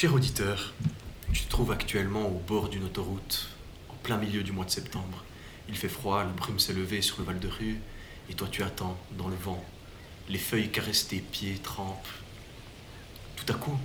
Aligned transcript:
Cher 0.00 0.14
auditeur, 0.14 0.74
tu 1.32 1.42
te 1.42 1.50
trouves 1.50 1.72
actuellement 1.72 2.28
au 2.28 2.38
bord 2.38 2.68
d'une 2.68 2.84
autoroute, 2.84 3.48
en 3.88 3.94
plein 3.94 4.16
milieu 4.16 4.44
du 4.44 4.52
mois 4.52 4.64
de 4.64 4.70
septembre. 4.70 5.24
Il 5.68 5.74
fait 5.74 5.88
froid, 5.88 6.22
la 6.22 6.30
brume 6.30 6.60
s'est 6.60 6.72
levée 6.72 7.02
sur 7.02 7.18
le 7.18 7.24
Val 7.24 7.40
de 7.40 7.48
Rue, 7.48 7.80
et 8.30 8.34
toi 8.34 8.46
tu 8.48 8.62
attends, 8.62 8.96
dans 9.18 9.26
le 9.26 9.34
vent. 9.34 9.60
Les 10.28 10.38
feuilles 10.38 10.70
caressent 10.70 11.08
tes 11.08 11.18
pieds, 11.18 11.58
trempent. 11.60 12.06
Tout 13.34 13.52
à 13.52 13.56
coup, 13.56 13.76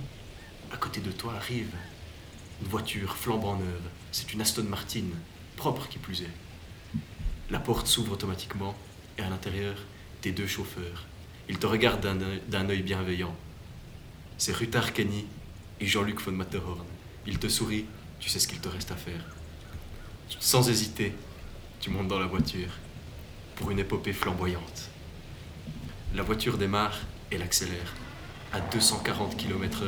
à 0.72 0.76
côté 0.76 1.00
de 1.00 1.10
toi 1.10 1.34
arrive 1.34 1.74
une 2.62 2.68
voiture 2.68 3.16
flambant 3.16 3.56
neuve. 3.56 3.90
C'est 4.12 4.32
une 4.32 4.40
Aston 4.40 4.66
Martin, 4.68 5.06
propre 5.56 5.88
qui 5.88 5.98
plus 5.98 6.22
est. 6.22 7.00
La 7.50 7.58
porte 7.58 7.88
s'ouvre 7.88 8.12
automatiquement, 8.12 8.76
et 9.18 9.22
à 9.22 9.30
l'intérieur, 9.30 9.74
tes 10.20 10.30
deux 10.30 10.46
chauffeurs. 10.46 11.06
Ils 11.48 11.58
te 11.58 11.66
regardent 11.66 12.06
d'un 12.48 12.68
œil- 12.68 12.82
bienveillant. 12.82 13.34
C'est 14.38 14.54
Rutar 14.54 14.92
Kenny 14.92 15.26
et 15.80 15.86
Jean-Luc 15.86 16.20
von 16.20 16.32
Matterhorn. 16.32 16.84
Ils 17.26 17.38
te 17.38 17.48
sourient, 17.48 17.86
tu 18.20 18.28
sais 18.28 18.38
ce 18.38 18.48
qu'il 18.48 18.60
te 18.60 18.68
reste 18.68 18.90
à 18.90 18.96
faire. 18.96 19.24
Sans 20.40 20.68
hésiter, 20.68 21.14
tu 21.80 21.90
montes 21.90 22.08
dans 22.08 22.18
la 22.18 22.26
voiture 22.26 22.70
pour 23.56 23.70
une 23.70 23.78
épopée 23.78 24.12
flamboyante. 24.12 24.90
La 26.14 26.22
voiture 26.22 26.58
démarre, 26.58 26.98
elle 27.30 27.42
accélère 27.42 27.94
à 28.52 28.60
240 28.60 29.36
km/h 29.36 29.86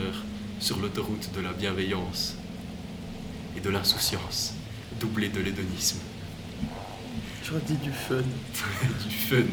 sur 0.59 0.79
l'autoroute 0.79 1.33
de 1.35 1.41
la 1.41 1.53
bienveillance 1.53 2.37
et 3.57 3.61
de 3.61 3.71
l'insouciance, 3.71 4.55
doublée 5.01 5.29
de 5.29 5.41
l'hédonisme, 5.41 6.01
J'aurais 7.49 7.61
dit 7.61 7.77
du 7.77 7.93
fun. 7.93 8.17
du 9.09 9.15
fun. 9.15 9.45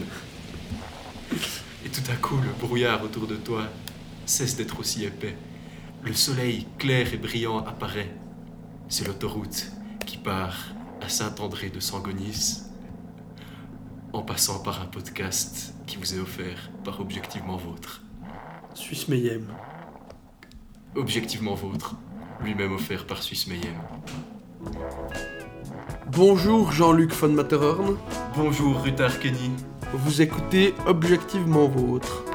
Et 1.86 1.90
tout 1.90 2.12
à 2.12 2.16
coup, 2.16 2.38
le 2.38 2.50
brouillard 2.60 3.04
autour 3.04 3.28
de 3.28 3.36
toi 3.36 3.68
cesse 4.26 4.56
d'être 4.56 4.80
aussi 4.80 5.04
épais. 5.04 5.36
Le 6.06 6.14
soleil 6.14 6.68
clair 6.78 7.14
et 7.14 7.18
brillant 7.18 7.60
apparaît. 7.60 8.14
C'est 8.90 9.08
l'autoroute 9.08 9.72
qui 10.06 10.18
part 10.18 10.58
à 11.02 11.08
Saint-André 11.08 11.70
de 11.70 11.80
Sangonis 11.80 12.64
en 14.12 14.22
passant 14.22 14.60
par 14.60 14.82
un 14.82 14.86
podcast 14.86 15.74
qui 15.88 15.96
vous 15.96 16.14
est 16.14 16.20
offert 16.20 16.72
par 16.84 17.00
Objectivement 17.00 17.56
Vôtre. 17.56 18.02
Suisse 18.74 19.08
Mayhem. 19.08 19.48
Objectivement 20.96 21.56
Vôtre, 21.56 21.96
lui-même 22.44 22.74
offert 22.74 23.08
par 23.08 23.24
Suisse 23.24 23.48
Mayhem. 23.48 23.80
Bonjour 26.12 26.74
Jean-Luc 26.74 27.14
von 27.14 27.30
Matterhorn. 27.30 27.98
Bonjour 28.36 28.84
Rutar 28.84 29.20
Kenny. 29.20 29.52
Vous 29.94 30.22
écoutez 30.22 30.74
Objectivement 30.86 31.68
Vôtre. 31.68 32.26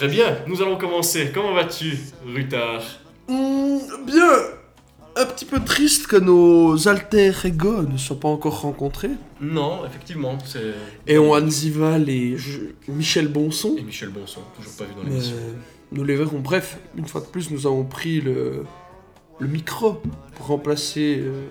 Très 0.00 0.08
bien, 0.08 0.38
nous 0.46 0.62
allons 0.62 0.78
commencer. 0.78 1.30
Comment 1.30 1.52
vas-tu, 1.52 1.94
Rutar 2.26 2.80
Hmm, 3.28 3.76
bien. 4.06 4.32
Un 5.14 5.26
petit 5.26 5.44
peu 5.44 5.60
triste 5.62 6.06
que 6.06 6.16
nos 6.16 6.88
alter 6.88 7.32
ego 7.44 7.82
ne 7.82 7.98
soient 7.98 8.18
pas 8.18 8.28
encore 8.28 8.62
rencontrés. 8.62 9.10
Non, 9.42 9.84
effectivement, 9.84 10.38
c'est. 10.42 10.72
Et 11.06 11.18
on 11.18 11.38
Zival 11.50 12.08
et 12.08 12.38
je- 12.38 12.60
Michel 12.88 13.28
Bonson. 13.28 13.76
Et 13.76 13.82
Michel 13.82 14.08
Bonson, 14.08 14.40
toujours 14.56 14.72
pas 14.72 14.84
vu 14.84 14.92
dans 14.96 15.02
l'émission. 15.02 15.36
euh, 15.36 15.52
nous 15.92 16.02
les 16.04 16.16
verrons. 16.16 16.38
Bref, 16.40 16.78
une 16.96 17.06
fois 17.06 17.20
de 17.20 17.26
plus, 17.26 17.50
nous 17.50 17.66
avons 17.66 17.84
pris 17.84 18.22
le, 18.22 18.64
le 19.38 19.48
micro 19.48 20.00
pour 20.36 20.46
remplacer 20.46 21.18
euh, 21.20 21.42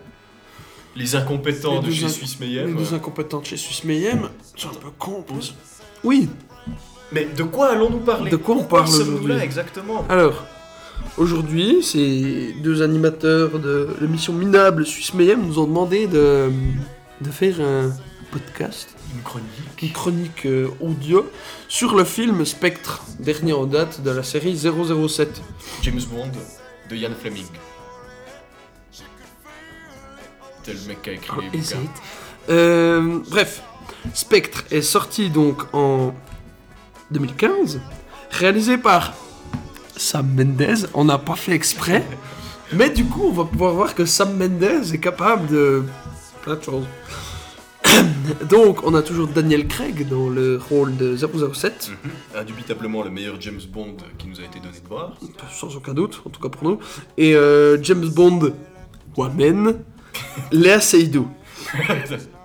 Les 0.95 1.15
incompétents 1.15 1.81
les 1.81 1.87
de 1.89 1.93
chez 1.93 2.09
Suisse 2.09 2.37
les 2.39 2.47
Mayhem. 2.47 2.75
deux 2.75 2.95
incompétents 2.95 3.41
de 3.41 3.45
chez 3.45 3.57
Suisse 3.57 3.83
Mayhem. 3.83 4.27
C'est 4.57 4.65
un 4.65 4.69
peu 4.71 4.89
con. 4.97 5.23
Oui, 6.03 6.29
Mais 7.11 7.25
de 7.25 7.43
quoi 7.43 7.69
allons-nous 7.71 7.99
parler 7.99 8.29
De 8.31 8.35
quoi 8.37 8.55
on 8.55 8.63
parle 8.63 8.87
aujourd'hui 8.89 9.33
exactement 9.41 10.05
Alors, 10.09 10.45
aujourd'hui, 11.17 11.81
ces 11.83 12.53
deux 12.61 12.81
animateurs 12.81 13.57
de 13.59 13.89
l'émission 13.99 14.33
Minable 14.33 14.85
Suisse 14.85 15.13
Mayhem 15.13 15.41
nous 15.45 15.59
ont 15.59 15.65
demandé 15.65 16.07
de, 16.07 16.51
de 17.21 17.29
faire 17.31 17.59
un 17.61 17.91
podcast, 18.31 18.89
Une 19.15 19.23
chronique. 19.23 19.81
une 19.81 19.91
chronique 19.91 20.45
euh, 20.45 20.67
audio 20.81 21.27
sur 21.67 21.95
le 21.95 22.03
film 22.03 22.45
Spectre, 22.45 23.01
dernier 23.19 23.53
en 23.53 23.65
date 23.65 24.01
de 24.03 24.11
la 24.11 24.21
série 24.21 24.55
007. 24.55 25.41
James 25.81 26.01
Bond 26.11 26.29
de 26.91 26.95
Ian 26.95 27.09
Fleming. 27.19 27.45
C'est 30.63 30.73
le 30.73 30.79
mec 30.87 31.01
qui 31.01 31.09
a 31.09 31.13
écrit 31.13 31.41
les 31.41 31.57
bouquins. 31.57 31.81
it 31.81 31.89
Euh, 32.49 33.19
bref, 33.29 33.63
Spectre 34.13 34.63
est 34.71 34.81
sorti 34.81 35.29
donc 35.29 35.63
en 35.73 36.13
2015, 37.11 37.79
réalisé 38.31 38.77
par 38.77 39.13
Sam 39.95 40.27
Mendes. 40.35 40.89
On 40.93 41.05
n'a 41.05 41.17
pas 41.17 41.35
fait 41.35 41.53
exprès, 41.53 42.05
mais 42.73 42.89
du 42.89 43.05
coup, 43.05 43.23
on 43.27 43.31
va 43.33 43.45
pouvoir 43.45 43.73
voir 43.73 43.95
que 43.95 44.05
Sam 44.05 44.37
Mendes 44.37 44.63
est 44.93 44.99
capable 44.99 45.47
de 45.47 45.83
plein 46.43 46.55
de 46.55 46.63
choses. 46.63 46.85
donc, 48.49 48.83
on 48.85 48.93
a 48.93 49.01
toujours 49.01 49.27
Daniel 49.27 49.67
Craig 49.67 50.07
dans 50.07 50.29
le 50.29 50.61
rôle 50.69 50.95
de 50.97 51.15
007, 51.17 51.91
Mhm. 52.03 52.11
Indubitablement 52.39 53.03
le 53.03 53.09
meilleur 53.09 53.39
James 53.41 53.61
Bond 53.71 53.97
qui 54.17 54.27
nous 54.27 54.39
a 54.39 54.43
été 54.43 54.59
donné 54.59 54.79
de 54.79 54.87
voir. 54.87 55.13
sans 55.51 55.75
aucun 55.75 55.93
doute, 55.93 56.21
en 56.25 56.29
tout 56.29 56.41
cas 56.41 56.49
pour 56.49 56.63
nous, 56.69 56.79
et 57.17 57.35
euh, 57.35 57.81
James 57.81 58.07
Bond 58.09 58.53
Woman, 59.17 59.75
Léa 60.51 60.79
Seydoux. 60.89 61.27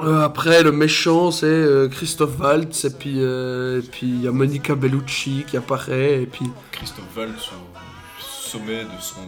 Euh, 0.00 0.24
après, 0.24 0.62
le 0.62 0.72
méchant, 0.72 1.30
c'est 1.30 1.46
euh, 1.46 1.88
Christophe 1.88 2.38
Waltz, 2.38 2.84
et 2.84 2.90
puis 2.90 3.16
euh, 3.18 3.80
et 3.80 3.82
puis 3.82 4.06
il 4.06 4.22
y 4.22 4.28
a 4.28 4.32
Monica 4.32 4.74
Bellucci 4.74 5.44
qui 5.48 5.56
apparaît, 5.56 6.22
et 6.22 6.26
puis 6.26 6.46
Christophe 6.70 7.16
Waltz 7.16 7.50
au 7.52 8.50
sommet 8.50 8.84
de 8.84 9.00
son. 9.00 9.20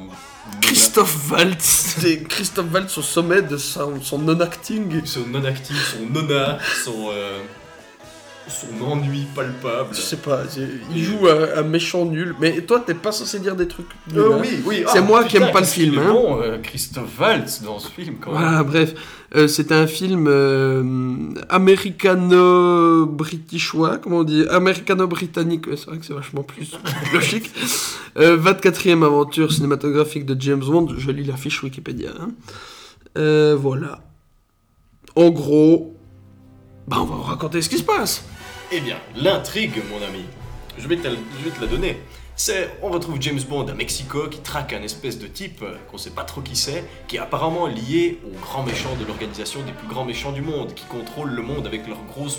Christophe 0.60 1.30
Waltz, 1.30 1.96
c'est 1.98 2.22
Christophe 2.22 2.72
Waltz 2.72 2.96
au 2.98 3.02
sommet 3.02 3.42
de 3.42 3.56
son, 3.56 4.00
son 4.00 4.18
non-acting. 4.18 5.04
Son 5.04 5.26
non-actif, 5.26 5.96
son 5.96 6.06
nona, 6.06 6.58
son. 6.84 7.10
Son 8.50 8.84
ennui 8.84 9.26
palpable. 9.34 9.88
Je 9.92 10.00
sais 10.00 10.16
pas, 10.16 10.40
c'est- 10.48 10.68
il 10.94 11.02
joue 11.02 11.28
un, 11.28 11.60
un 11.60 11.62
méchant 11.62 12.04
nul, 12.04 12.34
mais 12.40 12.60
toi, 12.62 12.82
t'es 12.84 12.94
pas 12.94 13.12
censé 13.12 13.38
dire 13.38 13.54
des 13.56 13.68
trucs 13.68 13.86
nuls. 14.12 14.18
Euh, 14.18 14.34
hein. 14.34 14.38
oui, 14.42 14.48
oui. 14.66 14.82
C'est 14.88 14.98
ah, 14.98 15.02
moi 15.02 15.24
qui 15.24 15.36
aime 15.38 15.52
pas 15.52 15.60
le 15.60 15.66
film, 15.66 15.98
hein. 15.98 16.10
Bon, 16.12 16.40
euh, 16.42 16.58
Christophe 16.58 17.18
Waltz 17.18 17.62
dans 17.62 17.78
ce 17.78 17.88
film 17.88 18.16
quand 18.20 18.32
même. 18.32 18.40
Voilà, 18.42 18.62
bref, 18.64 18.94
Euh, 19.36 19.46
c'est 19.46 19.70
un 19.70 19.86
film 19.86 20.26
américano-britishois, 21.48 23.98
comment 23.98 24.18
on 24.18 24.24
dit 24.24 24.44
Américano-britannique, 24.50 25.66
c'est 25.76 25.86
vrai 25.86 25.98
que 25.98 26.04
c'est 26.04 26.12
vachement 26.14 26.42
plus 26.42 26.72
logique. 27.14 27.50
Euh, 28.16 28.36
24e 28.36 29.04
aventure 29.04 29.52
cinématographique 29.52 30.26
de 30.26 30.40
James 30.40 30.60
Bond, 30.64 30.88
je 30.98 31.10
lis 31.10 31.24
la 31.24 31.36
fiche 31.36 31.62
Wikipédia. 31.62 32.10
hein. 32.20 32.30
Voilà. 33.56 34.00
En 35.16 35.30
gros, 35.30 35.94
bah 36.86 36.98
on 37.00 37.04
va 37.04 37.14
vous 37.16 37.22
raconter 37.22 37.62
ce 37.62 37.68
qui 37.68 37.78
se 37.78 37.82
passe. 37.84 38.24
Eh 38.72 38.80
bien, 38.80 38.96
l'intrigue, 39.16 39.82
mon 39.90 40.04
ami, 40.06 40.24
je 40.78 40.86
vais 40.86 40.96
te, 40.96 41.08
je 41.08 41.44
vais 41.44 41.50
te 41.50 41.60
la 41.60 41.66
donner. 41.66 42.00
C'est, 42.36 42.70
on 42.82 42.88
retrouve 42.90 43.16
James 43.20 43.40
Bond 43.48 43.66
à 43.66 43.74
Mexico 43.74 44.28
qui 44.28 44.38
traque 44.40 44.72
un 44.72 44.82
espèce 44.82 45.18
de 45.18 45.26
type 45.26 45.60
euh, 45.62 45.74
qu'on 45.90 45.98
sait 45.98 46.10
pas 46.10 46.22
trop 46.24 46.40
qui 46.40 46.56
c'est, 46.56 46.84
qui 47.06 47.16
est 47.16 47.18
apparemment 47.18 47.66
lié 47.66 48.18
au 48.24 48.30
grand 48.40 48.62
méchant 48.62 48.94
de 48.98 49.04
l'organisation 49.04 49.60
des 49.62 49.72
plus 49.72 49.88
grands 49.88 50.04
méchants 50.06 50.32
du 50.32 50.40
monde, 50.40 50.72
qui 50.74 50.84
contrôle 50.86 51.30
le 51.32 51.42
monde 51.42 51.66
avec 51.66 51.86
leurs 51.86 52.02
grosses 52.04 52.38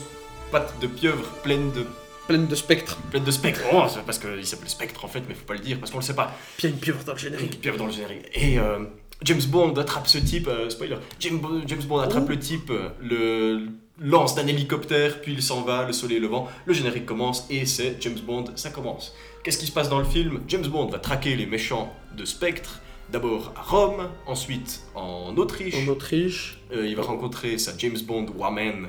pattes 0.51 0.73
de 0.81 0.87
pieuvre 0.87 1.23
pleines 1.43 1.71
de, 1.73 1.85
Pleine 2.27 2.47
de 2.47 2.55
spectres. 2.55 2.97
pleines 3.11 3.23
de 3.25 3.31
spectres. 3.31 3.61
Oh, 3.73 3.83
c'est 3.89 4.03
parce 4.03 4.17
qu'il 4.19 4.45
s'appelle 4.45 4.69
Spectre 4.69 5.03
en 5.03 5.07
fait, 5.07 5.21
mais 5.27 5.35
faut 5.35 5.45
pas 5.45 5.53
le 5.55 5.59
dire 5.59 5.77
parce 5.79 5.91
qu'on 5.91 5.97
le 5.99 6.03
sait 6.03 6.15
pas. 6.15 6.33
Puis 6.57 6.67
il 6.67 6.69
y 6.69 6.73
a 6.73 6.75
une 6.75 6.79
pieuvre 6.79 7.03
dans 7.03 7.13
le 7.13 7.17
Une 7.17 7.23
générique. 7.25 7.61
pieuvre 7.61 7.77
dans 7.77 7.87
le 7.87 7.91
générique. 7.91 8.25
Et 8.33 8.57
euh, 8.57 8.79
James 9.23 9.41
Bond 9.49 9.73
attrape 9.75 10.07
ce 10.07 10.17
type, 10.19 10.47
euh, 10.47 10.69
spoiler, 10.69 10.95
James, 11.19 11.39
Bo- 11.39 11.61
James 11.67 11.83
Bond 11.83 11.99
attrape 11.99 12.23
Oh. 12.27 12.29
le 12.29 12.39
type, 12.39 12.71
le 13.01 13.67
lance 14.01 14.35
d'un 14.35 14.47
hélicoptère, 14.47 15.21
puis 15.21 15.33
il 15.33 15.41
s'en 15.41 15.61
va, 15.61 15.85
le 15.85 15.93
soleil 15.93 16.19
levant, 16.19 16.49
le 16.65 16.73
générique 16.73 17.05
commence 17.05 17.45
et 17.49 17.65
c'est 17.65 17.97
James 18.01 18.19
Bond, 18.25 18.45
ça 18.55 18.71
commence. 18.71 19.13
Qu'est-ce 19.43 19.57
qui 19.57 19.67
se 19.67 19.71
passe 19.71 19.89
dans 19.89 19.99
le 19.99 20.05
film? 20.05 20.41
James 20.47 20.65
Bond 20.67 20.87
va 20.87 20.99
traquer 20.99 21.35
les 21.35 21.45
méchants 21.45 21.93
de 22.17 22.25
Spectre, 22.25 22.81
d'abord 23.11 23.53
à 23.55 23.61
Rome, 23.61 24.09
ensuite 24.25 24.81
en 24.95 25.35
Autriche, 25.37 25.75
En 25.75 25.87
Autriche. 25.87 26.59
Euh, 26.73 26.87
il 26.87 26.95
va 26.95 27.03
rencontrer 27.03 27.57
sa 27.57 27.77
James 27.77 27.97
Bond 28.05 28.27
woman 28.37 28.87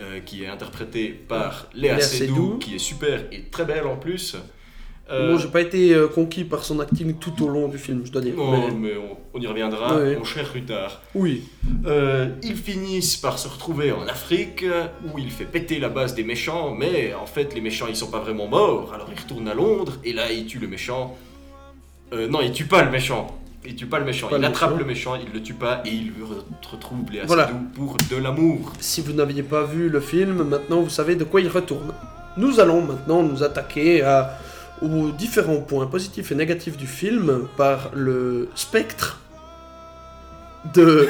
euh, 0.00 0.20
qui 0.20 0.44
est 0.44 0.48
interprétée 0.48 1.08
par 1.08 1.68
Léa, 1.74 1.96
Léa 1.96 2.04
Seydoux, 2.04 2.58
qui 2.58 2.74
est 2.74 2.78
super 2.78 3.24
et 3.32 3.44
très 3.44 3.64
belle 3.64 3.86
en 3.86 3.96
plus. 3.96 4.36
Euh, 5.12 5.32
Bon, 5.32 5.38
j'ai 5.38 5.48
pas 5.48 5.60
été 5.60 5.92
euh, 5.92 6.06
conquis 6.06 6.44
par 6.44 6.62
son 6.62 6.78
acting 6.78 7.14
tout 7.14 7.42
au 7.44 7.48
long 7.48 7.66
du 7.68 7.78
film, 7.78 8.02
je 8.04 8.12
dois 8.12 8.20
dire. 8.22 8.34
non, 8.36 8.52
mais- 8.52 8.70
mais 8.74 8.92
on, 8.96 9.16
on 9.38 9.40
y 9.40 9.46
reviendra, 9.46 9.98
mon 9.98 10.24
cher 10.24 10.48
Rutard. 10.52 11.00
Oui. 11.16 11.42
Euh, 11.86 12.28
ils 12.42 12.54
finissent 12.56 13.16
par 13.16 13.38
se 13.38 13.48
retrouver 13.48 13.90
en 13.92 14.06
Afrique, 14.06 14.64
où 15.12 15.18
il 15.18 15.30
fait 15.30 15.46
péter 15.46 15.80
la 15.80 15.88
base 15.88 16.14
des 16.14 16.22
méchants, 16.24 16.74
mais 16.78 17.12
en 17.14 17.26
fait 17.26 17.54
les 17.54 17.60
méchants 17.60 17.86
ils 17.88 17.96
sont 17.96 18.10
pas 18.10 18.20
vraiment 18.20 18.46
morts, 18.46 18.92
alors 18.94 19.08
il 19.12 19.20
retourne 19.20 19.48
à 19.48 19.54
Londres, 19.54 19.94
et 20.04 20.12
là 20.12 20.30
il 20.30 20.46
tue 20.46 20.58
le 20.60 20.68
méchant. 20.68 21.16
Euh, 22.12 22.28
non, 22.28 22.40
il 22.40 22.52
tue 22.52 22.64
pas 22.66 22.82
le 22.84 22.90
méchant. 22.90 23.36
Il 23.66 23.74
tue 23.76 23.86
pas 23.86 23.98
le 23.98 24.04
méchant, 24.06 24.28
Pas 24.28 24.36
il 24.36 24.40
le 24.42 24.46
attrape 24.46 24.70
méchant. 24.70 24.78
le 24.78 24.84
méchant, 24.86 25.14
il 25.16 25.32
le 25.34 25.42
tue 25.42 25.54
pas, 25.54 25.82
et 25.84 25.90
il 25.90 26.12
re- 26.12 26.70
retrouve 26.72 27.10
Léa 27.12 27.24
Voilà. 27.26 27.50
Pour 27.74 27.96
de 28.10 28.16
l'amour. 28.16 28.72
Si 28.80 29.00
vous 29.02 29.12
n'aviez 29.12 29.42
pas 29.42 29.64
vu 29.64 29.88
le 29.90 30.00
film, 30.00 30.44
maintenant 30.44 30.80
vous 30.80 30.88
savez 30.88 31.14
de 31.14 31.24
quoi 31.24 31.40
il 31.42 31.48
retourne. 31.48 31.92
Nous 32.36 32.58
allons 32.58 32.80
maintenant 32.80 33.22
nous 33.22 33.42
attaquer 33.42 34.02
à- 34.02 34.38
aux 34.82 35.10
différents 35.10 35.60
points 35.60 35.86
positifs 35.86 36.32
et 36.32 36.34
négatifs 36.34 36.76
du 36.76 36.86
film 36.86 37.48
par 37.56 37.90
le 37.94 38.48
spectre 38.54 39.20
de, 40.74 41.08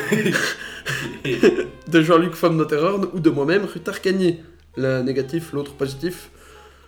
de 1.89 2.03
Jean-Luc 2.03 2.35
Femme 2.35 2.57
Notterhorn 2.57 3.09
ou 3.13 3.21
de 3.21 3.31
moi-même, 3.31 3.65
Rutard 3.65 4.01
Cagny. 4.01 4.41
L'un 4.77 5.03
négatif, 5.03 5.53
l'autre 5.53 5.75
positif. 5.75 6.31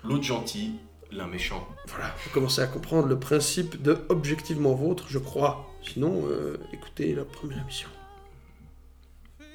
L'autre 0.05 0.23
gentil, 0.23 0.73
l'un 1.11 1.27
méchant. 1.27 1.67
Voilà, 1.89 2.15
vous 2.25 2.31
commencez 2.31 2.61
à 2.61 2.67
comprendre 2.67 3.09
le 3.09 3.19
principe 3.19 3.83
de 3.83 3.99
objectivement 4.09 4.75
vôtre, 4.75 5.07
je 5.09 5.19
crois. 5.19 5.69
Sinon, 5.83 6.25
euh, 6.31 6.57
écoutez 6.73 7.15
la 7.15 7.25
première 7.25 7.61
émission. 7.63 7.89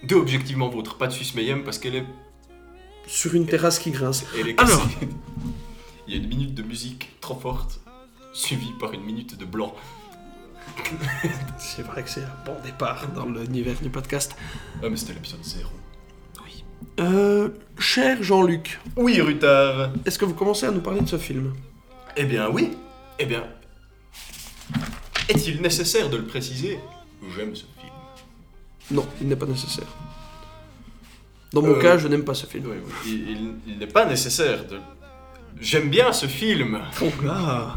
De 0.04 0.16
objectivement 0.16 0.70
vôtre, 0.70 0.98
pas 0.98 1.08
de 1.08 1.14
Suisse 1.14 1.34
Mayhem 1.36 1.64
parce 1.64 1.80
qu'elle 1.80 1.96
est, 1.96 2.06
Sur 3.08 3.34
une 3.34 3.48
terrasse 3.48 3.80
qui 3.80 3.92
grince. 3.92 4.26
elle 4.40 4.50
est 4.50 4.60
Alors. 4.60 4.88
Il 6.08 6.14
y 6.16 6.20
a 6.20 6.22
une 6.22 6.28
minute 6.30 6.54
de 6.54 6.64
musique 6.64 7.12
trop 7.22 7.36
forte, 7.40 7.80
suivie 8.34 8.72
par 8.80 8.94
une 8.94 9.04
minute 9.04 9.38
de 9.38 9.46
blanc. 9.46 9.76
C'est 11.58 11.82
vrai 11.82 12.04
que 12.04 12.10
c'est 12.10 12.24
un 12.24 12.44
bon 12.46 12.56
départ 12.64 13.08
dans 13.16 13.26
l'univers 13.26 13.76
du 13.82 13.90
podcast. 13.90 14.36
Ah, 14.84 14.90
mais 14.90 14.96
c'était 14.98 15.14
l'épisode 15.14 15.44
0. 15.44 15.70
Euh, 17.00 17.50
cher 17.78 18.24
Jean-Luc, 18.24 18.80
Oui, 18.96 19.22
Rutard 19.22 19.92
est-ce 20.06 20.18
que 20.18 20.26
vous 20.26 20.34
commencez 20.34 20.66
à 20.66 20.72
nous 20.72 20.82
parler 20.82 21.02
de 21.02 21.08
ce 21.08 21.18
film? 21.18 21.54
Eh 22.16 22.26
bien, 22.26 22.50
oui. 22.50 22.72
Eh 23.20 23.26
bien, 23.26 23.44
est-il 25.30 25.62
nécessaire 25.62 26.10
de 26.10 26.18
le 26.18 26.26
préciser? 26.26 26.80
J'aime 27.36 27.56
ce 27.56 27.66
film. 27.80 27.94
Non, 28.92 29.06
il 29.22 29.28
n'est 29.28 29.36
pas 29.36 29.46
nécessaire. 29.46 29.86
Dans 31.54 31.62
mon 31.62 31.76
Euh, 31.76 31.82
cas, 31.82 31.98
je 31.98 32.08
n'aime 32.08 32.24
pas 32.26 32.34
ce 32.34 32.46
film. 32.48 32.66
Oui, 32.68 32.78
oui. 32.84 32.92
Il, 33.06 33.30
il- 33.32 33.56
il 33.68 33.78
n'est 33.80 33.88
pas 33.88 34.06
nécessaire 34.06 34.66
de. 34.68 34.80
J'aime 35.62 35.90
bien 35.90 36.12
ce 36.14 36.26
film. 36.26 36.80
Oh 37.02 37.06
là 37.26 37.76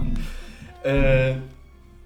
Euh, 0.87 1.35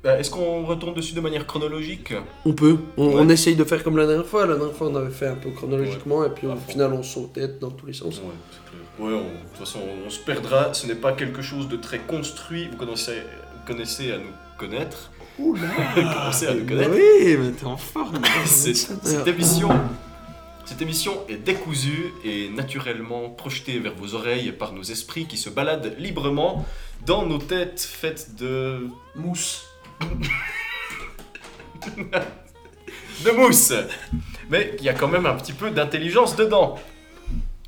bah, 0.03 0.19
Est-ce 0.19 0.31
qu'on 0.31 0.65
retourne 0.65 0.95
dessus 0.95 1.15
de 1.15 1.21
manière 1.21 1.47
chronologique? 1.47 2.13
On 2.45 2.53
peut. 2.53 2.77
On, 2.97 3.09
Ouais. 3.09 3.15
on 3.19 3.29
essaye 3.29 3.57
de 3.57 3.65
faire 3.65 3.83
comme 3.83 3.97
la 3.97 4.07
dernière 4.07 4.27
fois. 4.27 4.47
La 4.47 4.57
dernière 4.57 4.75
fois, 4.75 4.89
on 4.89 4.97
avait 4.97 5.11
fait 5.13 5.27
un 5.29 5.35
peu 5.37 5.51
chronologiquement, 5.51 6.25
et 6.25 6.31
puis 6.31 6.47
au 6.47 6.57
final, 6.69 6.93
on 6.93 7.03
sautait 7.03 7.49
dans 7.61 7.71
tous 7.71 7.87
les 7.87 7.93
sens. 7.93 8.17
Ouais, 8.19 8.23
c'est 8.51 8.71
clair. 8.71 8.83
Ouais, 9.09 9.15
on- 9.15 9.19
de 9.19 9.49
toute 9.51 9.59
façon, 9.59 9.81
on, 9.83 10.07
on 10.07 10.11
se 10.11 10.21
perdra. 10.21 10.73
Ce 10.75 10.87
n'est 10.87 10.95
pas 10.95 11.13
quelque 11.13 11.43
chose 11.43 11.69
de 11.69 11.77
très 11.77 11.99
construit. 11.99 12.69
Vous 12.71 12.77
connaissez, 12.77 13.15
vous 13.17 13.67
connaissez 13.73 14.13
à 14.13 14.19
nous 14.19 14.33
connaître. 14.59 15.11
Ouh 15.39 15.55
là 15.57 15.63
Commencez 15.95 16.47
à 16.47 16.55
nous 16.55 16.65
connaître. 16.67 16.91
Oui, 16.93 17.37
mais 17.39 17.51
t'es 17.53 17.67
en 17.67 17.77
forme. 17.77 18.21
Cette, 18.45 18.77
cette 19.05 19.27
émission, 19.27 19.69
cette 20.65 20.81
émission 20.81 21.25
est 21.29 21.37
décousue 21.37 22.13
et 22.25 22.49
naturellement 22.49 23.29
projetée 23.29 23.79
vers 23.79 23.95
vos 23.95 24.15
oreilles 24.15 24.53
par 24.53 24.73
nos 24.73 24.83
esprits 24.83 25.27
qui 25.27 25.37
se 25.37 25.51
baladent 25.51 25.95
librement 25.99 26.65
dans 27.05 27.27
nos 27.27 27.39
têtes 27.39 27.81
faites 27.81 28.35
de 28.37 28.89
Mousse. 29.15 29.67
de 33.25 33.31
mousse. 33.31 33.73
Mais 34.49 34.75
il 34.79 34.85
y 34.85 34.89
a 34.89 34.95
quand 34.95 35.09
même 35.09 35.27
un 35.27 35.35
petit 35.35 35.53
peu 35.53 35.71
d'intelligence 35.71 36.35
dedans. 36.37 36.79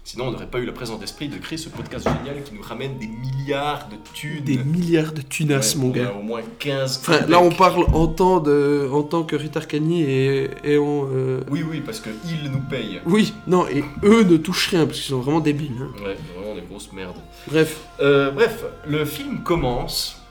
Sinon, 0.09 0.29
on 0.29 0.31
n'aurait 0.31 0.47
pas 0.47 0.61
eu 0.61 0.65
la 0.67 0.73
présence 0.73 1.01
d'esprit 1.01 1.29
de 1.29 1.37
créer 1.37 1.59
ce 1.59 1.69
podcast 1.69 2.07
génial 2.09 2.41
qui 2.45 2.55
nous 2.55 2.63
ramène 2.63 2.97
des 2.97 3.09
milliards 3.09 3.89
de 3.89 3.97
thunes. 4.15 4.45
Des 4.45 4.57
milliards 4.59 5.11
de 5.13 5.21
tunas, 5.21 5.75
Ouais, 5.75 5.81
mon 5.81 5.89
gars. 5.91 6.13
au 6.17 6.23
moins 6.23 6.43
15. 6.61 6.99
Enfin, 7.01 7.27
là, 7.27 7.41
on 7.41 7.51
parle 7.51 7.87
en 7.93 8.07
tant, 8.07 8.39
de, 8.39 8.89
en 8.93 9.03
tant 9.03 9.25
que 9.25 9.35
Ritar 9.35 9.67
Cagny 9.67 10.03
et, 10.05 10.49
et 10.63 10.79
on. 10.79 11.09
euh, 11.13 11.41
Oui, 11.51 11.65
oui, 11.69 11.81
parce 11.85 11.99
qu'ils 11.99 12.49
nous 12.53 12.61
payent. 12.71 13.01
Oui, 13.05 13.35
non, 13.49 13.67
et 13.67 13.83
eux 14.05 14.23
ne 14.23 14.37
touchent 14.37 14.69
rien 14.69 14.87
parce 14.87 15.01
qu'ils 15.01 15.11
sont 15.11 15.19
vraiment 15.21 15.41
débiles. 15.41 15.73
hein. 15.81 15.91
Ouais, 16.05 16.17
vraiment 16.39 16.55
des 16.55 16.63
grosses 16.63 16.93
merdes. 16.93 17.17
Bref, 17.49 17.81
Euh, 17.99 18.31
bref, 18.31 18.63
le 18.87 19.05
film 19.05 19.43
commence 19.43 20.23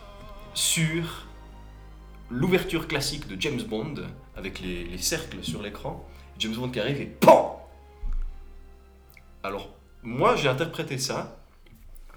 sur 0.54 1.25
l'ouverture 2.30 2.88
classique 2.88 3.28
de 3.28 3.36
James 3.42 3.62
Bond, 3.69 3.95
avec 4.38 4.62
les, 4.62 4.86
les 4.86 4.98
cercles 5.00 5.39
sur 5.42 5.62
l'écran. 5.62 6.07
James 6.39 6.54
Bond 6.56 6.69
qui 6.69 6.80
arrive 6.80 7.01
et 7.01 7.06
PAM 7.19 7.36
Alors, 9.45 9.69
moi 10.03 10.36
j'ai 10.36 10.47
interprété 10.50 10.97
ça 10.97 11.42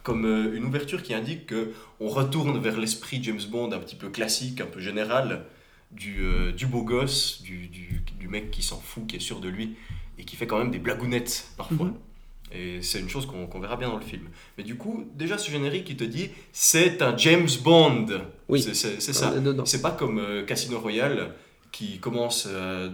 comme 0.02 0.24
euh, 0.24 0.56
une 0.56 0.64
ouverture 0.64 1.02
qui 1.02 1.12
indique 1.14 1.46
que 1.46 1.72
on 2.00 2.08
retourne 2.08 2.58
vers 2.60 2.78
l'esprit 2.78 3.22
James 3.22 3.40
Bond 3.50 3.72
un 3.72 3.78
petit 3.78 3.96
peu 3.96 4.08
classique, 4.08 4.60
un 4.60 4.66
peu 4.66 4.80
général, 4.80 5.44
du, 5.90 6.20
euh, 6.22 6.52
du 6.52 6.66
beau 6.66 6.82
gosse, 6.82 7.42
du, 7.42 7.68
du- 7.68 8.02
du 8.18 8.28
mec 8.28 8.50
qui 8.50 8.62
s'en 8.62 8.78
fout, 8.78 9.06
qui 9.06 9.16
est 9.16 9.20
sûr 9.20 9.40
de 9.40 9.48
lui, 9.48 9.74
et 10.18 10.24
qui 10.24 10.36
fait 10.36 10.46
quand 10.46 10.58
même 10.58 10.70
des 10.70 10.78
blagounettes 10.78 11.48
parfois. 11.56 11.86
Mhm. 11.86 11.94
Et 12.52 12.80
c'est 12.80 12.98
une 13.00 13.10
chose 13.10 13.26
qu'on 13.26 13.60
verra 13.60 13.76
bien 13.76 13.88
dans 13.90 13.98
le 13.98 14.04
film. 14.04 14.28
Mais 14.56 14.64
du 14.64 14.76
coup, 14.76 15.04
déjà 15.14 15.36
ce 15.36 15.50
générique 15.50 15.84
qui 15.84 15.96
te 15.96 16.04
dit 16.04 16.30
c'est 16.52 17.02
un 17.02 17.14
James 17.18 17.48
Bond. 17.62 18.06
Oui. 18.48 18.62
C'est- 18.62 18.74
ça. 19.00 19.38
dedans. 19.38 19.66
C'est 19.66 19.82
pas 19.82 19.90
comme 19.90 20.18
euh, 20.18 20.44
Casino 20.46 20.78
Royale 20.80 21.34
qui 21.72 21.98
commence 21.98 22.46
euh, 22.50 22.88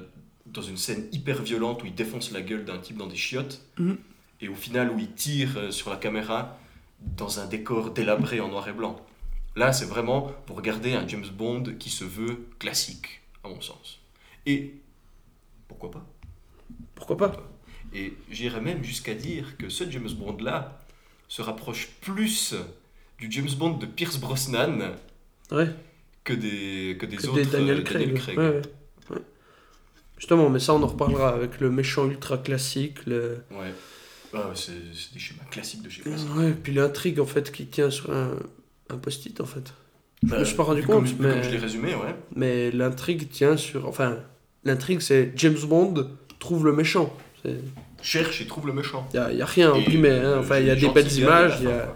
dans 0.47 0.62
une 0.62 0.76
scène 0.76 1.07
hyper 1.12 1.41
violente 1.43 1.85
où 1.85 1.87
il 1.87 1.95
défonce 1.95 2.33
la 2.33 2.41
gueule 2.43 2.64
d'un 2.64 2.79
type 2.79 2.97
dans 2.97 3.07
des 3.07 3.14
chiottes 3.17 3.61
Mhm. 3.79 3.97
Et 4.45 4.49
au 4.49 4.55
final 4.55 4.91
où 4.91 4.99
il 4.99 5.11
tire 5.13 5.57
euh, 5.57 5.71
sur 5.71 5.91
la 5.91 5.97
caméra 5.97 6.59
dans 7.01 7.41
un 7.41 7.47
décor 7.47 7.91
délabré 7.91 8.41
en 8.41 8.49
noir 8.49 8.69
et 8.69 8.73
blanc. 8.73 8.97
Là, 9.57 9.73
c'est 9.73 9.85
vraiment 9.87 10.33
pour 10.47 10.57
regarder 10.57 10.93
un 10.95 11.07
James 11.09 11.27
Bond 11.33 11.65
qui 11.79 11.91
se 11.91 12.05
veut 12.05 12.47
classique, 12.59 13.23
à 13.43 13.49
mon 13.49 13.61
sens. 13.61 14.01
Et 14.47 14.75
pourquoi 15.69 15.91
pas? 15.91 16.07
Pourquoi 16.95 17.17
pas? 17.17 17.33
Et 17.95 18.15
j'irais 18.31 18.61
même 18.61 18.83
jusqu'à 18.85 19.15
dire 19.15 19.57
que 19.57 19.69
ce 19.69 19.89
James 19.91 20.11
Bond-là 20.11 20.81
se 21.29 21.41
rapproche 21.41 21.89
plus 22.01 22.55
du 23.19 23.31
James 23.31 23.51
Bond 23.57 23.75
de 23.79 23.87
Pierce 23.87 24.19
Brosnan 24.19 24.93
Ouais. 25.51 25.69
que 26.25 26.33
des, 26.33 26.97
que 26.99 27.07
des 27.07 27.17
Que 27.17 27.27
autres 27.29 27.35
des 27.37 27.47
Daniel 27.47 27.79
euh, 27.79 27.83
Craig. 27.83 28.15
Craig. 28.15 28.39
Ouais, 28.39 28.49
ouais. 28.49 28.63
Ouais. 29.11 29.23
Justement, 30.19 30.51
mais 30.51 30.59
ça, 30.59 30.75
on 30.75 30.83
en 30.83 30.87
reparlera 30.87 31.29
avec 31.31 31.61
le 31.61 31.71
méchant 31.71 32.07
ultra 32.07 32.39
classique. 32.39 33.07
Le... 33.07 33.45
Ouais. 33.51 33.73
Ah, 34.37 34.50
c'est 34.55 34.73
des 35.12 35.19
schémas 35.19 35.45
classiques 35.50 35.83
de 35.83 35.88
chez 35.88 36.03
classique. 36.03 36.29
Ouais, 36.37 36.53
puis 36.53 36.73
l'intrigue 36.73 37.21
en 37.21 37.26
fait 37.26 37.50
qui 37.53 37.67
tient 37.67 37.91
sur 37.91 38.11
un, 38.12 38.37
un 38.91 38.97
post-it 38.97 39.41
en 39.41 39.47
fait. 39.47 39.73
Je 40.23 40.29
Bah, 40.31 40.38
me 40.41 40.45
suis 40.45 40.57
pas 40.57 40.62
rendu 40.62 40.83
compte, 40.83 41.05
comme, 41.17 41.26
mais, 41.26 41.35
comme 41.35 41.43
je 41.43 41.50
l'ai 41.50 41.59
résumé, 41.59 41.95
ouais. 41.95 42.14
mais 42.35 42.71
l'intrigue 42.71 43.29
tient 43.31 43.57
sur. 43.57 43.87
Enfin, 43.87 44.19
l'intrigue 44.64 45.00
c'est 45.00 45.33
James 45.37 45.59
Bond 45.69 46.09
trouve 46.38 46.64
le 46.64 46.73
méchant. 46.73 47.14
Il 47.45 47.57
Cherche 48.03 48.41
et 48.43 48.47
trouve 48.47 48.67
le 48.67 48.73
méchant. 48.75 49.09
y 49.14 49.19
a, 49.19 49.33
y 49.33 49.41
a 49.43 49.47
rien 49.47 49.73
en 49.73 49.76
Et, 49.81 49.85
guillemets. 49.85 50.11
hein. 50.19 50.37
Enfin, 50.41 50.59
il 50.61 50.67
y 50.67 50.71
a 50.71 50.75
des 50.76 50.88
belles 50.91 51.12
images, 51.12 51.57
il 51.61 51.69
y, 51.69 51.73
a- 51.73 51.88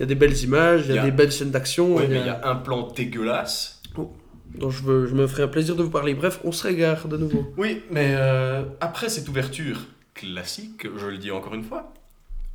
a 0.00 0.06
des 0.06 0.14
belles 0.14 0.36
images, 0.42 0.84
il 0.88 0.94
y 0.94 0.98
a 0.98 1.02
a- 1.02 1.04
des 1.04 1.10
belles 1.10 1.32
scènes 1.32 1.50
d'action. 1.50 1.94
Ouais, 1.96 2.04
il 2.04 2.10
mais 2.10 2.18
a- 2.18 2.20
il 2.20 2.26
y 2.26 2.30
a 2.30 2.48
un 2.48 2.54
plan 2.56 2.88
dégueulasse. 2.94 3.82
dont 4.58 4.70
je, 4.70 4.82
veux, 4.84 5.06
je 5.06 5.14
me 5.14 5.26
ferai 5.26 5.42
un 5.42 5.48
plaisir 5.48 5.74
de 5.76 5.82
vous 5.82 5.90
parler. 5.90 6.14
Bref, 6.14 6.40
on 6.44 6.50
se 6.52 6.62
régare 6.66 7.08
de 7.08 7.16
nouveau. 7.16 7.52
Oui, 7.56 7.82
mais 7.90 8.14
euh, 8.16 8.62
après 8.80 9.08
cette 9.08 9.28
ouverture 9.28 9.78
classique, 10.16 10.86
je 10.96 11.06
le 11.06 11.18
dis 11.18 11.30
encore 11.30 11.54
une 11.54 11.62
fois, 11.64 11.92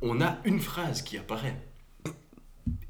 on 0.02 0.20
a 0.20 0.36
une 0.44 0.60
phrase 0.60 1.00
qui 1.02 1.16
apparaît 1.16 1.56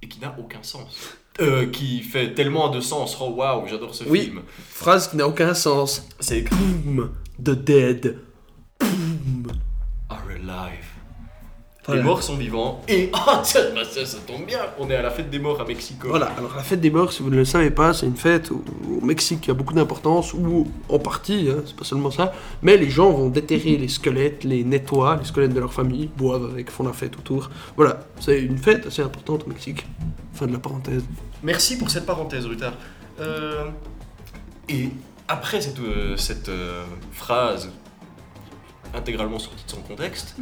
et 0.00 0.09
qui 0.09 0.19
n'a 0.21 0.35
aucun 0.38 0.62
sens. 0.62 1.14
Euh, 1.41 1.67
qui 1.71 2.00
fait 2.02 2.35
tellement 2.35 2.69
de 2.69 2.81
sens. 2.81 3.17
Oh 3.21 3.31
waouh, 3.31 3.67
j'adore 3.67 3.95
ce 3.95 4.05
Oui. 4.05 4.23
film. 4.25 4.43
Phrase 4.69 5.09
qui 5.09 5.17
n'a 5.17 5.26
aucun 5.26 5.55
sens. 5.55 6.07
C'est 6.21 6.43
Boom, 6.43 7.11
the 7.43 7.50
dead. 7.52 8.19
Boom. 8.81 9.52
Are 10.11 10.25
alive. 10.29 10.81
Voilà. 11.84 12.00
Les 12.00 12.06
morts 12.06 12.22
sont 12.22 12.36
vivants. 12.36 12.80
Et 12.86 13.10
ah 13.12 13.40
tiens, 13.44 13.62
bah, 13.74 13.82
ça, 13.84 14.06
ça 14.06 14.18
tombe 14.24 14.46
bien. 14.46 14.60
On 14.78 14.88
est 14.88 14.94
à 14.94 15.02
la 15.02 15.10
fête 15.10 15.30
des 15.30 15.40
morts 15.40 15.60
à 15.60 15.64
Mexico. 15.64 16.08
Voilà, 16.08 16.26
alors 16.38 16.54
la 16.54 16.62
fête 16.62 16.80
des 16.80 16.90
morts, 16.90 17.12
si 17.12 17.22
vous 17.22 17.30
ne 17.30 17.36
le 17.36 17.44
savez 17.44 17.70
pas, 17.70 17.92
c'est 17.92 18.06
une 18.06 18.16
fête 18.16 18.52
au, 18.52 18.62
au 18.88 19.04
Mexique 19.04 19.40
qui 19.40 19.50
a 19.50 19.54
beaucoup 19.54 19.74
d'importance, 19.74 20.32
ou 20.32 20.68
en 20.88 20.98
partie, 21.00 21.48
hein, 21.50 21.62
c'est 21.66 21.74
pas 21.74 21.84
seulement 21.84 22.12
ça, 22.12 22.32
mais 22.62 22.76
les 22.76 22.88
gens 22.88 23.10
vont 23.10 23.28
déterrer 23.30 23.76
les 23.76 23.88
squelettes, 23.88 24.44
les 24.44 24.62
nettoient, 24.62 25.16
les 25.16 25.24
squelettes 25.24 25.54
de 25.54 25.60
leur 25.60 25.72
famille, 25.72 26.08
boivent 26.16 26.50
avec, 26.52 26.70
font 26.70 26.84
la 26.84 26.92
fête 26.92 27.16
autour. 27.16 27.50
Voilà, 27.76 28.00
c'est 28.20 28.40
une 28.40 28.58
fête 28.58 28.86
assez 28.86 29.02
importante 29.02 29.42
au 29.44 29.48
Mexique. 29.48 29.84
Fin 30.34 30.46
de 30.46 30.52
la 30.52 30.58
parenthèse. 30.58 31.02
Merci 31.42 31.76
pour 31.76 31.90
cette 31.90 32.06
parenthèse, 32.06 32.46
Rutard. 32.46 32.74
Euh, 33.20 33.68
et 34.68 34.88
après 35.28 35.60
cette, 35.60 35.80
euh, 35.80 36.16
cette 36.16 36.48
euh, 36.48 36.84
phrase 37.12 37.70
intégralement 38.94 39.38
sortie 39.38 39.64
de 39.64 39.70
son 39.70 39.80
contexte, 39.80 40.36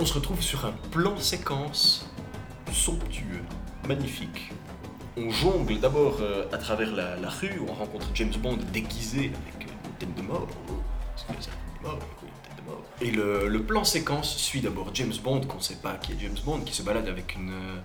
on 0.00 0.06
se 0.06 0.14
retrouve 0.14 0.40
sur 0.40 0.64
un 0.64 0.72
plan 0.90 1.18
séquence 1.18 2.08
somptueux, 2.72 3.42
magnifique. 3.86 4.50
On 5.18 5.28
jongle 5.30 5.78
d'abord 5.78 6.16
euh, 6.22 6.46
à 6.52 6.58
travers 6.58 6.90
la, 6.90 7.28
rue 7.28 7.58
où 7.58 7.66
on 7.68 7.74
rencontre 7.74 8.06
James 8.14 8.32
Bond 8.38 8.56
déguisé 8.72 9.30
avec 9.30 9.68
une 9.68 9.92
tête 9.98 10.14
de 10.14 10.22
mort. 10.22 10.48
Et 13.02 13.10
le, 13.10 13.48
le 13.48 13.62
plan 13.62 13.84
séquence 13.84 14.36
suit 14.36 14.62
d'abord 14.62 14.90
James 14.94 15.12
Bond, 15.22 15.42
qu'on 15.42 15.58
ne 15.58 15.62
sait 15.62 15.76
pas 15.76 15.94
qui 15.94 16.12
est 16.12 16.16
James 16.20 16.38
Bond, 16.46 16.60
qui 16.60 16.72
se 16.72 16.82
balade 16.82 17.08
avec 17.08 17.34
une 17.34 17.50
euh, 17.50 17.76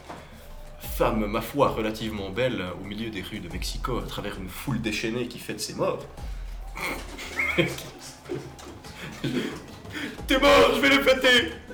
femme, 0.80 1.26
ma 1.26 1.42
foi, 1.42 1.70
relativement 1.70 2.30
belle 2.30 2.62
euh, 2.62 2.72
au 2.82 2.86
milieu 2.86 3.10
des 3.10 3.24
rues 3.24 3.42
de 3.42 3.52
Mexico, 3.52 3.98
à 3.98 4.08
travers 4.08 4.40
une 4.40 4.48
foule 4.48 4.82
déchaînée 4.82 5.28
qui 5.28 5.40
fête 5.40 5.60
ses 5.60 5.74
morts. 5.74 6.06
T'es 10.28 10.40
mort, 10.40 10.76
je 10.76 10.80
vais 10.80 10.90
les 10.90 11.02
fêter 11.02 11.65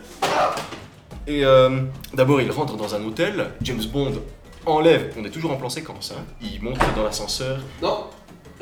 Et 1.27 1.45
euh, 1.45 1.81
d'abord, 2.13 2.41
il 2.41 2.51
rentre 2.51 2.75
dans 2.75 2.95
un 2.95 3.03
hôtel. 3.03 3.51
James 3.61 3.83
Bond 3.91 4.13
enlève, 4.65 5.13
on 5.19 5.23
est 5.25 5.29
toujours 5.29 5.51
en 5.51 5.57
plan 5.57 5.69
séquence, 5.69 6.13
hein. 6.17 6.23
il 6.41 6.61
monte 6.61 6.77
dans 6.95 7.03
l'ascenseur, 7.03 7.59
Non 7.81 8.05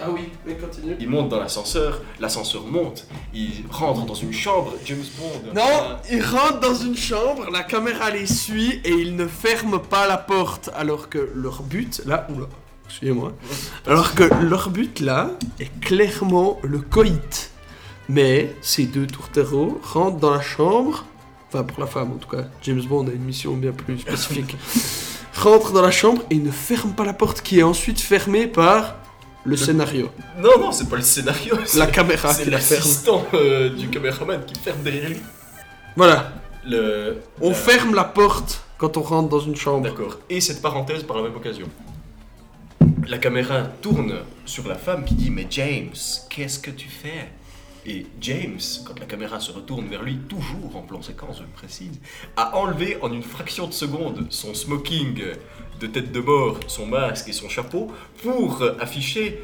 Ah 0.01 0.09
oui, 0.09 0.29
mais 0.45 0.55
continue. 0.55 0.95
il 0.99 1.09
monte 1.09 1.29
dans 1.29 1.39
l'ascenseur, 1.39 2.01
l'ascenseur 2.19 2.63
monte, 2.65 3.05
il 3.33 3.65
rentre 3.69 4.05
dans 4.05 4.13
une 4.13 4.31
chambre, 4.33 4.73
James 4.85 5.03
Bond. 5.17 5.53
Non, 5.53 5.61
euh, 5.61 5.95
ils 6.11 6.21
rentrent 6.23 6.59
dans 6.61 6.75
une 6.75 6.95
chambre, 6.95 7.49
la 7.51 7.63
caméra 7.63 8.09
les 8.11 8.25
suit 8.27 8.79
et 8.85 8.91
ils 8.91 9.15
ne 9.15 9.27
ferment 9.27 9.79
pas 9.79 10.07
la 10.07 10.17
porte. 10.17 10.69
Alors 10.75 11.09
que 11.09 11.31
leur 11.35 11.63
but, 11.63 12.01
là, 12.05 12.27
oula, 12.33 12.45
excusez-moi. 12.87 13.33
Alors 13.87 14.15
que 14.15 14.23
leur 14.43 14.69
but 14.69 14.99
là 15.01 15.31
est 15.59 15.79
clairement 15.81 16.59
le 16.63 16.79
coït. 16.79 17.51
Mais 18.07 18.55
ces 18.61 18.85
deux 18.85 19.05
tourtereaux 19.05 19.79
rentrent 19.83 20.17
dans 20.17 20.31
la 20.33 20.41
chambre, 20.41 21.05
enfin 21.49 21.63
pour 21.63 21.79
la 21.79 21.87
femme 21.87 22.11
en 22.13 22.15
tout 22.17 22.29
cas, 22.29 22.45
James 22.63 22.81
Bond 22.83 23.07
a 23.07 23.11
une 23.11 23.23
mission 23.23 23.55
bien 23.57 23.71
plus 23.71 23.99
spécifique. 23.99 24.55
rentrent 25.35 25.71
dans 25.73 25.81
la 25.81 25.91
chambre 25.91 26.21
et 26.29 26.35
ne 26.35 26.51
ferment 26.51 26.93
pas 26.93 27.05
la 27.05 27.13
porte 27.13 27.41
qui 27.41 27.59
est 27.59 27.63
ensuite 27.63 27.99
fermée 27.99 28.45
par 28.47 28.95
le 29.45 29.55
scénario. 29.55 30.09
Non, 30.37 30.59
non, 30.59 30.71
c'est 30.73 30.89
pas 30.89 30.97
le 30.97 31.01
scénario, 31.01 31.55
La 31.59 31.65
c'est 31.65 31.91
caméra 31.91 32.33
c'est 32.33 32.43
qui 32.43 32.49
la 32.49 32.57
ferme. 32.59 32.81
l'assistant 32.81 33.25
euh, 33.33 33.69
du 33.69 33.87
caméraman 33.89 34.43
qui 34.45 34.55
ferme 34.59 34.81
derrière 34.83 35.09
lui. 35.09 35.17
Voilà, 35.95 36.33
Le, 36.67 37.21
on 37.41 37.49
la- 37.49 37.55
ferme 37.55 37.95
la 37.95 38.03
porte 38.03 38.61
quand 38.77 38.97
on 38.97 39.01
rentre 39.01 39.29
dans 39.29 39.39
une 39.39 39.55
chambre. 39.55 39.83
D'accord. 39.89 40.17
Et 40.29 40.41
cette 40.41 40.61
parenthèse 40.61 41.03
par 41.03 41.17
la 41.17 41.23
même 41.23 41.35
occasion. 41.35 41.67
La 43.07 43.17
caméra 43.17 43.63
tourne 43.81 44.13
sur 44.45 44.67
la 44.67 44.75
femme 44.75 45.03
qui 45.05 45.15
dit 45.15 45.29
Mais 45.31 45.47
James, 45.49 45.89
qu'est-ce 46.29 46.59
que 46.59 46.69
tu 46.71 46.87
fais? 46.89 47.29
Et 47.85 48.05
James, 48.21 48.59
quand 48.85 48.99
la 48.99 49.05
caméra 49.05 49.39
se 49.39 49.51
retourne 49.51 49.87
vers 49.87 50.03
lui, 50.03 50.17
toujours 50.27 50.75
en 50.75 50.81
plan 50.81 51.01
séquence, 51.01 51.37
je 51.37 51.43
le 51.43 51.49
précise, 51.49 51.99
a 52.35 52.57
enlevé 52.57 52.97
en 53.01 53.11
une 53.11 53.23
fraction 53.23 53.67
de 53.67 53.73
seconde 53.73 54.27
son 54.29 54.53
smoking 54.53 55.21
de 55.79 55.87
tête 55.87 56.11
de 56.11 56.19
mort, 56.19 56.59
son 56.67 56.85
masque 56.85 57.29
et 57.29 57.33
son 57.33 57.47
chapeau 57.47 57.87
pour 58.21 58.63
afficher 58.79 59.41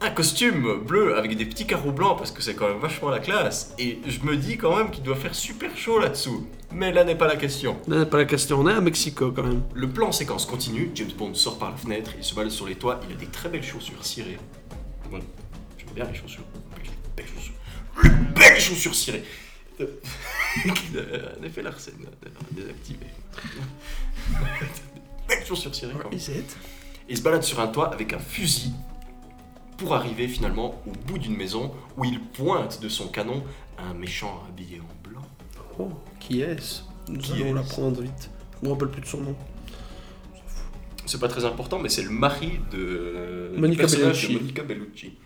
un 0.00 0.10
costume 0.10 0.84
bleu 0.84 1.16
avec 1.16 1.36
des 1.36 1.46
petits 1.46 1.66
carreaux 1.66 1.90
blancs 1.90 2.18
parce 2.18 2.30
que 2.30 2.42
c'est 2.42 2.54
quand 2.54 2.68
même 2.68 2.78
vachement 2.78 3.08
la 3.08 3.18
classe. 3.18 3.74
Et 3.78 3.98
je 4.06 4.20
me 4.20 4.36
dis 4.36 4.56
quand 4.56 4.76
même 4.76 4.90
qu'il 4.90 5.02
doit 5.02 5.16
faire 5.16 5.34
super 5.34 5.76
chaud 5.76 5.98
là-dessous. 5.98 6.46
Mais 6.72 6.92
là 6.92 7.04
n'est 7.04 7.16
pas 7.16 7.26
la 7.26 7.36
question. 7.36 7.76
Là, 7.88 8.00
n'est 8.00 8.06
pas 8.06 8.18
la 8.18 8.24
question, 8.24 8.60
on 8.60 8.68
est 8.68 8.72
à 8.72 8.80
Mexico 8.80 9.32
quand 9.32 9.42
même. 9.42 9.62
Le 9.74 9.88
plan 9.88 10.12
séquence 10.12 10.46
continue, 10.46 10.90
James 10.94 11.12
Bond 11.16 11.34
sort 11.34 11.58
par 11.58 11.70
la 11.70 11.76
fenêtre, 11.76 12.12
il 12.18 12.24
se 12.24 12.34
balade 12.34 12.50
sur 12.50 12.66
les 12.66 12.74
toits, 12.74 13.00
il 13.08 13.14
a 13.14 13.18
des 13.18 13.26
très 13.26 13.48
belles 13.48 13.62
chaussures 13.62 14.04
cirées. 14.04 14.38
Voilà. 15.08 15.24
J'aime 15.78 15.94
bien 15.94 16.04
les 16.04 16.14
chaussures. 16.14 16.44
Belles 18.34 18.60
chaussures 18.60 18.94
cirées. 18.94 19.24
Un 19.80 21.42
effet 21.44 21.62
Larsen, 21.62 21.94
désactivé. 22.50 23.06
belles 25.28 25.44
chaussures 25.46 25.74
cirées 25.74 25.92
quand 26.00 26.10
même. 26.10 26.18
Il 27.08 27.16
se 27.16 27.22
balade 27.22 27.42
sur 27.42 27.60
un 27.60 27.68
toit 27.68 27.92
avec 27.92 28.12
un 28.12 28.18
fusil 28.18 28.72
pour 29.76 29.94
arriver 29.94 30.26
finalement 30.28 30.80
au 30.86 30.92
bout 31.06 31.18
d'une 31.18 31.36
maison 31.36 31.72
où 31.96 32.04
il 32.04 32.20
pointe 32.20 32.80
de 32.80 32.88
son 32.88 33.08
canon 33.08 33.44
un 33.78 33.92
méchant 33.94 34.42
habillé 34.48 34.80
en 34.80 35.08
blanc. 35.08 35.22
Oh, 35.78 35.90
qui 36.18 36.40
est-ce? 36.40 36.80
Nous 37.08 37.18
Qui 37.20 37.34
allons 37.34 37.46
est-ce? 37.48 37.54
l'apprendre 37.54 38.00
vite. 38.02 38.30
Je 38.62 38.66
me 38.66 38.72
rappelle 38.72 38.88
plus 38.88 39.02
de 39.02 39.06
son 39.06 39.20
nom. 39.20 39.36
C'est 41.04 41.20
pas 41.20 41.28
très 41.28 41.44
important, 41.44 41.78
mais 41.78 41.88
c'est 41.90 42.02
le 42.02 42.10
mari 42.10 42.58
de 42.72 43.50
du 43.54 43.60
Monica 43.60 43.82
personnage 43.82 44.22
de 44.22 44.26
Bellucci. 44.28 44.40
Monica 44.42 44.62
Bellucci. 44.64 45.18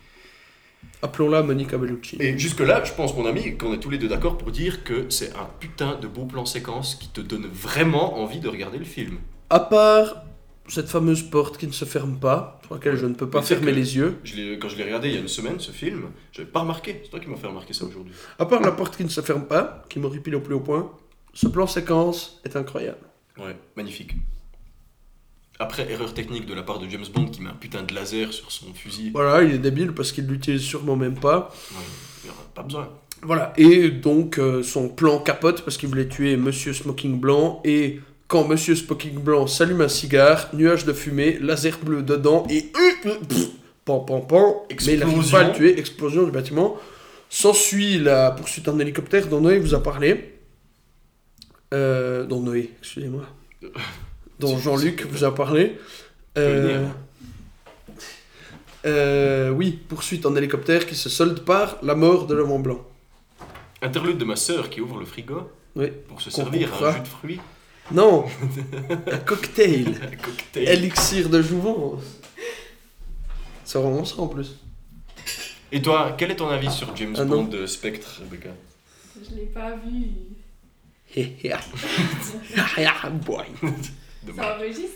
Appelons-la 1.01 1.41
Monica 1.41 1.77
Bellucci. 1.77 2.17
Et 2.19 2.37
jusque-là, 2.37 2.83
je 2.83 2.93
pense, 2.93 3.15
mon 3.15 3.25
ami, 3.25 3.57
qu'on 3.57 3.73
est 3.73 3.79
tous 3.79 3.89
les 3.89 3.97
deux 3.97 4.07
d'accord 4.07 4.37
pour 4.37 4.51
dire 4.51 4.83
que 4.83 5.09
c'est 5.09 5.31
un 5.35 5.49
putain 5.59 5.95
de 5.99 6.07
beau 6.07 6.25
plan 6.25 6.45
séquence 6.45 6.95
qui 6.95 7.07
te 7.07 7.21
donne 7.21 7.47
vraiment 7.47 8.19
envie 8.21 8.39
de 8.39 8.47
regarder 8.47 8.77
le 8.77 8.85
film. 8.85 9.17
À 9.49 9.59
part 9.59 10.23
cette 10.67 10.87
fameuse 10.87 11.23
porte 11.23 11.57
qui 11.57 11.67
ne 11.67 11.71
se 11.71 11.85
ferme 11.85 12.17
pas, 12.17 12.59
sur 12.63 12.75
laquelle 12.75 12.95
je 12.95 13.05
ne 13.05 13.13
peux 13.13 13.29
pas 13.29 13.41
fermer 13.41 13.71
les 13.73 13.97
yeux, 13.97 14.19
Je 14.23 14.55
quand 14.55 14.69
je 14.69 14.77
l'ai 14.77 14.83
regardé 14.85 15.09
il 15.09 15.15
y 15.15 15.17
a 15.17 15.21
une 15.21 15.27
semaine, 15.27 15.59
ce 15.59 15.71
film, 15.71 16.11
j'avais 16.31 16.47
pas 16.47 16.61
remarqué. 16.61 17.01
C'est 17.03 17.09
toi 17.09 17.19
qui 17.19 17.27
m'as 17.29 17.35
fait 17.35 17.47
remarquer 17.47 17.73
ça 17.73 17.85
aujourd'hui. 17.85 18.13
à 18.39 18.45
part 18.45 18.61
la 18.61 18.71
porte 18.71 18.95
qui 18.95 19.03
ne 19.03 19.09
se 19.09 19.21
ferme 19.21 19.45
pas, 19.45 19.83
qui 19.89 19.99
m'horripile 19.99 20.35
au 20.35 20.39
plus 20.39 20.53
haut 20.55 20.61
point, 20.61 20.91
ce 21.33 21.47
plan 21.47 21.67
séquence 21.67 22.39
est 22.45 22.55
incroyable. 22.55 22.99
Ouais, 23.37 23.55
magnifique. 23.75 24.13
Après, 25.61 25.91
erreur 25.91 26.11
technique 26.15 26.47
de 26.47 26.55
la 26.55 26.63
part 26.63 26.79
de 26.79 26.89
James 26.89 27.05
Bond 27.13 27.27
qui 27.27 27.39
met 27.39 27.51
un 27.51 27.53
putain 27.53 27.83
de 27.83 27.93
laser 27.93 28.33
sur 28.33 28.51
son 28.51 28.73
fusil. 28.73 29.11
Voilà, 29.13 29.43
il 29.43 29.53
est 29.53 29.59
débile 29.59 29.91
parce 29.91 30.11
qu'il 30.11 30.25
l'utilise 30.25 30.63
sûrement 30.63 30.95
même 30.95 31.13
pas. 31.13 31.53
Ouais, 31.71 31.77
il 32.23 32.27
y 32.27 32.31
aura 32.31 32.41
pas 32.55 32.63
besoin. 32.63 32.89
Voilà, 33.21 33.53
et 33.57 33.91
donc 33.91 34.39
euh, 34.39 34.63
son 34.63 34.89
plan 34.89 35.19
capote 35.19 35.61
parce 35.61 35.77
qu'il 35.77 35.87
voulait 35.87 36.07
tuer 36.07 36.35
Monsieur 36.35 36.73
Smoking 36.73 37.19
Blanc 37.19 37.61
et 37.63 37.99
quand 38.27 38.47
Monsieur 38.47 38.73
Smoking 38.73 39.19
Blanc 39.19 39.45
s'allume 39.45 39.81
un 39.81 39.87
cigare, 39.87 40.49
nuage 40.53 40.83
de 40.85 40.93
fumée, 40.93 41.37
laser 41.39 41.77
bleu 41.77 42.01
dedans 42.01 42.47
et 42.49 42.63
pff, 42.63 43.49
pan 43.85 43.99
pan 43.99 44.21
pan, 44.21 44.63
mais 44.87 44.93
il 44.93 44.99
n'arrive 44.99 45.29
pas 45.29 45.41
à 45.41 45.43
le 45.49 45.53
tuer, 45.53 45.77
explosion 45.77 46.23
du 46.23 46.31
bâtiment. 46.31 46.75
S'ensuit 47.29 47.99
la 47.99 48.31
poursuite 48.31 48.67
en 48.67 48.79
hélicoptère 48.79 49.27
dont 49.27 49.41
Noé 49.41 49.59
vous 49.59 49.75
a 49.75 49.83
parlé. 49.83 50.39
Euh, 51.71 52.25
dont 52.25 52.41
Noé, 52.41 52.71
excusez-moi. 52.79 53.25
Dont 54.41 54.57
Jean-Luc 54.57 55.05
vous 55.05 55.23
a 55.23 55.33
parlé. 55.35 55.77
Euh, 56.37 56.87
euh, 58.85 59.49
oui, 59.51 59.79
poursuite 59.87 60.25
en 60.25 60.35
hélicoptère 60.35 60.87
qui 60.87 60.95
se 60.95 61.09
solde 61.09 61.41
par 61.41 61.77
la 61.83 61.93
mort 61.93 62.25
de 62.25 62.33
l'homme 62.33 62.51
en 62.51 62.57
blanc. 62.59 62.83
Interlude 63.83 64.17
de 64.17 64.25
ma 64.25 64.35
sœur 64.35 64.69
qui 64.71 64.81
ouvre 64.81 64.97
le 64.99 65.05
frigo 65.05 65.51
Oui. 65.75 65.91
pour 66.07 66.19
se 66.21 66.31
Qu'on 66.31 66.37
servir 66.37 66.73
un 66.83 66.93
jus 66.93 66.99
de 67.01 67.07
fruits, 67.07 67.39
Non, 67.91 68.25
un 69.11 69.17
cocktail. 69.17 69.99
un 70.11 70.15
cocktail. 70.15 70.67
Elixir 70.69 71.29
de 71.29 71.39
jouvence. 71.41 72.01
Ça 73.63 73.79
rend 73.79 74.03
ça 74.03 74.19
en 74.21 74.27
plus. 74.27 74.55
Et 75.71 75.81
toi, 75.83 76.15
quel 76.17 76.31
est 76.31 76.35
ton 76.35 76.49
avis 76.49 76.71
sur 76.71 76.95
James 76.97 77.13
Ah 77.17 77.25
non. 77.25 77.43
Bond 77.43 77.49
de 77.49 77.67
Spectre, 77.67 78.21
Rebecca? 78.21 78.49
Je 79.23 79.35
l'ai 79.35 79.45
pas 79.45 79.75
vu. 79.75 80.07
Boy. 83.25 83.45
Dommage. 84.23 84.45
Ça 84.45 84.55
enregistre 84.55 84.87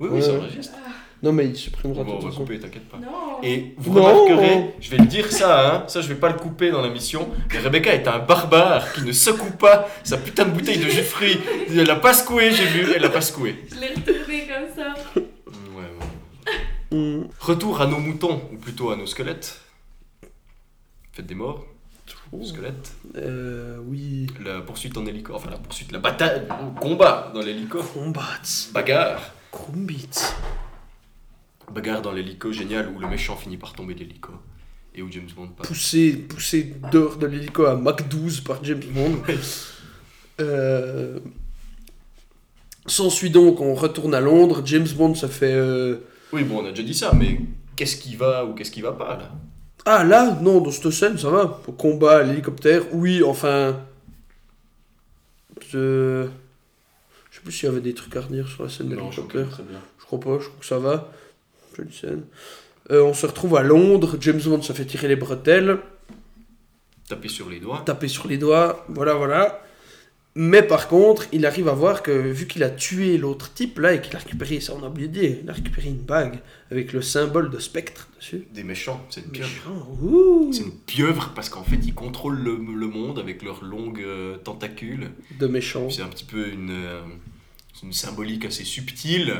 Oui, 0.00 0.08
oui, 0.12 0.22
ça 0.22 0.32
enregistre. 0.34 0.74
Non 1.20 1.32
mais 1.32 1.46
il 1.46 1.56
supprimera 1.56 2.04
Bon, 2.04 2.18
tout 2.20 2.26
on 2.26 2.28
va 2.30 2.36
couper, 2.36 2.60
t'inquiète 2.60 2.88
pas. 2.88 2.98
Non. 2.98 3.42
Et 3.42 3.74
vous 3.76 3.92
Non. 3.92 4.04
remarquerez, 4.04 4.74
je 4.80 4.90
vais 4.90 4.98
le 4.98 5.06
dire 5.06 5.32
ça, 5.32 5.74
hein, 5.74 5.84
ça 5.88 6.00
je 6.00 6.06
vais 6.06 6.14
pas 6.14 6.28
le 6.28 6.38
couper 6.38 6.70
dans 6.70 6.80
l'émission, 6.80 7.28
mais 7.52 7.58
Rebecca 7.58 7.92
est 7.92 8.06
un 8.06 8.20
barbare 8.20 8.92
qui 8.92 9.02
ne 9.02 9.10
secoue 9.10 9.50
pas 9.50 9.88
sa 10.04 10.16
putain 10.16 10.44
de 10.44 10.50
bouteille 10.50 10.78
de 10.78 10.88
jus 10.88 10.98
de 10.98 11.02
fruits. 11.02 11.38
Elle 11.68 11.82
l'a 11.86 11.96
pas 11.96 12.14
secoué, 12.14 12.52
j'ai 12.52 12.66
vu, 12.66 12.92
elle 12.94 13.02
l'a 13.02 13.08
pas 13.08 13.20
secoué. 13.20 13.56
Je 13.68 13.80
l'ai 13.80 13.88
retourné 13.88 14.46
comme 14.46 14.68
ça. 14.76 14.94
Ouais, 15.16 15.24
ouais. 16.92 16.96
Hmm. 16.96 17.26
Retour 17.40 17.80
à 17.80 17.86
nos 17.88 17.98
moutons, 17.98 18.40
ou 18.52 18.56
plutôt 18.56 18.90
à 18.90 18.96
nos 18.96 19.06
squelettes. 19.06 19.60
Faites 21.12 21.26
des 21.26 21.34
morts, 21.34 21.64
squelettes. 22.44 22.92
Euh, 23.16 23.78
oui. 23.86 24.26
La 24.44 24.60
poursuite 24.60 24.96
en 24.96 25.06
hélico, 25.06 25.34
enfin 25.34 25.50
la 25.50 25.56
poursuite, 25.58 25.90
la 25.92 25.98
bataille, 25.98 26.42
le 26.48 26.80
combat 26.80 27.30
dans 27.34 27.40
l'hélico. 27.40 27.82
Combats. 27.82 28.22
Bagarre. 28.72 29.32
Combits. 29.50 30.08
Bagarre 31.72 32.02
dans 32.02 32.12
l'hélico, 32.12 32.52
génial, 32.52 32.88
où 32.94 32.98
le 32.98 33.08
méchant 33.08 33.36
finit 33.36 33.56
par 33.56 33.72
tomber 33.72 33.94
de 33.94 34.00
l'hélico. 34.00 34.32
Et 34.94 35.02
où 35.02 35.10
James 35.12 35.28
Bond 35.34 35.48
passe. 35.48 35.66
Poussé, 35.68 36.12
poussé 36.12 36.74
dehors 36.92 37.16
de 37.16 37.26
l'hélico 37.26 37.66
à 37.66 37.76
Mach 37.76 38.08
12 38.08 38.40
par 38.40 38.62
James 38.64 38.82
Bond. 38.90 39.22
Euh... 40.40 41.18
S'ensuit 42.86 43.30
donc, 43.30 43.60
on 43.60 43.74
retourne 43.74 44.14
à 44.14 44.20
Londres. 44.20 44.62
James 44.64 44.88
Bond 44.96 45.14
se 45.14 45.26
fait. 45.26 45.52
euh, 45.52 45.98
Oui, 46.32 46.42
bon, 46.42 46.62
on 46.62 46.66
a 46.66 46.70
déjà 46.70 46.82
dit 46.82 46.94
ça, 46.94 47.12
mais 47.14 47.38
qu'est-ce 47.76 47.96
qui 47.96 48.16
va 48.16 48.44
ou 48.46 48.54
qu'est-ce 48.54 48.70
qui 48.70 48.80
va 48.80 48.92
pas 48.92 49.16
là? 49.16 49.30
Ah 49.84 50.04
là, 50.04 50.38
non, 50.42 50.60
dans 50.60 50.70
cette 50.70 50.90
scène, 50.90 51.18
ça 51.18 51.30
va. 51.30 51.60
Au 51.66 51.72
combat, 51.72 52.18
à 52.18 52.22
l'hélicoptère, 52.22 52.82
oui, 52.92 53.22
enfin. 53.22 53.80
Je. 55.70 56.26
Je 57.30 57.36
sais 57.36 57.42
plus 57.42 57.52
s'il 57.52 57.68
y 57.68 57.72
avait 57.72 57.80
des 57.80 57.94
trucs 57.94 58.16
à 58.16 58.20
redire 58.22 58.48
sur 58.48 58.64
la 58.64 58.68
scène 58.68 58.88
de 58.88 58.96
l'hélicoptère. 58.96 59.46
Je 59.98 60.04
crois 60.04 60.20
pas, 60.20 60.38
je 60.40 60.48
crois 60.48 60.60
que 60.60 60.66
ça 60.66 60.78
va. 60.78 61.10
Jolie 61.76 61.92
scène. 61.92 62.24
Euh, 62.90 63.02
on 63.02 63.14
se 63.14 63.26
retrouve 63.26 63.56
à 63.56 63.62
Londres. 63.62 64.16
James 64.20 64.40
Bond 64.40 64.62
se 64.62 64.72
fait 64.72 64.84
tirer 64.86 65.08
les 65.08 65.16
bretelles, 65.16 65.78
Taper 67.08 67.28
sur 67.28 67.48
les 67.48 67.60
doigts. 67.60 67.82
taper 67.86 68.08
sur 68.08 68.28
les 68.28 68.36
doigts, 68.38 68.84
voilà, 68.88 69.14
voilà. 69.14 69.62
Mais 70.40 70.62
par 70.62 70.86
contre, 70.86 71.26
il 71.32 71.44
arrive 71.46 71.66
à 71.66 71.72
voir 71.72 72.00
que 72.00 72.12
vu 72.12 72.46
qu'il 72.46 72.62
a 72.62 72.70
tué 72.70 73.18
l'autre 73.18 73.52
type 73.52 73.80
là 73.80 73.94
et 73.94 74.00
qu'il 74.00 74.14
a 74.14 74.20
récupéré, 74.20 74.60
ça 74.60 74.72
on 74.72 74.84
a 74.84 74.88
oublié 74.88 75.08
de 75.08 75.12
dire, 75.12 75.36
il 75.42 75.50
a 75.50 75.52
récupéré 75.52 75.88
une 75.88 75.96
bague 75.96 76.38
avec 76.70 76.92
le 76.92 77.02
symbole 77.02 77.50
de 77.50 77.58
spectre 77.58 78.06
dessus. 78.16 78.46
Des 78.54 78.62
méchants, 78.62 79.04
c'est 79.10 79.22
une 79.22 79.32
pieuvre. 79.32 79.50
C'est 80.52 80.62
une 80.62 80.78
pieuvre 80.86 81.32
parce 81.34 81.48
qu'en 81.48 81.64
fait 81.64 81.80
ils 81.82 81.92
contrôlent 81.92 82.38
le, 82.38 82.52
le 82.56 82.86
monde 82.86 83.18
avec 83.18 83.42
leurs 83.42 83.64
longues 83.64 84.00
euh, 84.00 84.36
tentacules. 84.36 85.10
de 85.40 85.46
méchant. 85.48 85.90
C'est 85.90 86.02
un 86.02 86.08
petit 86.08 86.24
peu 86.24 86.46
une, 86.46 86.70
euh, 86.70 87.00
une 87.82 87.92
symbolique 87.92 88.44
assez 88.44 88.62
subtile. 88.62 89.38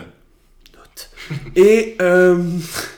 Note. 0.75 1.11
Et 1.55 1.97
euh, 2.03 2.43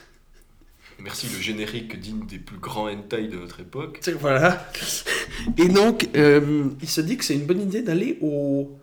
Merci 1.02 1.28
le 1.28 1.40
générique 1.40 1.99
digne 1.99 2.26
des 2.26 2.38
plus 2.38 2.59
grands 2.59 2.88
hentai 2.90 3.28
de 3.28 3.37
notre 3.38 3.61
époque. 3.61 4.00
voilà. 4.21 4.71
Et 5.57 5.69
donc, 5.69 6.09
euh, 6.16 6.69
il 6.83 6.88
se 6.88 7.00
dit 7.00 7.16
que 7.16 7.25
c'est 7.25 7.35
une 7.35 7.47
bonne 7.47 7.62
idée 7.62 7.83
d'aller 7.83 8.19
au 8.21 8.76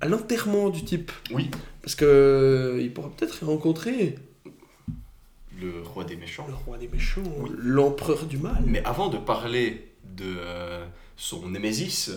à 0.00 0.08
l'enterrement 0.08 0.70
du 0.70 0.82
type. 0.84 1.12
Oui, 1.30 1.50
Parce 1.82 1.94
que 1.94 2.06
euh, 2.06 2.80
il 2.80 2.90
pourra 2.92 3.10
peut-être 3.10 3.42
y 3.42 3.44
rencontrer 3.44 4.14
le 5.60 5.82
roi 5.82 6.04
des 6.04 6.16
méchants. 6.16 6.46
le 6.48 6.54
roi 6.54 6.78
des 6.78 6.88
méchants, 6.88 7.22
Oui. 7.38 7.50
l'empereur 7.58 8.24
du 8.24 8.38
mal. 8.38 8.62
Mais 8.66 8.82
avant 8.84 9.08
de 9.08 9.18
parler 9.18 9.92
de 10.16 10.24
euh, 10.38 10.86
son 11.18 11.46
némésis, 11.50 12.10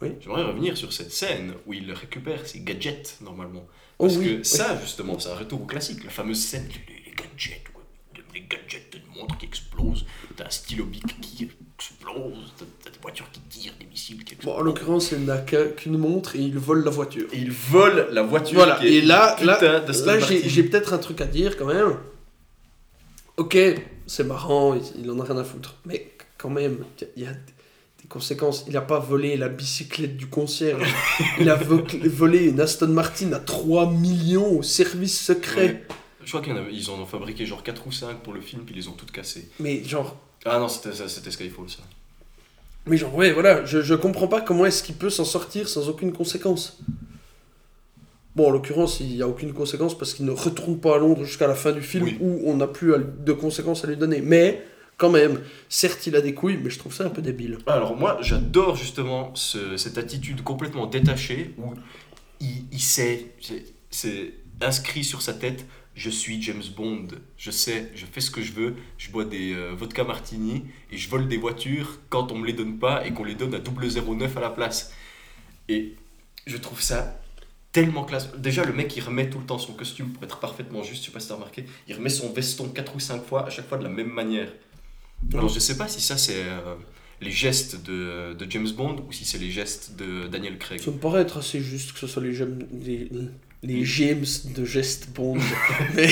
Oui. 0.00 0.10
j'aimerais 0.20 0.44
revenir 0.44 0.76
sur 0.76 0.92
cette 0.92 1.10
scène 1.10 1.54
où 1.66 1.72
il 1.72 1.90
récupère 1.92 2.46
ses 2.46 2.60
gadgets 2.60 3.18
normalement. 3.22 3.66
Oh 3.98 4.04
Parce 4.06 4.18
oui, 4.18 4.38
que 4.38 4.42
ça, 4.44 4.78
justement, 4.80 5.18
c'est 5.18 5.30
un 5.30 5.34
retour 5.34 5.62
au 5.62 5.66
classique, 5.66 6.04
la 6.04 6.10
fameuse 6.10 6.38
scène, 6.44 6.68
les 6.68 7.10
gadgets, 7.12 7.64
les 8.36 8.44
gadgets, 8.48 8.90
t'as 8.90 8.98
une 8.98 9.20
montre 9.20 9.36
qui 9.38 9.46
explose, 9.46 10.04
t'as 10.36 10.46
un 10.46 10.50
stylo 10.50 10.84
bic 10.84 11.04
qui 11.20 11.48
explose, 11.78 12.52
t'as 12.84 12.90
des 12.90 12.98
voitures 13.02 13.30
qui 13.32 13.40
tirent, 13.48 13.72
des 13.80 13.86
missiles 13.86 14.22
qui 14.24 14.34
Bon, 14.34 14.38
explosent. 14.40 14.56
en 14.58 14.62
l'occurrence, 14.62 15.12
il 15.12 15.24
n'a 15.24 15.38
qu'un- 15.38 15.68
qu'une 15.68 15.96
montre 15.98 16.36
et 16.36 16.40
il 16.40 16.58
vole 16.58 16.84
la 16.84 16.90
voiture. 16.90 17.26
Et 17.32 17.38
il 17.38 17.50
vole 17.50 18.08
la 18.12 18.22
voiture 18.22 18.56
Voilà, 18.58 18.76
qui 18.76 18.86
est 18.88 18.92
et 18.94 19.00
là, 19.02 19.36
là, 19.42 19.58
là 19.60 20.18
j'ai 20.20 20.62
peut-être 20.64 20.92
un 20.92 20.98
truc 20.98 21.20
à 21.20 21.26
dire 21.26 21.56
quand 21.56 21.66
même. 21.66 21.96
Ok, 23.36 23.56
c'est 24.06 24.24
marrant, 24.24 24.74
il, 24.74 25.04
il 25.04 25.10
en 25.10 25.20
a 25.20 25.24
rien 25.24 25.36
à 25.38 25.44
foutre. 25.44 25.76
Mais 25.84 26.12
quand 26.38 26.50
même, 26.50 26.84
il 27.16 27.22
y 27.22 27.26
a 27.26 27.32
des 27.32 28.08
conséquences. 28.08 28.64
Il 28.66 28.72
n'a 28.74 28.80
pas 28.80 28.98
volé 28.98 29.36
la 29.36 29.48
bicyclette 29.48 30.16
du 30.16 30.26
concierge. 30.26 30.86
il 31.40 31.48
a 31.50 31.54
vo- 31.56 31.84
volé 32.04 32.46
une 32.46 32.60
Aston 32.60 32.88
Martin 32.88 33.32
à 33.32 33.38
3 33.40 33.90
millions 33.92 34.58
au 34.58 34.62
service 34.62 35.20
secret. 35.20 35.66
Ouais. 35.66 35.86
Je 36.26 36.30
crois 36.32 36.42
qu'ils 36.42 36.90
en 36.90 36.94
ont 37.00 37.06
fabriqué 37.06 37.46
genre 37.46 37.62
4 37.62 37.86
ou 37.86 37.92
5 37.92 38.18
pour 38.18 38.32
le 38.34 38.40
film, 38.42 38.62
puis 38.64 38.74
ils 38.74 38.78
les 38.82 38.88
ont 38.88 38.92
toutes 38.92 39.12
cassées. 39.12 39.48
Mais 39.60 39.82
genre, 39.84 40.16
Ah 40.44 40.58
non, 40.58 40.68
c'était 40.68 40.92
Skyfall 41.30 41.70
ça. 41.70 41.78
mais 42.84 42.96
genre, 42.98 43.14
ouais, 43.14 43.32
voilà, 43.32 43.64
je, 43.64 43.80
je 43.80 43.94
comprends 43.94 44.26
pas 44.28 44.40
comment 44.42 44.66
est-ce 44.66 44.82
qu'il 44.82 44.96
peut 44.96 45.08
s'en 45.10 45.24
sortir 45.24 45.68
sans 45.68 45.88
aucune 45.88 46.12
conséquence. 46.12 46.78
Bon, 48.34 48.48
en 48.48 48.50
l'occurrence, 48.50 49.00
il 49.00 49.06
n'y 49.06 49.22
a 49.22 49.28
aucune 49.28 49.54
conséquence 49.54 49.96
parce 49.96 50.12
qu'il 50.12 50.26
ne 50.26 50.30
retourne 50.32 50.78
pas 50.78 50.96
à 50.96 50.98
Londres 50.98 51.24
jusqu'à 51.24 51.46
la 51.46 51.54
fin 51.54 51.72
du 51.72 51.80
film 51.80 52.04
Oui. 52.04 52.18
où 52.20 52.42
on 52.44 52.56
n'a 52.56 52.66
plus 52.66 52.92
de 53.20 53.32
conséquences 53.32 53.84
à 53.84 53.86
lui 53.86 53.96
donner. 53.96 54.20
Mais, 54.20 54.62
quand 54.98 55.08
même, 55.10 55.40
certes, 55.68 56.06
il 56.06 56.16
a 56.16 56.20
des 56.20 56.34
couilles, 56.34 56.58
mais 56.62 56.68
je 56.70 56.78
trouve 56.78 56.92
ça 56.92 57.04
un 57.04 57.08
peu 57.10 57.22
débile. 57.22 57.58
Alors 57.66 57.96
moi, 57.96 58.18
j'adore 58.20 58.74
justement 58.76 59.34
ce- 59.34 59.76
cette 59.76 59.96
attitude 59.96 60.42
complètement 60.42 60.86
détachée 60.86 61.54
où 61.56 61.72
il, 62.40 62.64
il 62.72 62.80
sait, 62.80 63.26
c'est 63.90 64.34
inscrit 64.60 65.04
sur 65.04 65.22
sa 65.22 65.32
tête, 65.32 65.64
je 65.96 66.10
suis 66.10 66.40
James 66.42 66.62
Bond, 66.76 67.08
je 67.38 67.50
sais, 67.50 67.90
je 67.94 68.04
fais 68.04 68.20
ce 68.20 68.30
que 68.30 68.42
je 68.42 68.52
veux, 68.52 68.76
je 68.98 69.10
bois 69.10 69.24
des 69.24 69.54
euh, 69.54 69.72
vodka 69.74 70.04
martini 70.04 70.64
et 70.92 70.98
je 70.98 71.08
vole 71.08 71.26
des 71.26 71.38
voitures 71.38 72.00
quand 72.10 72.30
on 72.30 72.38
me 72.38 72.46
les 72.46 72.52
donne 72.52 72.78
pas 72.78 73.06
et 73.06 73.12
qu'on 73.12 73.24
les 73.24 73.34
donne 73.34 73.54
à 73.54 73.58
009 73.58 74.36
à 74.36 74.40
la 74.40 74.50
place. 74.50 74.92
Et 75.68 75.96
je 76.46 76.56
trouve 76.58 76.82
ça 76.82 77.18
tellement 77.72 78.04
classe. 78.04 78.30
Déjà, 78.36 78.64
le 78.64 78.74
mec, 78.74 78.94
il 78.96 79.02
remet 79.02 79.30
tout 79.30 79.38
le 79.38 79.46
temps 79.46 79.58
son 79.58 79.72
costume 79.72 80.10
pour 80.10 80.22
être 80.22 80.38
parfaitement 80.38 80.82
juste, 80.82 81.02
je 81.02 81.06
sais 81.06 81.12
pas 81.12 81.20
si 81.20 81.28
t'as 81.28 81.34
remarqué, 81.34 81.64
il 81.88 81.94
remet 81.94 82.10
son 82.10 82.30
veston 82.30 82.68
4 82.68 82.94
ou 82.94 83.00
5 83.00 83.24
fois, 83.24 83.46
à 83.46 83.50
chaque 83.50 83.68
fois 83.68 83.78
de 83.78 83.84
la 83.84 83.90
même 83.90 84.10
manière. 84.10 84.52
Alors 85.32 85.48
je 85.48 85.58
sais 85.58 85.78
pas 85.78 85.88
si 85.88 86.00
ça 86.02 86.18
c'est 86.18 86.44
euh, 86.44 86.74
les 87.22 87.30
gestes 87.30 87.82
de, 87.84 88.34
de 88.34 88.50
James 88.50 88.68
Bond 88.70 89.04
ou 89.08 89.12
si 89.12 89.24
c'est 89.24 89.38
les 89.38 89.50
gestes 89.50 89.96
de 89.96 90.28
Daniel 90.28 90.58
Craig. 90.58 90.80
Ça 90.80 90.90
me 90.90 90.98
paraît 90.98 91.22
être 91.22 91.38
assez 91.38 91.60
juste 91.60 91.92
que 91.92 91.98
ce 91.98 92.06
soit 92.06 92.22
les, 92.22 92.32
les, 92.84 93.10
les 93.66 93.84
James 93.84 94.24
de 94.54 94.64
geste 94.64 95.10
Bond. 95.10 95.38
mais, 95.94 96.08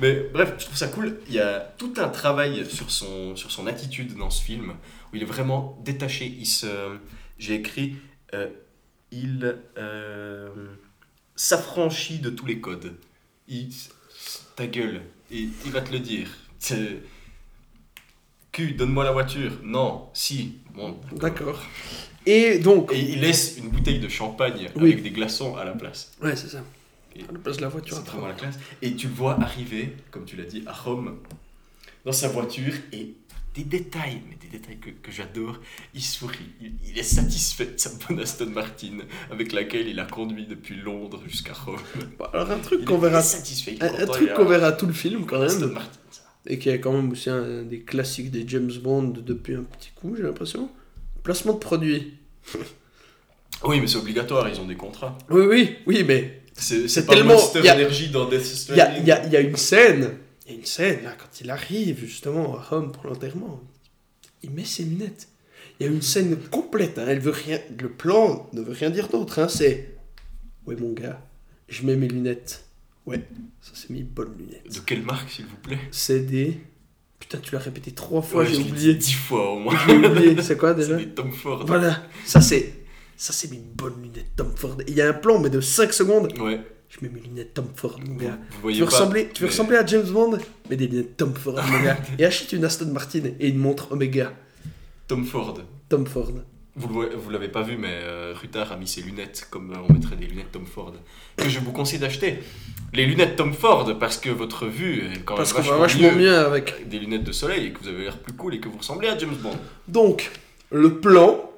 Mais 0.00 0.28
bref, 0.32 0.54
je 0.58 0.64
trouve 0.64 0.76
ça 0.76 0.88
cool. 0.88 1.18
Il 1.28 1.34
y 1.34 1.40
a 1.40 1.60
tout 1.78 1.94
un 1.98 2.08
travail 2.08 2.66
sur 2.68 2.90
son, 2.90 3.36
sur 3.36 3.50
son 3.50 3.66
attitude 3.66 4.16
dans 4.16 4.30
ce 4.30 4.42
film 4.42 4.74
où 5.12 5.16
il 5.16 5.22
est 5.22 5.26
vraiment 5.26 5.78
détaché. 5.84 6.26
Il 6.26 6.46
se, 6.46 6.98
j'ai 7.38 7.54
écrit, 7.54 7.96
euh, 8.34 8.48
il 9.10 9.58
euh, 9.76 10.48
s'affranchit 11.34 12.18
de 12.18 12.30
tous 12.30 12.46
les 12.46 12.60
codes. 12.60 12.96
Il, 13.48 13.70
ta 14.56 14.66
gueule, 14.66 15.02
et 15.30 15.48
il 15.64 15.70
va 15.70 15.80
te 15.80 15.92
le 15.92 16.00
dire. 16.00 16.28
Q, 18.52 18.72
donne-moi 18.72 19.04
la 19.04 19.12
voiture. 19.12 19.52
Non, 19.62 20.08
si. 20.14 20.58
Bon, 20.74 20.98
d'accord. 21.12 21.62
Et 22.26 22.58
donc, 22.58 22.92
Et 22.92 22.98
il 23.00 23.20
laisse 23.20 23.56
une 23.58 23.68
bouteille 23.68 24.00
de 24.00 24.08
champagne 24.08 24.68
Oui. 24.76 24.92
avec 24.92 25.02
des 25.02 25.10
glaçons 25.10 25.56
à 25.56 25.64
la 25.64 25.72
place. 25.72 26.12
ouais, 26.22 26.34
c'est 26.36 26.48
ça. 26.48 26.62
Et 27.14 27.20
À 27.22 27.32
la 27.32 27.38
place 27.38 27.56
de 27.56 27.62
la 27.62 27.68
voiture. 27.68 27.96
C'est 27.96 28.10
vraiment 28.10 28.26
la 28.28 28.34
classe. 28.34 28.58
Et 28.82 28.94
tu 28.94 29.06
le 29.08 29.14
vois 29.14 29.40
arriver, 29.40 29.94
comme 30.10 30.24
tu 30.24 30.36
l'as 30.36 30.44
dit, 30.44 30.62
à 30.66 30.72
Rome, 30.72 31.18
dans 32.04 32.12
sa 32.12 32.28
voiture, 32.28 32.74
et 32.92 33.14
des 33.54 33.64
détails, 33.64 34.20
mais 34.28 34.36
des 34.36 34.58
détails 34.58 34.76
que, 34.76 34.90
que 34.90 35.10
j'adore. 35.10 35.58
Il 35.94 36.02
sourit, 36.02 36.36
il, 36.60 36.72
il 36.86 36.98
est 36.98 37.02
satisfait 37.02 37.66
de 37.66 37.78
sa 37.78 37.90
bonne 38.06 38.20
Aston 38.20 38.46
Martin, 38.50 38.98
avec 39.30 39.52
laquelle 39.52 39.88
il 39.88 39.98
a 39.98 40.04
conduit 40.04 40.46
depuis 40.46 40.74
Londres 40.76 41.22
jusqu'à 41.26 41.54
Rome. 41.54 41.78
Bah, 42.18 42.30
alors 42.34 42.50
un 42.50 42.58
truc 42.58 42.84
qu'on 42.84 42.98
verra, 42.98 43.22
satisfait. 43.22 43.76
un, 43.80 44.04
truc 44.06 44.34
qu'on 44.34 44.44
verra 44.44 44.72
tout 44.72 44.86
le 44.86 44.92
film 44.92 45.24
quand 45.24 45.40
Aston 45.40 45.66
même, 45.66 45.72
Martin, 45.74 45.98
ça. 46.10 46.22
et 46.46 46.58
qui 46.58 46.68
est 46.68 46.80
quand 46.80 46.92
même 46.92 47.10
aussi 47.10 47.30
un 47.30 47.62
des 47.62 47.80
classiques 47.80 48.30
des 48.30 48.46
James 48.46 48.70
Bond 48.82 49.14
depuis 49.24 49.54
un 49.54 49.62
petit 49.62 49.90
coup, 49.94 50.14
j'ai 50.16 50.24
l'impression. 50.24 50.68
Placement 51.26 51.54
de 51.54 51.58
produit. 51.58 52.14
Oui, 53.64 53.80
mais 53.80 53.86
c'est 53.86 53.96
obligatoire, 53.96 54.46
ils 54.50 54.60
ont 54.60 54.66
des 54.66 54.76
contrats. 54.76 55.16
Oui, 55.30 55.46
oui, 55.46 55.76
oui, 55.86 56.04
mais 56.06 56.42
C'est 56.54 57.06
tellement- 57.06 57.32
Monster 57.34 57.62
y 57.64 57.68
a- 57.70 57.74
Energy 57.74 58.10
dans 58.10 58.28
Death 58.28 58.42
il 58.68 58.76
y 58.76 58.80
a, 58.80 58.84
Stranding. 58.86 59.02
il 59.02 59.28
y, 59.30 59.32
y 59.32 59.36
a 59.36 59.40
une 59.40 59.56
scène, 59.56 60.18
il 60.46 60.52
y 60.52 60.54
a 60.54 60.58
une 60.58 60.64
scène 60.66 61.02
là 61.04 61.16
quand 61.18 61.40
il 61.40 61.50
arrive 61.50 62.04
justement 62.04 62.56
à 62.58 62.62
Rome 62.62 62.92
pour 62.92 63.06
l'enterrement, 63.06 63.62
il 64.42 64.50
met 64.50 64.64
ses 64.64 64.84
lunettes. 64.84 65.28
Il 65.80 65.86
y 65.86 65.88
a 65.88 65.92
une 65.92 66.02
scène 66.02 66.36
complète, 66.50 66.98
hein, 66.98 67.06
elle 67.08 67.18
veut 67.18 67.30
rien, 67.32 67.58
le 67.80 67.88
plan 67.88 68.46
ne 68.52 68.60
veut 68.60 68.74
rien 68.74 68.90
dire 68.90 69.08
d'autre, 69.08 69.38
hein, 69.38 69.48
c'est 69.48 69.96
ouais 70.66 70.76
mon 70.76 70.92
gars, 70.92 71.18
je 71.68 71.82
mets 71.86 71.96
mes 71.96 72.08
lunettes. 72.08 72.62
Ouais, 73.06 73.22
ça 73.62 73.70
c'est 73.74 73.88
mes 73.88 74.02
bonnes 74.02 74.36
lunettes. 74.38 74.70
De 74.74 74.80
quelle 74.80 75.02
marque, 75.02 75.30
s'il 75.30 75.46
vous 75.46 75.56
plaît? 75.56 75.78
C'est 75.90 76.20
des 76.26 76.60
putain 77.18 77.38
tu 77.38 77.52
l'as 77.54 77.60
répété 77.60 77.92
trois 77.92 78.22
fois, 78.22 78.42
Ouais, 78.42 78.48
j'ai 78.48 78.58
oublié. 78.58 78.94
Dix 78.94 79.12
fois 79.14 79.52
au 79.52 79.58
moins. 79.58 79.74
J'ai 79.86 79.96
oublié, 79.96 80.36
c'est 80.42 80.56
quoi 80.56 80.70
C'est 80.74 80.80
déjà 80.80 80.96
des 80.96 81.08
Tom 81.08 81.32
Ford. 81.32 81.64
Voilà, 81.66 82.02
ça 82.24 82.40
c'est 82.40 82.74
ça 83.16 83.32
c'est 83.32 83.50
mes 83.50 83.58
bonnes 83.74 84.00
lunettes 84.02 84.32
Tom 84.36 84.52
Ford. 84.56 84.76
Il 84.86 84.94
y 84.94 85.00
a 85.00 85.08
un 85.08 85.12
plan 85.14 85.38
mais 85.38 85.50
de 85.50 85.60
5 85.60 85.92
secondes. 85.92 86.32
Ouais. 86.38 86.60
Je 86.88 86.98
mets 87.04 87.10
mes 87.12 87.20
lunettes 87.20 87.54
Tom 87.54 87.66
Ford 87.74 87.98
mon 88.06 88.14
gars. 88.14 88.38
Tu 88.62 88.72
veux, 88.72 88.78
pas, 88.84 88.90
ressembler, 88.90 89.28
tu 89.34 89.42
veux 89.42 89.46
mais- 89.46 89.52
ressembler 89.52 89.76
à 89.78 89.86
James 89.86 90.08
Bond? 90.08 90.38
Mais 90.70 90.76
des 90.76 90.86
lunettes 90.86 91.16
Tom 91.16 91.34
Ford, 91.34 91.60
mon 91.70 91.82
gars. 91.82 91.96
Et 92.18 92.24
achète 92.24 92.52
une 92.52 92.64
Aston 92.64 92.86
Martin 92.92 93.22
et 93.40 93.48
une 93.48 93.58
montre 93.58 93.90
Omega. 93.92 94.32
Tom 95.08 95.24
Ford. 95.24 95.58
Tom 95.88 96.06
Ford. 96.06 96.30
Vous 96.76 97.30
l'avez 97.30 97.48
pas 97.48 97.62
vu, 97.62 97.78
mais 97.78 97.88
euh, 98.02 98.34
Rutard 98.38 98.70
a 98.72 98.76
mis 98.76 98.86
ses 98.86 99.00
lunettes 99.00 99.46
comme 99.50 99.72
euh, 99.72 99.76
on 99.88 99.92
mettrait 99.92 100.16
des 100.16 100.26
lunettes 100.26 100.52
Tom 100.52 100.66
Ford. 100.66 100.92
Que 101.36 101.48
je 101.48 101.58
vous 101.58 101.72
conseille 101.72 101.98
d'acheter. 101.98 102.40
Les 102.92 103.06
lunettes 103.06 103.36
Tom 103.36 103.54
Ford, 103.54 103.98
parce 103.98 104.18
que 104.18 104.28
votre 104.28 104.66
vue 104.66 104.98
est 104.98 105.20
quand 105.24 105.34
même 105.34 105.38
Parce 105.38 105.52
qu'on 105.54 105.60
vachement, 105.60 105.76
va 105.76 105.80
vachement 105.82 106.10
mieux 106.10 106.16
mieux 106.16 106.38
avec. 106.38 106.72
avec 106.72 106.88
des 106.88 106.98
lunettes 106.98 107.24
de 107.24 107.32
soleil 107.32 107.66
et 107.66 107.72
que 107.72 107.78
vous 107.80 107.88
avez 107.88 108.04
l'air 108.04 108.18
plus 108.18 108.34
cool 108.34 108.54
et 108.54 108.60
que 108.60 108.68
vous 108.68 108.76
ressemblez 108.78 109.08
à 109.08 109.16
James 109.16 109.34
Bond. 109.42 109.56
Donc, 109.88 110.30
le 110.70 111.00
plan 111.00 111.50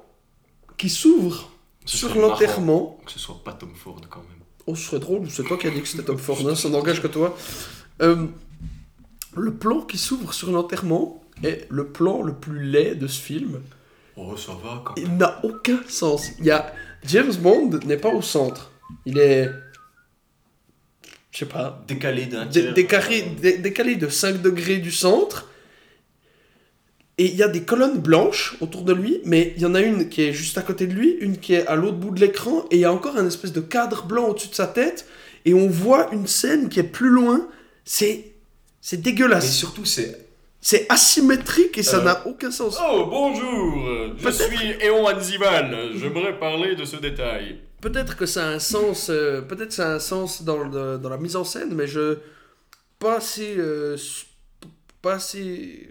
qui 0.77 0.89
s'ouvre 0.89 1.51
Ce 1.85 1.97
sur 1.97 2.09
serait 2.09 2.19
marrant 2.21 2.31
l'enterrement. 2.33 2.99
Que 3.05 3.11
ce 3.11 3.19
soit 3.19 3.43
pas 3.43 3.51
Tom 3.53 3.71
Ford 3.75 3.99
quand 4.09 4.19
même. 4.21 4.39
Oh, 4.67 4.75
ce 4.75 4.83
serait 4.85 4.99
drôle, 4.99 5.29
c'est 5.29 5.43
toi 5.43 5.57
qui 5.57 5.67
as 5.67 5.71
dit 5.71 5.81
que 5.81 5.87
c'était 5.87 6.03
Tom 6.03 6.17
Ford, 6.17 6.37
hein, 6.47 6.55
ça 6.55 6.69
n'engage 6.69 7.01
que 7.01 7.07
toi. 7.07 7.35
Euh, 8.01 8.25
le 9.35 9.53
plan 9.53 9.81
qui 9.81 9.97
s'ouvre 9.97 10.33
sur 10.33 10.51
l'enterrement 10.51 11.21
est 11.43 11.65
le 11.69 11.87
plan 11.87 12.21
le 12.21 12.33
plus 12.33 12.63
laid 12.63 12.95
de 12.95 13.07
ce 13.07 13.19
film. 13.19 13.59
Oh, 14.21 14.35
ça 14.35 14.51
va 14.61 14.81
quand 14.85 14.95
Il 14.97 15.15
n'a 15.17 15.39
aucun 15.43 15.79
sens. 15.87 16.31
Il 16.39 16.45
y 16.45 16.51
a... 16.51 16.73
James 17.05 17.33
Bond 17.35 17.79
n'est 17.85 17.97
pas 17.97 18.09
au 18.09 18.21
centre. 18.21 18.71
Il 19.05 19.17
est... 19.17 19.49
Je 21.31 21.37
sais 21.39 21.45
pas. 21.45 21.83
Décalé 21.87 22.25
d'un 22.25 22.45
dé- 22.45 22.73
décalé, 22.73 23.21
dé- 23.41 23.57
décalé 23.59 23.95
de 23.95 24.09
5 24.09 24.41
degrés 24.41 24.77
du 24.79 24.91
centre. 24.91 25.47
Et 27.17 27.25
il 27.27 27.35
y 27.35 27.43
a 27.43 27.47
des 27.47 27.63
colonnes 27.63 27.99
blanches 27.99 28.55
autour 28.61 28.83
de 28.83 28.93
lui, 28.93 29.19
mais 29.25 29.53
il 29.55 29.61
y 29.61 29.65
en 29.65 29.75
a 29.75 29.81
une 29.81 30.09
qui 30.09 30.21
est 30.23 30.33
juste 30.33 30.57
à 30.57 30.61
côté 30.61 30.87
de 30.87 30.93
lui, 30.93 31.11
une 31.19 31.37
qui 31.37 31.53
est 31.53 31.67
à 31.67 31.75
l'autre 31.75 31.97
bout 31.97 32.11
de 32.11 32.19
l'écran, 32.19 32.65
et 32.71 32.75
il 32.77 32.79
y 32.79 32.85
a 32.85 32.93
encore 32.93 33.17
un 33.17 33.27
espèce 33.27 33.51
de 33.51 33.59
cadre 33.61 34.05
blanc 34.05 34.29
au-dessus 34.29 34.47
de 34.49 34.55
sa 34.55 34.67
tête, 34.67 35.05
et 35.45 35.53
on 35.53 35.67
voit 35.67 36.11
une 36.13 36.27
scène 36.27 36.69
qui 36.69 36.79
est 36.79 36.83
plus 36.83 37.09
loin. 37.09 37.47
C'est... 37.85 38.33
C'est 38.81 39.01
dégueulasse. 39.01 39.53
surtout, 39.53 39.83
c'est. 39.85 40.28
C'est 40.69 40.85
asymétrique 40.87 41.79
et 41.79 41.81
ça 41.83 41.97
Euh. 41.97 42.03
n'a 42.03 42.27
aucun 42.27 42.51
sens. 42.51 42.77
Oh, 42.79 43.07
bonjour 43.09 44.13
Je 44.19 44.29
suis 44.29 44.73
Eon 44.85 45.03
Anzival. 45.07 45.93
J'aimerais 45.95 46.37
parler 46.37 46.75
de 46.75 46.85
ce 46.85 46.95
détail. 46.97 47.57
Peut-être 47.81 48.15
que 48.15 48.27
ça 48.27 48.45
a 48.47 48.51
un 48.51 48.59
sens, 48.59 49.09
euh, 49.09 49.41
peut-être 49.41 49.71
ça 49.73 49.89
a 49.89 49.95
un 49.95 49.99
sens 49.99 50.43
dans, 50.43 50.59
le- 50.59 50.99
dans 50.99 51.09
la 51.09 51.17
mise 51.17 51.35
en 51.35 51.43
scène, 51.43 51.73
mais 51.73 51.87
je 51.87 52.19
pas 52.99 53.15
assez, 53.17 53.55
euh, 53.57 53.97
pas 55.01 55.13
assez 55.13 55.89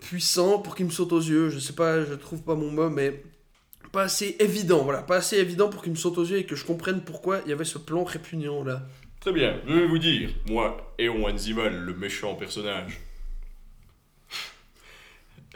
puissant 0.00 0.58
pour 0.58 0.74
qu'il 0.74 0.86
me 0.86 0.90
saute 0.90 1.12
aux 1.12 1.20
yeux. 1.20 1.48
Je 1.48 1.60
sais 1.60 1.74
pas, 1.74 2.04
je 2.04 2.14
trouve 2.14 2.42
pas 2.42 2.56
mon 2.56 2.72
mot, 2.72 2.90
mais 2.90 3.22
pas 3.92 4.02
assez 4.02 4.34
évident. 4.40 4.82
Voilà, 4.82 5.02
pas 5.02 5.18
assez 5.18 5.36
évident 5.36 5.68
pour 5.68 5.82
qu'il 5.84 5.92
me 5.92 5.96
saute 5.96 6.18
aux 6.18 6.24
yeux 6.24 6.38
et 6.38 6.46
que 6.46 6.56
je 6.56 6.64
comprenne 6.64 7.00
pourquoi 7.02 7.42
il 7.46 7.50
y 7.50 7.52
avait 7.52 7.64
ce 7.64 7.78
plan 7.78 8.02
répugnant 8.02 8.64
là. 8.64 8.82
Très 9.20 9.30
bien, 9.32 9.60
je 9.68 9.72
vais 9.72 9.86
vous 9.86 9.98
dire. 10.00 10.30
Moi, 10.48 10.94
Eon 10.98 11.22
Anzival, 11.28 11.76
le 11.76 11.94
méchant 11.94 12.34
personnage. 12.34 12.98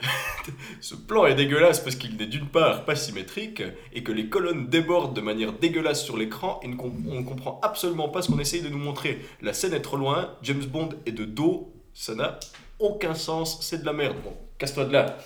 Ce 0.81 0.95
plan 0.95 1.25
est 1.25 1.35
dégueulasse 1.35 1.79
parce 1.79 1.95
qu'il 1.95 2.15
n'est 2.17 2.27
d'une 2.27 2.47
part 2.47 2.85
pas 2.85 2.95
symétrique 2.95 3.63
et 3.93 4.03
que 4.03 4.11
les 4.11 4.29
colonnes 4.29 4.67
débordent 4.67 5.15
de 5.15 5.21
manière 5.21 5.53
dégueulasse 5.53 6.03
sur 6.03 6.17
l'écran 6.17 6.59
et 6.63 6.67
on 6.67 7.15
ne 7.15 7.23
comprend 7.23 7.59
absolument 7.63 8.09
pas 8.09 8.21
ce 8.21 8.31
qu'on 8.31 8.39
essaye 8.39 8.61
de 8.61 8.69
nous 8.69 8.77
montrer. 8.77 9.19
La 9.41 9.53
scène 9.53 9.73
est 9.73 9.81
trop 9.81 9.97
loin, 9.97 10.35
James 10.43 10.63
Bond 10.63 10.89
est 11.05 11.11
de 11.11 11.25
dos, 11.25 11.73
ça 11.93 12.15
n'a 12.15 12.39
aucun 12.79 13.15
sens, 13.15 13.59
c'est 13.61 13.79
de 13.79 13.85
la 13.85 13.93
merde. 13.93 14.17
Bon, 14.23 14.33
casse-toi 14.57 14.85
de 14.85 14.93
là. 14.93 15.17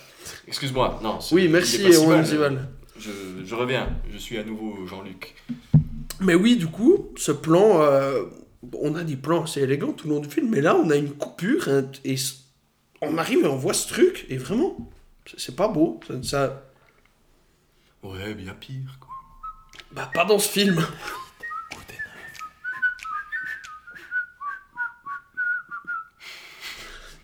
Excuse-moi, 0.48 1.00
non. 1.02 1.18
Oui, 1.32 1.48
merci, 1.48 1.82
pas 1.82 2.24
si. 2.24 2.36
Je, 2.98 3.10
je 3.44 3.54
reviens, 3.54 3.88
je 4.12 4.18
suis 4.18 4.38
à 4.38 4.44
nouveau 4.44 4.86
Jean-Luc. 4.86 5.34
Mais 6.20 6.34
oui, 6.34 6.56
du 6.56 6.68
coup, 6.68 7.10
ce 7.16 7.32
plan, 7.32 7.82
euh, 7.82 8.24
on 8.74 8.94
a 8.94 9.02
des 9.02 9.16
plans 9.16 9.44
assez 9.44 9.60
élégants 9.62 9.92
tout 9.92 10.08
le 10.08 10.14
long 10.14 10.20
du 10.20 10.28
film, 10.28 10.48
mais 10.50 10.60
là, 10.60 10.76
on 10.76 10.88
a 10.90 10.96
une 10.96 11.10
coupure 11.10 11.68
hein, 11.68 11.84
et 12.04 12.16
on 13.02 13.18
arrive 13.18 13.44
et 13.44 13.48
on 13.48 13.56
voit 13.56 13.74
ce 13.74 13.88
truc 13.88 14.26
et 14.28 14.36
vraiment, 14.38 14.90
c'est- 15.36 15.54
pas 15.56 15.68
beau. 15.68 16.00
Ça, 16.06 16.22
ça- 16.22 16.62
Ouais, 18.02 18.34
bien 18.34 18.54
pire, 18.54 18.98
quoi. 19.00 19.10
bah, 19.92 20.10
pas 20.12 20.24
dans 20.24 20.38
ce 20.38 20.48
film. 20.48 20.84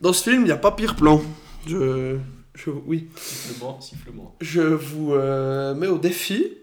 Dans 0.01 0.12
ce 0.12 0.23
film, 0.31 0.43
il 0.43 0.47
n'y 0.47 0.51
a 0.53 0.57
pas 0.57 0.73
pire 0.73 0.95
plan. 0.95 1.21
Je, 1.67 2.19
je, 2.55 2.71
oui, 2.71 3.09
Sifflement, 3.17 3.81
sifflement. 3.81 4.37
je 4.41 4.61
vous 4.61 5.12
euh, 5.14 5.75
mets 5.75 5.88
au 5.88 5.99
défi, 5.99 6.57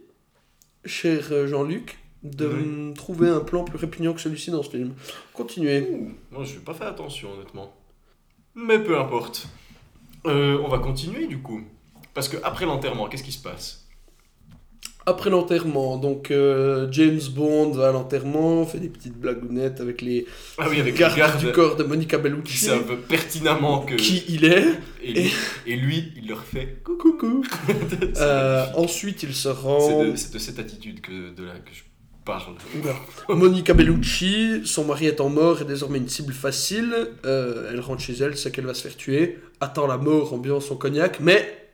cher 0.85 1.27
euh, 1.31 1.47
Jean-Luc, 1.47 1.99
de 2.23 2.47
Oui. 2.47 2.93
trouver 2.93 3.29
un 3.29 3.41
plan 3.41 3.63
plus 3.65 3.77
répugnant 3.77 4.13
que 4.13 4.21
celui-ci 4.21 4.51
dans 4.51 4.63
ce 4.63 4.69
film. 4.69 4.93
Continuez. 5.33 5.81
Ouh, 5.91 6.11
moi, 6.31 6.43
je 6.45 6.53
n'ai 6.53 6.59
pas 6.61 6.73
fait 6.73 6.85
attention, 6.85 7.33
honnêtement. 7.33 7.73
Mais 8.55 8.79
peu 8.79 8.97
importe. 8.97 9.47
Euh, 10.25 10.57
on 10.63 10.67
va 10.69 10.79
continuer, 10.79 11.27
du 11.27 11.39
coup. 11.39 11.61
Parce 12.13 12.29
que 12.29 12.37
après 12.43 12.65
l'enterrement, 12.65 13.07
qu'est-ce 13.07 13.23
qui 13.23 13.31
se 13.31 13.41
passe? 13.41 13.81
Après 15.07 15.29
l'enterrement, 15.29 15.97
donc 15.97 16.31
euh, 16.31 16.87
James 16.91 17.19
Bond 17.35 17.73
va 17.73 17.89
à 17.89 17.91
l'enterrement, 17.91 18.65
fait 18.65 18.79
des 18.79 18.89
petites 18.89 19.13
blagounettes 19.15 19.79
avec 19.79 20.01
les 20.01 20.25
Ah 20.57 20.65
oui, 20.67 20.79
avec 20.79 20.95
les 20.95 20.99
gardes 20.99 21.15
gardes 21.15 21.39
du 21.39 21.51
corps 21.51 21.75
de 21.75 21.83
Monica 21.83 22.17
qui 22.17 22.23
Bellucci, 22.23 22.57
savent 22.57 22.97
pertinemment 23.07 23.81
que... 23.81 23.93
qui 23.93 24.23
il 24.29 24.45
est. 24.45 24.65
Et, 25.03 25.13
lui, 25.13 25.31
et 25.67 25.75
lui, 25.75 26.13
il 26.15 26.27
leur 26.27 26.43
fait... 26.43 26.81
Coucou. 26.83 27.45
C'est 27.67 28.17
Euh, 28.17 28.65
ensuite, 28.73 29.21
il 29.21 29.35
se 29.35 29.49
rend. 29.49 30.05
de, 30.05 30.15
c'est 30.15 30.33
de 30.33 30.39
cette 30.39 30.57
attitude 30.57 31.01
que, 31.01 31.35
de 31.35 31.43
la, 31.43 31.53
que 31.53 31.71
je 31.71 31.83
parle. 32.25 32.55
Monica 33.29 33.73
Bellucci, 33.73 34.61
son 34.65 34.85
mari 34.85 35.07
étant 35.07 35.29
mort, 35.29 35.61
est 35.61 35.65
désormais 35.65 35.99
une 35.99 36.09
cible 36.09 36.33
facile. 36.33 36.93
Euh, 37.25 37.69
elle 37.71 37.79
rentre 37.79 38.01
chez 38.01 38.13
elle, 38.13 38.35
sait 38.35 38.51
qu'elle 38.51 38.65
va 38.65 38.73
se 38.73 38.81
faire 38.81 38.97
tuer, 38.97 39.39
attend 39.61 39.87
la 39.87 39.97
mort 39.97 40.33
en 40.33 40.37
buvant 40.37 40.59
son 40.59 40.75
cognac, 40.75 41.19
mais 41.19 41.65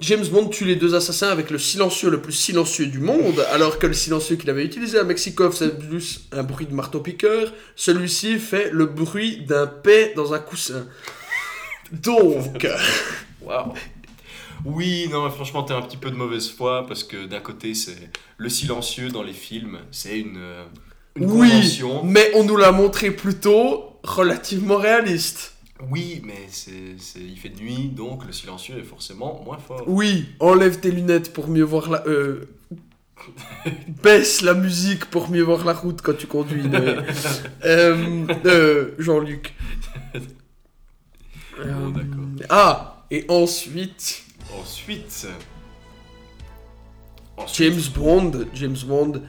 James 0.00 0.26
Bond 0.26 0.48
tue 0.48 0.64
les 0.64 0.76
deux 0.76 0.94
assassins 0.94 1.30
avec 1.30 1.50
le 1.50 1.58
silencieux 1.58 2.10
le 2.10 2.20
plus 2.20 2.32
silencieux 2.32 2.86
du 2.86 2.98
monde, 2.98 3.44
alors 3.52 3.78
que 3.78 3.86
le 3.86 3.94
silencieux 3.94 4.36
qu'il 4.36 4.50
avait 4.50 4.64
utilisé 4.64 4.98
à 4.98 5.04
Mexikov, 5.04 5.54
c'est 5.56 5.78
plus 5.78 6.28
un 6.32 6.42
bruit 6.42 6.66
de 6.66 6.74
marteau-piqueur. 6.74 7.52
Celui-ci 7.74 8.38
fait 8.38 8.70
le 8.70 8.86
bruit 8.86 9.44
d'un 9.46 9.66
paix 9.66 10.12
dans 10.14 10.34
un 10.34 10.40
coussin. 10.40 10.86
Donc, 11.92 12.66
Oui, 14.64 15.08
non, 15.10 15.28
franchement, 15.30 15.62
t'es 15.62 15.74
un 15.74 15.82
petit 15.82 15.96
peu 15.98 16.10
de 16.10 16.16
mauvaise 16.16 16.50
foi, 16.50 16.86
parce 16.86 17.04
que 17.04 17.26
d'un 17.26 17.40
côté, 17.40 17.74
c'est 17.74 18.10
le 18.38 18.48
silencieux 18.48 19.08
dans 19.10 19.22
les 19.22 19.32
films, 19.34 19.78
c'est 19.90 20.18
une, 20.18 20.36
euh, 20.38 20.64
une 21.16 21.30
oui, 21.30 21.50
convention. 21.50 22.02
mais 22.04 22.30
on 22.34 22.44
nous 22.44 22.56
l'a 22.56 22.72
montré 22.72 23.10
plutôt 23.10 23.98
relativement 24.02 24.76
réaliste. 24.78 25.54
Oui, 25.90 26.22
mais 26.24 26.46
c'est, 26.50 26.96
c'est- 26.98 27.20
il 27.20 27.36
fait 27.38 27.50
nuit, 27.60 27.88
donc 27.94 28.24
le 28.26 28.32
silencieux 28.32 28.78
est 28.78 28.82
forcément 28.84 29.42
moins 29.44 29.58
fort. 29.58 29.82
Oui, 29.86 30.26
enlève 30.40 30.80
tes 30.80 30.90
lunettes 30.90 31.32
pour 31.32 31.48
mieux 31.48 31.64
voir 31.64 31.90
la. 31.90 32.06
euh, 32.06 32.46
Baisse 34.02 34.40
la 34.42 34.54
musique 34.54 35.06
pour 35.06 35.30
mieux 35.30 35.42
voir 35.42 35.64
la 35.64 35.72
route 35.72 36.00
quand 36.02 36.16
tu 36.16 36.26
conduis. 36.26 36.62
Euh, 37.64 38.26
euh, 38.46 38.90
Jean-Luc. 38.98 39.54
Bon, 41.56 41.90
d'accord. 41.90 42.24
ah, 42.50 43.04
et 43.10 43.24
ensuite, 43.28 44.23
Ensuite, 44.60 45.26
James 47.54 47.80
Bond. 47.94 48.46
James 48.54 48.76
Bond 48.86 49.22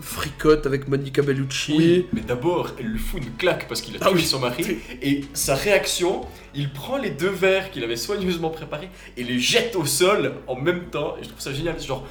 fricote 0.00 0.66
avec 0.66 0.88
Monica 0.88 1.22
Bellucci. 1.22 1.74
Oui, 1.76 2.06
mais 2.12 2.20
d'abord, 2.20 2.72
elle 2.78 2.86
lui 2.86 2.98
fout 2.98 3.22
une 3.22 3.32
claque 3.32 3.66
parce 3.66 3.80
qu'il 3.80 3.96
a 3.96 4.00
Ah 4.02 4.10
tué 4.10 4.16
oui. 4.16 4.24
son 4.24 4.40
mari. 4.40 4.78
Et 5.02 5.24
sa 5.32 5.54
réaction, 5.54 6.26
il 6.54 6.70
prend 6.70 6.98
les 6.98 7.10
deux 7.10 7.30
verres 7.30 7.70
qu'il 7.70 7.82
avait 7.82 7.96
soigneusement 7.96 8.50
préparés 8.50 8.90
et 9.16 9.24
les 9.24 9.38
jette 9.38 9.74
au 9.74 9.84
sol 9.84 10.34
en 10.46 10.56
même 10.56 10.84
temps. 10.90 11.16
Et 11.18 11.24
je 11.24 11.28
trouve 11.30 11.40
ça 11.40 11.52
génial. 11.52 11.76
C'est 11.78 11.86
genre, 11.86 12.06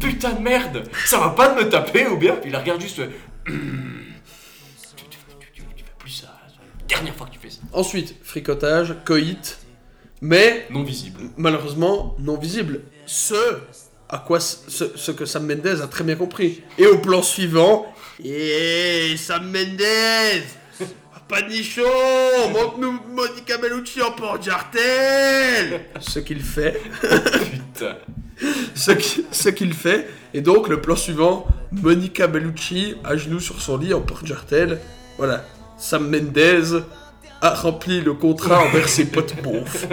putain 0.00 0.32
de 0.32 0.40
merde, 0.40 0.84
ça 1.06 1.18
va 1.18 1.30
pas 1.30 1.54
de 1.54 1.64
me 1.64 1.68
taper 1.68 2.06
ou 2.06 2.16
bien? 2.16 2.34
Puis 2.36 2.50
il 2.50 2.52
la 2.52 2.60
regarde 2.60 2.80
juste. 2.80 3.00
tu, 3.46 3.52
fais 3.52 3.58
plus 5.98 6.10
ça. 6.10 6.40
Dernière 6.88 7.14
fois 7.14 7.26
que 7.26 7.32
tu 7.32 7.38
fais 7.40 7.50
ça. 7.50 7.60
Ensuite, 7.72 8.14
fricotage, 8.22 8.94
coït, 9.04 9.58
mais 10.28 10.66
Non 10.70 10.82
visible. 10.82 11.20
malheureusement 11.36 12.16
non 12.18 12.36
visible. 12.38 12.80
Ce 13.06 13.34
à 14.08 14.18
quoi 14.18 14.40
ce, 14.40 14.84
ce 14.94 15.10
que 15.12 15.24
Sam 15.26 15.46
Mendes 15.46 15.80
a 15.82 15.86
très 15.86 16.04
bien 16.04 16.16
compris. 16.16 16.62
Et 16.78 16.86
au 16.86 16.98
plan 16.98 17.22
suivant, 17.22 17.86
et 18.24 19.14
Sam 19.18 19.50
Mendes, 19.50 20.44
panichon, 21.28 21.82
montre-nous 22.52 23.00
Monica 23.12 23.58
Bellucci 23.58 24.00
en 24.02 24.12
porte-jartel. 24.12 25.80
Ce 26.00 26.18
qu'il 26.20 26.42
fait, 26.42 26.80
Putain. 27.52 27.96
ce 28.74 28.92
qui- 28.92 29.24
ce 29.30 29.48
qu'il 29.50 29.72
fait, 29.74 30.08
et 30.32 30.40
donc 30.40 30.68
le 30.68 30.80
plan 30.80 30.96
suivant, 30.96 31.46
Monica 31.72 32.26
Bellucci 32.26 32.94
à 33.04 33.16
genoux 33.16 33.40
sur 33.40 33.60
son 33.60 33.76
lit 33.78 33.94
en 33.94 34.00
porte-jartel. 34.00 34.80
Voilà, 35.18 35.44
Sam 35.78 36.08
Mendes 36.08 36.84
a 37.44 37.54
rempli 37.54 38.00
le 38.00 38.14
contrat 38.14 38.64
envers 38.64 38.88
ses 38.88 39.04
potes 39.06 39.34
beaufs. 39.42 39.86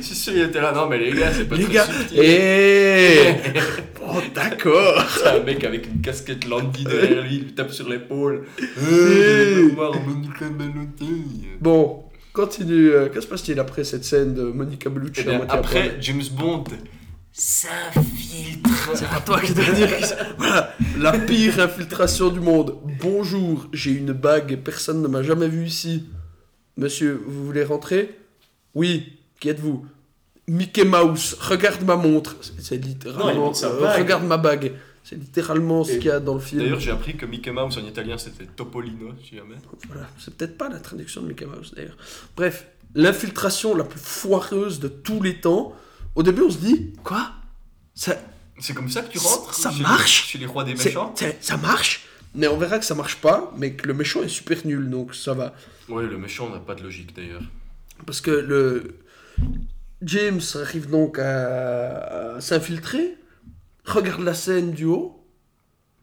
Je 0.00 0.04
suis 0.04 0.14
sûr, 0.14 0.32
il 0.34 0.42
était 0.42 0.60
là. 0.60 0.72
Non, 0.72 0.88
mais 0.88 0.98
les 0.98 1.12
gars, 1.12 1.30
c'est 1.32 1.44
pas 1.48 1.56
Les 1.56 1.64
très 1.64 1.74
gars, 1.74 1.84
subtil. 1.86 2.18
et 2.20 3.18
bon 4.00 4.14
d'accord. 4.34 5.04
C'est 5.16 5.28
un 5.28 5.42
mec 5.42 5.62
avec 5.64 5.86
une 5.86 6.00
casquette 6.00 6.46
Landy 6.48 6.84
derrière 6.84 7.22
lui, 7.22 7.36
il 7.36 7.42
lui 7.44 7.52
tape 7.54 7.70
sur 7.70 7.88
l'épaule. 7.88 8.44
Eh. 8.60 9.62
Voir 9.74 9.92
Monica 10.00 10.46
Bellucci. 10.48 11.46
Bon, 11.60 12.04
continue. 12.32 12.90
euh, 12.90 13.08
Que 13.08 13.20
se 13.20 13.26
passe-t-il 13.26 13.58
après 13.60 13.84
cette 13.84 14.04
scène 14.04 14.34
de 14.34 14.42
Monica 14.44 14.88
Bellucci 14.90 15.22
Eh 15.24 15.28
à 15.28 15.30
bien, 15.30 15.36
moitié 15.38 15.54
à 15.54 15.58
après, 15.58 15.96
James 16.00 16.22
Bond 16.32 16.64
s'infiltre. 17.32 18.68
C'est 18.94 19.08
pas 19.08 19.20
toi 19.20 19.40
qui 19.40 19.54
dois 19.54 19.64
dire. 19.72 19.88
Voilà, 20.38 20.74
la 20.98 21.18
pire 21.18 21.60
infiltration 21.60 22.28
du 22.28 22.40
monde. 22.40 22.76
Bonjour, 23.00 23.66
j'ai 23.72 23.92
une 23.92 24.12
bague 24.12 24.52
et 24.52 24.56
personne 24.56 25.02
ne 25.02 25.08
m'a 25.08 25.22
jamais 25.22 25.48
vu 25.48 25.64
ici. 25.66 26.06
Monsieur, 26.76 27.22
vous 27.26 27.44
voulez 27.46 27.64
rentrer? 27.64 28.18
Oui, 28.74 29.18
qui 29.38 29.48
êtes-vous? 29.48 29.86
Mickey 30.48 30.84
Mouse, 30.84 31.36
regarde 31.40 31.82
ma 31.84 31.96
montre. 31.96 32.36
C'est- 32.40 32.76
Non, 32.78 32.86
littéralement. 32.88 33.52
euh, 33.62 33.96
regarde 33.96 34.24
ma 34.24 34.36
bague. 34.36 34.72
C'est 35.04 35.16
littéralement 35.16 35.82
ce 35.82 35.92
qu'il 35.94 36.04
y 36.06 36.10
a 36.10 36.20
dans 36.20 36.34
le 36.34 36.40
film. 36.40 36.60
D'ailleurs, 36.62 36.78
j'ai 36.80 36.90
appris 36.90 37.16
que 37.16 37.24
Mickey 37.26 37.50
Mouse 37.50 37.78
en 37.78 37.86
italien 37.86 38.18
c'était 38.18 38.44
Topolino, 38.46 39.12
si 39.26 39.36
jamais. 39.36 39.54
Voilà, 39.88 40.06
c'est 40.18 40.34
peut-être 40.34 40.58
pas 40.58 40.68
la 40.68 40.78
traduction 40.78 41.22
de 41.22 41.28
Mickey 41.28 41.46
Mouse 41.46 41.72
d'ailleurs. 41.74 41.96
Bref, 42.36 42.66
l'infiltration 42.94 43.74
la 43.74 43.84
plus 43.84 43.98
foireuse 44.00 44.78
de 44.78 44.88
tous 44.88 45.22
les 45.22 45.40
temps. 45.40 45.74
Au 46.14 46.22
début, 46.22 46.42
on 46.42 46.50
se 46.50 46.58
dit, 46.58 46.92
quoi? 47.04 47.32
Ça, 47.94 48.16
C'est 48.58 48.74
comme 48.74 48.90
ça 48.90 49.02
que 49.02 49.10
tu 49.10 49.18
rentres 49.18 49.54
Ça 49.54 49.70
chez 49.70 49.82
marche? 49.82 50.22
les, 50.24 50.28
chez 50.28 50.38
les 50.38 50.46
rois 50.46 50.64
des 50.64 50.76
c'est- 50.76 50.86
méchants? 50.90 51.14
ça 51.40 51.56
marche? 51.56 52.06
Mais 52.34 52.46
on 52.46 52.56
verra 52.56 52.78
que 52.78 52.84
ça 52.84 52.94
marche 52.94 53.16
pas, 53.16 53.52
mais 53.56 53.72
que 53.72 53.86
le 53.88 53.94
méchant 53.94 54.22
est 54.22 54.28
super 54.28 54.58
nul, 54.64 54.88
donc 54.90 55.14
ça 55.14 55.34
va. 55.34 55.52
Ouais, 55.88 56.04
le 56.06 56.16
méchant 56.18 56.48
n'a 56.48 56.58
pas 56.60 56.74
de 56.74 56.82
logique 56.82 57.14
d'ailleurs. 57.16 57.42
Parce 58.06 58.20
que 58.20 58.30
le 58.30 58.98
James 60.02 60.40
arrive 60.54 60.88
donc 60.88 61.18
à, 61.18 62.36
à 62.36 62.40
s'infiltrer, 62.40 63.16
regarde 63.84 64.22
la 64.22 64.34
scène 64.34 64.70
du 64.72 64.84
haut. 64.84 65.16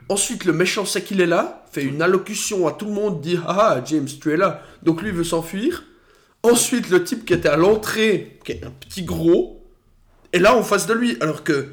Ensuite, 0.10 0.46
le 0.46 0.54
méchant 0.54 0.86
sait 0.86 1.02
qu'il 1.04 1.22
est 1.22 1.26
là, 1.26 1.66
fait 1.72 1.84
une 1.84 2.02
allocution 2.02 2.68
à 2.68 2.72
tout 2.74 2.86
le 2.86 2.92
monde, 2.94 3.22
dit 3.22 3.38
Ah, 3.48 3.82
James, 3.86 4.06
tu 4.22 4.32
es 4.32 4.38
là. 4.38 4.62
Donc 4.84 5.02
lui 5.02 5.12
veut 5.12 5.24
s'enfuir. 5.24 5.84
Ensuite, 6.44 6.90
le 6.90 7.04
type 7.04 7.26
qui 7.26 7.34
était 7.34 7.50
à 7.50 7.58
l'entrée, 7.58 8.40
qui 8.46 8.54
est 8.54 8.64
un 8.66 8.72
petit 8.72 9.04
gros, 9.04 9.57
est 10.38 10.40
là 10.40 10.56
en 10.58 10.64
face 10.64 10.88
de 10.88 10.94
lui. 10.94 11.18
Alors 11.22 11.44
que 11.44 11.70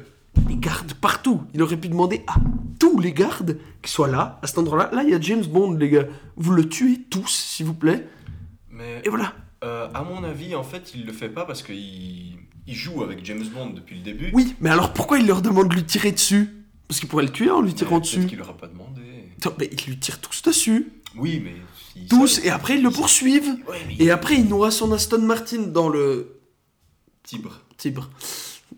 les 0.49 0.57
gardes 0.57 0.93
partout. 0.93 1.41
Il 1.53 1.61
aurait 1.63 1.77
pu 1.77 1.87
demander 1.89 2.23
à 2.27 2.35
tous 2.79 2.99
les 2.99 3.13
gardes 3.13 3.57
qui 3.81 3.89
soient 3.91 4.07
là, 4.09 4.39
à 4.43 4.47
cet 4.47 4.57
endroit-là. 4.57 4.89
Là, 4.93 5.03
il 5.03 5.09
y 5.09 5.13
a 5.15 5.21
James 5.21 5.45
Bond, 5.45 5.73
les 5.73 5.89
gars. 5.89 6.05
Vous 6.35 6.51
le 6.51 6.67
tuez 6.67 7.01
tous, 7.09 7.29
s'il 7.29 7.65
vous 7.65 7.73
plaît. 7.73 8.07
Mais 8.69 9.01
Et 9.05 9.09
voilà. 9.09 9.33
euh, 9.63 9.87
à 9.93 10.03
mon 10.03 10.23
avis, 10.23 10.55
en 10.55 10.63
fait, 10.63 10.91
il 10.93 11.05
le 11.05 11.13
fait 11.13 11.29
pas 11.29 11.45
parce 11.45 11.63
qu'il 11.63 12.37
il 12.67 12.73
joue 12.75 13.03
avec 13.03 13.23
James 13.25 13.45
Bond 13.53 13.69
depuis 13.69 13.95
le 13.97 14.01
début. 14.01 14.31
Oui, 14.33 14.55
mais 14.59 14.69
alors 14.71 14.91
pourquoi 14.91 15.19
il 15.19 15.27
leur 15.27 15.41
demande 15.41 15.69
de 15.69 15.75
lui 15.75 15.83
tirer 15.85 16.11
dessus? 16.11 16.49
Parce 16.87 16.99
qu'il 16.99 17.07
pourrait 17.09 17.23
le 17.25 17.31
tuer 17.31 17.49
en 17.49 17.61
lui 17.61 17.73
tirant 17.73 17.99
peut-être 18.01 18.03
dessus. 18.17 18.25
qu'il 18.27 18.37
leur 18.39 18.49
a 18.49 18.57
pas 18.57 18.67
demandé. 18.67 19.01
Attends, 19.37 19.53
mais 19.59 19.69
ils 19.71 19.89
lui 19.89 19.97
tirent 19.99 20.19
tous 20.19 20.41
dessus. 20.41 20.91
Oui, 21.15 21.41
mais. 21.43 21.55
Tous, 22.09 22.43
et 22.43 22.49
après 22.49 22.75
ils 22.75 22.83
le 22.83 22.89
poursuivent. 22.91 23.55
Ouais, 23.69 23.77
mais. 23.87 23.95
Et 23.99 24.11
après 24.11 24.35
il 24.35 24.47
noie 24.47 24.69
son 24.71 24.91
Aston 24.91 25.21
Martin 25.21 25.61
dans 25.67 25.87
le 25.89 26.39
Tibre. 27.23 27.61
Tibre. 27.77 28.09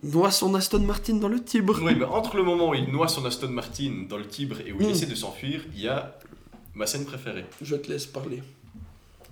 Noie 0.03 0.31
son 0.31 0.53
Aston 0.55 0.79
Martin 0.81 1.15
dans 1.15 1.27
le 1.27 1.43
Tibre. 1.43 1.79
Oui, 1.81 1.95
mais 1.95 2.05
entre 2.05 2.37
le 2.37 2.43
moment 2.43 2.69
où 2.69 2.73
il 2.75 2.89
noie 2.91 3.07
son 3.07 3.25
Aston 3.25 3.49
Martin 3.49 4.05
dans 4.07 4.17
le 4.17 4.27
Tibre 4.27 4.57
et 4.65 4.71
où 4.71 4.77
il 4.81 4.87
Mm. 4.87 4.91
essaie 4.91 5.05
de 5.07 5.15
s'enfuir, 5.15 5.65
il 5.73 5.81
y 5.81 5.87
a 5.87 6.17
ma 6.75 6.85
scène 6.85 7.05
préférée. 7.05 7.45
Je 7.61 7.75
te 7.75 7.89
laisse 7.91 8.05
parler. 8.05 8.43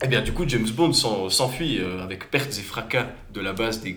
Eh 0.04 0.08
bien, 0.08 0.22
du 0.22 0.34
coup, 0.34 0.44
James 0.48 0.68
Bond 0.70 0.92
s'en- 0.94 1.30
s'enfuit 1.30 1.80
euh, 1.80 2.04
avec 2.04 2.30
pertes 2.32 2.58
et 2.58 2.62
fracas 2.64 3.08
de 3.34 3.40
la 3.42 3.54
base 3.54 3.82
des. 3.82 3.96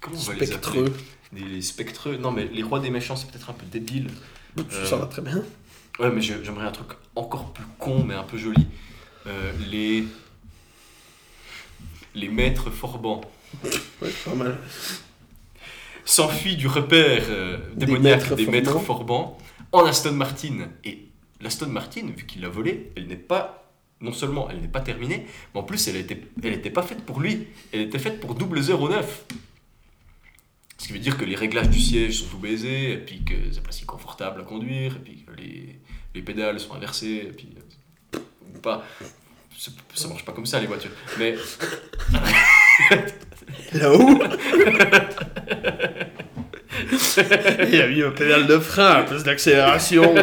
Comment 0.00 0.16
on 0.16 0.20
va 0.20 0.34
les 0.34 0.52
appeler. 0.52 0.84
Des 1.32 1.40
les 1.42 1.62
spectreux. 1.62 2.16
Non, 2.16 2.30
mais 2.30 2.46
les 2.46 2.62
rois 2.62 2.78
des 2.80 2.90
méchants, 2.90 3.16
c'est 3.16 3.30
peut-être 3.30 3.50
un 3.50 3.54
peu 3.54 3.66
débile. 3.66 4.08
Euh, 4.58 4.84
Ça 4.86 4.96
va 4.96 5.06
très 5.06 5.22
bien. 5.22 5.42
Ouais, 5.98 6.10
mais 6.10 6.20
j'aimerais 6.20 6.66
un 6.66 6.70
truc 6.72 6.88
encore 7.16 7.52
plus 7.52 7.64
con, 7.78 8.04
mais 8.04 8.14
un 8.14 8.22
peu 8.22 8.36
joli. 8.38 8.66
Euh, 9.26 9.52
les. 9.70 10.04
Les 12.14 12.28
maîtres 12.28 12.70
forbans 12.70 13.20
Ouais, 14.02 14.10
pas 14.24 14.34
mal. 14.34 14.58
s'enfuit 16.04 16.56
du 16.56 16.66
repère 16.66 17.24
euh, 17.28 17.58
Des 17.74 17.86
démoniaque 17.86 18.34
des 18.34 18.46
maîtres 18.46 18.78
forbans. 18.80 19.38
en 19.72 19.84
Aston 19.84 20.12
Martin. 20.12 20.68
Et 20.84 21.06
l'Aston 21.40 21.68
Martin, 21.68 22.06
vu 22.16 22.24
qu'il 22.26 22.42
l'a 22.42 22.48
volée, 22.48 22.92
elle 22.96 23.06
n'est 23.06 23.16
pas. 23.16 23.64
Non 24.00 24.12
seulement 24.12 24.48
elle 24.48 24.60
n'est 24.60 24.68
pas 24.68 24.80
terminée, 24.80 25.26
mais 25.54 25.60
en 25.60 25.64
plus 25.64 25.88
elle 25.88 25.96
était, 25.96 26.20
elle 26.44 26.52
était 26.52 26.70
pas 26.70 26.82
faite 26.82 27.02
pour 27.04 27.18
lui. 27.20 27.48
Elle 27.72 27.80
était 27.80 27.98
faite 27.98 28.20
pour 28.20 28.34
double 28.36 28.60
09. 28.60 29.24
Ce 30.80 30.86
qui 30.86 30.92
veut 30.92 31.00
dire 31.00 31.18
que 31.18 31.24
les 31.24 31.34
réglages 31.34 31.68
du 31.70 31.80
siège 31.80 32.20
sont 32.20 32.26
tout 32.28 32.38
baisés, 32.38 32.92
et 32.92 32.98
puis 32.98 33.24
que 33.24 33.34
c'est 33.50 33.60
pas 33.62 33.72
si 33.72 33.84
confortable 33.84 34.40
à 34.40 34.44
conduire, 34.44 34.94
et 34.94 35.00
puis 35.00 35.24
que 35.26 35.32
les, 35.32 35.80
les 36.14 36.22
pédales 36.22 36.60
sont 36.60 36.74
inversées, 36.74 37.26
et 37.28 37.32
puis. 37.32 37.48
euh, 38.14 38.18
ou 38.54 38.58
pas. 38.60 38.84
Ça 39.92 40.06
marche 40.06 40.24
pas 40.24 40.30
comme 40.30 40.46
ça 40.46 40.60
les 40.60 40.68
voitures. 40.68 40.92
Mais 41.18 41.34
Là-haut 43.74 44.18
Il 47.70 47.80
a 47.80 47.86
mis 47.88 48.02
un 48.02 48.10
pédale 48.10 48.46
de 48.46 48.58
frein 48.58 48.92
à 48.92 49.02
place 49.02 49.24
d'accélération. 49.24 50.14
je 50.14 50.20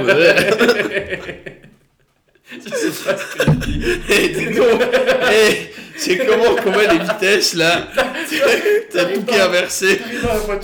sais 2.69 2.91
pas 3.03 3.17
ce 3.17 3.35
que 3.35 3.43
je 3.45 3.51
dis. 3.51 3.83
Eh, 4.09 4.29
dis 4.29 4.55
donc, 4.55 4.81
eh, 5.31 5.71
c'est 5.97 6.17
comment 6.17 6.55
qu'on 6.55 6.71
met 6.71 6.87
les 6.87 6.99
vitesses 6.99 7.53
là 7.55 7.87
T'as 8.91 9.05
tout 9.05 9.23
qui 9.23 9.35
est 9.35 9.41
inversé. 9.41 9.99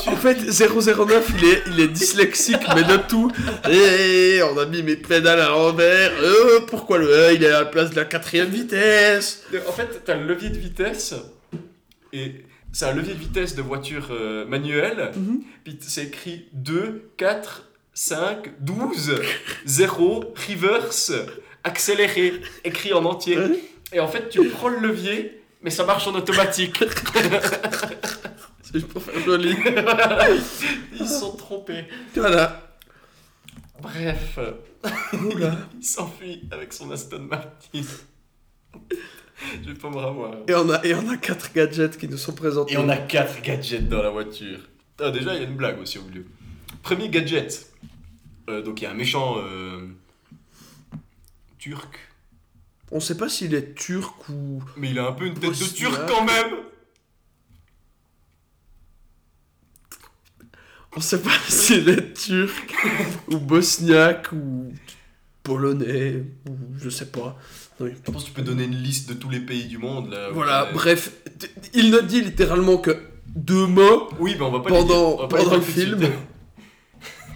En 0.07 0.15
fait, 0.15 0.37
009, 0.49 1.31
il 1.37 1.45
est, 1.49 1.61
il 1.67 1.79
est 1.81 1.87
dyslexique, 1.87 2.61
mais 2.75 2.83
de 2.83 2.97
tout. 2.97 3.31
Et 3.69 4.41
on 4.43 4.57
a 4.57 4.65
mis 4.65 4.83
mes 4.83 4.95
pédales 4.95 5.41
à 5.41 5.49
l'envers. 5.49 6.11
Euh, 6.21 6.61
pourquoi 6.67 6.97
le 6.97 7.09
E, 7.09 7.33
il 7.33 7.43
est 7.43 7.51
à 7.51 7.59
la 7.59 7.65
place 7.65 7.89
de 7.89 7.95
la 7.97 8.05
quatrième 8.05 8.49
vitesse 8.49 9.43
En 9.67 9.71
fait, 9.71 10.01
t'as 10.05 10.15
le 10.15 10.25
levier 10.25 10.49
de 10.49 10.57
vitesse, 10.57 11.13
et 12.13 12.35
c'est 12.71 12.85
un 12.85 12.93
levier 12.93 13.13
de 13.13 13.19
vitesse 13.19 13.55
de 13.55 13.61
voiture 13.61 14.07
euh, 14.11 14.45
manuelle, 14.45 15.11
Mhm. 15.15 15.41
puis 15.63 15.77
c'est 15.81 16.05
écrit 16.05 16.47
2, 16.53 17.11
4, 17.17 17.69
5, 17.93 18.53
12, 18.61 19.15
0, 19.65 20.33
reverse, 20.47 21.11
accéléré, 21.63 22.41
écrit 22.63 22.93
en 22.93 23.03
entier. 23.05 23.37
Et 23.93 23.99
en 23.99 24.07
fait, 24.07 24.29
tu 24.29 24.47
prends 24.49 24.69
le 24.69 24.79
levier, 24.79 25.43
mais 25.61 25.69
ça 25.69 25.83
marche 25.85 26.07
en 26.07 26.15
automatique. 26.15 26.81
C'est 28.63 28.87
pour 28.87 29.03
faire 29.03 29.19
joli. 29.25 29.53
Ils 30.99 31.07
sont 31.07 31.35
trompés. 31.35 31.83
Voilà. 32.15 32.71
Bref, 33.81 34.39
Oula. 35.13 35.57
il 35.79 35.83
s'enfuit 35.85 36.43
avec 36.51 36.71
son 36.71 36.89
Aston 36.91 37.19
Martin. 37.29 37.81
Je 39.63 39.69
vais 39.69 39.77
pas 39.77 39.89
me 39.89 39.97
ravoir. 39.97 40.35
Et 40.47 40.53
on, 40.53 40.69
a, 40.69 40.83
et 40.85 40.93
on 40.95 41.09
a 41.09 41.17
quatre 41.17 41.53
gadgets 41.53 41.97
qui 41.97 42.07
nous 42.07 42.17
sont 42.17 42.33
présentés. 42.33 42.73
Et 42.73 42.77
on 42.77 42.89
a 42.89 42.97
quatre 42.97 43.41
gadgets 43.41 43.87
dans 43.87 44.01
la 44.01 44.09
voiture. 44.09 44.59
Ah, 44.99 45.11
déjà, 45.11 45.33
il 45.33 45.41
y 45.41 45.45
a 45.45 45.47
une 45.47 45.55
blague 45.55 45.79
aussi 45.79 45.97
au 45.97 46.03
milieu. 46.03 46.25
Premier 46.83 47.09
gadget. 47.09 47.71
Euh, 48.49 48.61
donc, 48.61 48.81
il 48.81 48.83
y 48.83 48.87
a 48.87 48.91
un 48.91 48.95
méchant 48.95 49.37
euh, 49.37 49.87
turc. 51.57 51.99
On 52.91 52.99
sait 52.99 53.17
pas 53.17 53.29
s'il 53.29 53.53
est 53.55 53.73
turc 53.75 54.29
ou. 54.29 54.61
Mais 54.77 54.91
il 54.91 54.99
a 54.99 55.07
un 55.07 55.13
peu 55.13 55.25
une 55.25 55.33
tête 55.33 55.51
de 55.51 55.73
turc 55.73 56.07
quand 56.07 56.25
même. 56.25 56.55
On 60.95 60.99
sait 60.99 61.21
pas 61.21 61.37
s'il 61.47 61.87
est 61.87 62.13
turc 62.13 62.75
ou 63.29 63.37
bosniaque 63.37 64.31
ou 64.33 64.73
polonais 65.41 66.23
ou 66.47 66.57
je 66.77 66.89
sais 66.89 67.09
pas. 67.09 67.39
Oui. 67.81 67.91
Je 68.05 68.11
pense 68.11 68.23
que 68.23 68.27
tu 68.29 68.33
peux 68.33 68.41
donner 68.41 68.63
une 68.65 68.75
liste 68.81 69.09
de 69.09 69.13
tous 69.15 69.29
les 69.29 69.39
pays 69.39 69.65
du 69.65 69.77
monde 69.77 70.09
là. 70.11 70.29
Voilà, 70.31 70.69
bref, 70.73 71.11
il 71.73 71.89
ne 71.91 71.99
dit 71.99 72.21
littéralement 72.21 72.77
que 72.77 72.95
deux 73.35 73.65
mots 73.65 74.09
Oui, 74.19 74.35
mais 74.37 74.45
on 74.45 74.51
va 74.51 74.59
pas 74.59 74.69
pendant, 74.69 75.13
On 75.13 75.17
va 75.21 75.27
pas 75.27 75.37
les 75.37 75.43
pendant 75.43 75.55
le 75.57 75.61
film. 75.61 75.99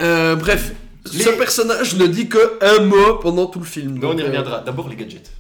Euh, 0.02 0.36
bref, 0.36 0.74
Les- 1.14 1.24
ce 1.24 1.30
personnage 1.30 1.96
ne 1.96 2.06
dit 2.08 2.28
que 2.28 2.60
un 2.62 2.84
mot 2.84 3.16
pendant 3.16 3.46
tout 3.46 3.60
le 3.60 3.66
film. 3.66 3.98
Mais 4.00 4.06
on 4.06 4.18
y 4.18 4.22
euh, 4.22 4.26
reviendra. 4.26 4.60
D'abord, 4.60 4.90
les 4.90 4.98
gadgets. 4.98 5.32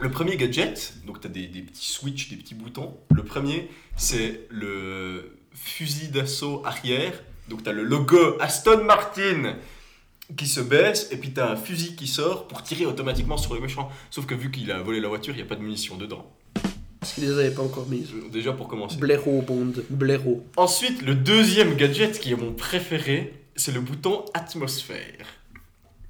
Le 0.00 0.10
premier 0.10 0.36
gadget, 0.38 0.94
donc 1.06 1.20
tu 1.20 1.26
as 1.26 1.30
des, 1.30 1.46
des 1.48 1.60
petits 1.60 1.90
switches, 1.90 2.30
des 2.30 2.36
petits 2.36 2.54
boutons. 2.54 2.96
Le 3.14 3.22
premier, 3.22 3.68
c'est 3.96 4.46
le 4.50 5.36
fusil 5.54 6.08
d'assaut 6.08 6.62
arrière. 6.64 7.12
Donc 7.48 7.62
tu 7.62 7.68
as 7.68 7.72
le 7.74 7.82
logo 7.84 8.36
Aston 8.40 8.84
Martin 8.84 9.56
qui 10.36 10.46
se 10.46 10.60
baisse, 10.60 11.08
et 11.10 11.16
puis 11.16 11.32
tu 11.32 11.40
as 11.40 11.50
un 11.50 11.56
fusil 11.56 11.96
qui 11.96 12.06
sort 12.06 12.48
pour 12.48 12.62
tirer 12.62 12.86
automatiquement 12.86 13.36
sur 13.36 13.54
les 13.54 13.60
méchants. 13.60 13.90
Sauf 14.10 14.26
que 14.26 14.34
vu 14.34 14.50
qu'il 14.50 14.70
a 14.72 14.80
volé 14.80 15.00
la 15.00 15.08
voiture, 15.08 15.34
il 15.34 15.36
n'y 15.36 15.42
a 15.42 15.46
pas 15.46 15.56
de 15.56 15.62
munitions 15.62 15.96
dedans. 15.96 16.30
Parce 17.00 17.12
qu'ils 17.12 17.24
les 17.24 17.32
avaient 17.32 17.50
pas 17.50 17.62
encore 17.62 17.86
mises. 17.86 18.10
Déjà 18.32 18.52
pour 18.52 18.66
commencer. 18.66 18.96
Blaireau, 18.96 19.42
Bond, 19.42 19.74
blaireau. 19.90 20.44
Ensuite, 20.56 21.02
le 21.02 21.14
deuxième 21.14 21.74
gadget 21.76 22.18
qui 22.18 22.32
est 22.32 22.36
mon 22.36 22.52
préféré, 22.52 23.34
c'est 23.56 23.72
le 23.72 23.80
bouton 23.80 24.24
atmosphère. 24.32 25.26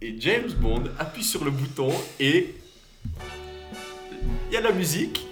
Et 0.01 0.15
James 0.21 0.53
Bond 0.61 0.85
appuie 0.99 1.25
sur 1.25 1.45
le 1.45 1.51
bouton 1.51 1.89
et 2.21 2.55
il 4.51 4.55
y 4.55 4.57
a 4.57 4.61
la 4.61 4.73
musique 4.73 5.27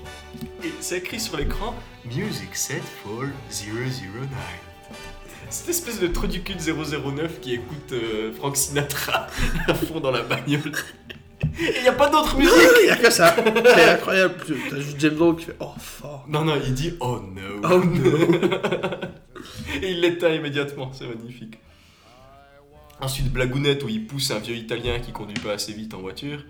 et 0.64 0.72
c'est 0.80 0.98
écrit 0.98 1.20
sur 1.20 1.36
l'écran 1.36 1.74
Music 2.04 2.54
set 2.54 2.82
for 3.04 3.24
009. 3.50 4.71
Cette 5.52 5.68
espèce 5.68 6.00
de 6.00 6.06
trou 6.06 6.26
du 6.26 6.42
cul 6.42 6.54
de 6.54 6.60
009 6.62 7.40
qui 7.40 7.52
écoute 7.52 7.92
euh, 7.92 8.32
Frank 8.32 8.56
Sinatra 8.56 9.26
à 9.68 9.74
fond 9.74 10.00
dans 10.00 10.10
la 10.10 10.22
bagnole. 10.22 10.72
Et 11.60 11.74
il 11.76 11.82
n'y 11.82 11.88
a 11.88 11.92
pas 11.92 12.08
d'autre 12.08 12.38
musique 12.38 12.52
Il 12.80 12.86
y 12.86 12.90
a 12.90 12.96
que 12.96 13.10
ça. 13.10 13.36
C'est 13.36 13.84
incroyable. 13.90 14.34
T'as 14.70 14.80
juste 14.80 14.98
James 14.98 15.14
Bond 15.14 15.34
qui 15.34 15.44
fait 15.44 15.56
Oh, 15.60 15.72
fort. 15.78 16.24
Non, 16.26 16.46
non, 16.46 16.54
il 16.64 16.72
dit 16.72 16.94
Oh 17.00 17.20
no 17.20 17.68
Oh 17.70 17.84
no. 17.84 18.16
Et 19.82 19.90
il 19.90 20.00
l'éteint 20.00 20.30
immédiatement, 20.30 20.90
c'est 20.94 21.06
magnifique. 21.06 21.58
Ensuite, 23.02 23.30
blagounette 23.30 23.82
où 23.84 23.90
il 23.90 24.06
pousse 24.06 24.30
un 24.30 24.38
vieux 24.38 24.56
italien 24.56 25.00
qui 25.00 25.12
conduit 25.12 25.38
pas 25.38 25.52
assez 25.52 25.74
vite 25.74 25.92
en 25.92 26.00
voiture. 26.00 26.46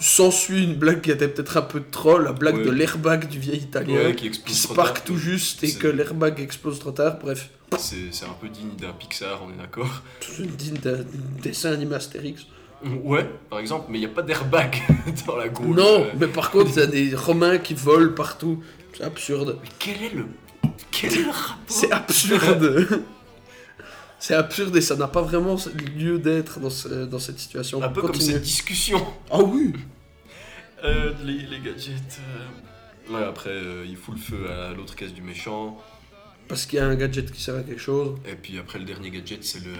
S'ensuit 0.00 0.62
une 0.64 0.74
blague 0.76 1.00
qui 1.00 1.10
était 1.10 1.28
peut-être 1.28 1.56
un 1.56 1.62
peu 1.62 1.80
de 1.80 1.86
troll, 1.90 2.24
la 2.24 2.32
blague 2.32 2.56
Ouais. 2.58 2.64
de 2.64 2.70
l'airbag 2.70 3.28
du 3.28 3.38
vieil 3.38 3.58
italien. 3.58 3.94
Ouais, 3.96 4.14
qui 4.14 4.30
qui 4.30 4.54
se 4.54 4.68
parque 4.72 5.04
tout 5.04 5.16
juste 5.16 5.64
et 5.64 5.72
que 5.74 5.88
l'airbag 5.88 6.38
explose 6.40 6.78
trop 6.78 6.92
tard. 6.92 7.18
Bref, 7.20 7.50
C'est 7.78 8.24
un 8.24 8.32
peu 8.40 8.48
digne 8.48 8.70
d'un 8.80 8.92
Pixar, 8.92 9.40
on 9.44 9.50
est 9.52 9.56
d'accord. 9.56 10.02
digne 10.38 10.76
d'un 10.78 10.98
dessin 11.42 11.72
animé 11.72 11.96
Astérix. 11.96 12.42
Ouais, 13.02 13.28
par 13.50 13.58
exemple, 13.58 13.86
mais 13.90 13.98
il 13.98 14.02
n'y 14.02 14.06
a 14.06 14.10
pas 14.10 14.22
d'airbag 14.22 14.80
dans 15.26 15.36
la 15.36 15.48
Gaule. 15.48 15.74
Non, 15.74 16.02
Euh, 16.04 16.10
mais 16.18 16.28
par 16.28 16.50
contre, 16.52 16.70
il 16.76 16.78
y 16.78 16.82
a 16.82 16.86
des 16.86 17.12
Romains 17.16 17.58
qui 17.58 17.74
volent 17.74 18.12
partout. 18.14 18.62
C'est 18.96 19.02
absurde. 19.02 19.58
Mais 19.62 19.68
quel 19.80 20.00
est 20.02 20.14
le. 20.14 20.26
Quel 20.92 21.12
est 21.12 21.22
le 21.24 21.30
rapport 21.30 21.56
C'est 21.66 21.90
absurde. 21.90 22.86
C'est 24.20 24.34
absurde 24.34 24.76
et 24.76 24.80
ça 24.80 24.96
n'a 24.96 25.06
pas 25.08 25.22
vraiment 25.22 25.56
lieu 25.96 26.18
d'être 26.18 26.58
dans, 26.60 26.70
ce- 26.70 27.04
dans 27.06 27.18
cette 27.20 27.38
situation. 27.38 27.82
Un 27.82 27.88
peu 27.88 28.02
comme 28.02 28.14
cette 28.20 28.42
discussion. 28.42 29.04
Ah 29.30 29.40
oui 29.42 29.72
Euh, 30.84 31.12
les, 31.24 31.38
les 31.46 31.60
gadgets. 31.60 32.18
euh, 32.20 33.12
Ouais, 33.14 33.24
après, 33.24 33.50
euh, 33.50 33.86
il 33.88 33.96
fout 33.96 34.14
le 34.16 34.20
feu 34.20 34.50
à 34.50 34.72
l'autre 34.74 34.94
caisse 34.94 35.14
du 35.14 35.22
méchant. 35.22 35.78
Parce 36.46 36.66
qu'il 36.66 36.78
y 36.78 36.82
a 36.82 36.86
un 36.86 36.94
gadget 36.94 37.30
qui 37.30 37.40
sert 37.42 37.54
à 37.56 37.62
quelque 37.62 37.80
chose. 37.80 38.18
Et 38.26 38.34
puis 38.34 38.58
après, 38.58 38.78
le 38.78 38.84
dernier 38.84 39.10
gadget, 39.10 39.44
c'est 39.44 39.64
le. 39.64 39.72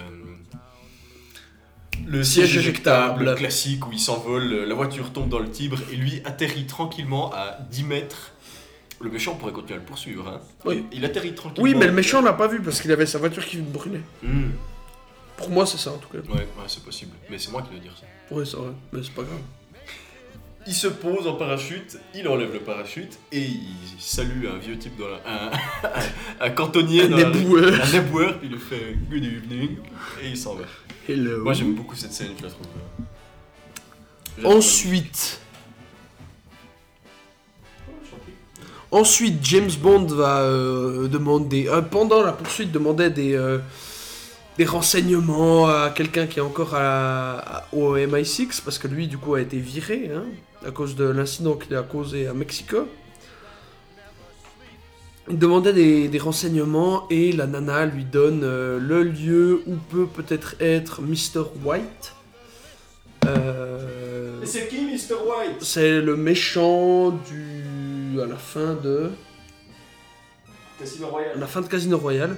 Le 2.07 2.23
Siège 2.23 2.57
éjectable. 2.57 3.35
classique 3.35 3.87
où 3.87 3.93
il 3.93 3.99
s'envole, 3.99 4.55
la 4.65 4.75
voiture 4.75 5.13
tombe 5.13 5.29
dans 5.29 5.41
le 5.41 5.51
Tibre 5.51 5.79
et 5.93 5.97
lui 5.97 6.23
atterrit 6.25 6.67
tranquillement 6.67 7.33
à 7.35 7.59
10 7.71 7.85
mètres. 7.85 8.33
Le 9.01 9.11
méchant 9.11 9.35
pourrait 9.37 9.53
continuer 9.53 9.75
à 9.75 9.79
le 9.79 9.85
poursuivre. 9.85 10.27
Hein. 10.29 10.41
Oui. 10.65 10.85
Il 10.93 11.05
atterrit 11.05 11.35
tranquillement. 11.35 11.65
Oui, 11.65 11.75
mais 11.75 11.87
le 11.87 11.93
méchant 11.93 12.21
l'a 12.21 12.33
pas 12.33 12.49
vu 12.49 12.61
parce 12.61 12.81
qu'il 12.81 12.91
avait 12.91 13.07
sa 13.07 13.19
voiture 13.19 13.45
qui 13.45 13.59
brûlait. 13.59 14.01
Hmm. 14.23 14.51
Pour 15.37 15.51
moi, 15.51 15.67
c'est 15.67 15.79
ça 15.79 15.93
en 15.93 15.99
tout 15.99 16.09
cas. 16.09 16.19
Ouais, 16.19 16.41
ouais 16.41 16.47
c'est 16.67 16.83
possible. 16.83 17.13
Mais 17.31 17.39
c'est 17.39 17.53
moi 17.53 17.63
qui 17.63 17.71
dois 17.71 17.79
dire 17.79 17.97
ça. 17.99 18.07
Oui, 18.31 18.45
c'est 18.45 18.57
vrai, 18.57 18.71
mais 18.93 19.01
c'est 19.03 19.15
pas 19.15 19.23
grave. 19.23 19.39
Il 20.67 20.75
se 20.75 20.89
pose 20.89 21.27
en 21.27 21.35
parachute, 21.35 21.97
il 22.15 22.29
enlève 22.29 22.53
le 22.53 22.59
parachute 22.59 23.19
et 23.33 23.41
il 23.41 24.01
salue 24.01 24.47
un 24.47 24.59
vieux 24.59 24.77
type 24.77 24.99
dans 24.99 25.09
la. 25.09 25.17
Un, 25.27 25.51
un 26.41 26.51
cantonnier 26.51 27.05
Un 27.05 27.09
dans 27.09 27.17
la 27.17 27.29
éboueur. 27.29 27.73
Un 27.81 27.93
éboueur, 27.97 28.39
puis 28.39 28.49
il 28.49 28.55
lui 28.55 28.61
fait 28.61 28.97
good 29.09 29.25
evening 29.25 29.77
et 30.23 30.29
il 30.29 30.37
s'en 30.37 30.57
va. 30.57 30.65
Hello. 31.09 31.43
Moi 31.43 31.55
j'aime 31.55 31.75
beaucoup 31.75 31.95
cette 31.95 32.13
scène, 32.13 32.33
je 32.37 32.43
la 32.43 32.51
trouve 32.51 32.67
Ensuite. 34.45 35.41
Ensuite, 38.91 39.39
James 39.43 39.71
Bond 39.83 40.07
va 40.07 40.41
euh, 40.43 41.09
demander, 41.09 41.69
euh, 41.69 41.83
pendant 41.83 42.23
la 42.23 42.33
poursuite, 42.33 42.73
demander 42.73 43.11
des, 43.11 43.35
euh, 43.35 43.59
des 44.57 44.65
renseignements 44.65 45.69
à 45.69 45.91
quelqu'un 45.95 46.27
qui 46.27 46.39
est 46.39 46.43
encore 46.43 46.75
à, 46.75 47.39
à- 47.59 47.65
au 47.75 47.97
MI6, 47.97 48.63
parce 48.65 48.79
que 48.79 48.89
lui, 48.89 49.07
du 49.07 49.19
coup, 49.19 49.35
a 49.35 49.41
été 49.43 49.59
viré, 49.59 50.11
hein, 50.15 50.25
à 50.67 50.71
cause 50.71 50.97
de 50.97 51.05
l'incident 51.05 51.55
qu'il 51.57 51.77
a 51.77 51.83
causé 51.83 52.27
à 52.29 52.33
Mexico. 52.33 52.89
Il 55.31 55.39
demandait 55.39 55.75
des, 55.75 56.09
des 56.09 56.19
renseignements 56.19 57.07
et 57.11 57.33
la 57.33 57.47
nana 57.47 57.85
lui 57.85 58.05
donne 58.05 58.41
euh, 58.43 58.79
le 58.81 59.03
lieu 59.03 59.63
où 59.67 59.75
peut 59.91 60.07
peut-être 60.07 60.55
être 60.61 61.03
Mr. 61.03 61.43
White. 61.63 62.15
Euh, 63.27 64.41
c'est 64.45 64.69
qui 64.69 64.81
Mr. 64.81 65.17
White? 65.27 65.57
c'est 65.61 66.01
le 66.01 66.17
méchant 66.17 67.11
du 67.11 67.45
à 68.21 68.27
la 68.27 68.37
fin 68.37 68.75
de 68.75 69.11
Casino 70.79 71.09
Royale. 71.09 71.39
la 71.39 71.47
fin 71.47 71.61
de 71.61 71.67
Casino 71.67 71.99
Royale. 71.99 72.37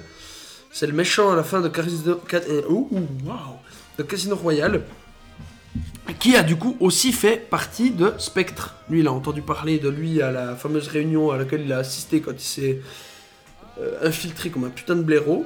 C'est 0.71 0.87
le 0.87 0.93
méchant 0.93 1.31
à 1.31 1.35
la 1.35 1.43
fin 1.43 1.61
de 1.61 1.67
Casino 1.67 2.19
de 3.97 4.03
Casino 4.03 4.35
Royale 4.35 4.83
qui 6.19 6.35
a 6.35 6.43
du 6.43 6.55
coup 6.55 6.75
aussi 6.79 7.11
fait 7.11 7.37
partie 7.37 7.91
de 7.91 8.13
Spectre. 8.17 8.75
Lui, 8.89 8.99
il 8.99 9.07
a 9.07 9.11
entendu 9.11 9.41
parler 9.41 9.79
de 9.79 9.89
lui 9.89 10.21
à 10.21 10.31
la 10.31 10.55
fameuse 10.55 10.87
réunion 10.87 11.31
à 11.31 11.37
laquelle 11.37 11.61
il 11.61 11.73
a 11.73 11.77
assisté 11.77 12.21
quand 12.21 12.31
il 12.31 12.39
s'est 12.39 12.81
euh, 13.79 13.97
infiltré 14.03 14.49
comme 14.49 14.65
un 14.65 14.69
putain 14.69 14.95
de 14.95 15.03
blaireau. 15.03 15.45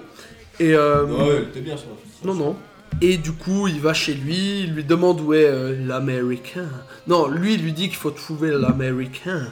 Et 0.60 0.74
euh, 0.74 1.06
Ouais, 1.06 1.48
t'es 1.54 1.62
bien 1.62 1.78
sur 1.78 1.90
la 1.90 2.28
non, 2.28 2.34
non. 2.34 2.56
Et 3.02 3.18
du 3.18 3.34
coup, 3.34 3.68
il 3.68 3.82
va 3.82 3.94
chez 3.94 4.14
lui, 4.14 4.62
il 4.62 4.74
lui 4.74 4.84
demande 4.84 5.20
où 5.20 5.34
est 5.34 5.46
euh, 5.46 5.76
l'américain. 5.86 6.70
Non, 7.08 7.28
lui, 7.28 7.56
il 7.56 7.62
lui 7.62 7.74
dit 7.74 7.88
qu'il 7.88 7.98
faut 7.98 8.12
trouver 8.12 8.52
l'américain 8.52 9.52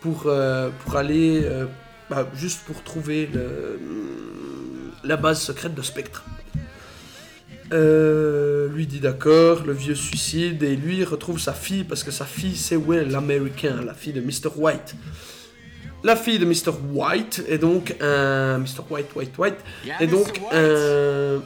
pour, 0.00 0.24
euh, 0.26 0.70
pour 0.84 0.96
aller. 0.96 1.42
euh, 1.44 1.66
bah, 2.08 2.26
juste 2.34 2.60
pour 2.66 2.82
trouver 2.82 3.28
le- 3.32 3.78
la 5.04 5.16
base 5.16 5.40
secrète 5.40 5.74
de 5.74 5.82
Spectre. 5.82 6.24
Euh, 7.72 8.68
lui 8.68 8.86
dit 8.88 8.98
d'accord, 8.98 9.62
le 9.64 9.72
vieux 9.72 9.94
suicide, 9.94 10.62
et 10.64 10.74
lui 10.74 11.04
retrouve 11.04 11.38
sa 11.38 11.52
fille 11.52 11.84
parce 11.84 12.02
que 12.02 12.10
sa 12.10 12.24
fille 12.24 12.56
sait 12.56 12.74
où 12.74 12.92
est 12.94 13.04
l'américain, 13.04 13.80
la 13.86 13.94
fille 13.94 14.12
de 14.12 14.20
Mr. 14.20 14.50
White. 14.56 14.96
La 16.02 16.16
fille 16.16 16.38
de 16.40 16.46
Mr. 16.46 16.72
White 16.92 17.44
est 17.46 17.58
donc 17.58 17.94
un. 18.00 18.58
Mr. 18.58 18.82
White, 18.90 19.14
White, 19.14 19.38
White, 19.38 19.58
est 20.00 20.06
donc 20.08 20.40
un 20.52 21.40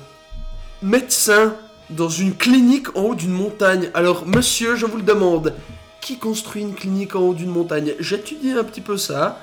médecin 0.80 1.54
dans 1.90 2.08
une 2.08 2.34
clinique 2.34 2.96
en 2.96 3.02
haut 3.02 3.14
d'une 3.14 3.32
montagne. 3.32 3.90
Alors, 3.92 4.26
monsieur, 4.26 4.76
je 4.76 4.86
vous 4.86 4.96
le 4.96 5.02
demande, 5.02 5.52
qui 6.04 6.18
construit 6.18 6.62
une 6.62 6.74
clinique 6.74 7.16
en 7.16 7.20
haut 7.20 7.34
d'une 7.34 7.50
montagne? 7.50 7.94
J'étudie 7.98 8.52
un 8.52 8.62
petit 8.62 8.82
peu 8.82 8.96
ça. 8.96 9.40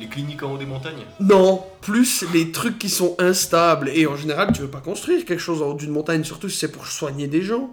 Les 0.00 0.08
cliniques 0.08 0.42
en 0.42 0.52
haut 0.52 0.58
des 0.58 0.66
montagnes? 0.66 1.04
Non, 1.20 1.64
plus 1.80 2.24
les 2.32 2.50
trucs 2.50 2.80
qui 2.80 2.90
sont 2.90 3.14
instables. 3.20 3.88
Et 3.94 4.06
en 4.08 4.16
général, 4.16 4.52
tu 4.52 4.62
veux 4.62 4.68
pas 4.70 4.80
construire 4.80 5.24
quelque 5.24 5.40
chose 5.40 5.62
en 5.62 5.66
haut 5.66 5.74
d'une 5.74 5.92
montagne, 5.92 6.24
surtout 6.24 6.48
si 6.48 6.58
c'est 6.58 6.72
pour 6.72 6.86
soigner 6.88 7.28
des 7.28 7.42
gens. 7.42 7.70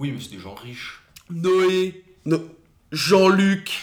Oui, 0.00 0.10
mais 0.10 0.18
c'est 0.20 0.32
des 0.34 0.40
gens 0.40 0.54
riches. 0.54 1.00
Noé, 1.30 2.04
no- 2.26 2.42
Jean-Luc, 2.90 3.80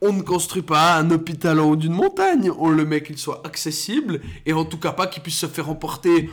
on 0.00 0.12
ne 0.12 0.22
construit 0.22 0.62
pas 0.62 0.96
un 0.96 1.08
hôpital 1.12 1.60
en 1.60 1.70
haut 1.70 1.76
d'une 1.76 1.92
montagne. 1.92 2.50
On 2.58 2.70
le 2.70 2.84
met 2.84 3.04
qu'il 3.04 3.18
soit 3.18 3.40
accessible 3.46 4.20
et 4.46 4.52
en 4.52 4.64
tout 4.64 4.78
cas 4.78 4.90
pas 4.92 5.06
qu'il 5.06 5.22
puisse 5.22 5.38
se 5.38 5.46
faire 5.46 5.70
emporter 5.70 6.28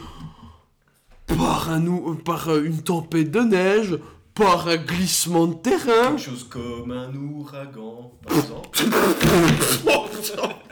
par, 1.28 1.70
un, 1.70 1.86
ou- 1.86 2.16
par 2.16 2.56
une 2.58 2.82
tempête 2.82 3.30
de 3.30 3.42
neige, 3.42 4.00
par 4.36 4.68
un 4.68 4.76
glissement 4.76 5.48
de 5.48 5.56
terrain. 5.56 6.10
Quelque 6.10 6.20
chose 6.20 6.46
comme 6.50 6.92
un 6.92 7.16
ouragan, 7.16 8.12
par 8.28 8.38
exemple. 8.38 8.84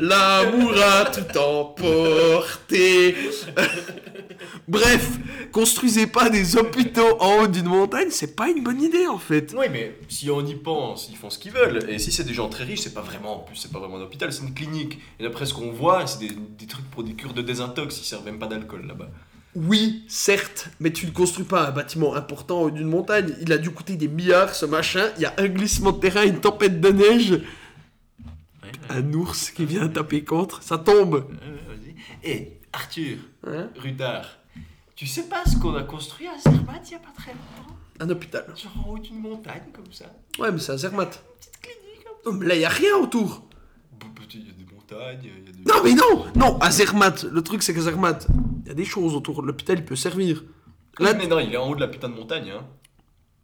L'amour 0.00 0.72
a 0.80 1.04
tout 1.06 1.38
emporté. 1.38 3.16
Bref, 4.68 5.18
construisez 5.52 6.06
pas 6.06 6.30
des 6.30 6.56
hôpitaux 6.56 7.20
en 7.20 7.42
haut 7.42 7.46
d'une 7.46 7.66
montagne, 7.66 8.08
c'est 8.10 8.36
pas 8.36 8.48
une 8.48 8.62
bonne 8.62 8.82
idée 8.82 9.06
en 9.06 9.18
fait. 9.18 9.54
Oui, 9.56 9.66
mais 9.72 9.98
si 10.08 10.30
on 10.30 10.44
y 10.44 10.54
pense, 10.54 11.08
ils 11.10 11.16
font 11.16 11.30
ce 11.30 11.38
qu'ils 11.38 11.52
veulent. 11.52 11.88
Et 11.88 11.98
si 11.98 12.12
c'est 12.12 12.24
des 12.24 12.34
gens 12.34 12.48
très 12.48 12.64
riches, 12.64 12.80
c'est 12.80 12.94
pas 12.94 13.00
vraiment, 13.00 13.36
en 13.36 13.38
plus, 13.40 13.56
c'est 13.56 13.72
pas 13.72 13.78
vraiment 13.78 13.96
un 13.96 14.02
hôpital, 14.02 14.32
c'est 14.32 14.42
une 14.42 14.54
clinique. 14.54 14.98
Et 15.18 15.24
d'après 15.24 15.46
ce 15.46 15.54
qu'on 15.54 15.72
voit, 15.72 16.06
c'est 16.06 16.20
des, 16.20 16.30
des 16.30 16.66
trucs 16.66 16.88
pour 16.90 17.02
des 17.02 17.14
cures 17.14 17.34
de 17.34 17.42
désintox. 17.42 17.98
Ils 17.98 18.04
servent 18.04 18.24
même 18.24 18.38
pas 18.38 18.46
d'alcool 18.46 18.86
là-bas. 18.86 19.08
Oui, 19.56 20.04
certes, 20.06 20.68
mais 20.80 20.92
tu 20.92 21.06
ne 21.06 21.12
construis 21.12 21.46
pas 21.46 21.66
un 21.66 21.70
bâtiment 21.70 22.14
important 22.14 22.68
d'une 22.68 22.88
montagne. 22.88 23.34
Il 23.40 23.50
a 23.54 23.58
dû 23.58 23.70
coûter 23.70 23.96
des 23.96 24.06
milliards 24.06 24.54
ce 24.54 24.66
machin. 24.66 25.08
Il 25.16 25.22
y 25.22 25.24
a 25.24 25.32
un 25.38 25.48
glissement 25.48 25.92
de 25.92 25.98
terrain, 25.98 26.24
une 26.24 26.40
tempête 26.40 26.78
de 26.78 26.90
neige, 26.90 27.40
un 28.90 29.12
ours 29.14 29.50
qui 29.50 29.64
vient 29.64 29.88
taper 29.88 30.24
contre, 30.24 30.62
ça 30.62 30.76
tombe. 30.76 31.26
Et 32.22 32.60
Arthur, 32.70 33.16
Hein 33.46 33.70
Rudard, 33.76 34.26
tu 34.94 35.06
sais 35.06 35.26
pas 35.26 35.42
ce 35.46 35.56
qu'on 35.56 35.74
a 35.74 35.84
construit 35.84 36.26
à 36.26 36.36
Zermatt 36.38 36.82
il 36.90 36.92
y 36.92 36.96
a 36.96 36.98
pas 36.98 37.12
très 37.16 37.32
longtemps? 37.32 37.76
Un 37.98 38.10
hôpital. 38.10 38.44
Genre 38.54 38.86
en 38.86 38.90
haut 38.90 38.98
d'une 38.98 39.20
montagne 39.20 39.62
comme 39.72 39.90
ça. 39.90 40.04
Ouais, 40.38 40.52
mais 40.52 40.58
c'est 40.58 40.72
à 40.72 40.76
Zermatt. 40.76 41.24
Non, 42.26 42.32
mais 42.32 42.46
là, 42.46 42.54
il 42.56 42.60
y 42.60 42.64
a 42.66 42.68
rien 42.68 42.94
autour. 42.96 43.48
Il 44.34 44.46
y 44.46 44.50
a 44.50 44.52
des 44.52 44.64
montagnes, 44.90 45.18
il 45.22 45.46
y 45.46 45.48
a 45.48 45.52
des. 45.52 45.64
Non, 45.64 45.82
mais 45.84 45.94
non 45.94 46.26
Non, 46.34 46.58
à 46.60 46.70
Zermatt. 46.70 47.24
Le 47.24 47.42
truc, 47.42 47.62
c'est 47.62 47.74
qu'à 47.74 47.80
Zermatt, 47.80 48.26
il 48.64 48.68
y 48.68 48.70
a 48.70 48.74
des 48.74 48.84
choses 48.84 49.14
autour. 49.14 49.42
L'hôpital, 49.42 49.78
il 49.78 49.84
peut 49.84 49.96
servir. 49.96 50.44
Là, 50.98 51.14
mais 51.14 51.26
non, 51.26 51.38
il 51.38 51.52
est 51.52 51.56
en 51.56 51.68
haut 51.68 51.74
de 51.74 51.80
la 51.80 51.88
putain 51.88 52.08
de 52.08 52.14
montagne, 52.14 52.50
hein. 52.50 52.64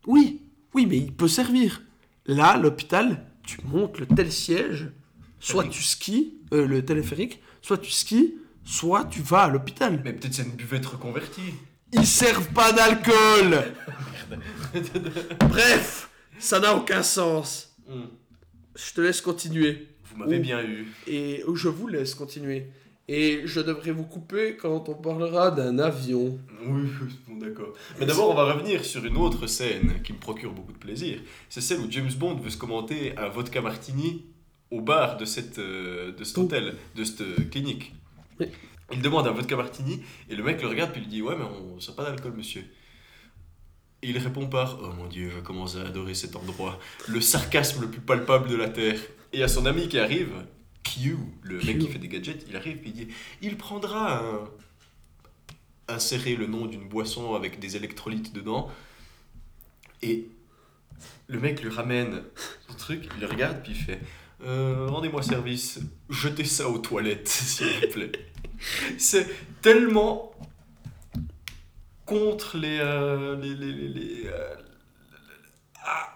Oui, 0.07 0.43
oui, 0.75 0.87
mais 0.87 0.97
il 0.97 1.13
peut 1.13 1.29
servir. 1.29 1.83
Là, 2.27 2.57
l'hôpital, 2.57 3.27
tu 3.45 3.59
montes 3.65 3.99
le 3.99 4.07
tel 4.07 4.33
siège, 4.33 4.91
soit 5.39 5.65
tu 5.65 5.83
skis, 5.83 6.39
euh, 6.53 6.67
le 6.67 6.85
téléphérique, 6.85 7.43
soit 7.61 7.79
tu 7.79 7.91
skis, 7.91 8.35
soit 8.65 9.05
tu 9.05 9.21
vas 9.21 9.43
à 9.43 9.49
l'hôpital. 9.49 10.01
Mais 10.05 10.13
peut-être 10.13 10.35
c'est 10.35 10.45
une 10.45 10.53
buvette 10.53 10.87
reconvertie. 10.87 11.55
Ils 11.93 12.07
servent 12.07 12.49
pas 12.53 12.73
d'alcool 12.73 13.75
Bref, 15.41 16.09
ça 16.39 16.59
n'a 16.59 16.75
aucun 16.75 17.03
sens. 17.03 17.77
Hmm. 17.87 18.07
Je 18.75 18.95
te 18.95 19.01
laisse 19.03 19.21
continuer. 19.21 19.92
Vous 20.13 20.19
m'avez 20.19 20.39
bien 20.39 20.63
eu. 20.63 20.87
Et 21.07 21.43
je 21.55 21.69
vous 21.69 21.89
laisse 21.89 22.15
continuer. 22.15 22.67
Et 23.09 23.43
je 23.47 23.61
devrais 23.61 23.91
vous 23.91 24.05
couper 24.05 24.57
quand 24.57 24.89
on 24.89 24.95
parlera 24.95 25.51
d'un 25.51 25.79
avion. 25.81 26.39
Oui, 26.65 26.89
bon 27.29 27.37
d'accord. 27.37 27.73
Mais 27.99 28.07
d'abord, 28.07 28.31
on 28.31 28.35
va 28.35 28.53
revenir 28.55 28.85
sur 28.85 29.05
une 29.05 29.17
autre 29.17 29.47
scène 29.49 30.01
qui 30.05 30.13
me 30.13 30.19
procure 30.19 30.53
beaucoup 30.53 30.73
de 30.73 30.79
plaisir. 30.79 31.19
C'est 31.49 31.61
celle 31.61 31.81
où 31.81 31.87
James 31.91 32.13
Bond 32.17 32.37
veut 32.37 32.51
se 32.51 32.57
commenter 32.57 33.17
un 33.19 33.29
vodka 33.29 33.61
martini 33.61 34.27
au 34.71 34.81
bar 34.81 35.17
de, 35.17 35.25
cette, 35.25 35.59
euh, 35.59 36.13
de 36.13 36.25
cet 36.25 36.39
Oh. 36.39 36.43
hôtel, 36.43 36.75
de 36.95 37.05
cette 37.05 37.21
euh, 37.23 37.37
clinique. 37.51 37.93
Oui. 38.39 38.47
Il 38.93 39.03
demande 39.03 39.27
un 39.27 39.33
vodka 39.33 39.57
martini 39.57 40.01
et 40.31 40.37
le 40.37 40.43
mec 40.45 40.63
le 40.63 40.69
regarde 40.69 40.93
puis 40.93 41.03
il 41.03 41.09
dit 41.09 41.23
Ouais, 41.23 41.35
mais 41.37 41.45
on 41.45 41.75
ne 41.77 41.81
sert 41.81 41.95
pas 41.95 42.05
d'alcool, 42.05 42.35
monsieur. 42.37 42.65
Et 44.03 44.09
il 44.11 44.19
répond 44.19 44.47
par 44.49 44.79
Oh 44.83 44.93
mon 44.97 45.07
dieu, 45.07 45.31
je 45.35 45.41
commence 45.41 45.77
à 45.77 45.83
adorer 45.87 46.15
cet 46.15 46.35
endroit. 46.37 46.79
Le 47.09 47.21
sarcasme 47.21 47.83
le 47.83 47.89
plus 47.91 48.01
palpable 48.01 48.49
de 48.49 48.57
la 48.57 48.69
Terre. 48.69 48.99
Et 49.33 49.43
a 49.43 49.49
son 49.49 49.65
ami 49.65 49.89
qui 49.89 49.99
arrive, 49.99 50.31
Q, 50.83 51.17
le 51.43 51.59
mec 51.63 51.79
qui 51.79 51.89
fait 51.89 51.99
des 51.99 52.09
gadgets, 52.09 52.45
il 52.49 52.57
arrive 52.57 52.79
et 52.79 52.87
il 52.89 52.93
dit 52.93 53.09
Il 53.41 53.57
prendra 53.57 54.19
un. 54.19 54.41
insérer 55.89 56.37
le 56.37 56.47
nom 56.47 56.67
d'une 56.67 56.89
boisson 56.89 57.35
avec 57.35 57.59
des 57.61 57.77
électrolytes 57.77 58.33
dedans. 58.35 58.71
Et 60.03 60.27
le 61.29 61.39
mec 61.39 61.63
lui 61.63 61.71
ramène 61.71 62.23
son 62.69 62.75
truc, 62.77 63.09
il 63.15 63.21
le 63.21 63.27
regarde, 63.27 63.63
puis 63.63 63.73
il 63.73 63.79
fait 63.79 64.01
Euh, 64.45 64.89
Rendez-moi 64.89 65.23
service, 65.23 65.79
jetez 66.11 66.45
ça 66.45 66.69
aux 66.69 66.79
toilettes, 66.79 67.29
s'il 67.29 67.69
vous 67.69 67.87
plaît. 67.93 68.13
C'est 68.99 69.29
tellement 69.63 70.33
contre 72.13 72.57
les. 72.59 72.79
euh, 72.81 73.37
les, 73.41 73.55
les, 73.55 73.73
les- 73.73 73.89
les, 73.89 74.27
euh, 74.27 74.55
ah, 75.85 76.09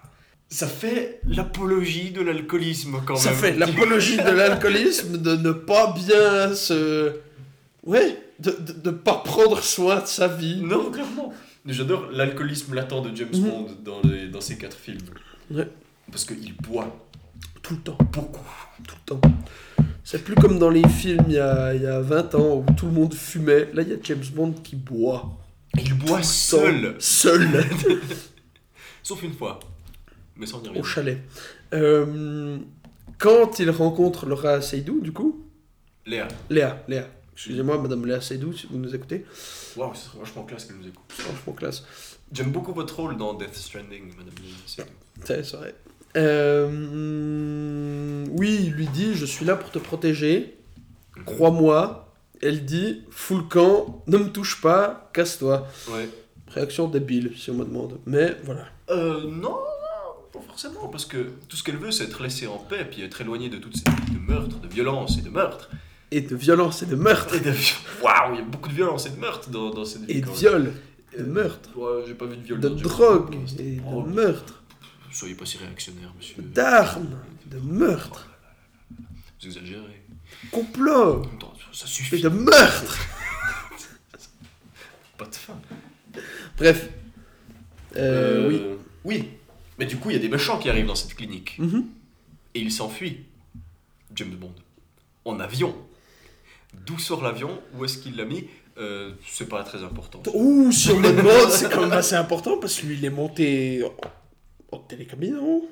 ça 0.49 0.67
fait 0.67 1.21
l'apologie 1.27 2.11
de 2.13 2.23
l'alcoolisme 2.23 3.01
quand 3.07 3.17
Ça 3.17 3.31
même. 3.31 3.39
fait 3.39 3.53
l'apologie 3.57 4.17
de 4.17 4.31
l'alcoolisme, 4.31 5.19
de 5.19 5.37
ne 5.37 5.53
pas 5.53 5.93
bien 5.93 6.55
se. 6.55 7.17
Ouais, 7.85 8.19
de, 8.41 8.57
de 8.85 8.91
pas 8.91 9.23
prendre 9.25 9.63
soin 9.63 10.01
de 10.01 10.07
sa 10.07 10.29
vie. 10.29 10.61
Non, 10.63 10.91
clairement. 10.91 11.33
J'adore 11.67 12.09
l'alcoolisme 12.13 12.75
latent 12.75 13.03
de 13.03 13.17
James 13.17 13.29
Mhm. 13.33 13.49
Bond 13.49 13.67
dans, 13.85 14.01
les- 14.09 14.29
dans 14.29 14.41
ces 14.41 14.57
quatre 14.57 14.77
films. 14.77 14.99
Ouais. 15.51 15.69
Parce 16.11 16.25
qu'il 16.25 16.55
boit 16.57 16.97
Tout 17.63 17.75
le 17.75 17.81
temps, 17.81 17.99
beaucoup. 18.13 18.45
tout 18.87 18.95
le 18.95 19.17
temps. 19.17 19.21
C'est 20.05 20.23
plus 20.23 20.37
comme 20.37 20.61
dans 20.61 20.71
les 20.71 20.87
films 20.89 21.25
il 21.27 21.35
y 21.35 21.39
a, 21.41 21.75
il 21.75 21.83
y 21.83 21.87
a 21.87 22.01
20 22.01 22.35
ans 22.37 22.65
où 22.69 22.73
tout 22.75 22.87
le 22.87 22.93
monde 22.93 23.13
fumait. 23.13 23.69
Là, 23.75 23.83
il 23.83 23.89
y 23.89 23.93
a 23.93 23.97
James 24.05 24.23
Bond 24.33 24.53
qui 24.63 24.77
boit. 24.77 25.37
Il 25.79 25.95
boit 25.95 26.23
seul. 26.23 26.97
Seul. 26.99 27.65
Sauf 29.03 29.23
une 29.23 29.33
fois. 29.33 29.61
Mais 30.37 30.47
sans 30.47 30.61
dire 30.61 30.77
au 30.77 30.83
chalet. 30.83 31.19
Euh, 31.73 32.59
quand 33.19 33.59
il 33.59 33.71
rencontre 33.71 34.27
Laura 34.27 34.61
Seydoux, 34.61 35.01
du 35.01 35.13
coup, 35.13 35.45
Léa. 36.05 36.29
Léa, 36.51 36.85
Léa, 36.89 37.09
excusez-moi, 37.33 37.79
Madame 37.79 38.05
Léa 38.07 38.21
Seydoux, 38.21 38.53
si 38.53 38.67
vous 38.71 38.79
nous 38.79 38.95
écoutez, 38.95 39.25
Waouh, 39.77 39.95
ce 39.95 40.07
serait 40.09 40.19
vachement 40.19 40.45
classe 40.45 40.67
qu'elle 40.67 40.77
nous 40.77 40.87
écoute. 40.87 41.05
franchement 41.09 41.53
classe. 41.55 41.85
J'aime 42.33 42.51
beaucoup 42.53 42.73
votre 42.73 42.97
rôle 42.97 43.17
dans 43.17 43.35
Death 43.35 43.55
Stranding, 43.55 44.09
madame 44.17 44.35
Léa. 44.43 44.55
c'est- 44.67 44.87
C'est 45.25 45.45
c'est 45.45 45.57
vrai. 45.57 45.75
Euh, 46.17 46.67
oui, 48.31 48.61
il 48.65 48.73
lui 48.73 48.87
dit, 48.89 49.15
je 49.15 49.25
suis 49.27 49.45
là 49.45 49.57
pour 49.57 49.71
te 49.71 49.79
protéger, 49.79 50.57
crois-moi. 51.25 52.06
Elle 52.43 52.65
dit, 52.65 53.03
fous 53.11 53.37
le 53.39 53.43
camp, 53.45 54.03
ne 54.07 54.19
me 54.19 54.29
touche 54.31 54.61
pas, 54.61 55.11
casse-toi. 55.13 55.67
Ouais. 55.91 56.09
Réaction 56.49 56.89
débile, 56.89 57.33
si 57.37 57.51
on 57.51 57.55
me 57.55 57.65
demande. 57.65 57.99
Mais 58.07 58.37
voilà. 58.45 58.67
Euh, 58.91 59.23
non, 59.25 59.51
non, 59.51 59.59
pas 60.33 60.41
forcément, 60.47 60.89
parce 60.89 61.05
que 61.07 61.31
tout 61.49 61.57
ce 61.57 61.63
qu'elle 61.63 61.77
veut, 61.77 61.91
c'est 61.91 62.05
être 62.05 62.23
laissée 62.23 62.47
en 62.47 62.59
paix, 62.59 62.87
puis 62.91 63.03
être 63.03 63.21
éloignée 63.21 63.49
de 63.49 63.59
toutes 63.59 63.77
ces 63.77 63.85
de 63.85 64.19
meurtre, 64.19 64.59
de 64.61 64.69
violence 64.69 65.19
et 65.19 65.23
de 65.23 65.31
meurtre. 65.31 65.71
Et 66.11 66.21
de 66.21 66.37
violence 66.37 66.83
et 66.83 66.87
de 66.87 66.95
meurtre. 66.95 67.35
Et 67.35 67.41
de 67.41 67.51
Waouh, 68.03 68.35
il 68.35 68.39
y 68.39 68.41
a 68.41 68.45
beaucoup 68.45 68.69
de 68.69 68.75
violence 68.75 69.07
et 69.07 69.11
de 69.11 69.19
meurtre 69.19 69.51
dans, 69.51 69.71
dans 69.71 69.85
cette. 69.85 70.09
Et 70.09 70.21
de 70.21 70.27
de 71.19 71.23
meurtre. 71.23 71.71
Ouais, 71.77 72.05
j'ai 72.07 72.15
pas 72.15 72.27
vu 72.27 72.37
de 72.37 72.43
viol. 72.43 72.61
De 72.61 72.69
drogue. 72.69 73.35
Et 73.59 73.77
de 73.77 73.83
Oh, 73.91 74.03
meurtre. 74.03 74.63
Soyez 75.11 75.35
pas 75.35 75.47
si 75.47 75.57
réactionnaire, 75.57 76.13
monsieur. 76.17 76.37
D'armes. 76.43 77.17
De 77.47 77.59
meurtre. 77.59 78.29
Vous 79.41 79.47
exagérez. 79.47 80.03
Complot. 80.51 81.23
Ça 81.77 81.87
suffit. 81.87 82.23
de 82.23 82.31
meurtre. 82.31 82.99
Pas 85.19 85.27
de 85.27 85.35
fin. 85.35 85.61
Bref. 86.57 86.89
Euh, 87.97 88.49
oui. 88.49 88.63
Oui. 89.05 89.29
Mais 89.79 89.85
du 89.85 89.99
coup, 89.99 90.09
il 90.09 90.15
y 90.15 90.17
a 90.17 90.23
des 90.23 90.31
méchants 90.31 90.59
qui 90.59 90.71
arrivent 90.71 90.87
dans 90.87 90.95
cette 90.95 91.15
clinique. 91.15 91.57
Mhm. 91.59 91.85
Et 92.55 92.61
il 92.61 92.73
s'enfuit. 92.73 93.27
James 94.15 94.35
Bond. 94.35 94.55
En 95.27 95.39
avion. 95.39 95.77
D'où 96.87 96.99
sort 96.99 97.23
l'avion? 97.23 97.61
Où 97.75 97.85
est-ce 97.85 97.99
qu'il 97.99 98.17
l'a 98.17 98.25
mis? 98.25 98.49
Euh, 98.79 99.13
C'est 99.27 99.49
pas 99.49 99.63
très 99.63 99.83
important. 99.83 100.23
Ouh, 100.33 100.71
on 100.71 100.97
me 100.99 101.13
demande, 101.15 101.51
c'est 101.51 101.71
quand 101.71 101.83
même 101.83 101.93
assez 101.93 102.15
important 102.15 102.57
parce 102.59 102.81
que 102.81 102.87
lui, 102.87 102.97
il 102.97 103.05
est 103.05 103.11
monté 103.11 103.85
en, 104.73 104.77
en 104.77 104.81
télécabine, 104.81 105.37
non? 105.37 105.69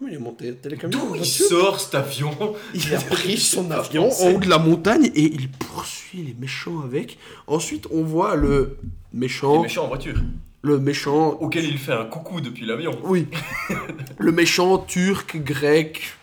Comment 0.00 0.12
il 0.12 0.16
est 0.16 0.18
monté? 0.18 0.54
D'où 0.88 1.14
il 1.14 1.26
sort 1.26 1.78
cet 1.78 1.94
avion? 1.94 2.34
Il 2.74 2.94
a 2.94 2.98
pris 2.98 3.36
son 3.36 3.70
avion 3.70 4.10
en 4.10 4.30
haut 4.30 4.38
de 4.38 4.48
la 4.48 4.56
montagne 4.58 5.10
et 5.14 5.24
il 5.24 5.50
poursuit 5.50 6.22
les 6.22 6.34
méchants 6.40 6.80
avec. 6.80 7.18
Ensuite, 7.46 7.86
on 7.90 8.02
voit 8.02 8.34
le 8.34 8.78
méchant, 9.12 9.60
méchant 9.60 9.84
en 9.84 9.88
voiture. 9.88 10.14
le 10.62 10.78
méchant, 10.78 11.32
Auquel 11.32 11.66
il 11.66 11.76
fait 11.76 11.92
un 11.92 12.06
coucou 12.06 12.40
depuis 12.40 12.64
l'avion. 12.64 12.98
oui, 13.04 13.26
le 14.18 14.32
méchant 14.32 14.78
turc, 14.78 15.36
grec, 15.36 16.14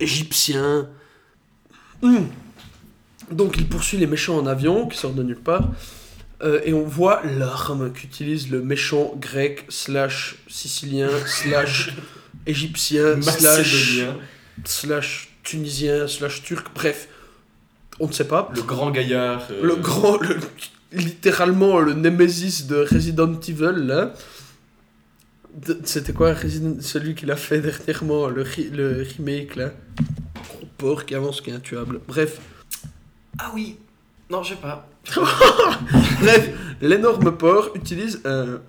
égyptien. 0.00 0.88
Hmm. 2.00 2.24
Donc, 3.30 3.58
il 3.58 3.68
poursuit 3.68 3.98
les 3.98 4.06
méchants 4.06 4.38
en 4.38 4.46
avion 4.46 4.88
qui 4.88 4.96
sortent 4.96 5.14
de 5.14 5.22
nulle 5.22 5.40
part. 5.40 5.68
Euh, 6.42 6.62
et 6.64 6.72
on 6.72 6.84
voit 6.84 7.20
l'arme 7.22 7.92
qu'utilise 7.92 8.50
le 8.50 8.62
méchant 8.62 9.12
grec 9.20 9.66
slash 9.68 10.36
sicilien 10.48 11.10
slash 11.26 11.94
égyptien 12.46 13.20
slash 14.64 15.30
tunisien 15.42 16.08
slash 16.08 16.42
turc. 16.42 16.66
Bref, 16.74 17.08
on 18.00 18.08
ne 18.08 18.12
sait 18.12 18.26
pas. 18.28 18.50
Le 18.54 18.62
grand 18.62 18.90
gaillard. 18.90 19.46
euh, 19.50 19.62
Le 19.62 19.76
grand, 19.76 20.18
le- 20.18 20.38
littéralement 20.92 21.78
le 21.80 21.92
Nemesis 21.94 22.64
de 22.66 22.76
Resident 22.90 23.32
Evil, 23.40 23.72
là. 23.86 24.12
De- 25.66 25.78
C'était 25.84 26.12
quoi 26.12 26.32
Resident- 26.34 26.80
celui 26.80 27.14
qu'il 27.14 27.30
a 27.30 27.36
fait 27.36 27.60
dernièrement, 27.60 28.28
le 28.28 28.42
remake, 28.42 29.56
là 29.56 29.72
Gros 30.48 30.66
porc 30.76 31.04
qui 31.06 31.14
avance, 31.14 31.40
qui 31.40 31.50
est 31.50 31.54
intuable. 31.54 32.00
Bref, 32.06 32.38
Ah 33.38 33.50
oui. 33.54 33.76
Non, 34.30 34.42
je 34.42 34.50
sais 34.50 34.60
pas. 34.60 34.88
bref, 36.20 36.50
l'énorme 36.80 37.36
porc 37.36 37.70
utilise 37.76 38.20
un... 38.24 38.60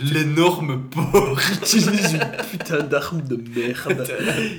L'énorme 0.00 0.82
porc. 0.90 1.40
utilise 1.52 2.14
une 2.14 2.30
putain 2.50 2.82
d'arme 2.82 3.22
de 3.22 3.36
merde. 3.36 4.10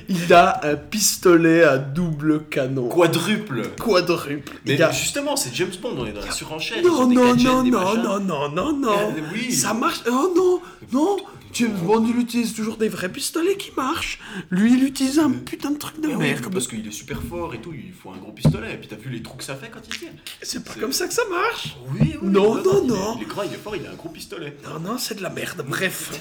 Il 0.08 0.32
a 0.32 0.60
un 0.64 0.76
pistolet 0.76 1.64
à 1.64 1.78
double 1.78 2.44
canon. 2.44 2.88
Quadruple. 2.88 3.62
Quadruple. 3.80 4.52
Mais 4.64 4.78
justement, 4.92 5.36
c'est 5.36 5.54
James 5.54 5.72
Bond, 5.82 5.96
on 5.98 6.06
est 6.06 6.12
dans 6.12 6.24
la 6.24 6.30
surenchère. 6.30 6.82
Non, 6.82 7.08
non, 7.08 7.34
non, 7.36 7.62
non, 7.64 7.96
non, 7.96 8.20
non, 8.20 8.48
non, 8.48 8.76
non. 8.76 9.14
Oui. 9.32 9.52
Ça 9.52 9.74
marche. 9.74 10.00
Oh 10.08 10.32
non, 10.34 10.60
non. 10.92 11.16
James 11.54 11.78
Bond, 11.84 12.04
il 12.06 12.18
utilise 12.18 12.52
toujours 12.54 12.76
des 12.76 12.88
vrais 12.88 13.10
pistolets 13.12 13.56
qui 13.56 13.70
marchent. 13.76 14.18
Lui, 14.50 14.74
il 14.74 14.84
utilise 14.84 15.18
un 15.18 15.30
putain 15.30 15.70
de 15.70 15.78
truc 15.78 16.00
de 16.00 16.08
Mais 16.08 16.14
oui, 16.14 16.22
merde. 16.24 16.52
parce 16.52 16.66
qu'il 16.66 16.86
est 16.86 16.90
super 16.90 17.22
fort 17.22 17.54
et 17.54 17.60
tout, 17.60 17.72
il 17.72 17.92
faut 17.92 18.10
un 18.10 18.16
gros 18.18 18.32
pistolet. 18.32 18.74
Et 18.74 18.76
puis 18.78 18.88
t'as 18.88 18.96
vu 18.96 19.08
les 19.10 19.22
trous 19.22 19.36
que 19.36 19.44
ça 19.44 19.54
fait 19.54 19.70
quand 19.70 19.80
il 19.86 19.98
tire 19.98 20.08
C'est 20.42 20.64
pas 20.64 20.74
comme 20.74 20.92
ça 20.92 21.06
que 21.06 21.14
ça 21.14 21.22
marche. 21.30 21.76
Oui, 21.92 22.16
oui. 22.20 22.28
Non, 22.28 22.56
non, 22.62 22.82
est- 22.84 22.86
non. 22.86 23.16
Il 23.18 23.22
est 23.22 23.26
grand, 23.26 23.42
il 23.44 23.52
est 23.54 23.56
fort, 23.56 23.76
il 23.76 23.86
a 23.86 23.90
un 23.92 23.94
gros 23.94 24.08
pistolet. 24.08 24.56
Non, 24.64 24.80
non, 24.80 24.98
c'est 24.98 25.14
de 25.14 25.22
la 25.22 25.30
merde. 25.30 25.64
Bref. 25.68 26.18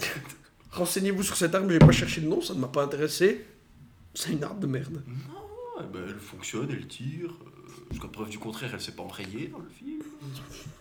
Renseignez-vous 0.72 1.22
sur 1.24 1.36
cette 1.36 1.54
arme, 1.54 1.70
j'ai 1.70 1.78
pas 1.78 1.90
cherché 1.92 2.20
le 2.20 2.28
nom, 2.28 2.40
ça 2.40 2.54
ne 2.54 2.60
m'a 2.60 2.68
pas 2.68 2.82
intéressé. 2.84 3.44
C'est 4.14 4.32
une 4.32 4.42
arme 4.44 4.60
de 4.60 4.66
merde. 4.66 5.02
Ouais, 5.06 5.84
bah, 5.92 5.98
elle 6.08 6.18
fonctionne, 6.18 6.68
elle 6.70 6.86
tire. 6.86 7.30
euh, 7.30 7.70
Jusqu'à 7.90 8.08
preuve 8.08 8.28
du 8.30 8.38
contraire, 8.38 8.70
elle 8.72 8.80
s'est 8.80 8.92
pas 8.92 9.02
enrayée 9.02 9.48
dans 9.48 9.58
le 9.58 9.68
film. 9.68 9.89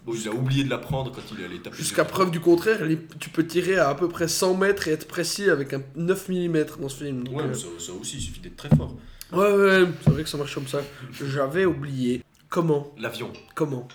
Bon, 0.06 0.14
il 0.16 0.28
a 0.28 0.32
oublié 0.32 0.64
de 0.64 0.70
la 0.70 0.78
prendre 0.78 1.12
quand 1.12 1.22
il 1.34 1.42
est 1.42 1.46
allé 1.46 1.60
taper. 1.60 1.78
Jusqu'à 1.78 2.06
preuve 2.06 2.32
du 2.32 2.40
contraire, 2.40 2.80
tu 3.20 3.30
peux 3.30 3.46
tirer 3.46 3.78
à 3.78 3.90
à 3.90 3.96
peu 3.96 4.08
près 4.08 4.28
100 4.28 4.56
mètres 4.56 4.88
et 4.88 4.92
être 4.92 5.08
précis 5.08 5.50
avec 5.50 5.74
un 5.74 5.82
9 5.96 6.30
mm 6.30 6.66
dans 6.80 6.90
ce 6.90 7.04
film. 7.04 7.24
donc, 7.26 7.36
Ouais, 7.38 7.44
euh, 7.44 7.48
mais 7.50 7.54
ça, 7.54 7.68
ça 7.78 7.92
aussi, 7.94 8.18
il 8.18 8.22
suffit 8.22 8.40
d'être 8.40 8.56
très 8.58 8.70
fort. 8.70 8.96
ouais, 9.34 9.52
ouais, 9.54 9.86
c'est 10.04 10.10
vrai 10.12 10.24
que 10.24 10.30
ça 10.30 10.38
marche 10.38 10.54
comme 10.56 10.68
ça. 10.68 10.82
J'avais 11.12 11.66
oublié. 11.66 12.24
Comment? 12.50 12.94
L'avion. 12.98 13.32
Comment? 13.56 13.88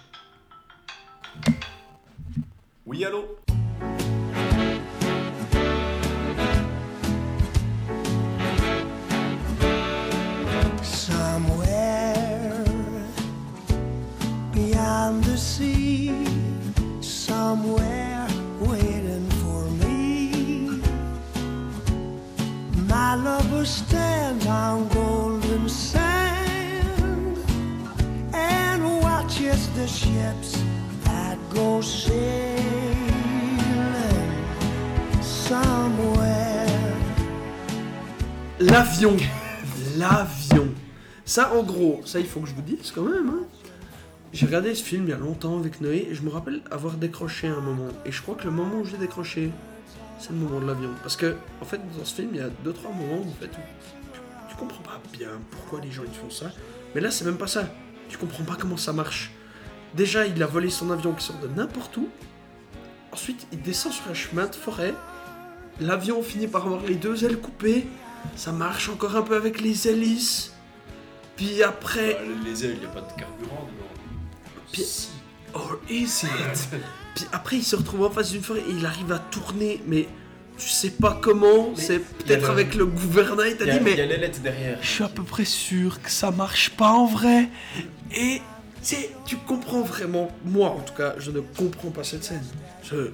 Oui, 2.87 3.05
allô? 3.05 3.37
Beyond 14.95 15.25
the 15.25 15.37
sea, 15.37 16.25
somewhere 17.01 18.27
waiting 18.61 19.29
for 19.43 19.63
me. 19.83 20.81
My 22.89 23.17
lover 23.17 23.65
stands 23.65 24.47
on 24.47 24.89
golden 24.89 25.69
sand 25.69 27.39
and 28.33 28.83
watches 29.03 29.69
the 29.75 29.87
ships 29.89 30.63
that 31.05 31.39
go 31.53 31.81
sailing 31.81 32.55
somewhere. 35.21 36.67
L'avion. 38.61 39.17
L'avion. 39.97 40.69
Ça, 41.25 41.53
en 41.55 41.63
gros, 41.65 42.01
ça, 42.05 42.21
il 42.21 42.27
faut 42.27 42.41
que 42.41 42.49
je 42.49 42.55
vous 42.55 42.63
dise 42.63 42.93
quand 42.95 43.03
même. 43.03 43.29
hein. 43.31 43.64
J'ai 44.35 44.47
regardé 44.47 44.75
ce 44.75 44.83
film 44.83 45.05
il 45.05 45.11
y 45.11 45.13
a 45.13 45.17
longtemps 45.17 45.57
avec 45.61 45.81
Noé 45.81 46.09
et 46.11 46.15
je 46.17 46.23
me 46.23 46.29
rappelle 46.29 46.61
avoir 46.73 46.95
décroché 46.95 47.47
un 47.47 47.61
moment. 47.61 47.87
Et 48.05 48.11
je 48.11 48.21
crois 48.21 48.35
que 48.35 48.43
le 48.43 48.51
moment 48.51 48.81
où 48.81 48.85
j'ai 48.85 48.97
décroché, 48.97 49.53
c'est 50.19 50.31
le 50.31 50.39
moment 50.39 50.59
de 50.59 50.67
l'avion. 50.67 50.91
Parce 51.03 51.15
que, 51.15 51.37
en 51.61 51.65
fait, 51.65 51.81
dans 51.97 52.05
ce 52.05 52.17
film, 52.17 52.31
il 52.33 52.39
y 52.39 52.41
a 52.41 52.49
2-3 52.49 52.89
moments 52.97 53.23
où, 53.25 53.31
en 53.31 53.35
fait, 53.41 53.49
tu 54.49 54.57
comprends 54.57 54.83
pas 54.83 55.01
bien 55.13 55.29
pourquoi 55.53 55.81
les 55.81 55.93
gens 55.93 56.03
ils 56.05 56.19
font 56.19 56.31
ça. 56.31 56.51
Mais 56.97 57.01
là, 57.01 57.13
c'est 57.13 57.25
même 57.25 57.37
pas 57.37 57.47
ça. 57.47 57.69
Tu 58.09 58.19
comprends 58.19 58.43
pas 58.43 58.57
comment 58.59 58.77
ça 58.77 58.93
marche. 58.93 59.31
Déjà, 59.95 60.27
il 60.27 60.43
a 60.43 60.47
volé 60.47 60.69
son 60.69 60.91
avion 60.91 61.13
qui 61.13 61.25
sort 61.25 61.39
de 61.39 61.47
n'importe 61.47 61.97
où. 61.97 62.09
Ensuite, 63.13 63.47
il 63.53 63.63
descend 63.63 63.93
sur 63.93 64.11
un 64.11 64.15
chemin 64.15 64.47
de 64.47 64.57
forêt. 64.57 64.95
L'avion 65.81 66.25
finit 66.25 66.49
par 66.49 66.67
avoir 66.67 66.83
les 66.83 66.97
deux 66.97 67.25
ailes 67.25 67.39
coupées. 67.39 67.87
Ça 68.35 68.51
marche 68.51 68.89
encore 68.89 69.15
un 69.15 69.23
peu 69.23 69.37
avec 69.37 69.61
les 69.61 69.87
hélices. 69.87 70.53
Puis 71.37 71.63
après, 71.63 72.15
Bah, 72.15 72.35
les 72.45 72.65
ailes, 72.65 72.75
il 72.75 72.81
n'y 72.81 72.87
a 72.87 72.89
pas 72.89 73.01
de 73.01 73.13
carburant 73.17 73.69
dedans. 73.73 73.94
Puis- 74.75 74.85
Si. 74.85 75.09
Oh, 75.55 75.61
is 75.89 76.25
it? 76.25 76.69
Puis 77.15 77.25
après, 77.33 77.57
il 77.57 77.63
se 77.65 77.77
retrouve 77.77 78.03
en 78.05 78.11
face 78.11 78.33
d'une 78.33 78.43
forêt 78.43 78.61
et 78.61 78.73
il 78.77 78.85
arrive 78.85 79.13
à 79.13 79.19
tourner, 79.21 79.81
mais 79.87 80.09
tu 80.59 80.69
sais 80.69 80.91
pas 80.91 81.19
comment. 81.23 81.71
Mais 81.77 81.81
C'est 81.83 81.99
peut-être 82.01 82.51
avec 82.51 82.75
le 82.75 82.87
gouvernail, 82.87 83.57
t'as 83.57 83.65
dit, 83.65 83.71
il 83.71 83.75
y 83.77 83.79
a 83.79 83.81
mais 83.81 83.95
les 83.95 84.17
lettres 84.17 84.41
derrière. 84.41 84.79
je 84.83 84.87
suis 84.89 85.05
à 85.05 85.09
peu 85.09 85.23
près 85.23 85.45
sûr 85.45 86.03
que 86.03 86.11
ça 86.11 86.31
marche 86.33 86.71
pas 86.71 86.91
en 86.91 87.07
vrai. 87.07 87.49
Et 88.17 88.41
tu 89.27 89.37
comprends 89.47 89.83
vraiment, 89.83 90.29
moi 90.45 90.71
en 90.71 90.81
tout 90.81 90.95
cas, 90.95 91.15
je 91.19 91.31
ne 91.31 91.41
comprends 91.41 91.91
pas 91.91 92.03
cette 92.05 92.25
scène. 92.25 92.45
Je- 92.83 93.11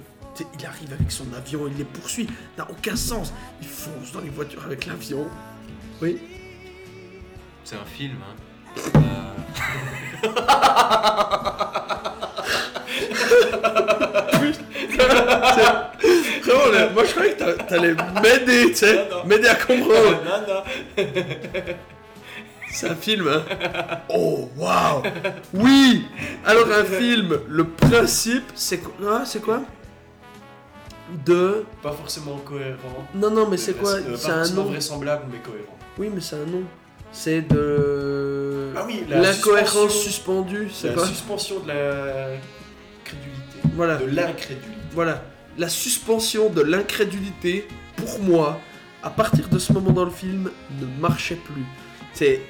il 0.59 0.65
arrive 0.65 0.91
avec 0.93 1.11
son 1.11 1.25
avion, 1.37 1.67
il 1.67 1.77
les 1.77 1.83
poursuit, 1.83 2.27
n'a 2.57 2.67
aucun 2.71 2.95
sens. 2.95 3.31
Il 3.61 3.67
fonce 3.67 4.11
dans 4.13 4.21
les 4.21 4.29
voitures 4.29 4.63
avec 4.65 4.87
l'avion. 4.87 5.27
Oui. 6.01 6.17
C'est 7.63 7.75
un 7.75 7.85
film, 7.85 8.15
hein. 8.23 8.35
Euh, 8.95 8.99
Vraiment, 16.43 16.71
là, 16.71 16.89
moi 16.89 17.03
je 17.05 17.11
croyais 17.11 17.33
que 17.33 17.39
t'a- 17.39 17.63
t'allais 17.63 17.93
m'aider, 18.21 18.69
tu 18.69 18.75
sais, 18.75 18.95
Non, 19.09 19.17
non. 19.17 19.25
m'aider 19.25 19.47
à 19.47 19.55
comprendre. 19.55 20.21
non, 20.25 20.53
non. 20.53 20.63
C'est 22.73 22.89
un 22.89 22.95
film, 22.95 23.27
hein 23.27 23.43
Oh, 24.09 24.49
waouh 24.57 25.03
Oui 25.53 26.05
Alors, 26.45 26.67
un 26.71 26.85
film, 26.85 27.39
le 27.47 27.65
principe, 27.65 28.45
c'est 28.55 28.77
quoi 28.79 28.93
ah, 29.21 29.23
C'est 29.25 29.41
quoi? 29.41 29.61
De... 31.25 31.65
Pas 31.83 31.91
forcément 31.91 32.37
cohérent. 32.37 33.05
Non, 33.13 33.29
non, 33.29 33.47
mais 33.49 33.57
c'est 33.57 33.73
quoi? 33.73 33.91
Euh, 33.91 34.15
C'est 34.15 34.31
un 34.31 34.37
forcément 34.37 34.63
nom. 34.63 34.69
vraisemblable, 34.69 35.23
mais 35.29 35.39
cohérent. 35.39 35.77
Oui, 35.97 36.09
mais 36.13 36.21
c'est 36.21 36.35
un 36.37 36.45
nom. 36.45 36.63
C'est 37.11 37.41
de... 37.41 38.71
Ah 38.75 38.83
oui, 38.87 39.03
la 39.09 39.19
L'incohérence 39.21 39.93
suspendue, 39.93 40.69
c'est 40.73 40.87
La 40.89 40.93
quoi 40.93 41.05
suspension 41.07 41.59
de 41.59 41.67
la 41.67 42.27
crédulité. 43.03 43.59
Voilà. 43.75 43.97
De 43.97 44.05
l'incrédulité. 44.05 44.71
Voilà. 44.93 45.23
La 45.57 45.67
suspension 45.69 46.49
de 46.49 46.61
l'incrédulité, 46.61 47.67
pour 47.97 48.19
moi, 48.19 48.59
à 49.03 49.09
partir 49.09 49.49
de 49.49 49.59
ce 49.59 49.73
moment 49.73 49.91
dans 49.91 50.05
le 50.05 50.11
film, 50.11 50.49
ne 50.79 50.85
marchait 50.99 51.35
plus. 51.35 51.63
C'est... 52.13 52.41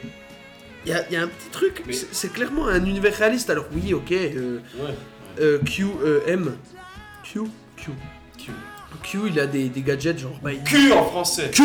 Il 0.86 0.92
y 0.92 1.14
y 1.14 1.16
a 1.16 1.22
un 1.22 1.28
petit 1.28 1.50
truc, 1.52 1.84
Mais- 1.86 1.94
c'est 1.94 2.34
clairement 2.34 2.68
un 2.68 2.84
univers 2.86 3.16
réaliste. 3.16 3.50
Alors 3.52 3.66
oui, 3.74 3.94
ok, 3.94 4.12
euh, 4.12 4.60
Ouais. 4.80 4.96
euh, 5.40 5.60
Q, 5.60 5.86
euh, 6.04 6.22
M. 6.28 6.56
Q 7.24 7.42
Q. 7.78 7.92
Q. 8.38 8.52
Q, 9.04 9.20
il 9.28 9.40
a 9.40 9.46
des, 9.48 9.70
des 9.70 9.82
gadgets 9.82 10.18
genre... 10.20 10.40
Bah, 10.44 10.52
il... 10.54 10.64
Q 10.64 10.92
en 10.92 11.04
français. 11.06 11.50
Q 11.52 11.62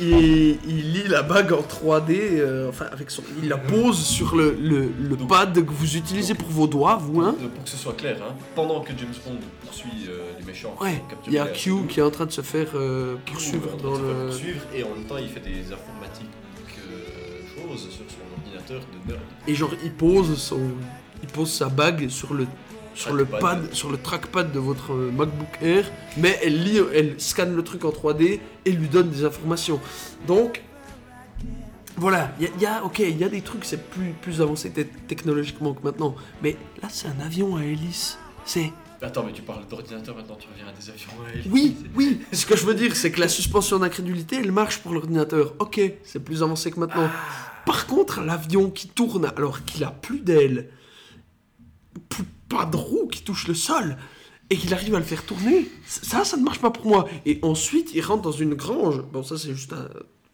il, 0.00 0.58
il 0.68 0.92
lit 0.92 1.08
la 1.08 1.22
bague 1.22 1.52
en 1.52 1.60
3D, 1.62 2.10
euh, 2.38 2.68
enfin 2.68 2.86
avec 2.92 3.10
son, 3.10 3.22
il 3.42 3.48
la 3.48 3.58
pose 3.58 3.98
sur 3.98 4.36
le, 4.36 4.56
le, 4.60 4.90
le 5.00 5.16
Donc- 5.16 5.28
pad 5.28 5.54
que 5.54 5.70
vous 5.70 5.96
utilisez 5.96 6.34
pour 6.34 6.48
vos 6.48 6.66
doigts, 6.66 6.96
vous, 6.96 7.20
hein 7.20 7.34
Pour 7.54 7.64
que 7.64 7.70
ce 7.70 7.76
soit 7.76 7.94
clair, 7.94 8.16
hein, 8.22 8.34
pendant 8.54 8.80
que 8.80 8.90
James 8.96 9.14
Bond 9.26 9.38
poursuit 9.64 10.06
euh, 10.08 10.32
les 10.38 10.44
méchants, 10.44 10.74
Ouais, 10.80 11.02
il 11.26 11.32
y 11.32 11.38
a 11.38 11.46
Q 11.46 11.86
qui 11.88 12.00
est 12.00 12.02
en 12.02 12.10
train 12.10 12.26
de 12.26 12.32
se 12.32 12.40
faire 12.42 12.68
euh, 12.74 13.16
poursuivre 13.26 13.76
dans 13.82 13.92
de 13.92 13.96
se 13.96 14.00
faire 14.02 14.14
le... 14.14 14.26
poursuivre, 14.26 14.60
et 14.74 14.82
en 14.84 14.90
même 14.90 15.04
temps 15.04 15.16
il 15.18 15.28
fait 15.28 15.40
des 15.40 15.72
informatiques 15.72 16.26
choses 17.56 17.88
sur 17.90 18.04
son 18.08 18.40
ordinateur 18.40 18.80
de 18.80 19.10
nerd. 19.12 19.22
Et 19.46 19.54
genre, 19.54 19.70
il 19.84 19.90
pose 19.92 20.36
son, 20.38 20.60
il 21.22 21.28
pose 21.28 21.50
sa 21.52 21.68
bague 21.68 22.08
sur 22.08 22.34
le, 22.34 22.46
sur 22.98 23.14
le 23.14 23.24
Trackpad. 23.26 23.62
pad, 23.62 23.74
sur 23.74 23.90
le 23.90 23.96
trackpad 23.98 24.52
de 24.52 24.58
votre 24.58 24.92
euh, 24.92 25.10
MacBook 25.12 25.48
Air, 25.62 25.90
mais 26.16 26.38
elle 26.42 26.62
lit, 26.62 26.80
elle 26.94 27.20
scanne 27.20 27.54
le 27.54 27.62
truc 27.62 27.84
en 27.84 27.90
3D 27.90 28.40
et 28.64 28.72
lui 28.72 28.88
donne 28.88 29.08
des 29.10 29.24
informations. 29.24 29.80
Donc, 30.26 30.62
voilà, 31.96 32.32
il 32.38 32.44
y, 32.44 32.46
a- 32.46 32.50
il 32.56 32.62
y 32.62 32.66
a, 32.66 32.84
ok, 32.84 32.98
il 33.00 33.18
y 33.18 33.24
a 33.24 33.28
des 33.28 33.40
trucs, 33.42 33.64
c'est 33.64 33.88
plus, 33.90 34.12
plus 34.20 34.40
avancé 34.40 34.70
te- 34.70 34.80
technologiquement 35.08 35.74
que 35.74 35.82
maintenant, 35.82 36.14
mais 36.42 36.56
là, 36.82 36.88
c'est 36.90 37.08
un 37.08 37.20
avion 37.24 37.56
à 37.56 37.64
hélice. 37.64 38.18
C'est 38.44 38.72
Attends, 39.00 39.22
mais 39.24 39.32
tu 39.32 39.42
parles 39.42 39.64
d'ordinateur 39.68 40.16
maintenant, 40.16 40.36
tu 40.40 40.48
reviens 40.52 40.66
à 40.66 40.72
des 40.72 40.90
avions 40.90 41.10
à 41.28 41.32
hélice. 41.32 41.46
Oui, 41.52 41.76
oui. 41.96 42.20
Ce 42.32 42.46
que 42.46 42.56
je 42.56 42.64
veux 42.66 42.74
dire, 42.74 42.96
c'est 42.96 43.12
que 43.12 43.20
la 43.20 43.28
suspension 43.28 43.78
d'incrédulité, 43.78 44.36
elle 44.42 44.50
marche 44.52 44.78
pour 44.78 44.92
l'ordinateur. 44.92 45.54
Ok, 45.60 45.80
c'est 46.04 46.18
plus 46.22 46.42
avancé 46.42 46.70
que 46.72 46.80
maintenant. 46.80 47.08
Par 47.64 47.86
contre, 47.86 48.20
l'avion 48.22 48.70
qui 48.70 48.88
tourne 48.88 49.24
alors 49.36 49.64
qu'il 49.64 49.84
a 49.84 49.90
plus 49.92 50.18
d'ailes, 50.20 50.54
plus- 50.54 50.77
pas 52.48 52.64
de 52.66 52.76
roue 52.76 53.06
qui 53.08 53.22
touche 53.22 53.46
le 53.48 53.54
sol, 53.54 53.96
et 54.50 54.56
qu'il 54.56 54.72
arrive 54.72 54.94
à 54.94 54.98
le 54.98 55.04
faire 55.04 55.24
tourner, 55.24 55.68
ça, 55.86 56.24
ça 56.24 56.36
ne 56.38 56.42
marche 56.42 56.60
pas 56.60 56.70
pour 56.70 56.86
moi. 56.86 57.06
Et 57.26 57.38
ensuite, 57.42 57.90
il 57.94 58.00
rentre 58.00 58.22
dans 58.22 58.32
une 58.32 58.54
grange. 58.54 59.02
Bon, 59.12 59.22
ça, 59.22 59.36
c'est 59.36 59.52
juste 59.54 59.72
un- 59.74 59.88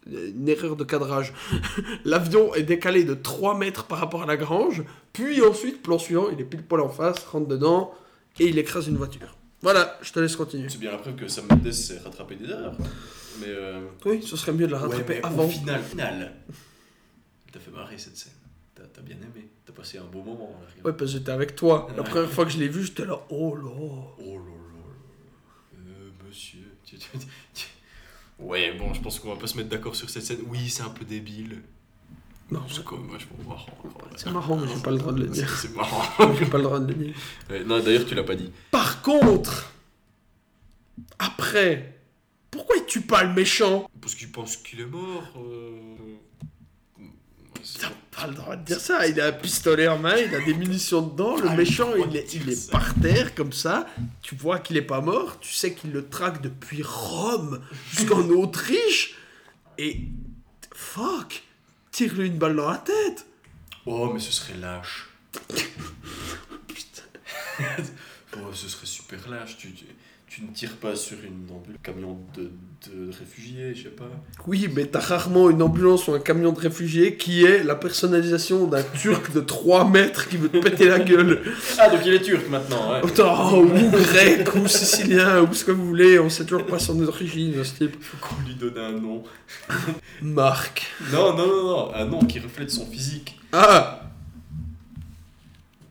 une 0.07 0.49
erreur 0.49 0.77
de 0.77 0.85
cadrage. 0.85 1.33
L'avion 2.05 2.55
est 2.55 2.63
décalé 2.63 3.05
de 3.05 3.15
3 3.15 3.57
mètres 3.59 3.85
par 3.87 3.99
rapport 3.99 4.23
à 4.23 4.27
la 4.27 4.37
grange, 4.37 4.85
puis 5.13 5.43
ensuite, 5.43 5.83
plan 5.83 5.99
suivant, 5.99 6.29
il 6.31 6.41
est 6.41 6.45
pile 6.45 6.63
poil 6.63 6.81
en 6.83 6.89
face, 6.91 7.25
rentre 7.25 7.49
dedans, 7.49 7.93
et 8.39 8.47
il 8.47 8.59
écrase 8.59 8.87
une 8.87 8.97
voiture. 8.97 9.37
Voilà, 9.63 9.99
je 10.03 10.13
te 10.13 10.21
laisse 10.21 10.37
continuer. 10.37 10.69
C'est 10.69 10.79
bien 10.79 10.91
la 10.91 10.99
preuve 10.99 11.17
que 11.17 11.27
Sam 11.27 11.47
Mendes 11.49 11.73
s'est 11.73 11.99
rattrapé 11.99 12.37
des 12.37 12.51
erreurs. 12.51 12.77
Mais 13.41 13.47
euh... 13.49 13.81
Oui, 14.05 14.23
ce 14.23 14.37
serait 14.37 14.53
mieux 14.53 14.67
de 14.67 14.73
la 14.73 14.79
rattraper 14.79 15.15
ouais, 15.15 15.21
mais 15.23 15.27
avant. 15.27 15.47
Au 15.47 15.49
final, 15.49 15.83
final. 15.83 16.35
T'as 17.53 17.61
fait 17.61 17.71
marrer 17.71 17.97
cette 17.97 18.17
scène. 18.17 18.33
T'as 18.75 18.83
t'as 18.85 19.01
bien 19.01 19.17
aimé. 19.17 19.49
Passé 19.77 19.99
un 19.99 20.05
beau 20.05 20.23
moment. 20.23 20.51
Là. 20.63 20.67
Ouais, 20.85 20.93
parce 20.97 21.11
que 21.13 21.19
j'étais 21.19 21.33
avec 21.33 21.57
toi. 21.57 21.89
La 21.97 22.03
première 22.03 22.31
fois 22.31 22.45
que 22.45 22.51
je 22.53 22.59
l'ai 22.59 22.69
vu, 22.69 22.85
j'étais 22.85 23.05
là, 23.05 23.19
oh 23.31 23.57
là. 23.57 23.69
Oh 23.69 24.39
là 24.39 24.39
là 24.39 24.39
là. 24.75 25.91
Euh, 25.91 26.11
monsieur. 26.27 26.61
Ouais, 28.39 28.73
bon, 28.79 28.93
je 28.95 29.01
pense 29.01 29.19
qu'on 29.19 29.35
va 29.35 29.41
pas 29.41 29.47
se 29.47 29.57
mettre 29.57 29.69
d'accord 29.69 29.95
sur 29.97 30.09
cette 30.11 30.23
scène. 30.23 30.41
Oui, 30.49 30.69
c'est 30.69 30.83
un 30.83 30.91
peu 30.91 31.05
débile. 31.05 31.63
Non, 32.51 32.63
C'est 32.69 32.85
quand 32.85 32.99
même 32.99 33.11
vachement 33.11 33.37
marrant. 33.49 33.67
c'est 34.17 34.31
marrant, 34.31 34.57
mais 34.57 34.69
j'ai 34.69 34.81
pas 34.83 34.91
le 34.91 34.99
droit 34.99 35.13
de 35.13 35.21
le 35.23 35.27
dire. 35.29 35.49
C'est 35.59 35.75
marrant. 35.75 36.35
J'ai 36.39 36.47
pas 36.47 36.59
le 36.59 36.65
droit 36.65 36.79
de 36.79 36.87
le 36.93 36.95
dire. 36.95 37.15
Ouais, 37.51 37.65
non, 37.65 37.81
d'ailleurs, 37.81 38.05
tu 38.07 38.15
l'as 38.15 38.23
pas 38.23 38.35
dit. 38.37 38.51
Par 38.71 39.01
contre, 39.03 39.73
après, 41.19 41.99
pourquoi 42.51 42.77
il 42.77 42.85
tue 42.85 43.01
pas 43.01 43.25
le 43.25 43.33
méchant? 43.33 43.89
Parce 44.01 44.15
qu'il 44.15 44.31
pense 44.31 44.57
qu'il 44.59 44.81
est 44.81 44.87
mort. 44.87 45.25
euh, 45.39 45.97
T'as 47.81 47.89
pas 48.17 48.27
le 48.27 48.35
droit 48.35 48.57
de 48.57 48.65
dire 48.65 48.81
ça. 48.81 49.07
Il 49.07 49.21
a 49.21 49.27
un 49.27 49.33
pistolet 49.33 49.89
en 49.89 49.99
main, 49.99 50.17
il 50.17 50.35
a 50.35 50.41
des 50.41 50.55
munitions 50.55 51.03
dedans. 51.03 51.37
Le 51.37 51.49
Ah, 51.49 51.57
méchant, 51.57 51.91
il 51.97 52.17
est, 52.17 52.35
il 52.35 52.49
est 52.51 52.71
par 52.71 52.95
terre 52.95 53.35
comme 53.35 53.53
ça. 53.53 53.87
Tu 54.23 54.35
vois 54.35 54.59
qu'il 54.59 54.77
est 54.77 54.83
pas 54.83 55.01
mort. 55.01 55.39
Tu 55.41 55.53
sais 55.53 55.75
qu'il 55.75 55.93
le 55.93 56.09
traque 56.09 56.41
depuis 56.43 56.83
Rome 56.83 57.61
jusqu'en 57.93 58.21
Autriche. 58.31 59.15
Et 59.79 60.01
fuck, 60.75 61.43
tire-lui 61.91 62.29
une 62.29 62.39
balle 62.39 62.57
dans 62.57 62.71
la 62.71 62.79
tête. 62.79 63.27
Oh, 63.87 64.11
mais 64.13 64.21
ce 64.21 64.33
serait 64.33 64.55
lâche. 64.59 65.09
oh, 68.37 68.53
ce 68.53 68.69
serait 68.69 68.87
super 68.87 69.29
lâche. 69.29 69.57
Tu, 69.59 69.73
tu, 69.73 69.85
tu 70.35 70.43
ne 70.43 70.49
tires 70.49 70.75
pas 70.75 70.97
sur 70.97 71.19
une 71.19 71.49
ambulance, 71.55 71.79
camion 71.81 72.19
de, 72.37 72.51
de 72.91 73.13
réfugiés, 73.17 73.73
je 73.73 73.85
sais 73.85 73.89
pas. 73.91 74.11
Oui, 74.49 74.69
mais 74.75 74.87
t'as 74.87 74.99
rarement 74.99 75.49
une 75.49 75.63
ambulance 75.63 76.09
ou 76.09 76.13
un 76.13 76.19
camion 76.19 76.51
de 76.51 76.59
réfugiés 76.59 77.17
qui 77.17 77.45
est 77.45 77.63
la 77.63 77.77
personnalisation 77.77 78.67
d'un 78.67 78.83
turc 78.83 79.33
de 79.33 79.39
3 79.39 79.89
mètres 79.89 80.29
qui 80.29 80.37
veut 80.37 80.49
te 80.49 80.59
péter 80.59 80.89
la 80.89 80.99
gueule. 80.99 81.41
Ah, 81.79 81.89
donc 81.89 82.01
il 82.05 82.15
est 82.15 82.23
turc 82.23 82.49
maintenant, 82.49 82.93
ouais. 82.93 83.01
Autant, 83.05 83.61
ou 83.61 83.69
grec, 83.91 84.55
ou 84.57 84.67
sicilien, 84.67 85.41
ou 85.43 85.55
ce 85.55 85.65
que 85.65 85.71
vous 85.71 85.87
voulez, 85.87 86.19
on 86.19 86.29
sait 86.29 86.45
toujours 86.45 86.67
pas 86.67 86.79
son 86.81 87.01
origine, 87.07 87.63
ce 87.63 87.77
type. 87.77 87.97
Faut 88.03 88.17
qu'on 88.21 88.43
lui 88.47 88.55
donne 88.55 88.79
un 88.79 88.93
nom. 88.93 89.23
Marc. 90.23 90.87
Non, 91.13 91.37
non, 91.37 91.47
non, 91.47 91.65
non, 91.65 91.95
un 91.95 92.05
nom 92.07 92.19
qui 92.21 92.41
reflète 92.41 92.71
son 92.71 92.87
physique. 92.87 93.39
Ah 93.53 94.01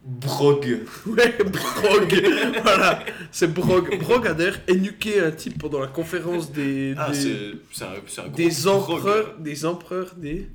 Brog. 0.06 0.80
Ouais, 1.06 1.38
Brog 1.45 2.26
Voilà, 2.64 3.04
c'est 3.32 3.54
Brog. 3.54 3.97
Brog 3.99 4.28
a 4.28 4.34
d'ailleurs 4.34 4.60
énuqué 4.68 5.20
un 5.22 5.32
type 5.32 5.58
pendant 5.60 5.80
la 5.80 5.88
conférence 5.88 6.51
des... 6.51 6.93
Ah, 6.97 7.12
des... 7.12 7.54
c'est 7.72 7.84
un, 7.86 8.28
des 8.30 8.49
brog. 8.49 8.68
empereurs, 8.68 9.36
des 9.39 9.66
empereurs, 9.66 10.14
des... 10.18 10.47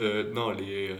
Euh, 0.00 0.32
non, 0.32 0.50
les. 0.52 0.90
euh, 0.90 0.96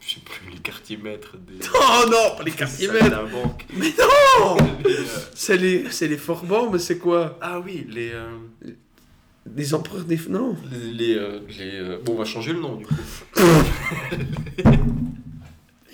je 0.00 0.14
sais 0.14 0.20
plus, 0.24 0.50
les 0.50 0.58
quartiers 0.58 0.96
maîtres 0.96 1.36
des. 1.38 1.58
Oh 1.74 2.04
non, 2.08 2.36
pas 2.36 2.44
les 2.44 2.52
quartiers 2.52 2.88
maîtres 2.88 3.28
banque. 3.30 3.66
Mais 3.74 3.92
non 3.98 4.56
Les, 4.84 4.94
euh, 4.94 5.04
C'est 5.34 5.56
les, 5.56 5.90
c'est 5.90 6.06
les 6.08 6.16
forbans, 6.16 6.70
mais 6.70 6.78
c'est 6.78 6.98
quoi 6.98 7.36
Ah 7.42 7.58
oui, 7.60 7.86
les. 7.90 8.10
euh, 8.12 8.28
Des 9.44 9.74
empereurs 9.74 10.04
des... 10.04 10.18
Non 10.28 10.56
les, 10.70 10.92
les, 10.92 11.14
euh, 11.16 11.40
les, 11.58 11.74
euh, 11.74 11.98
Bon, 12.04 12.12
on 12.14 12.18
va 12.18 12.24
changer 12.24 12.52
le 12.52 12.60
nom 12.60 12.76
du 12.76 12.86
coup. 12.86 12.94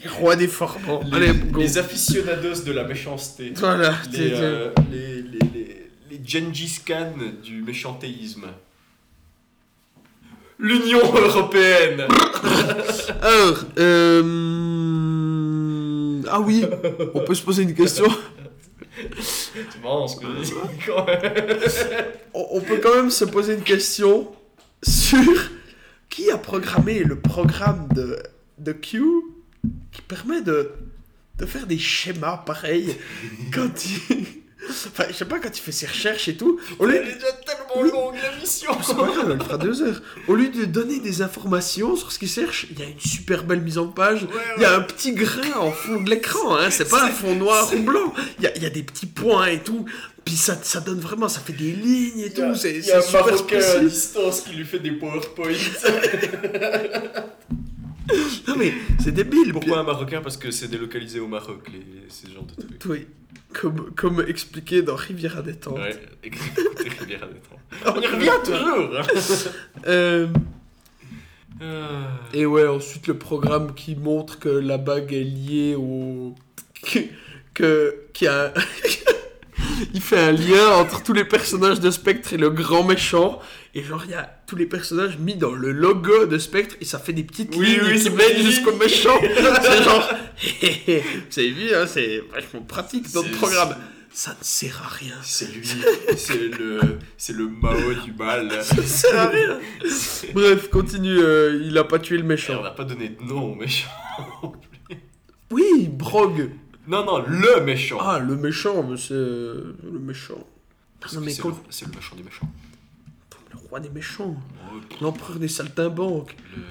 Les 0.06 0.12
rois 0.12 0.36
des 0.36 0.46
forbans. 0.46 1.00
Les, 1.04 1.16
Allez, 1.16 1.32
go. 1.50 1.58
les 1.60 1.78
aficionados 1.78 2.62
de 2.64 2.70
la 2.70 2.84
méchanceté. 2.84 3.52
Voilà, 3.56 3.92
Les, 4.12 4.30
euh, 4.34 4.70
les, 4.92 5.20
les, 5.22 5.38
les, 5.52 5.90
les 6.10 6.20
Gengis 6.24 6.78
Khan 6.86 7.14
du 7.42 7.62
méchantéisme. 7.62 8.46
L'Union 10.60 11.00
Européenne 11.00 12.02
Alors, 13.20 13.64
euh... 13.78 14.22
Ah 16.30 16.40
oui, 16.40 16.64
on 17.14 17.20
peut 17.24 17.34
se 17.34 17.42
poser 17.42 17.64
une 17.64 17.74
question. 17.74 18.06
C'est 19.20 19.82
marrant 19.82 20.06
ce 20.06 20.20
que 20.20 20.26
je 20.38 20.42
dis 20.44 20.52
quand 20.86 21.04
même. 21.04 21.58
On 22.32 22.46
on 22.52 22.60
peut 22.60 22.78
quand 22.80 22.94
même 22.94 23.10
se 23.10 23.24
poser 23.24 23.54
une 23.54 23.62
question 23.62 24.28
sur 24.84 25.50
qui 26.08 26.30
a 26.30 26.38
programmé 26.38 27.00
le 27.00 27.18
programme 27.18 27.88
de, 27.92 28.22
de 28.58 28.72
Q? 28.72 29.02
Qui 29.92 30.02
permet 30.02 30.42
de, 30.42 30.70
de 31.38 31.46
faire 31.46 31.66
des 31.66 31.78
schémas 31.78 32.38
pareils 32.38 32.96
quand 33.52 33.84
il... 33.84 34.26
Enfin, 34.68 35.04
je 35.08 35.14
sais 35.14 35.24
pas, 35.24 35.38
quand 35.38 35.56
il 35.56 35.60
fait 35.60 35.72
ses 35.72 35.86
recherches 35.86 36.28
et 36.28 36.36
tout. 36.36 36.58
Lieu, 36.80 36.96
Elle 36.96 37.08
est 37.08 37.14
déjà 37.14 37.32
tellement 37.32 37.82
longue 37.82 38.16
la 38.20 38.36
mission. 38.40 38.72
C'est 38.82 38.96
pas 38.96 39.06
grave, 39.06 39.30
elle 39.30 39.40
fera 39.40 39.58
deux 39.58 39.82
heures. 39.82 40.02
Au 40.26 40.34
lieu 40.34 40.48
de 40.48 40.64
donner 40.64 40.98
des 40.98 41.22
informations 41.22 41.94
sur 41.94 42.10
ce 42.10 42.18
qu'il 42.18 42.28
cherche, 42.28 42.66
il 42.70 42.78
y 42.78 42.82
a 42.82 42.86
une 42.86 42.98
super 42.98 43.44
belle 43.44 43.60
mise 43.60 43.78
en 43.78 43.86
page. 43.86 44.26
Il 44.56 44.62
y 44.62 44.64
a 44.64 44.74
un 44.74 44.80
petit 44.80 45.12
grain 45.12 45.60
en 45.60 45.70
fond 45.70 46.00
de 46.00 46.10
l'écran, 46.10 46.56
hein. 46.56 46.70
c'est 46.70 46.88
pas 46.88 47.04
un 47.04 47.10
fond 47.10 47.36
noir 47.36 47.70
ou 47.74 47.82
blanc. 47.82 48.12
Il 48.38 48.44
y 48.44 48.46
a, 48.48 48.56
il 48.56 48.62
y 48.62 48.66
a 48.66 48.70
des 48.70 48.82
petits 48.82 49.06
points 49.06 49.46
et 49.46 49.60
tout. 49.60 49.84
Puis 50.24 50.34
ça, 50.34 50.58
ça 50.60 50.80
donne 50.80 50.98
vraiment, 50.98 51.28
ça 51.28 51.40
fait 51.40 51.52
des 51.52 51.70
lignes 51.70 52.18
et 52.18 52.26
Il 52.26 52.38
y 52.38 52.42
a, 52.42 52.48
tout. 52.48 52.54
C'est 52.56 52.78
il 52.78 52.84
y 52.84 52.90
a 52.90 52.98
un 52.98 53.02
super 53.02 53.26
Marocain 53.26 53.60
à 53.60 53.78
distance 53.78 54.40
qui 54.40 54.56
lui 54.56 54.64
fait 54.64 54.80
des 54.80 54.92
PowerPoints. 54.92 55.52
Non 58.48 58.54
mais 58.56 58.72
c'est 59.00 59.12
débile. 59.12 59.52
Pourquoi 59.52 59.80
un 59.80 59.82
Marocain 59.82 60.20
Parce 60.20 60.36
que 60.36 60.50
c'est 60.50 60.68
délocalisé 60.68 61.20
au 61.20 61.26
Maroc, 61.26 61.68
les, 61.72 61.82
ces 62.08 62.32
genres 62.32 62.44
de 62.44 62.62
trucs. 62.62 62.84
Oui, 62.86 63.06
comme, 63.52 63.90
comme 63.94 64.24
expliqué 64.26 64.82
dans 64.82 64.94
Rivière 64.94 65.38
à 65.38 65.42
détente. 65.42 65.78
Ouais, 65.78 65.96
écoutez 66.24 66.88
Rivière 67.00 67.24
à 67.24 67.26
détendre. 67.26 67.96
On 67.96 68.00
y 68.00 68.06
revient 68.06 68.30
toujours 68.44 68.98
hein. 68.98 69.52
Euh, 71.62 72.06
et 72.34 72.44
ouais, 72.44 72.66
ensuite 72.66 73.06
le 73.06 73.16
programme 73.16 73.74
qui 73.74 73.96
montre 73.96 74.38
que 74.38 74.48
la 74.48 74.76
bague 74.76 75.12
est 75.12 75.24
liée 75.24 75.74
au. 75.74 76.34
que. 77.54 77.94
y 78.20 78.26
a. 78.26 78.52
Il 79.94 80.00
fait 80.00 80.18
un 80.18 80.32
lien 80.32 80.68
entre 80.78 81.02
tous 81.02 81.12
les 81.12 81.24
personnages 81.24 81.80
de 81.80 81.90
Spectre 81.90 82.32
et 82.32 82.36
le 82.36 82.50
grand 82.50 82.84
méchant. 82.84 83.40
Et 83.78 83.82
genre, 83.82 84.02
il 84.06 84.12
y 84.12 84.14
a 84.14 84.24
tous 84.46 84.56
les 84.56 84.64
personnages 84.64 85.18
mis 85.18 85.34
dans 85.36 85.52
le 85.52 85.70
logo 85.70 86.24
de 86.24 86.38
Spectre 86.38 86.76
et 86.80 86.86
ça 86.86 86.98
fait 86.98 87.12
des 87.12 87.24
petites 87.24 87.54
Oui, 87.56 87.66
lignes 87.66 87.80
oui, 87.92 88.00
qui 88.00 88.08
mènent 88.08 88.38
jusqu'au 88.42 88.74
méchant. 88.74 89.18
c'est 89.20 89.82
genre. 89.84 90.08
Avez 91.36 91.50
vu, 91.50 91.74
hein, 91.74 91.86
c'est 91.86 92.22
vachement 92.32 92.62
pratique 92.62 93.12
dans 93.12 93.20
le 93.22 93.28
C'est- 93.28 93.34
programme. 93.36 93.76
Ça 94.10 94.30
ne 94.30 94.36
sert 94.42 94.80
à 94.82 94.88
rien. 94.88 95.14
C'est 95.22 95.52
lui, 95.54 95.68
c'est 96.16 96.48
le, 96.58 96.80
c'est 97.18 97.34
le 97.34 97.48
Mao 97.48 97.92
du 98.02 98.12
mal. 98.14 98.50
Ça 98.64 98.76
ne 98.76 98.80
sert 98.80 99.18
à 99.18 99.26
rien. 99.26 99.58
Bref, 100.32 100.70
continue. 100.70 101.18
euh, 101.18 101.60
il 101.62 101.76
a 101.76 101.84
pas 101.84 101.98
tué 101.98 102.16
le 102.16 102.22
Et 102.22 102.24
on 102.24 102.28
méchant. 102.28 102.62
n'a 102.62 102.70
pas 102.70 102.84
donné 102.84 103.10
de 103.10 103.22
nom 103.22 103.52
au 103.52 103.54
méchant. 103.54 103.90
Oui, 105.50 105.88
Brog. 105.90 106.50
Non, 106.88 107.04
non, 107.04 107.22
le 107.26 107.60
méchant. 107.62 107.98
Ah, 108.00 108.18
le 108.18 108.36
méchant, 108.36 108.82
mais 108.88 108.96
c'est 108.96 109.12
le 109.12 109.98
méchant. 110.00 110.46
Non, 111.12 111.20
mais 111.20 111.30
c'est, 111.32 111.42
quand- 111.42 111.48
le, 111.50 111.54
c'est 111.68 111.86
le 111.86 111.92
méchant 111.94 112.16
des 112.16 112.22
méchants. 112.22 112.48
Roi 113.76 113.80
des 113.82 113.90
méchants. 113.90 114.34
L'empereur 115.02 115.38
des 115.38 115.48
saltimbanques. 115.48 116.34
le, 116.56 116.62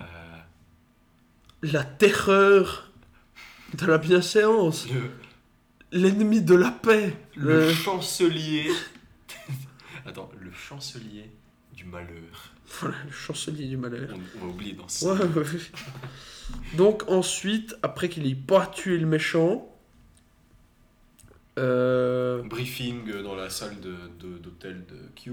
euh, 0.00 0.04
La 1.62 1.84
terreur 1.84 2.90
de 3.74 3.86
la 3.86 3.98
bienséance. 3.98 4.88
le, 4.90 5.10
L'ennemi 5.92 6.42
de 6.42 6.54
la 6.56 6.72
paix. 6.72 7.16
le 7.36 7.60
Le... 7.68 7.72
chancelier. 7.72 8.68
Attends, 10.06 10.28
le 10.40 10.50
chancelier 10.50 11.30
du 11.72 11.84
malheur. 11.84 12.52
Voilà, 12.80 12.96
le 13.06 13.12
chancelier 13.12 13.66
du 13.68 13.76
malheur. 13.76 14.10
On, 14.12 14.18
on 14.40 14.46
va 14.46 14.52
oublier 14.52 14.72
dans 14.72 14.88
ce. 14.88 15.04
Ouais, 15.04 15.24
ouais. 15.24 15.60
Donc 16.76 17.08
ensuite, 17.08 17.76
après 17.84 18.08
qu'il 18.08 18.26
ait 18.26 18.34
pas 18.34 18.66
tué 18.66 18.98
le 18.98 19.06
méchant, 19.06 19.72
euh, 21.60 22.42
Briefing 22.42 23.22
dans 23.22 23.36
la 23.36 23.50
salle 23.50 23.78
de, 23.80 23.94
de- 24.18 24.38
d'hôtel 24.38 24.84
de 24.86 24.98
Q. 25.14 25.32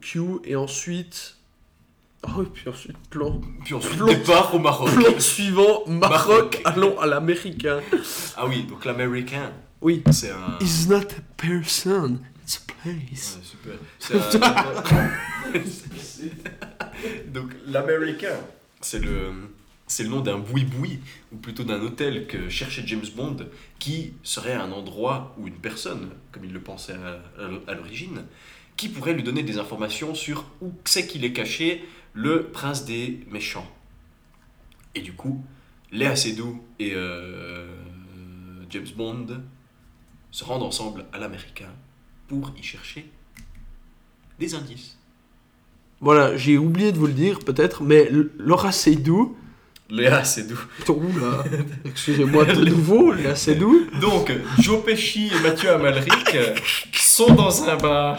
Q 0.00 0.20
et 0.44 0.56
ensuite, 0.56 1.36
oh 2.24 2.42
et 2.42 2.46
puis 2.46 2.68
ensuite 2.68 2.96
plan, 3.08 3.40
Puis 3.64 3.74
ensuite, 3.74 3.96
Plan- 3.96 4.06
départ 4.06 4.54
au 4.54 4.58
Maroc. 4.58 4.90
plan 4.92 5.18
suivant 5.18 5.84
Maroc, 5.86 6.60
Maroc. 6.60 6.62
allons 6.64 6.98
à 7.00 7.06
l'américain. 7.06 7.80
Ah 8.36 8.46
oui, 8.46 8.64
donc 8.64 8.84
l'américain, 8.84 9.52
Oui. 9.80 10.02
c'est 10.12 10.30
un. 10.30 10.58
Is 10.60 10.86
not 10.88 11.00
a 11.02 11.22
person, 11.36 12.18
it's 12.42 12.56
a 12.68 12.72
place. 12.82 13.38
Ouais, 13.38 13.44
super. 13.44 13.74
C'est 13.98 14.42
un- 14.42 15.10
Donc 17.32 17.50
l'américain, 17.66 18.36
c'est 18.80 18.98
le, 19.00 19.32
c'est 19.86 20.02
le 20.04 20.10
nom 20.10 20.20
d'un 20.20 20.38
boui-boui, 20.38 21.00
ou 21.32 21.36
plutôt 21.36 21.64
d'un 21.64 21.80
hôtel 21.80 22.26
que 22.26 22.48
cherchait 22.48 22.82
James 22.86 23.06
Bond, 23.16 23.36
qui 23.78 24.12
serait 24.22 24.52
un 24.54 24.70
endroit 24.72 25.34
ou 25.38 25.46
une 25.48 25.54
personne, 25.54 26.10
comme 26.32 26.44
il 26.44 26.52
le 26.52 26.60
pensait 26.60 26.94
à 27.66 27.74
l'origine, 27.74 28.24
qui 28.80 28.88
pourrait 28.88 29.12
lui 29.12 29.22
donner 29.22 29.42
des 29.42 29.58
informations 29.58 30.14
sur 30.14 30.46
où 30.62 30.72
c'est 30.86 31.06
qu'il 31.06 31.22
est 31.26 31.34
caché 31.34 31.86
le 32.14 32.44
prince 32.44 32.86
des 32.86 33.20
méchants. 33.30 33.70
Et 34.94 35.02
du 35.02 35.12
coup, 35.12 35.44
Léa 35.92 36.16
Seydoux 36.16 36.64
et 36.78 36.92
euh, 36.94 37.66
James 38.70 38.86
Bond 38.96 39.26
se 40.30 40.44
rendent 40.44 40.62
ensemble 40.62 41.04
à 41.12 41.18
l'américain 41.18 41.68
pour 42.26 42.54
y 42.58 42.62
chercher 42.62 43.04
des 44.38 44.54
indices. 44.54 44.96
Voilà, 46.00 46.34
j'ai 46.38 46.56
oublié 46.56 46.90
de 46.90 46.96
vous 46.96 47.06
le 47.06 47.12
dire 47.12 47.40
peut-être, 47.40 47.82
mais 47.82 48.10
Laura 48.38 48.72
Seydoux, 48.72 49.36
Léa 49.90 50.24
Seydoux. 50.24 50.58
Oula, 50.88 51.44
excusez-moi 51.84 52.46
de 52.46 52.64
nouveau, 52.64 53.12
Léa 53.12 53.36
Seydoux, 53.36 53.88
Donc, 54.00 54.32
Joe 54.58 54.82
Pesci 54.82 55.30
et 55.36 55.42
Mathieu 55.42 55.68
Amalric 55.70 56.34
sont 56.94 57.34
dans 57.34 57.68
un 57.68 57.76
bar. 57.76 58.18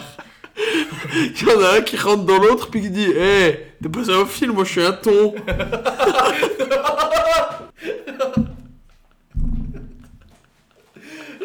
il 1.13 1.47
y 1.47 1.51
en 1.51 1.61
a 1.61 1.77
un 1.77 1.81
qui 1.81 1.97
rentre 1.97 2.23
dans 2.25 2.37
l'autre 2.37 2.69
puis 2.69 2.81
qui 2.81 2.89
dit 2.89 3.09
Hé, 3.09 3.73
t'es 3.81 3.89
pas 3.89 4.11
un 4.11 4.25
film, 4.25 4.53
moi 4.53 4.63
je 4.63 4.71
suis 4.71 4.83
un 4.83 4.93
ton. 4.93 5.35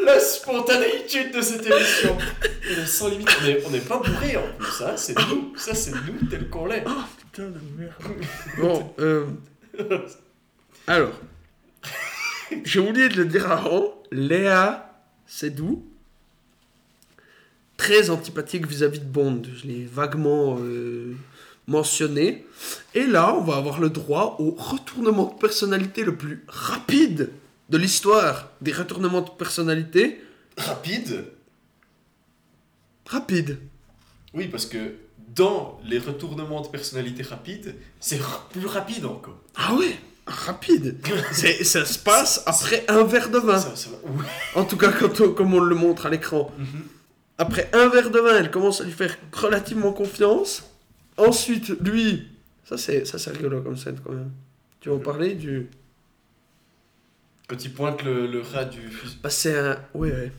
La 0.04 0.20
spontanéité 0.20 1.30
de 1.30 1.40
cette 1.40 1.66
émission. 1.66 2.16
Elle 2.70 2.78
est 2.80 2.86
sans 2.86 3.08
limite. 3.08 3.28
On 3.40 3.44
n'est 3.44 3.64
on 3.66 3.70
n'est 3.70 3.80
pas 3.80 3.96
bourré 3.98 4.36
en 4.36 4.46
plus, 4.56 4.84
hein. 4.84 4.92
C'est 4.96 5.18
nous. 5.18 5.52
Ça, 5.56 5.74
c'est 5.74 5.90
nous 5.90 6.28
tel 6.30 6.48
qu'on 6.48 6.66
l'est. 6.66 6.84
Putain 7.32 7.48
de 7.48 7.60
merde. 7.76 7.94
Bon, 8.58 8.94
euh... 9.00 9.26
Alors, 10.86 11.12
j'ai 12.64 12.78
oublié 12.78 13.08
de 13.08 13.16
le 13.16 13.24
dire 13.24 13.50
avant, 13.50 13.94
Léa 14.12 14.92
Seydoux, 15.26 15.84
très 17.76 18.10
antipathique 18.10 18.66
vis-à-vis 18.66 19.00
de 19.00 19.04
Bond, 19.04 19.42
je 19.56 19.66
l'ai 19.66 19.84
vaguement 19.84 20.56
euh, 20.60 21.14
mentionné. 21.66 22.46
Et 22.94 23.06
là, 23.06 23.34
on 23.36 23.42
va 23.42 23.56
avoir 23.56 23.80
le 23.80 23.90
droit 23.90 24.36
au 24.38 24.50
retournement 24.52 25.32
de 25.34 25.38
personnalité 25.38 26.02
le 26.04 26.16
plus 26.16 26.44
rapide 26.48 27.30
de 27.68 27.78
l'histoire 27.78 28.50
des 28.60 28.72
retournements 28.72 29.20
de 29.22 29.30
personnalité. 29.30 30.20
Rapide? 30.56 31.24
Rapide. 33.06 33.58
Oui, 34.34 34.48
parce 34.48 34.66
que 34.66 34.94
dans 35.34 35.80
les 35.84 35.98
retournements 35.98 36.60
de 36.62 36.68
personnalité 36.68 37.22
rapides, 37.22 37.74
c'est 38.00 38.20
plus 38.50 38.66
rapide 38.66 39.04
encore. 39.04 39.38
Ah 39.54 39.74
ouais, 39.74 39.96
rapide. 40.26 40.96
Ça 41.62 41.84
se 41.84 41.98
passe 41.98 42.42
après 42.46 42.84
un 42.88 43.04
verre 43.04 43.30
de 43.30 43.38
vin. 43.38 43.58
Ça, 43.58 43.76
ça 43.76 43.90
va-. 43.90 44.60
En 44.60 44.64
tout 44.64 44.76
cas, 44.76 44.92
quand 44.92 45.20
on- 45.20 45.32
comme 45.32 45.54
on 45.54 45.60
le 45.60 45.74
montre 45.74 46.06
à 46.06 46.10
l'écran. 46.10 46.50
Mhm. 46.58 46.66
Après 47.38 47.68
un 47.74 47.88
verre 47.88 48.10
de 48.10 48.18
vin, 48.18 48.36
elle 48.38 48.50
commence 48.50 48.80
à 48.80 48.84
lui 48.84 48.92
faire 48.92 49.16
relativement 49.32 49.92
confiance. 49.92 50.64
Ensuite, 51.18 51.68
lui, 51.80 52.28
ça 52.64 52.76
c'est 52.78 53.04
ça 53.04 53.18
c'est 53.18 53.30
rigolo 53.30 53.60
comme 53.62 53.76
scène 53.76 53.98
quand 54.04 54.12
même. 54.12 54.30
Tu 54.80 54.88
vas 54.88 54.94
en 54.96 54.98
parler 55.00 55.34
du. 55.34 55.68
Quand 57.48 57.64
il 57.64 57.72
pointe 57.72 58.02
le, 58.02 58.26
le 58.26 58.40
rat 58.40 58.64
du. 58.64 58.80
Bah, 59.22 59.30
c'est 59.30 59.56
un. 59.56 59.76
Ouais, 59.94 60.10
ouais. 60.10 60.32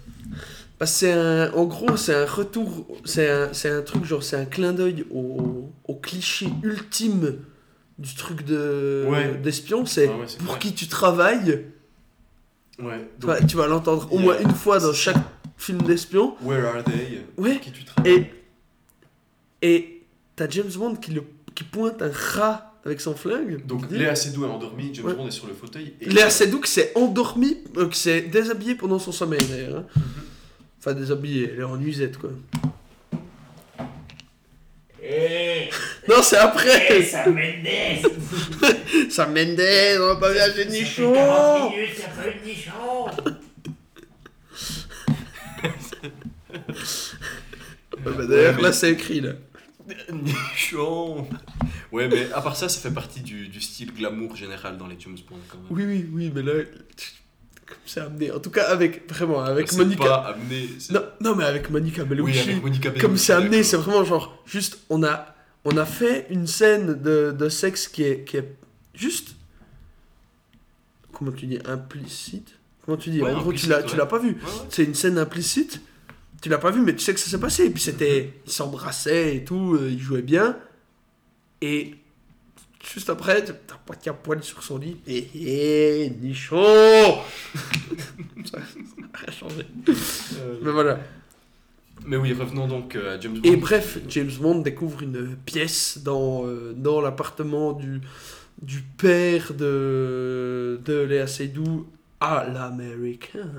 Bah, 0.80 0.86
c'est 0.86 1.14
un. 1.14 1.52
En 1.54 1.66
gros, 1.66 1.96
c'est 1.98 2.14
un 2.16 2.26
retour. 2.26 2.86
C'est 3.06 3.30
un, 3.30 3.54
c'est 3.54 3.70
un 3.70 3.82
truc, 3.82 4.04
genre, 4.04 4.24
c'est 4.24 4.36
un 4.36 4.46
clin 4.46 4.74
d'œil 4.74 5.06
au, 5.12 5.70
au 5.86 5.96
cliché 5.96 6.48
ultime 6.64 7.38
du 7.98 8.14
truc 8.16 8.44
de 8.44 9.06
Ouais. 9.08 9.36
d'espion. 9.38 9.86
C'est 9.86 10.10
Ah 10.10 10.18
ouais, 10.18 10.26
c'est 10.28 10.38
pour 10.40 10.48
vrai. 10.52 10.60
qui 10.60 10.74
tu 10.74 10.88
travailles. 10.88 11.66
Ouais. 12.80 13.10
Tu 13.20 13.26
vas, 13.26 13.42
tu 13.42 13.56
vas 13.58 13.68
l'entendre 13.68 14.12
au 14.12 14.20
moins 14.20 14.38
une 14.40 14.52
fois 14.54 14.80
dans 14.80 14.94
chaque 14.94 15.18
film 15.58 15.82
d'espion. 15.82 16.36
Where 16.42 16.66
are 16.68 16.84
they? 16.84 17.22
Ouais. 17.38 17.60
Qui 17.60 17.72
tu 17.72 17.84
Et. 18.06 18.26
Et. 19.62 19.94
T'as 20.36 20.48
James 20.50 20.70
Bond 20.76 20.96
qui, 20.96 21.12
le, 21.12 21.24
qui 21.56 21.64
pointe 21.64 22.00
un 22.02 22.12
rat 22.14 22.76
avec 22.86 23.02
son 23.02 23.16
flingue. 23.16 23.66
Donc 23.66 23.90
Léa 23.90 24.16
Seydoux 24.16 24.46
est 24.46 24.48
endormie, 24.50 24.92
James 24.94 25.06
Ouais. 25.06 25.14
Bond 25.16 25.28
est 25.28 25.32
sur 25.32 25.48
le 25.48 25.54
fauteuil. 25.56 25.94
Et 26.00 26.10
Léa 26.10 26.30
Seydoux 26.30 26.62
qui 26.62 26.70
s'est 26.72 26.92
endormie, 26.96 27.58
euh, 27.76 27.90
qui 27.90 27.98
s'est 28.00 28.22
déshabillée 28.22 28.76
pendant 28.76 29.00
son 29.00 29.12
sommeil 29.12 29.44
d'ailleurs. 29.50 29.78
hein. 29.80 29.86
Mhm. 29.96 30.04
Enfin, 30.80 30.94
déshabillée, 30.94 31.50
elle 31.54 31.60
est 31.62 31.64
en 31.64 31.76
nuisette 31.76 32.18
quoi. 32.18 32.30
Eh 35.02 35.70
Non 36.08 36.22
c'est 36.22 36.38
après. 36.38 37.02
Sam 37.04 37.34
Mendes 37.34 38.12
Sam 39.10 39.34
Mendes, 39.34 39.60
on 40.02 40.08
va 40.08 40.16
pas 40.18 40.32
viager 40.34 40.66
nichon. 40.68 41.14
40 41.14 41.72
minutes, 41.74 41.90
ça 41.98 42.08
peut 42.22 42.30
nichon 42.48 43.32
Ah 46.47 46.47
bah, 48.04 48.12
D'ailleurs, 48.28 48.60
là, 48.62 48.72
c'est 48.74 48.92
écrit, 48.92 49.22
là. 49.22 49.34
Nichon 50.12 51.28
Ouais, 51.94 52.10
mais 52.10 52.30
à 52.34 52.42
part 52.42 52.58
ça, 52.58 52.68
ça 52.68 52.80
fait 52.82 52.94
partie 52.94 53.22
du, 53.22 53.48
du 53.48 53.62
style 53.62 53.94
glamour 53.94 54.36
général 54.36 54.78
dans 54.78 54.88
les 54.88 54.98
James 55.00 55.16
Bond 55.30 55.38
quand 55.50 55.58
même. 55.58 55.68
Oui, 55.70 55.86
oui, 55.86 56.10
oui, 56.12 56.32
mais 56.36 56.42
là, 56.42 56.54
comme 57.66 57.78
c'est 57.86 58.02
amené. 58.02 58.32
En 58.32 58.40
tout 58.40 58.50
cas, 58.50 58.66
avec, 58.66 59.10
vraiment, 59.10 59.42
avec 59.42 59.72
Monica. 59.74 60.04
pas 60.04 60.16
amené. 60.36 60.68
c'est- 60.80 60.92
Non, 60.92 61.04
non, 61.22 61.36
mais 61.36 61.46
avec 61.46 61.70
Monica 61.70 62.04
Bellucci. 62.04 62.32
Oui, 62.34 62.40
avec 62.40 62.62
Monica 62.62 62.90
Bellucci, 62.90 63.02
comme 63.08 63.16
c'est 63.18 63.32
amené, 63.34 63.64
c'est 63.64 63.78
vraiment 63.78 64.04
genre, 64.04 64.42
juste, 64.46 64.80
on 64.90 65.04
a, 65.04 65.34
on 65.64 65.78
a 65.78 65.86
fait 65.86 66.28
une 66.30 66.48
scène 66.48 67.02
de, 67.02 67.32
de 67.38 67.48
sexe 67.50 67.88
qui 67.88 68.04
est, 68.04 68.26
qui 68.26 68.38
est 68.38 68.56
juste. 68.94 69.36
Comment 71.14 71.32
tu 71.32 71.46
dis 71.48 71.60
Implicite? 71.66 72.54
Comment 72.86 72.98
tu 72.98 73.10
dis? 73.10 73.22
Ouais, 73.22 73.32
En 73.34 73.40
gros, 73.42 73.54
tu 73.54 73.68
l'as, 73.68 73.84
tu 73.84 73.96
l'as 73.96 74.06
pas 74.06 74.20
vu. 74.20 74.32
Ouais. 74.32 74.38
C'est 74.70 74.84
une 74.84 74.94
scène 74.96 75.18
implicite. 75.18 75.82
Tu 76.42 76.50
l'as 76.50 76.58
pas 76.58 76.72
vu, 76.72 76.82
mais 76.82 76.94
tu 76.94 77.00
sais 77.00 77.14
que 77.14 77.20
ça 77.20 77.30
s'est 77.30 77.40
passé. 77.40 77.66
Et 77.66 77.70
puis 77.70 77.82
c'était. 77.82 78.34
Ils 78.46 78.52
s'embrassaient 78.52 79.36
et 79.36 79.44
tout, 79.44 79.76
euh, 79.76 79.90
ils 79.90 80.00
jouaient 80.00 80.22
bien. 80.22 80.58
Et. 81.62 81.96
Juste 82.94 83.10
après, 83.10 83.44
t'as 83.44 83.76
poitrine 83.86 84.12
à 84.12 84.16
poil 84.16 84.44
sur 84.44 84.64
son 84.64 84.78
lit. 84.78 84.98
Et. 85.08 85.28
et 85.34 86.10
nichon 86.10 86.64
Ça 88.46 88.60
n'a 88.60 88.64
rien 89.14 89.32
changé. 89.32 89.66
Mais 90.62 90.72
voilà. 90.72 91.00
Mais 92.06 92.16
oui, 92.18 92.34
revenons 92.34 92.68
donc 92.68 92.96
euh, 92.96 93.16
à 93.16 93.20
James 93.20 93.40
Bond. 93.40 93.52
Et 93.52 93.56
bref, 93.56 94.00
James 94.08 94.32
Bond 94.40 94.60
découvre 94.60 95.02
une 95.02 95.36
pièce 95.36 96.00
dans, 96.04 96.46
euh, 96.46 96.74
dans 96.76 97.02
l'appartement 97.02 97.74
du, 97.74 98.02
du 98.62 98.82
père 98.82 99.54
de, 99.54 100.80
de 100.86 101.00
Léa 101.02 101.28
Seydoux 101.28 101.88
à 102.20 102.48
l'américain. 102.48 103.52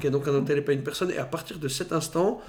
Qui 0.00 0.06
est 0.06 0.10
donc 0.10 0.26
un 0.28 0.42
pas 0.42 0.72
une 0.72 0.82
personne. 0.82 1.10
Et 1.10 1.18
à 1.18 1.24
partir 1.24 1.58
de 1.58 1.68
cet 1.68 1.92
instant, 1.92 2.40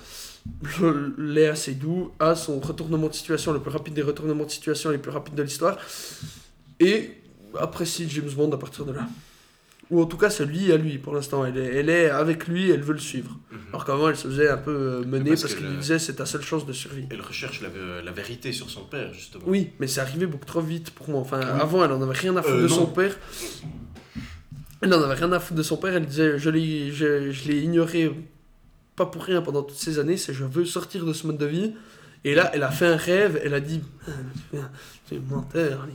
Léa 1.17 1.55
Seydoux 1.55 2.11
a 2.19 2.35
son 2.35 2.59
retournement 2.59 3.07
de 3.07 3.13
situation, 3.13 3.53
le 3.53 3.59
plus 3.59 3.71
rapide 3.71 3.93
des 3.93 4.01
retournements 4.01 4.45
de 4.45 4.51
situation 4.51 4.89
les 4.91 4.97
plus 4.97 5.11
rapides 5.11 5.35
de 5.35 5.43
l'histoire. 5.43 5.77
Et 6.79 7.11
apprécie 7.59 8.07
James 8.09 8.29
Bond 8.35 8.51
à 8.51 8.57
partir 8.57 8.85
de 8.85 8.91
là. 8.93 9.07
Ou 9.89 10.01
en 10.01 10.05
tout 10.05 10.17
cas, 10.17 10.29
c'est 10.29 10.43
lui 10.45 10.69
à 10.73 10.77
lui 10.77 10.97
pour 10.97 11.13
l'instant. 11.15 11.45
Elle 11.45 11.57
est, 11.57 11.75
elle 11.77 11.89
est 11.89 12.09
avec 12.09 12.47
lui, 12.47 12.69
elle 12.69 12.81
veut 12.81 12.93
le 12.93 12.99
suivre. 12.99 13.37
Mhm. 13.51 13.57
Alors 13.69 13.85
qu'avant, 13.85 14.09
elle 14.09 14.17
se 14.17 14.27
faisait 14.27 14.49
un 14.49 14.57
peu 14.57 14.71
euh, 14.71 15.05
mener 15.05 15.29
Parce 15.29 15.43
parce, 15.43 15.55
qu'il 15.55 15.65
lui 15.65 15.77
disait 15.77 15.97
c'est 15.97 16.15
ta 16.15 16.25
seule 16.25 16.41
chance 16.41 16.65
de 16.65 16.73
survie. 16.73 17.05
Elle 17.09 17.21
recherche 17.21 17.61
la, 17.61 17.69
la 18.03 18.11
vérité 18.11 18.51
sur 18.51 18.69
son 18.69 18.81
père, 18.81 19.13
justement. 19.13 19.45
Oui, 19.47 19.69
mais 19.79 19.87
c'est 19.87 20.01
arrivé 20.01 20.25
beaucoup 20.25 20.43
trop 20.45 20.59
vite 20.59 20.91
pour 20.91 21.09
moi. 21.09 21.21
Enfin, 21.21 21.39
Oui. 21.39 21.61
avant, 21.61 21.85
elle 21.85 21.93
en 21.93 22.01
avait 22.01 22.17
rien 22.17 22.35
à 22.35 22.41
foutre 22.41 22.55
Euh, 22.55 22.63
de 22.63 22.67
non. 22.67 22.75
son 22.75 22.85
père. 22.87 23.15
Elle 24.81 24.93
en 24.93 25.01
avait 25.01 25.15
rien 25.15 25.31
à 25.31 25.39
foutre 25.39 25.57
de 25.57 25.63
son 25.63 25.77
père. 25.77 25.95
Elle 25.95 26.05
disait 26.05 26.37
je 26.37 26.49
l'ai, 26.49 26.91
je, 26.91 27.31
je 27.31 27.51
ignoré 27.51 28.11
pas 28.95 29.05
pour 29.05 29.23
rien 29.23 29.41
pendant 29.41 29.63
toutes 29.63 29.77
ces 29.77 29.99
années. 29.99 30.17
C'est 30.17 30.33
je 30.33 30.43
veux 30.43 30.65
sortir 30.65 31.05
de 31.05 31.13
ce 31.13 31.27
mode 31.27 31.37
de 31.37 31.45
vie. 31.45 31.73
Et 32.23 32.35
là, 32.35 32.51
elle 32.53 32.63
a 32.63 32.71
fait 32.71 32.87
un 32.87 32.97
rêve. 32.97 33.39
Elle 33.43 33.53
a 33.53 33.59
dit 33.59 33.81
Ah, 34.07 34.69
tu 35.07 35.15
es 35.15 35.19
menteur, 35.19 35.87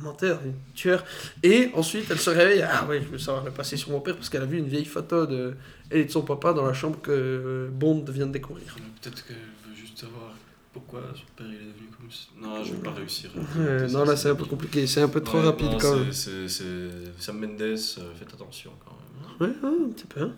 menteurs, 0.00 0.40
les 0.44 0.52
tueurs. 0.74 1.04
Et 1.42 1.70
ensuite, 1.74 2.10
elle 2.10 2.18
se 2.18 2.30
réveille. 2.30 2.62
Ah 2.68 2.84
ouais, 2.86 3.00
je 3.00 3.08
veux 3.08 3.18
savoir 3.18 3.44
le 3.44 3.50
passé 3.50 3.76
sur 3.76 3.90
mon 3.90 4.00
père 4.00 4.16
parce 4.16 4.28
qu'elle 4.28 4.42
a 4.42 4.46
vu 4.46 4.58
une 4.58 4.68
vieille 4.68 4.84
photo 4.84 5.26
de 5.26 5.54
elle 5.90 6.00
et 6.00 6.04
de 6.04 6.10
son 6.10 6.22
papa 6.22 6.52
dans 6.52 6.66
la 6.66 6.72
chambre 6.72 7.00
que 7.00 7.68
Bond 7.72 8.04
vient 8.08 8.26
de 8.26 8.32
découvrir. 8.32 8.76
Peut-être 9.00 9.26
qu'elle 9.26 9.36
veut 9.36 9.76
juste 9.76 9.98
savoir 9.98 10.31
pourquoi 10.72 11.02
son 11.14 11.22
père 11.36 11.46
il 11.48 11.54
est 11.54 11.58
devenu 11.72 11.88
comme 11.98 12.10
ça? 12.10 12.26
Non, 12.40 12.64
je 12.64 12.72
vais 12.74 12.80
pas 12.82 12.92
réussir. 12.92 13.30
Ouais, 13.36 13.86
non, 13.88 14.04
là, 14.04 14.16
c'est 14.16 14.30
un 14.30 14.34
peu 14.34 14.44
compliqué. 14.44 14.86
C'est 14.86 15.02
un 15.02 15.08
peu 15.08 15.20
trop 15.20 15.38
Ouais, 15.38 15.44
rapide 15.44 15.66
non, 15.72 15.78
quand 15.78 15.96
même. 15.96 16.12
c'est- 16.12 16.48
c'est- 16.48 16.64
c'est- 16.64 17.22
Sam 17.22 17.38
Mendes, 17.40 17.60
euh, 17.62 17.76
faites 18.18 18.32
attention 18.34 18.72
quand 18.84 18.96
même. 19.40 19.50
Ouais, 19.50 19.56
ah, 19.62 19.66
un 19.88 19.90
petit 19.90 20.06
peu. 20.06 20.22
hein. 20.22 20.32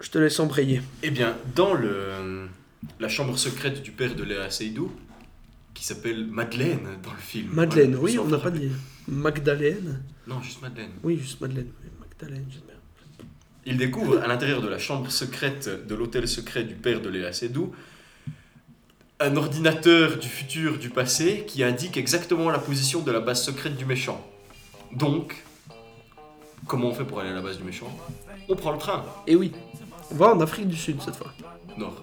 Je 0.00 0.10
te 0.10 0.18
laisse 0.18 0.38
embrayer. 0.40 0.80
Eh 1.02 1.10
bien, 1.10 1.36
dans 1.54 1.74
le, 1.74 2.48
la 2.98 3.08
chambre 3.08 3.36
secrète 3.38 3.82
du 3.82 3.90
père 3.92 4.14
de 4.14 4.22
Léa 4.24 4.50
Seydoux, 4.50 4.90
qui 5.74 5.84
s'appelle 5.84 6.26
Madeleine 6.26 6.86
dans 7.02 7.12
le 7.12 7.18
film. 7.18 7.50
Madeleine, 7.52 7.94
Voilà, 7.96 8.14
oui, 8.14 8.18
on 8.18 8.28
n'a 8.28 8.38
pas 8.38 8.50
dit. 8.50 8.70
Magdalene 9.08 10.02
Non, 10.26 10.40
juste 10.40 10.62
Madeleine. 10.62 10.90
Oui, 11.02 11.18
juste 11.18 11.40
Madeleine. 11.40 11.68
Oui, 11.82 11.90
Magdalene, 12.00 12.44
bien. 12.44 12.69
Il 13.66 13.76
découvre 13.76 14.20
à 14.22 14.26
l'intérieur 14.26 14.62
de 14.62 14.68
la 14.68 14.78
chambre 14.78 15.10
secrète 15.10 15.86
de 15.86 15.94
l'hôtel 15.94 16.26
secret 16.26 16.64
du 16.64 16.74
père 16.74 17.00
de 17.00 17.08
Léa 17.08 17.32
Seydoux 17.32 17.74
un 19.20 19.36
ordinateur 19.36 20.16
du 20.18 20.28
futur, 20.28 20.78
du 20.78 20.88
passé, 20.88 21.44
qui 21.46 21.62
indique 21.62 21.96
exactement 21.98 22.50
la 22.50 22.58
position 22.58 23.00
de 23.02 23.12
la 23.12 23.20
base 23.20 23.44
secrète 23.44 23.76
du 23.76 23.84
méchant. 23.84 24.26
Donc, 24.92 25.44
comment 26.66 26.88
on 26.88 26.94
fait 26.94 27.04
pour 27.04 27.20
aller 27.20 27.28
à 27.30 27.34
la 27.34 27.42
base 27.42 27.58
du 27.58 27.64
méchant? 27.64 27.94
On 28.48 28.56
prend 28.56 28.72
le 28.72 28.78
train. 28.78 29.04
Et 29.26 29.36
oui, 29.36 29.52
on 30.10 30.14
va 30.14 30.34
en 30.34 30.40
Afrique 30.40 30.68
du 30.68 30.76
Sud 30.76 31.02
cette 31.02 31.16
fois. 31.16 31.32
Nord. 31.76 32.02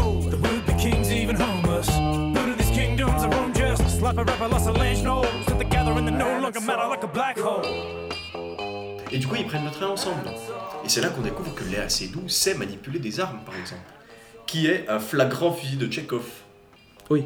Et 9.11 9.17
du 9.19 9.27
coup, 9.27 9.35
ils 9.35 9.45
prennent 9.45 9.65
le 9.65 9.69
train 9.69 9.89
ensemble. 9.89 10.23
Et 10.83 10.89
c'est 10.89 11.01
là 11.01 11.09
qu'on 11.09 11.21
découvre 11.21 11.53
que 11.53 11.63
Léa 11.65 11.87
Seydoux 11.87 12.27
sait 12.27 12.55
manipuler 12.55 12.97
des 12.97 13.19
armes, 13.19 13.41
par 13.45 13.55
exemple. 13.55 13.83
Qui 14.47 14.65
est 14.65 14.89
un 14.89 14.97
flagrant 14.97 15.51
fusil 15.51 15.77
de 15.77 15.85
Tchekhov. 15.85 16.23
Oui. 17.11 17.25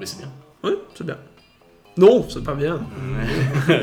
Mais 0.00 0.06
c'est 0.06 0.18
bien. 0.18 0.32
Oui, 0.64 0.72
c'est 0.96 1.04
bien. 1.04 1.18
Non, 1.96 2.26
c'est 2.28 2.42
pas 2.42 2.54
bien. 2.54 2.80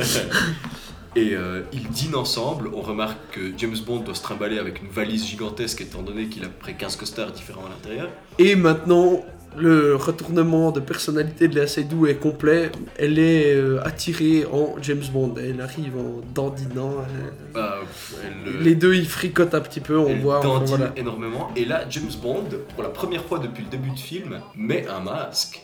Et 1.16 1.34
euh, 1.34 1.62
ils 1.72 1.88
dînent 1.88 2.16
ensemble. 2.16 2.70
On 2.74 2.82
remarque 2.82 3.18
que 3.32 3.54
James 3.58 3.78
Bond 3.86 4.02
doit 4.02 4.16
se 4.16 4.22
trimballer 4.22 4.60
avec 4.60 4.82
une 4.82 4.90
valise 4.90 5.26
gigantesque 5.26 5.80
étant 5.80 6.02
donné 6.02 6.28
qu'il 6.28 6.44
a 6.44 6.50
près 6.50 6.74
15 6.74 6.98
costards 6.98 7.32
différents 7.32 7.66
à 7.66 7.70
l'intérieur. 7.70 8.10
Et 8.38 8.58
maintenant, 8.58 9.24
le 9.58 9.96
retournement 9.96 10.72
de 10.72 10.80
personnalité 10.80 11.48
de 11.48 11.56
Léa 11.56 11.68
Seydoux 11.68 12.08
est 12.08 12.16
complet. 12.16 12.72
Elle 12.98 13.20
est 13.20 13.54
euh, 13.56 13.82
attirée 13.86 14.46
en 14.52 14.76
James 14.82 15.04
Bond. 15.12 15.36
Elle 15.38 15.62
arrive 15.62 15.98
en 15.98 16.22
dandinant. 16.34 16.94
elle- 17.08 17.54
Bah, 17.54 17.76
elle, 18.24 18.54
euh, 18.54 18.62
Les 18.62 18.76
deux, 18.76 18.94
ils 18.96 19.08
fricotent 19.08 19.54
un 19.54 19.62
petit 19.62 19.80
peu. 19.82 19.98
On 19.98 20.08
elle 20.10 20.20
voit. 20.22 20.40
dandine 20.42 20.68
voilà. 20.78 20.94
énormément. 20.98 21.52
Et 21.56 21.66
là, 21.66 21.86
James 21.90 22.12
Bond, 22.22 22.44
pour 22.74 22.84
la 22.84 22.90
première 22.90 23.24
fois 23.26 23.40
depuis 23.40 23.64
le 23.64 23.70
début 23.70 23.92
du 23.92 24.02
film, 24.02 24.40
met 24.56 24.88
un 24.88 25.00
masque. 25.00 25.62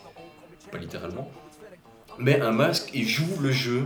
Pas 0.71 0.77
littéralement. 0.77 1.29
Met 2.19 2.39
un 2.41 2.51
masque 2.51 2.91
et 2.93 3.03
joue 3.03 3.27
le 3.41 3.51
jeu 3.51 3.83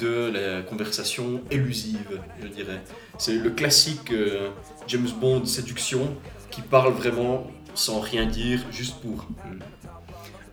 de 0.00 0.30
la 0.32 0.62
conversation 0.62 1.40
élusive, 1.50 2.20
je 2.42 2.48
dirais. 2.48 2.80
C'est 3.18 3.34
le 3.34 3.50
classique 3.50 4.10
euh, 4.12 4.48
James 4.88 5.08
Bond 5.20 5.44
séduction 5.44 6.16
qui 6.50 6.60
parle 6.62 6.92
vraiment 6.92 7.46
sans 7.76 8.00
rien 8.00 8.26
dire, 8.26 8.60
juste 8.72 9.00
pour. 9.00 9.26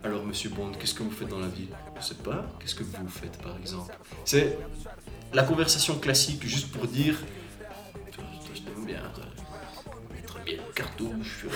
Alors, 0.04 0.24
monsieur 0.24 0.50
Bond, 0.50 0.72
qu'est-ce 0.78 0.94
que 0.94 1.02
vous 1.02 1.10
faites 1.10 1.28
dans 1.28 1.38
la 1.40 1.48
vie? 1.48 1.68
Je 1.98 2.04
sais 2.04 2.14
pas. 2.14 2.44
Qu'est-ce 2.60 2.74
que 2.74 2.84
vous 2.84 3.08
faites, 3.08 3.40
par 3.42 3.56
exemple? 3.58 3.92
C'est 4.24 4.58
la 5.32 5.42
conversation 5.42 5.98
classique, 5.98 6.46
juste 6.46 6.70
pour 6.70 6.86
dire. 6.86 7.16
Toi, 8.12 8.24
Je 8.54 8.60
t'aime 8.60 8.84
bien. 8.84 9.00
Mettre 10.14 10.38
bien 10.44 10.56
le 10.66 10.72
cartouche. 10.74 11.46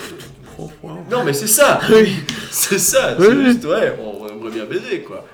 Non, 1.11 1.23
mais 1.23 1.33
c'est 1.33 1.47
ça 1.47 1.79
Oui. 1.91 2.15
C'est 2.51 2.79
ça 2.79 3.15
Oui, 3.19 3.25
C'est 3.27 3.35
oui. 3.35 3.45
juste, 3.45 3.65
ouais, 3.65 3.97
on 4.01 4.27
aimerait 4.27 4.51
bien 4.51 4.65
baiser, 4.65 5.01
quoi. 5.03 5.25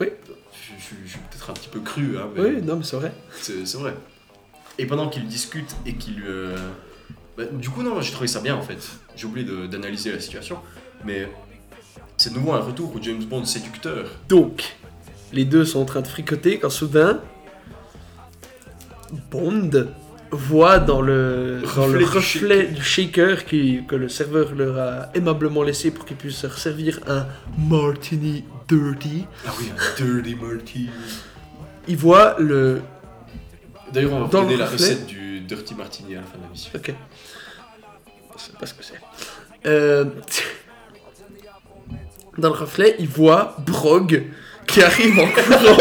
Oui. 0.00 0.08
Je, 0.52 0.72
je- 0.78 0.94
je 1.04 1.10
suis 1.10 1.18
peut-être 1.30 1.50
un 1.50 1.52
petit 1.54 1.68
peu 1.68 1.80
cru, 1.80 2.18
hein, 2.18 2.28
mais 2.34 2.40
Oui, 2.42 2.62
non, 2.62 2.76
mais 2.76 2.84
c'est 2.84 2.96
vrai. 2.96 3.12
c'est 3.40 3.64
c'est 3.66 3.78
vrai. 3.78 3.94
Et 4.78 4.86
pendant 4.86 5.08
qu'ils 5.08 5.26
discutent 5.26 5.74
et 5.86 5.94
qu'ils... 5.94 6.22
euh, 6.26 6.56
bah, 7.36 7.44
du 7.52 7.68
coup, 7.70 7.82
non, 7.82 8.00
j'ai 8.00 8.12
trouvé 8.12 8.26
ça 8.28 8.40
bien, 8.40 8.54
en 8.56 8.62
fait. 8.62 8.78
J'ai 9.16 9.26
oublié 9.26 9.46
d'analyser 9.68 10.12
la 10.12 10.20
situation, 10.20 10.58
mais 11.04 11.28
c'est 12.16 12.30
de 12.30 12.34
nouveau 12.38 12.52
un 12.52 12.60
retour 12.60 12.94
au 12.94 13.02
James 13.02 13.24
Bond 13.24 13.44
séducteur. 13.44 14.06
Donc, 14.28 14.76
les 15.32 15.44
deux 15.44 15.64
sont 15.64 15.80
en 15.80 15.84
train 15.84 16.00
de 16.00 16.06
fricoter 16.06 16.58
quand 16.58 16.70
soudain, 16.70 17.20
Bond 19.30 19.70
voit 20.30 20.78
dans 20.78 21.00
le, 21.00 21.62
dans 21.76 21.86
le 21.86 22.04
Reflet 22.04 22.66
du 22.66 22.82
shaker 22.82 23.44
qui, 23.44 23.82
que 23.86 23.94
le 23.94 24.08
serveur 24.08 24.54
leur 24.54 24.76
a 24.78 25.08
aimablement 25.14 25.62
laissé 25.62 25.90
pour 25.90 26.04
qu'ils 26.04 26.16
puissent 26.16 26.36
se 26.38 26.48
servir 26.48 27.00
un 27.06 27.26
martini 27.58 28.44
dirty, 28.68 29.24
Ah 29.46 29.52
oui, 29.58 29.70
un 29.70 30.04
Dirty 30.04 30.34
Martini. 30.34 30.90
il 31.86 31.96
voit 31.96 32.36
le. 32.38 32.80
D'ailleurs, 33.92 34.14
on 34.14 34.18
va 34.20 34.24
vous 34.24 34.30
donner 34.32 34.56
la 34.56 34.64
reflet. 34.66 34.78
recette 34.78 35.06
du 35.06 35.40
Dirty 35.40 35.74
Martini 35.76 36.16
à 36.16 36.20
la 36.20 36.26
fin 36.26 36.38
de 36.38 36.42
la 36.42 36.48
mission. 36.48 36.72
Ok. 36.74 36.92
Pas 38.58 38.66
ce 38.66 38.74
que 38.74 38.84
c'est. 38.84 39.00
Euh, 39.66 40.04
Dans 42.38 42.48
le 42.50 42.54
reflet, 42.54 42.96
il 42.98 43.08
voit 43.08 43.56
Brog 43.66 44.24
qui 44.66 44.82
arrive 44.82 45.18
en 45.18 45.26
courant 45.26 45.78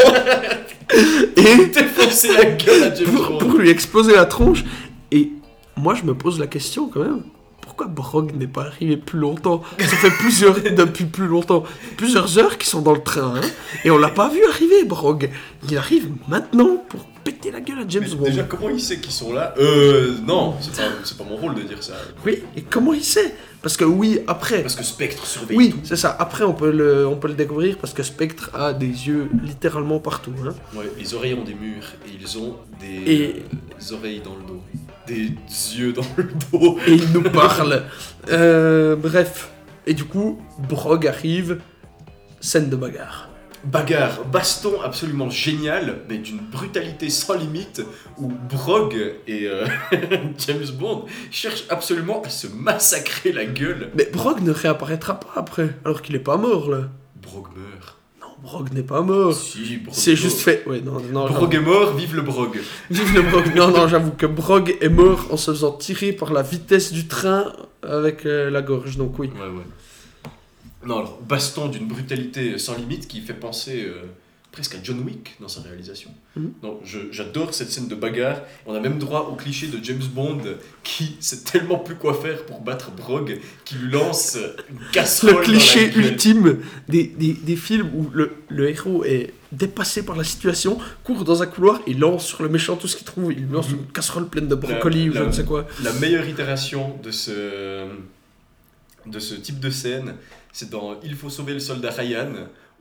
et 1.36 1.66
Défoncer 1.66 2.32
la 2.34 2.46
gueule 2.46 2.84
à 2.84 2.96
James 2.96 3.08
pour, 3.14 3.30
Bond. 3.30 3.38
pour 3.40 3.58
lui 3.58 3.70
exploser 3.70 4.16
la 4.16 4.26
tronche. 4.26 4.64
Et 5.12 5.32
moi, 5.76 5.96
je 5.96 6.04
me 6.04 6.14
pose 6.16 6.40
la 6.40 6.48
question 6.48 6.88
quand 6.88 7.02
même. 7.02 7.24
Pourquoi 7.62 7.88
Brog 7.88 8.34
n'est 8.38 8.48
pas 8.48 8.62
arrivé 8.62 8.96
plus 8.96 9.20
longtemps? 9.20 9.64
Ça 9.80 9.98
fait 9.98 10.12
plusieurs, 10.12 10.62
depuis 10.76 11.04
plus 11.04 11.28
longtemps, 11.28 11.66
plusieurs 11.98 12.38
heures 12.40 12.58
qu'ils 12.58 12.70
sont 12.70 12.82
dans 12.82 12.94
le 12.94 13.04
train, 13.04 13.34
hein, 13.36 13.42
et 13.84 13.92
on 13.92 13.98
l'a 13.98 14.08
pas 14.10 14.30
vu 14.30 14.40
arriver, 14.50 14.86
Brog. 14.86 15.30
Il 15.68 15.78
arrive 15.78 16.10
maintenant 16.30 16.78
pour 16.88 17.06
péter 17.26 17.35
la 17.52 17.62
gueule 17.62 17.80
à 17.80 17.86
James 17.88 18.08
Bond. 18.18 18.24
déjà, 18.24 18.44
comment 18.44 18.70
il 18.70 18.80
sait 18.80 19.00
qu'ils 19.00 19.12
sont 19.12 19.34
là? 19.34 19.54
Euh, 19.58 20.16
non, 20.26 20.56
c'est 20.62 20.76
pas, 20.76 20.90
c'est 21.04 21.18
pas 21.18 21.24
mon 21.24 21.36
rôle 21.38 21.56
de 21.56 21.62
dire 21.62 21.82
ça. 21.84 21.94
Oui, 22.26 22.44
et 22.56 22.62
comment 22.62 22.94
il 22.94 23.04
sait? 23.04 23.34
Parce 23.62 23.78
que 23.78 23.84
oui, 23.86 24.20
après, 24.28 24.62
Parce 24.62 24.76
que 24.76 24.84
Spectre 24.84 25.26
surveille 25.26 25.58
Oui, 25.58 25.70
tout. 25.72 25.80
c'est 25.84 25.96
ça. 25.96 26.16
Après, 26.20 26.44
on 26.44 26.54
peut, 26.54 26.72
le, 26.72 27.08
on 27.08 27.16
peut 27.16 27.28
le 27.28 27.34
découvrir 27.34 27.78
parce 27.78 27.94
que 27.94 28.04
Spectre 28.04 28.52
a 28.54 28.74
des 28.74 28.86
yeux 28.86 29.28
littéralement 29.44 30.00
partout. 30.00 30.34
Hein. 30.46 30.54
Ouais, 30.76 30.86
les 31.00 31.14
oreilles 31.16 31.34
ont 31.34 31.44
des 31.44 31.56
murs 31.56 31.84
et 32.06 32.12
ils 32.22 32.38
ont 32.38 32.58
des 32.80 33.12
Et- 33.12 33.44
euh, 33.92 33.96
oreilles 33.96 34.22
dans 34.24 34.36
le 34.36 34.44
dos. 34.44 34.62
Des 35.08 35.32
yeux 35.78 35.94
dans 35.94 36.06
le 36.18 36.28
dos. 36.52 36.78
Et 36.88 36.94
il 36.94 37.12
nous 37.12 37.24
parle. 37.24 37.84
Euh, 38.30 38.96
bref. 38.96 39.50
Et 39.88 39.94
du 39.96 40.04
coup, 40.04 40.40
Brog 40.70 41.08
arrive. 41.08 41.60
Scène 42.40 42.70
de 42.70 42.76
bagarre. 42.76 43.30
Bagarre, 43.66 44.26
baston 44.26 44.82
absolument 44.84 45.30
génial, 45.30 46.02
mais 46.08 46.18
d'une 46.18 46.38
brutalité 46.38 47.10
sans 47.10 47.34
limite, 47.34 47.82
où 48.18 48.32
Brog 48.50 48.96
et 49.28 49.48
euh, 49.48 49.66
James 50.48 50.68
Bond 50.80 51.06
cherchent 51.32 51.66
absolument 51.70 52.22
à 52.22 52.30
se 52.30 52.48
massacrer 52.48 53.32
la 53.32 53.46
gueule. 53.46 53.90
Mais 53.96 54.08
Brog 54.14 54.42
ne 54.42 54.52
réapparaîtra 54.52 55.20
pas 55.20 55.34
après, 55.36 55.76
alors 55.84 56.02
qu'il 56.02 56.16
est 56.16 56.20
pas 56.20 56.38
mort 56.38 56.70
là. 56.70 56.90
Brog 57.22 57.48
meurt. 57.56 57.98
Non, 58.22 58.28
Brog 58.44 58.72
n'est 58.72 58.84
pas 58.84 59.02
mort. 59.02 59.34
Si, 59.34 59.78
Brog 59.78 59.96
C'est 59.96 60.16
juste 60.16 60.40
fait. 60.40 60.64
Ouais, 60.68 60.82
non, 60.82 61.02
non. 61.12 61.28
Brog 61.28 61.56
est 61.56 61.60
mort, 61.60 61.96
vive 61.96 62.16
le 62.16 62.22
Brog. 62.22 62.60
Vive 62.92 63.16
le 63.16 63.24
Brog. 63.24 63.56
Non, 63.56 63.72
non, 63.72 63.88
j'avoue 63.88 64.12
que 64.12 64.28
Brog 64.28 64.78
est 64.80 64.90
mort 64.90 65.26
en 65.32 65.38
se 65.38 65.52
faisant 65.52 65.72
tirer 65.72 66.12
par 66.12 66.32
la 66.32 66.44
vitesse 66.44 66.94
du 66.94 67.08
train 67.08 67.52
avec 67.82 68.28
euh, 68.28 68.52
la 68.52 68.62
gorge. 68.62 68.98
Donc 68.98 69.18
oui. 69.18 69.32
Ouais, 69.36 69.48
ouais. 69.48 69.64
Non, 70.86 71.00
alors, 71.00 71.20
baston 71.22 71.68
d'une 71.68 71.88
brutalité 71.88 72.58
sans 72.58 72.76
limite 72.78 73.08
qui 73.08 73.22
fait 73.22 73.34
penser 73.34 73.84
euh, 73.86 74.04
presque 74.52 74.76
à 74.76 74.78
John 74.84 75.00
Wick 75.02 75.36
dans 75.42 75.48
sa 75.48 75.62
réalisation. 75.62 76.12
Mhm. 76.36 76.54
Non, 76.64 76.80
je- 76.84 77.12
j'adore 77.12 77.54
cette 77.54 77.72
scène 77.72 77.88
de 77.88 77.96
bagarre. 77.96 78.42
On 78.68 78.74
a 78.76 78.80
même 78.80 79.00
droit 79.00 79.28
au 79.32 79.36
cliché 79.36 79.68
de 79.68 79.84
James 79.84 80.04
Bond 80.14 80.38
qui 80.84 81.18
sait 81.20 81.44
tellement 81.44 81.80
plus 81.80 81.96
quoi 81.96 82.14
faire 82.14 82.46
pour 82.46 82.62
battre 82.62 82.92
Brog 82.92 83.40
qui 83.66 83.76
lui 83.76 83.92
lance 83.92 84.38
une 84.70 84.78
casserole. 84.92 85.32
le 85.32 85.36
dans 85.38 85.42
cliché 85.44 85.90
la 85.92 85.98
ultime 85.98 86.60
des, 86.88 87.08
des, 87.08 87.34
des 87.34 87.56
films 87.56 87.90
où 87.96 88.10
le, 88.14 88.32
le 88.50 88.70
héros 88.70 89.04
est 89.04 89.34
dépassé 89.52 90.04
par 90.06 90.16
la 90.18 90.24
situation, 90.24 90.78
court 91.04 91.24
dans 91.24 91.42
un 91.42 91.48
couloir 91.48 91.80
et 91.88 91.94
lance 91.94 92.26
sur 92.28 92.44
le 92.44 92.50
méchant 92.50 92.76
tout 92.76 92.88
ce 92.88 92.96
qu'il 92.98 93.06
trouve. 93.06 93.34
Il 93.34 93.50
lance 93.50 93.70
une 93.72 93.86
casserole 93.88 94.28
pleine 94.28 94.48
de 94.48 94.56
brocoli 94.56 95.10
ou 95.10 95.14
la- 95.14 95.22
je 95.22 95.26
ne 95.28 95.32
sais 95.32 95.46
quoi. 95.46 95.66
La 95.84 95.94
meilleure 95.94 96.28
itération 96.28 96.96
de 97.04 97.12
ce, 97.12 97.88
de 99.06 99.20
ce 99.20 99.36
type 99.36 99.60
de 99.60 99.70
scène, 99.70 100.16
c'est 100.56 100.70
dans 100.70 100.98
Il 101.04 101.16
faut 101.16 101.30
sauver 101.30 101.52
le 101.54 101.60
soldat 101.60 101.92
Ryan, 101.92 102.32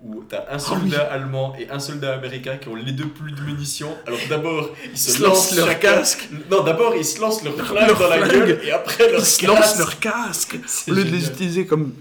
où 0.01 0.23
t'as 0.29 0.45
un 0.55 0.61
soldat 0.61 1.03
allemand 1.11 1.55
et 1.59 1.69
un 1.71 1.81
soldat 1.81 2.15
américain 2.15 2.57
qui 2.57 2.69
ont 2.69 2.77
les 2.77 2.93
deux 2.93 3.09
plus 3.09 3.33
de 3.33 3.41
munitions. 3.41 3.97
Alors 4.07 4.21
d'abord, 4.29 4.71
ils 4.93 4.97
se, 4.97 5.21
lancent 5.21 5.51
lancent 5.51 5.57
leur 5.57 5.67
chacun- 5.67 5.81
casque. 5.97 6.29
Non, 6.51 6.63
d'abord, 6.63 6.95
ils 6.95 7.05
se 7.05 7.21
lancent 7.21 7.43
leur 7.43 7.55
flingue 7.57 7.89
Leur 7.89 7.99
dans 7.99 8.09
la 8.09 8.25
flingue. 8.27 8.47
gueule 8.47 8.61
et 8.65 8.71
après 8.71 9.11
leur 9.11 9.21
Ils 9.21 9.27
se 9.27 9.45
lancent 9.47 9.79
leur 9.79 9.99
casque 9.99 10.57
au 10.89 10.93
lieu 10.93 11.03
de 11.05 11.11
les 11.11 11.27
utiliser 11.27 11.67
comme, 11.67 11.95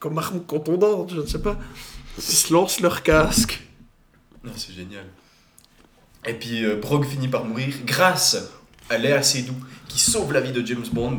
comme 0.00 0.18
arme 0.18 0.40
contondante, 0.40 1.12
je 1.14 1.20
ne 1.20 1.26
sais 1.26 1.40
pas. 1.42 1.56
Ils 2.18 2.22
se 2.24 2.52
lancent 2.52 2.80
leur 2.80 3.02
casque. 3.04 3.62
Non, 4.42 4.50
c'est 4.56 4.72
génial. 4.74 5.04
Et 6.26 6.34
puis 6.34 6.64
euh, 6.64 6.74
Brog 6.76 7.04
finit 7.06 7.28
par 7.28 7.44
mourir 7.44 7.72
grâce 7.86 8.36
à 8.90 8.98
Léa 8.98 9.22
Seydoux 9.22 9.54
qui 9.86 10.00
sauve 10.00 10.32
la 10.32 10.40
vie 10.40 10.52
de 10.52 10.66
James 10.66 10.84
Bond 10.92 11.18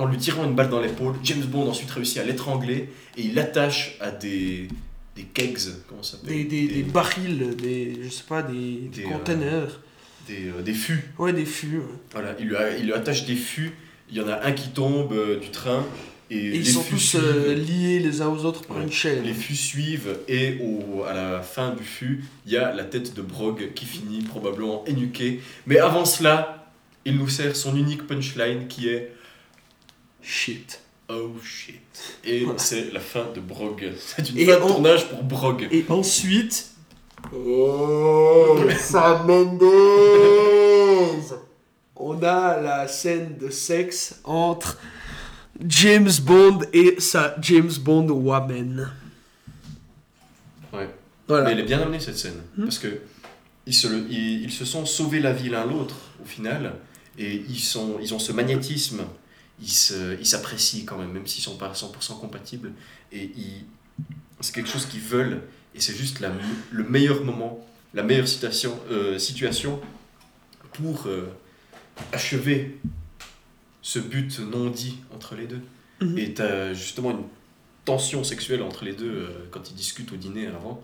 en 0.00 0.06
lui 0.06 0.16
tirant 0.16 0.44
une 0.44 0.54
balle 0.54 0.70
dans 0.70 0.80
l'épaule. 0.80 1.14
James 1.22 1.42
Bond 1.44 1.68
ensuite 1.68 1.90
réussit 1.90 2.18
à 2.18 2.24
l'étrangler 2.24 2.88
et 3.16 3.22
il 3.22 3.34
l'attache 3.34 3.96
à 4.00 4.10
des, 4.10 4.68
des 5.14 5.24
kegs, 5.24 5.58
comment 5.88 6.02
ça 6.02 6.12
s'appelle? 6.16 6.30
Des, 6.32 6.44
des, 6.44 6.68
des 6.68 6.82
barils, 6.82 7.54
des, 7.56 7.98
je 8.04 8.08
sais 8.08 8.24
pas, 8.26 8.42
des, 8.42 8.90
euh, 8.98 9.08
containers. 9.10 9.80
des, 10.26 10.48
euh, 10.48 10.62
des 10.62 10.72
fûts. 10.74 11.04
Ouais, 11.18 11.32
des 11.32 11.44
fûts. 11.44 11.78
ouais. 11.78 11.84
Voilà, 12.12 12.34
il 12.38 12.46
lui, 12.48 12.56
a- 12.56 12.76
il 12.78 12.86
lui 12.86 12.92
attache 12.94 13.26
des 13.26 13.36
fûts. 13.36 13.72
Il 14.10 14.16
y 14.16 14.20
en 14.22 14.28
a 14.28 14.44
un 14.44 14.52
qui 14.52 14.70
tombe 14.70 15.12
euh, 15.12 15.38
du 15.38 15.50
train 15.50 15.84
et, 16.30 16.36
Et 16.36 16.56
ils 16.56 16.66
sont 16.66 16.82
tous 16.82 16.96
suivent. 16.98 17.52
liés 17.68 17.98
les 17.98 18.22
uns 18.22 18.28
aux 18.28 18.44
autres 18.44 18.62
par 18.64 18.78
Ouais. 18.78 18.84
une 18.84 18.92
chaîne. 18.92 19.22
Les 19.24 19.34
fûts 19.34 19.54
suivent 19.56 20.16
et 20.28 20.58
au, 20.62 21.02
à 21.04 21.12
la 21.12 21.42
fin 21.42 21.74
du 21.74 21.84
fût, 21.84 22.24
il 22.46 22.52
y 22.52 22.56
a 22.56 22.72
la 22.72 22.84
tête 22.84 23.14
de 23.14 23.20
Brog 23.22 23.72
qui 23.74 23.84
finit 23.84 24.22
probablement 24.22 24.82
énuquée. 24.86 25.40
Mais 25.66 25.78
avant 25.78 26.04
cela, 26.06 26.68
il 27.04 27.16
nous 27.18 27.28
sert 27.28 27.54
son 27.54 27.76
unique 27.76 28.06
punchline 28.06 28.66
qui 28.68 28.88
est 28.88 29.12
Shit. 30.22 30.80
Oh 31.08 31.30
shit. 31.42 31.80
Et 32.24 32.44
Voilà. 32.44 32.58
c'est 32.58 32.92
la 32.92 33.00
fin 33.00 33.26
de 33.34 33.40
Brog. 33.40 33.90
C'est 33.98 34.28
une 34.30 34.38
Et 34.38 34.46
fin 34.46 34.54
de 34.56 34.60
tournage 34.66 35.08
pour 35.08 35.22
Brog. 35.24 35.66
Et 35.70 35.84
ensuite. 35.88 36.66
Oh, 37.34 38.58
Sam 38.78 39.26
Mendes 39.26 39.62
On 41.96 42.22
a 42.22 42.60
la 42.60 42.88
scène 42.88 43.36
de 43.38 43.50
sexe 43.50 44.20
entre 44.24 44.78
James 45.66 46.10
Bond 46.22 46.60
et 46.72 46.96
sa 46.98 47.36
James 47.42 47.72
Bond 47.80 48.08
woman. 48.08 48.90
Ouais. 50.72 50.88
Voilà. 51.28 51.44
Mais 51.46 51.52
elle 51.52 51.60
est 51.60 51.64
bien 51.64 51.80
amenée 51.82 52.00
cette 52.00 52.16
scène. 52.18 52.40
Hmm? 52.56 52.62
Parce 52.64 52.78
que 52.78 53.00
ils 53.66 53.74
se, 53.74 53.88
le- 53.88 54.06
ils, 54.10 54.44
ils 54.44 54.52
se 54.52 54.64
sont 54.64 54.86
sauvés 54.86 55.20
la 55.20 55.32
vie 55.32 55.48
l'un 55.50 55.66
l'autre 55.66 55.96
au 56.22 56.26
final. 56.26 56.74
Et 57.18 57.34
ils, 57.48 57.58
sont, 57.60 57.98
ils 58.00 58.14
ont 58.14 58.18
ce 58.18 58.32
magnétisme. 58.32 59.02
Ils 59.60 60.26
s'apprécient 60.26 60.84
quand 60.86 60.98
même, 60.98 61.12
même 61.12 61.26
s'ils 61.26 61.42
sont 61.42 61.56
pas 61.56 61.68
à 61.68 61.72
100% 61.72 62.18
compatibles. 62.18 62.72
Et 63.12 63.30
c'est 64.40 64.54
quelque 64.54 64.68
chose 64.68 64.86
qu'ils 64.86 65.00
veulent. 65.00 65.42
Et 65.74 65.80
c'est 65.80 65.94
juste 65.94 66.20
la, 66.20 66.32
le 66.70 66.84
meilleur 66.84 67.24
moment, 67.24 67.64
la 67.94 68.02
meilleure 68.02 68.26
situation, 68.26 68.78
euh, 68.90 69.18
situation 69.18 69.80
pour 70.72 71.06
euh, 71.06 71.28
achever 72.12 72.78
ce 73.82 73.98
but 73.98 74.40
non 74.40 74.70
dit 74.70 74.98
entre 75.14 75.36
les 75.36 75.46
deux. 75.46 75.62
Mhm. 76.00 76.18
Et 76.18 76.34
t'as 76.34 76.72
justement 76.72 77.12
une 77.12 77.24
tension 77.84 78.24
sexuelle 78.24 78.62
entre 78.62 78.84
les 78.84 78.94
deux 78.94 79.10
euh, 79.10 79.48
quand 79.50 79.70
ils 79.70 79.74
discutent 79.74 80.12
au 80.12 80.16
dîner 80.16 80.46
avant. 80.46 80.82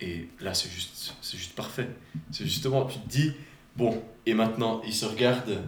Et 0.00 0.28
là, 0.40 0.52
c'est 0.52 0.70
juste, 0.70 1.14
c'est 1.22 1.38
juste 1.38 1.54
parfait. 1.54 1.88
C'est 2.30 2.44
justement, 2.44 2.84
tu 2.84 2.98
te 2.98 3.08
dis, 3.08 3.32
bon, 3.76 4.02
et 4.26 4.34
maintenant, 4.34 4.82
ils 4.86 4.94
se 4.94 5.06
regardent. 5.06 5.62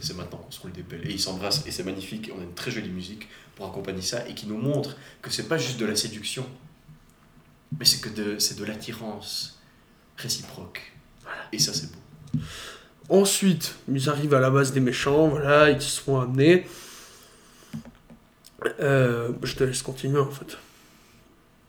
C'est, 0.00 0.14
maintenant 0.16 0.38
qu'on 0.38 0.50
se 0.50 0.60
roule 0.60 0.72
des 0.72 0.82
pelles. 0.82 1.06
Et 1.08 1.12
ils 1.12 1.20
s'embrassent, 1.20 1.64
et 1.66 1.70
c'est 1.70 1.84
magnifique. 1.84 2.30
On 2.36 2.40
a 2.40 2.44
une 2.44 2.54
très 2.54 2.70
jolie 2.70 2.88
musique 2.90 3.28
pour 3.56 3.66
accompagner 3.66 4.02
ça, 4.02 4.26
et 4.28 4.34
qui 4.34 4.46
nous 4.46 4.58
montre 4.58 4.96
que 5.22 5.30
c'est 5.30 5.48
pas 5.48 5.58
juste 5.58 5.78
de 5.78 5.86
la 5.86 5.96
séduction, 5.96 6.46
mais 7.78 7.84
c'est 7.84 8.00
que 8.00 8.08
de, 8.08 8.38
c'est 8.38 8.58
de 8.58 8.64
l'attirance 8.64 9.60
réciproque. 10.16 10.92
Et 11.52 11.58
ça, 11.58 11.72
c'est 11.72 11.90
beau. 11.92 12.40
Ensuite, 13.08 13.74
ils 13.92 14.08
arrivent 14.08 14.34
à 14.34 14.40
la 14.40 14.50
base 14.50 14.72
des 14.72 14.80
méchants, 14.80 15.28
voilà, 15.28 15.70
ils 15.70 15.80
se 15.82 16.00
font 16.00 16.20
amener. 16.20 16.66
Euh, 18.80 19.32
je 19.42 19.54
te 19.56 19.64
laisse 19.64 19.82
continuer 19.82 20.20
en 20.20 20.30
fait. 20.30 20.56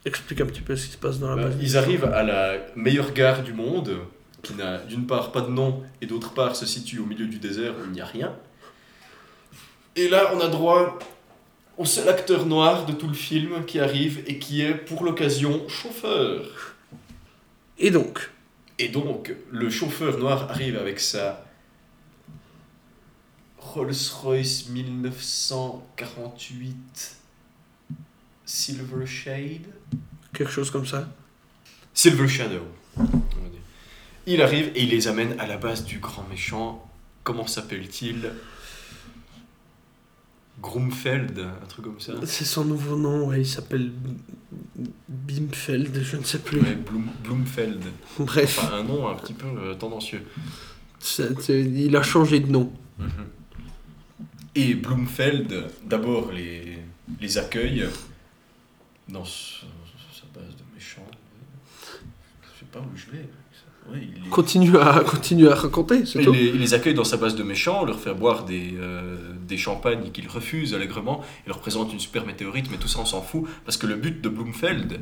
Explique 0.06 0.42
un 0.42 0.46
petit 0.46 0.62
peu 0.62 0.76
ce 0.76 0.86
qui 0.88 0.92
se 0.94 0.98
passe 0.98 1.18
dans 1.20 1.30
la 1.36 1.36
Bah, 1.44 1.50
base. 1.50 1.58
ils 1.62 1.78
arrivent 1.78 2.06
à 2.06 2.24
la 2.24 2.58
meilleure 2.76 3.14
gare 3.14 3.42
du 3.44 3.54
monde, 3.54 3.98
qui 4.44 4.54
n'a 4.54 4.78
d'une 4.78 5.08
part 5.08 5.32
pas 5.32 5.42
de 5.42 5.50
nom 5.50 5.82
et 6.02 6.06
d'autre 6.06 6.34
part 6.34 6.56
se 6.56 6.66
situe 6.66 7.00
au 7.00 7.06
milieu 7.06 7.26
du 7.26 7.40
désert 7.40 7.74
où 7.80 7.86
il 7.86 7.92
n'y 7.92 8.02
a 8.02 8.06
rien. 8.06 8.36
Et 9.96 10.10
là, 10.10 10.32
on 10.36 10.40
a 10.40 10.48
droit 10.48 11.00
au 11.78 11.86
seul 11.86 12.10
acteur 12.10 12.46
noir 12.46 12.86
de 12.86 12.94
tout 12.94 13.08
le 13.08 13.14
film 13.14 13.66
qui 13.66 13.80
arrive 13.80 14.24
et 14.28 14.38
qui 14.38 14.62
est 14.62 14.76
pour 14.76 15.04
l'occasion 15.04 15.68
chauffeur. 15.68 16.76
Et 17.80 17.90
donc, 17.90 18.30
Et 18.80 18.90
donc, 18.90 19.34
le 19.52 19.70
chauffeur 19.70 20.18
noir 20.18 20.50
arrive 20.52 20.78
avec 20.78 21.00
sa 21.00 21.46
Rolls-Royce 23.60 24.68
1948 24.70 27.18
Silver 28.46 29.06
Shade. 29.06 29.68
quelque 30.34 30.52
chose 30.52 30.70
comme 30.70 30.86
ça. 30.86 31.08
Silver 31.94 32.28
Shadow. 32.28 32.68
Il 34.26 34.42
arrive 34.42 34.72
et 34.76 34.84
il 34.84 34.90
les 34.90 35.08
amène 35.08 35.38
à 35.40 35.48
la 35.48 35.58
base 35.58 35.84
du 35.86 36.00
grand 36.00 36.26
méchant. 36.30 36.90
Comment 37.24 37.48
s'appelle-t-il? 37.48 38.32
Grumfeld, 40.62 41.40
un 41.40 41.66
truc 41.66 41.86
comme 41.86 42.00
ça. 42.00 42.14
C'est 42.26 42.46
son 42.46 42.64
nouveau 42.64 42.96
nom, 42.96 43.28
ouais, 43.28 43.42
il 43.42 43.46
s'appelle 43.48 43.92
Bimfeld, 45.10 46.02
je 46.04 46.18
ne 46.18 46.24
sais 46.24 46.40
plus. 46.40 46.60
Ouais, 46.62 46.76
Blum- 46.76 47.10
Blumfeld. 47.24 47.84
Bref, 48.20 48.60
Enfin, 48.60 48.78
un 48.78 48.84
nom 48.84 49.08
un 49.08 49.16
petit 49.16 49.34
peu 49.34 49.48
euh, 49.48 49.74
tendancieux. 49.74 50.24
il 51.50 51.96
a 51.98 52.04
changé 52.04 52.40
de 52.40 52.52
nom. 52.52 52.72
Et 54.56 54.76
Blumfeld, 54.76 55.66
d'abord, 55.86 56.32
les, 56.32 56.78
les 57.20 57.38
accueille 57.38 57.86
dans 59.10 59.26
sa 59.26 59.66
base 60.34 60.56
de 60.56 60.64
méchants. 60.76 61.02
Je 62.44 62.60
sais 62.60 62.66
pas 62.72 62.80
où 62.80 62.96
je 62.96 63.08
vais. 63.12 63.28
Il 63.94 64.00
les- 64.24 64.30
Continue 64.30 64.78
à, 64.78 65.00
continue 65.06 65.48
à 65.50 65.56
raconter, 65.56 66.04
Il 66.16 66.22
les, 66.32 66.46
il 66.48 66.60
les 66.60 66.74
accueille 66.74 66.94
dans 66.94 67.04
sa 67.04 67.18
base 67.18 67.36
de 67.36 67.44
méchants, 67.44 67.86
leur 67.86 68.00
fait 68.00 68.14
boire 68.14 68.46
des, 68.46 68.74
euh, 68.78 69.18
des 69.48 69.58
champagnes 69.58 70.12
qu'ils 70.12 70.28
refusent 70.28 70.74
allègrement, 70.74 71.22
il 71.46 71.50
leur 71.50 71.60
présente 71.60 71.92
une 71.94 72.00
super 72.00 72.26
météorite, 72.26 72.68
mais 72.72 72.78
tout 72.78 72.88
ça 72.88 73.00
on 73.00 73.06
s'en 73.06 73.22
fout, 73.22 73.44
parce 73.66 73.78
que 73.78 73.86
le 73.88 73.96
but 73.96 74.22
de 74.22 74.30
Blumfeld, 74.30 75.00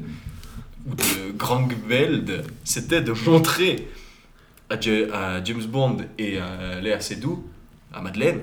ou 0.88 0.96
de 0.96 1.32
Grangveld, 1.38 2.44
c'était 2.64 3.02
de 3.02 3.14
montrer 3.30 3.88
à 4.70 4.80
James 4.82 5.64
Bond 5.68 5.98
et 6.18 6.40
à 6.40 6.82
Léa 6.82 7.00
Seydoux, 7.00 7.46
à 7.94 8.02
Madeleine, 8.02 8.40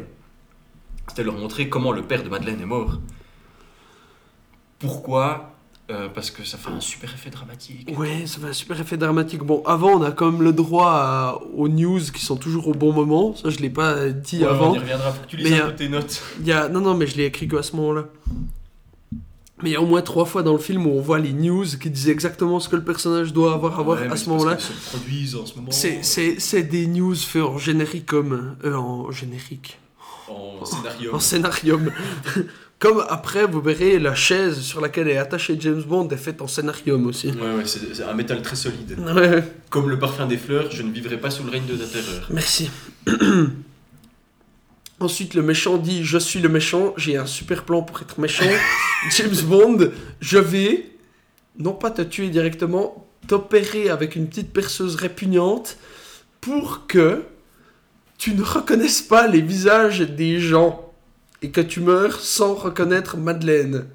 c'était 1.09 1.25
leur 1.25 1.37
montrer 1.37 1.69
comment 1.69 1.91
le 1.91 2.03
père 2.03 2.23
de 2.23 2.29
Madeleine 2.29 2.61
est 2.61 2.67
mort. 2.67 2.99
Pourquoi 4.79 5.58
Euh, 5.91 6.09
Parce 6.15 6.31
que 6.31 6.45
ça 6.45 6.59
fait 6.59 6.69
un 6.71 6.81
super 6.81 7.13
effet 7.15 7.31
dramatique. 7.31 7.99
Ouais, 7.99 8.27
ça 8.27 8.39
fait 8.41 8.49
un 8.49 8.53
super 8.53 8.79
effet 8.79 8.99
dramatique. 8.99 9.43
Bon, 9.43 9.63
avant, 9.65 9.93
on 9.93 10.03
a 10.03 10.11
quand 10.11 10.31
même 10.31 10.43
le 10.43 10.53
droit 10.53 10.91
à- 10.91 11.39
aux 11.57 11.69
news 11.69 12.01
qui 12.13 12.23
sont 12.23 12.37
toujours 12.37 12.69
au 12.69 12.75
bon 12.75 12.93
moment. 12.93 13.35
Ça, 13.35 13.49
je 13.49 13.59
l'ai 13.61 13.71
pas 13.71 14.11
dit 14.11 14.41
Ouais, 14.41 14.45
avant. 14.51 14.73
On 14.73 14.75
y 14.75 14.79
reviendra, 14.81 15.13
faut 15.13 15.23
que 15.23 15.29
tu 15.29 15.37
lises 15.39 15.51
Mais, 15.51 15.61
un 15.61 15.67
peu 15.69 15.77
tes 15.77 15.89
notes. 15.89 16.23
Il 16.41 16.47
y 16.47 16.53
a... 16.53 16.69
Non, 16.69 16.81
non, 16.83 16.95
mais 16.95 17.07
je 17.07 17.17
l'ai 17.17 17.25
écrit 17.25 17.49
qu'à 17.49 17.63
ce 17.63 17.75
moment-là. 17.77 18.05
Mais 19.63 19.71
il 19.71 19.73
y 19.73 19.77
a 19.77 19.81
au 19.83 19.87
moins 19.87 20.03
trois 20.03 20.27
fois 20.27 20.43
dans 20.43 20.53
le 20.53 20.59
film 20.59 20.87
où 20.87 20.91
on 20.91 21.01
voit 21.01 21.19
les 21.19 21.33
news 21.33 21.65
qui 21.81 21.89
disent 21.91 22.11
exactement 22.11 22.61
ce 22.61 22.69
que 22.69 22.77
le 22.77 22.85
personnage 22.85 23.33
doit 23.33 23.55
avoir 23.55 23.81
à 23.81 23.83
voir 23.83 23.99
Ouais, 24.01 24.09
à 24.09 24.17
ce 24.17 24.29
moment-là. 24.29 24.59
se 24.59 24.73
produisent 24.91 25.35
en 25.37 25.47
ce 25.47 25.55
moment. 25.57 25.71
C'est- 25.71 26.63
des 26.63 26.87
news 26.87 27.15
faits 27.17 27.43
en 27.43 27.57
généricum. 27.59 28.57
Euh, 28.63 28.75
en 28.75 29.11
générique. 29.11 29.79
En 30.29 30.65
scénario. 30.67 31.15
En 31.15 31.19
scénarium. 31.19 31.91
Comme 32.79 33.05
après, 33.09 33.45
vous 33.45 33.61
verrez, 33.61 33.99
la 33.99 34.15
chaise 34.15 34.61
sur 34.61 34.81
laquelle 34.81 35.09
est 35.09 35.17
attaché 35.17 35.57
James 35.59 35.83
Bond 35.83 36.09
est 36.11 36.17
faite 36.17 36.41
en 36.41 36.47
scénarium 36.47 37.07
aussi. 37.09 37.29
Ouais, 37.29 37.55
ouais, 37.57 37.65
c'est 37.67 38.05
un 38.05 38.15
métal 38.15 38.41
très 38.41 38.55
solide. 38.55 38.97
Ouais, 39.01 39.43
Comme 39.69 39.91
le 39.91 39.99
parfum 39.99 40.27
des 40.27 40.37
fleurs, 40.37 40.71
je 40.71 40.83
ne 40.83 40.93
vivrai 40.93 41.19
pas 41.19 41.31
sous 41.31 41.43
le 41.43 41.51
règne 41.51 41.67
de 41.67 41.77
la 41.77 41.87
terreur. 41.87 42.29
merci. 42.31 42.71
Ensuite, 45.01 45.35
le 45.35 45.43
méchant 45.43 45.77
dit 45.77 46.05
Je 46.05 46.19
suis 46.19 46.41
le 46.41 46.49
méchant, 46.49 46.95
j'ai 46.97 47.17
un 47.17 47.27
super 47.27 47.65
plan 47.65 47.83
pour 47.83 48.01
être 48.01 48.19
méchant. 48.21 48.45
James 49.17 49.43
Bond, 49.45 49.91
je 50.21 50.39
vais, 50.39 50.87
non 51.59 51.73
pas 51.73 51.91
te 51.91 52.03
tuer 52.03 52.29
directement, 52.29 53.07
t'opérer 53.27 53.91
avec 53.91 54.15
une 54.17 54.29
petite 54.29 54.53
perceuse 54.53 54.95
répugnante 54.97 55.79
pour 56.41 56.87
que 56.87 57.25
tu 58.19 58.35
ne 58.35 58.43
reconnaisses 58.43 59.03
pas 59.03 59.27
les 59.29 59.41
visages 59.41 60.01
des 60.01 60.41
gens 60.41 60.88
et 61.43 61.51
que 61.51 61.61
tu 61.61 61.81
meurs 61.81 62.21
sans 62.21 62.55
reconnaître 62.55 63.17
Madeleine. 63.17 63.87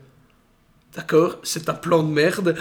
D'accord 0.95 1.39
C'est 1.43 1.69
un 1.69 1.73
plan 1.73 2.03
de 2.03 2.11
merde. 2.11 2.55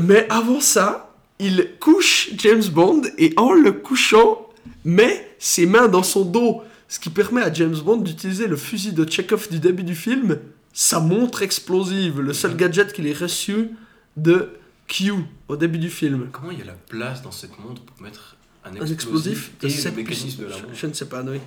Mais 0.00 0.26
avant 0.30 0.60
ça, 0.60 1.14
il 1.38 1.70
couche 1.80 2.30
James 2.38 2.64
Bond 2.64 3.02
et 3.18 3.32
en 3.36 3.52
le 3.52 3.72
couchant, 3.72 4.48
met 4.84 5.34
ses 5.38 5.66
mains 5.66 5.88
dans 5.88 6.02
son 6.02 6.24
dos. 6.24 6.62
Ce 6.88 7.00
qui 7.00 7.10
permet 7.10 7.42
à 7.42 7.52
James 7.52 7.76
Bond 7.76 7.96
d'utiliser 7.98 8.46
le 8.46 8.56
fusil 8.56 8.92
de 8.92 9.08
Chekhov 9.10 9.48
du 9.50 9.58
début 9.58 9.82
du 9.82 9.94
film, 9.94 10.38
sa 10.72 11.00
montre 11.00 11.42
explosive, 11.42 12.20
le 12.20 12.32
seul 12.32 12.56
gadget 12.56 12.92
qu'il 12.92 13.06
ait 13.06 13.12
reçu 13.12 13.70
de 14.16 14.50
Q 14.86 15.12
au 15.48 15.56
début 15.56 15.78
du 15.78 15.90
film. 15.90 16.28
Comment 16.30 16.52
il 16.52 16.58
y 16.58 16.62
a 16.62 16.66
la 16.66 16.74
place 16.74 17.22
dans 17.22 17.32
cette 17.32 17.58
montre 17.58 17.82
pour 17.82 18.00
mettre 18.00 18.36
un 18.64 18.70
Un 18.70 18.86
explosif, 18.86 19.52
explosif 19.62 19.86
et 19.86 19.90
de 19.90 19.96
le 19.96 20.02
mécanisme 20.02 20.42
de 20.42 20.48
la 20.48 20.56
je, 20.56 20.62
montre? 20.62 20.74
Je 20.74 20.86
ne 20.86 20.92
sais 20.92 21.06
pas, 21.06 21.22
oui. 21.22 21.40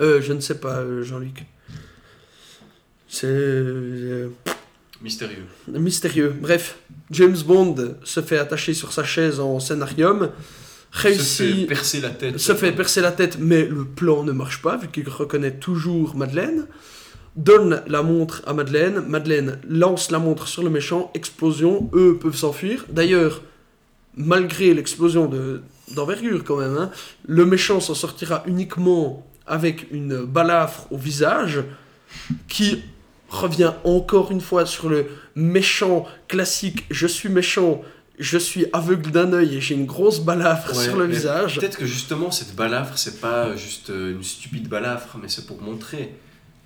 Euh, 0.00 0.20
je 0.20 0.32
ne 0.32 0.40
sais 0.40 0.58
pas, 0.58 0.80
euh, 0.80 1.02
Jean-Luc. 1.02 1.46
C'est 3.08 3.26
euh, 3.28 4.28
Mystérieux. 5.02 5.44
mystérieux. 5.68 6.34
Bref, 6.40 6.78
James 7.10 7.36
Bond 7.46 7.96
se 8.02 8.20
fait 8.20 8.38
attacher 8.38 8.74
sur 8.74 8.92
sa 8.92 9.04
chaise 9.04 9.38
en 9.40 9.60
scénarium, 9.60 10.30
Se 10.92 10.98
fait 11.00 11.08
réussit, 11.08 11.66
percer 11.68 12.00
la 12.00 12.10
tête. 12.10 12.38
se 12.38 12.54
fait 12.54 12.72
percer 12.72 13.00
la 13.02 13.12
tête, 13.12 13.38
mais 13.38 13.64
le 13.66 13.84
plan 13.84 14.24
ne 14.24 14.32
marche 14.32 14.62
pas 14.62 14.76
vu 14.76 14.88
qu'il 14.88 15.08
reconnaît 15.08 15.52
toujours 15.54 16.16
Madeleine. 16.16 16.66
Donne 17.36 17.82
la 17.86 18.02
montre 18.02 18.42
à 18.46 18.54
Madeleine. 18.54 19.04
Madeleine 19.06 19.58
lance 19.68 20.10
la 20.10 20.18
montre 20.18 20.48
sur 20.48 20.62
le 20.62 20.70
méchant. 20.70 21.10
Explosion. 21.14 21.90
Eux 21.92 22.16
peuvent 22.18 22.34
s'enfuir. 22.34 22.86
D'ailleurs, 22.88 23.42
malgré 24.16 24.72
l'explosion 24.72 25.26
de- 25.26 25.60
d'envergure 25.94 26.42
quand 26.44 26.56
même, 26.56 26.76
hein, 26.78 26.90
le 27.28 27.44
méchant 27.44 27.78
s'en 27.80 27.94
sortira 27.94 28.42
uniquement 28.46 29.26
avec 29.46 29.86
une 29.92 30.24
balafre 30.24 30.90
au 30.90 30.96
visage 30.96 31.62
qui 32.48 32.82
revient 33.28 33.72
encore 33.84 34.30
une 34.30 34.40
fois 34.40 34.66
sur 34.66 34.88
le 34.88 35.06
méchant 35.34 36.06
classique. 36.28 36.84
Je 36.90 37.06
suis 37.06 37.28
méchant. 37.28 37.82
Je 38.18 38.38
suis 38.38 38.64
aveugle 38.72 39.10
d'un 39.10 39.32
œil 39.34 39.56
et 39.56 39.60
j'ai 39.60 39.74
une 39.74 39.84
grosse 39.84 40.20
balafre 40.20 40.74
Ouais, 40.74 40.84
sur 40.84 40.96
le 40.96 41.04
visage. 41.04 41.58
Peut-être 41.58 41.76
que 41.76 41.84
justement, 41.84 42.30
cette 42.30 42.54
balafre, 42.56 42.96
c'est 42.96 43.20
pas 43.20 43.54
juste 43.56 43.90
euh, 43.90 44.12
une 44.12 44.22
stupide 44.22 44.68
balafre, 44.68 45.18
mais 45.20 45.28
c'est 45.28 45.44
pour 45.46 45.60
montrer 45.60 46.14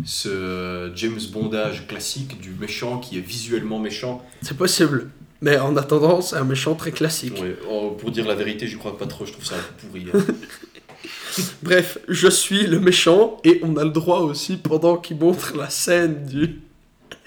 ce 0.04 0.28
euh, 0.28 0.94
James 0.94 1.18
Bondage 1.32 1.88
classique 1.88 2.40
du 2.40 2.50
méchant 2.50 2.98
qui 2.98 3.18
est 3.18 3.20
visuellement 3.20 3.80
méchant. 3.80 4.24
C'est 4.42 4.56
possible. 4.56 5.10
Mais 5.42 5.58
en 5.58 5.76
attendant, 5.76 6.20
c'est 6.20 6.36
un 6.36 6.44
méchant 6.44 6.74
très 6.76 6.92
classique. 6.92 7.40
Ouais, 7.40 7.56
oh, 7.68 7.96
pour 7.98 8.10
dire 8.12 8.28
la 8.28 8.34
vérité, 8.36 8.66
j'y 8.68 8.76
crois 8.76 8.96
pas 8.96 9.06
trop, 9.06 9.26
je 9.26 9.32
trouve 9.32 9.44
ça 9.44 9.56
un 9.56 9.58
peu 9.58 9.86
pourri. 9.88 10.06
hein. 10.14 10.34
Bref, 11.62 11.98
je 12.08 12.28
suis 12.28 12.66
le 12.66 12.80
méchant 12.80 13.38
et 13.44 13.60
on 13.62 13.76
a 13.76 13.84
le 13.84 13.90
droit 13.90 14.20
aussi, 14.20 14.56
pendant 14.56 14.96
qu'il 14.96 15.18
montre 15.18 15.56
la 15.56 15.70
scène 15.70 16.24
du. 16.26 16.60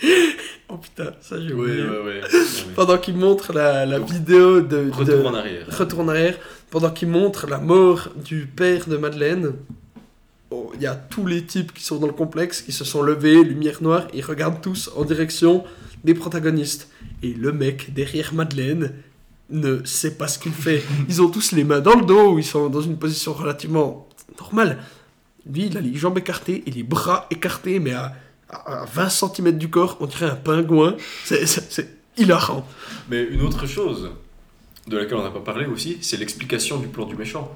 oh 0.70 0.78
putain, 0.78 1.12
ça 1.22 1.38
j'ai 1.42 1.54
oublié. 1.54 1.82
ouais, 1.84 1.90
ouais. 1.90 2.04
ouais. 2.06 2.22
Pendant 2.76 2.98
qu'il 2.98 3.16
montre 3.16 3.54
la, 3.54 3.86
la 3.86 4.00
vidéo 4.00 4.62
de. 4.62 4.86
de- 4.86 4.92
Retour 4.92 5.28
en 5.28 5.34
arrière. 5.34 5.66
Retour 5.70 6.00
en 6.02 6.08
arrière. 6.10 6.38
Pendant 6.70 6.90
qu'il 6.92 7.08
montre 7.10 7.48
la 7.48 7.60
mort 7.60 8.10
du 8.26 8.46
père 8.48 8.88
de 8.88 8.98
Madeleine. 8.98 9.54
oh, 10.52 10.72
Il 10.76 10.82
y 10.82 10.88
a 10.88 10.96
tous 10.96 11.26
les 11.26 11.44
types 11.44 11.74
qui 11.74 11.84
sont 11.84 11.98
dans 11.98 12.08
le 12.08 12.14
complexe 12.14 12.62
qui 12.62 12.72
se 12.72 12.84
sont 12.84 13.02
levés, 13.04 13.44
lumière 13.44 13.82
noire, 13.82 14.08
ils 14.14 14.24
regardent 14.26 14.62
tous 14.62 14.90
en 14.96 15.04
direction 15.06 15.64
des 16.04 16.14
protagonistes. 16.16 16.90
Et 17.22 17.34
le 17.34 17.52
mec 17.54 17.94
derrière 17.94 18.34
Madeleine 18.34 18.92
ne 19.54 19.84
sait 19.86 20.16
pas 20.18 20.28
ce 20.28 20.38
qu'il 20.40 20.52
fait. 20.52 20.84
Ils 21.08 21.22
ont 21.22 21.30
tous 21.30 21.52
les 21.54 21.64
mains 21.64 21.80
dans 21.80 21.96
le 21.96 22.06
dos, 22.06 22.38
ils 22.40 22.44
sont 22.44 22.70
dans 22.70 22.82
une 22.82 22.98
position 22.98 23.34
relativement 23.34 24.08
normale. 24.40 24.80
Lui, 25.50 25.68
il 25.68 25.78
a 25.78 25.82
les 25.82 25.96
jambes 25.96 26.18
écartées 26.18 26.64
et 26.66 26.72
les 26.72 26.84
bras 26.84 27.28
écartés, 27.30 27.80
mais 27.80 27.92
à, 27.94 28.14
à- 28.50 28.82
à 28.82 28.86
20 28.86 29.10
cm 29.10 29.52
du 29.58 29.70
corps, 29.70 29.98
on 30.00 30.06
dirait 30.08 30.30
un 30.30 30.36
pingouin. 30.36 30.96
C'est 31.24 32.00
hilarant. 32.18 32.66
Mais 33.10 33.24
une 33.24 33.42
autre 33.42 33.66
chose 33.68 34.10
de 34.88 34.98
laquelle 34.98 35.18
on 35.18 35.24
n'a 35.24 35.32
pas 35.32 35.40
parlé 35.40 35.66
aussi, 35.66 35.98
c'est 36.02 36.18
l'explication 36.18 36.78
du 36.80 36.88
plan 36.88 37.06
du 37.06 37.16
méchant. 37.16 37.56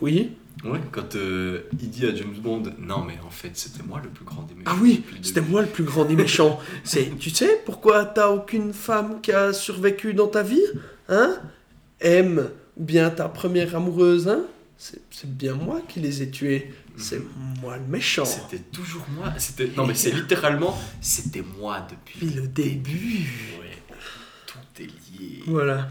Oui. 0.00 0.32
Ouais, 0.64 0.80
quand 0.90 1.14
euh, 1.14 1.62
il 1.80 1.90
dit 1.90 2.04
à 2.06 2.14
James 2.14 2.34
Bond, 2.42 2.62
non 2.78 3.04
mais 3.04 3.16
en 3.24 3.30
fait 3.30 3.52
c'était 3.54 3.82
moi 3.82 4.00
le 4.02 4.08
plus 4.10 4.24
grand 4.24 4.42
des 4.42 4.54
méchants. 4.54 4.70
Ah 4.74 4.78
oui, 4.80 5.04
c'était 5.22 5.40
début. 5.40 5.52
moi 5.52 5.62
le 5.62 5.68
plus 5.68 5.84
grand 5.84 6.04
des 6.04 6.16
méchants. 6.16 6.58
C'est, 6.82 7.16
tu 7.18 7.30
sais 7.30 7.60
pourquoi 7.64 8.04
t'as 8.04 8.28
aucune 8.28 8.72
femme 8.72 9.20
qui 9.20 9.30
a 9.32 9.52
survécu 9.52 10.14
dans 10.14 10.26
ta 10.26 10.42
vie 10.42 10.64
Hein? 11.08 11.38
Aime 12.00 12.50
bien 12.76 13.10
ta 13.10 13.28
première 13.28 13.74
amoureuse, 13.74 14.28
hein? 14.28 14.42
C'est, 14.76 15.00
c'est 15.10 15.30
bien 15.30 15.54
moi 15.54 15.80
qui 15.88 16.00
les 16.00 16.22
ai 16.22 16.30
tués. 16.30 16.72
C'est 16.96 17.20
moi 17.60 17.76
le 17.76 17.86
méchant. 17.86 18.24
C'était 18.24 18.62
toujours 18.72 19.04
moi. 19.16 19.32
C'était 19.38 19.70
non 19.76 19.86
mais 19.86 19.94
c'est 19.94 20.10
littéralement 20.10 20.76
c'était 21.00 21.44
moi 21.58 21.86
depuis 21.88 22.26
Depuis 22.26 22.40
le 22.40 22.48
début. 22.48 23.28
Ouais, 23.60 23.96
tout 24.46 24.82
est 24.82 24.86
lié. 24.86 25.42
Voilà. 25.46 25.90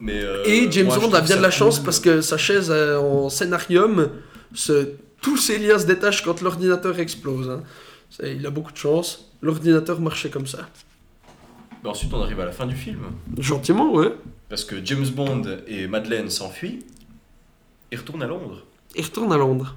Mais 0.00 0.20
euh, 0.22 0.44
Et 0.46 0.70
James 0.70 0.88
Bond 0.88 1.12
a 1.12 1.20
bien 1.20 1.36
de 1.36 1.42
la 1.42 1.50
chance 1.50 1.76
cool. 1.78 1.84
parce 1.86 2.00
que 2.00 2.20
sa 2.20 2.36
chaise 2.38 2.70
euh, 2.70 2.98
en 3.00 3.28
scénarium, 3.28 4.10
se- 4.54 4.90
tous 5.20 5.36
ses 5.36 5.58
liens 5.58 5.78
se 5.78 5.86
détachent 5.86 6.22
quand 6.22 6.40
l'ordinateur 6.40 6.98
explose. 7.00 7.50
hein. 7.50 7.62
Il 8.24 8.46
a 8.46 8.50
beaucoup 8.50 8.72
de 8.72 8.76
chance. 8.76 9.32
L'ordinateur 9.42 10.00
marchait 10.00 10.30
comme 10.30 10.46
ça. 10.46 10.68
Mais 11.82 11.90
ensuite 11.90 12.12
on 12.14 12.20
arrive 12.22 12.40
à 12.40 12.44
la 12.46 12.52
fin 12.52 12.66
du 12.66 12.74
film 12.74 13.00
Gentiment, 13.38 13.92
ouais. 13.92 14.12
parce 14.48 14.64
que 14.64 14.76
James 14.84 15.06
Bond 15.08 15.42
et 15.68 15.86
Madeleine 15.86 16.28
s'enfuient 16.30 16.80
et 17.92 17.96
retournent 17.96 18.22
à 18.22 18.26
Londres 18.26 18.64
Il 18.96 19.04
retourne 19.04 19.32
à 19.32 19.36
Londres. 19.36 19.76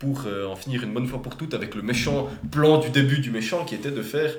pour 0.00 0.24
euh, 0.26 0.46
en 0.48 0.56
finir 0.56 0.82
une 0.82 0.92
bonne 0.92 1.06
fois 1.06 1.22
pour 1.22 1.36
toutes 1.36 1.54
avec 1.54 1.74
le 1.76 1.82
méchant 1.82 2.28
plan 2.50 2.78
du 2.78 2.90
début 2.90 3.18
du 3.20 3.30
méchant 3.30 3.64
qui 3.64 3.74
était 3.76 3.92
de 3.92 4.02
faire 4.02 4.34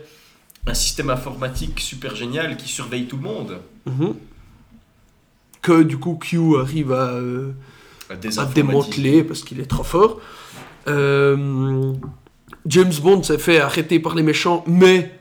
un 0.68 0.74
système 0.74 1.10
informatique 1.10 1.80
super 1.80 2.16
génial 2.16 2.58
qui 2.58 2.68
surveille 2.68 3.06
tout 3.06 3.18
le 3.18 3.24
monde. 3.24 3.60
Mhm. 3.86 4.16
Que 5.64 5.82
du 5.82 5.98
coup 5.98 6.16
Q 6.16 6.58
arrive 6.60 6.92
à, 6.92 7.14
euh, 7.14 7.54
À 8.10 8.14
à 8.14 8.16
désinformatiser. 8.16 8.68
démanteler 8.68 9.24
parce 9.24 9.42
qu'il 9.42 9.60
est 9.60 9.66
trop 9.66 9.84
fort. 9.84 10.22
Euh, 10.88 11.94
James 12.68 12.94
Bond 13.02 13.24
s'est 13.24 13.40
fait 13.40 13.60
arrêter 13.60 14.00
par 14.00 14.14
les 14.14 14.24
méchants, 14.24 14.64
mais 14.68 15.12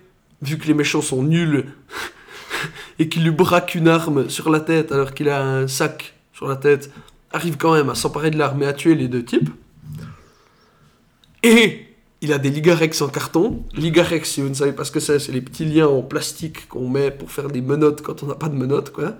vu 0.42 0.58
que 0.58 0.66
les 0.66 0.74
méchants 0.74 1.00
sont 1.00 1.22
nuls 1.22 1.66
et 2.98 3.08
qu'il 3.08 3.24
lui 3.24 3.30
braque 3.30 3.74
une 3.74 3.88
arme 3.88 4.28
sur 4.28 4.50
la 4.50 4.60
tête 4.60 4.92
alors 4.92 5.14
qu'il 5.14 5.28
a 5.30 5.42
un 5.42 5.68
sac 5.68 6.14
sur 6.32 6.48
la 6.48 6.56
tête, 6.56 6.90
arrive 7.32 7.56
quand 7.56 7.72
même 7.72 7.88
à 7.88 7.94
s'emparer 7.94 8.30
de 8.30 8.36
l'arme 8.36 8.62
et 8.62 8.66
à 8.66 8.72
tuer 8.72 8.94
les 8.94 9.08
deux 9.08 9.24
types. 9.24 9.50
Et 11.42 11.86
il 12.20 12.32
a 12.32 12.38
des 12.38 12.50
Ligarex 12.50 13.00
en 13.02 13.08
carton. 13.08 13.64
Ligarex, 13.74 14.28
si 14.30 14.40
vous 14.40 14.48
ne 14.48 14.54
savez 14.54 14.72
pas 14.72 14.84
ce 14.84 14.92
que 14.92 15.00
c'est, 15.00 15.18
c'est 15.18 15.32
les 15.32 15.40
petits 15.40 15.64
liens 15.64 15.88
en 15.88 16.02
plastique 16.02 16.68
qu'on 16.68 16.88
met 16.88 17.10
pour 17.10 17.30
faire 17.30 17.48
des 17.48 17.60
menottes 17.60 18.02
quand 18.02 18.22
on 18.22 18.26
n'a 18.26 18.34
pas 18.34 18.48
de 18.48 18.54
menottes, 18.54 18.90
quoi. 18.90 19.14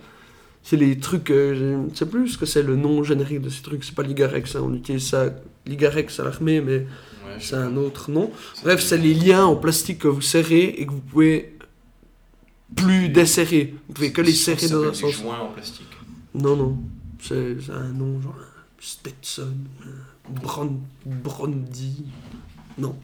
C'est 0.63 0.77
les 0.77 0.99
trucs, 0.99 1.31
euh, 1.31 1.55
je 1.55 1.65
ne 1.91 1.95
sais 1.95 2.07
plus 2.07 2.29
ce 2.29 2.39
que 2.39 2.47
c'est 2.47 2.63
le 2.63 2.77
nom 2.77 3.03
générique 3.03 3.41
de 3.41 3.49
ces 3.49 3.63
trucs. 3.63 3.83
C'est 3.85 3.95
pas 3.95 4.03
Ligarex, 4.05 4.55
hein, 4.57 4.61
on 4.63 4.75
utilise 4.75 5.09
ça, 5.09 5.27
Ligarex 5.67 6.21
à 6.21 6.25
l'armée, 6.25 6.61
mais 6.61 6.87
Ouais, 7.25 7.37
c'est 7.41 7.55
un 7.57 7.77
autre 7.77 8.11
nom. 8.11 8.31
Bref, 8.63 8.81
c'est 8.83 8.99
les 8.99 9.15
liens 9.15 9.45
en 9.45 9.57
plastique 9.57 10.01
que 10.01 10.09
vous 10.09 10.21
serrez 10.21 10.65
et 10.65 10.87
que 10.87 10.91
vous 10.93 11.01
pouvez 11.01 11.57
plus 12.75 13.09
desserrer. 13.09 13.75
Vous 13.89 13.95
pouvez 13.95 14.13
que 14.13 14.21
les 14.23 14.33
serrer 14.33 14.69
dans 14.69 14.85
un 14.85 14.93
sens. 14.95 15.13
joints 15.13 15.39
en 15.39 15.49
plastique. 15.49 15.87
Non, 16.35 16.57
non. 16.57 16.79
C'est 17.21 17.57
un 17.71 17.89
nom 17.93 18.21
genre 18.21 18.35
Stetson, 18.81 19.55
Brand, 20.29 20.81
Brandy. 21.07 22.05
Non. 22.79 22.97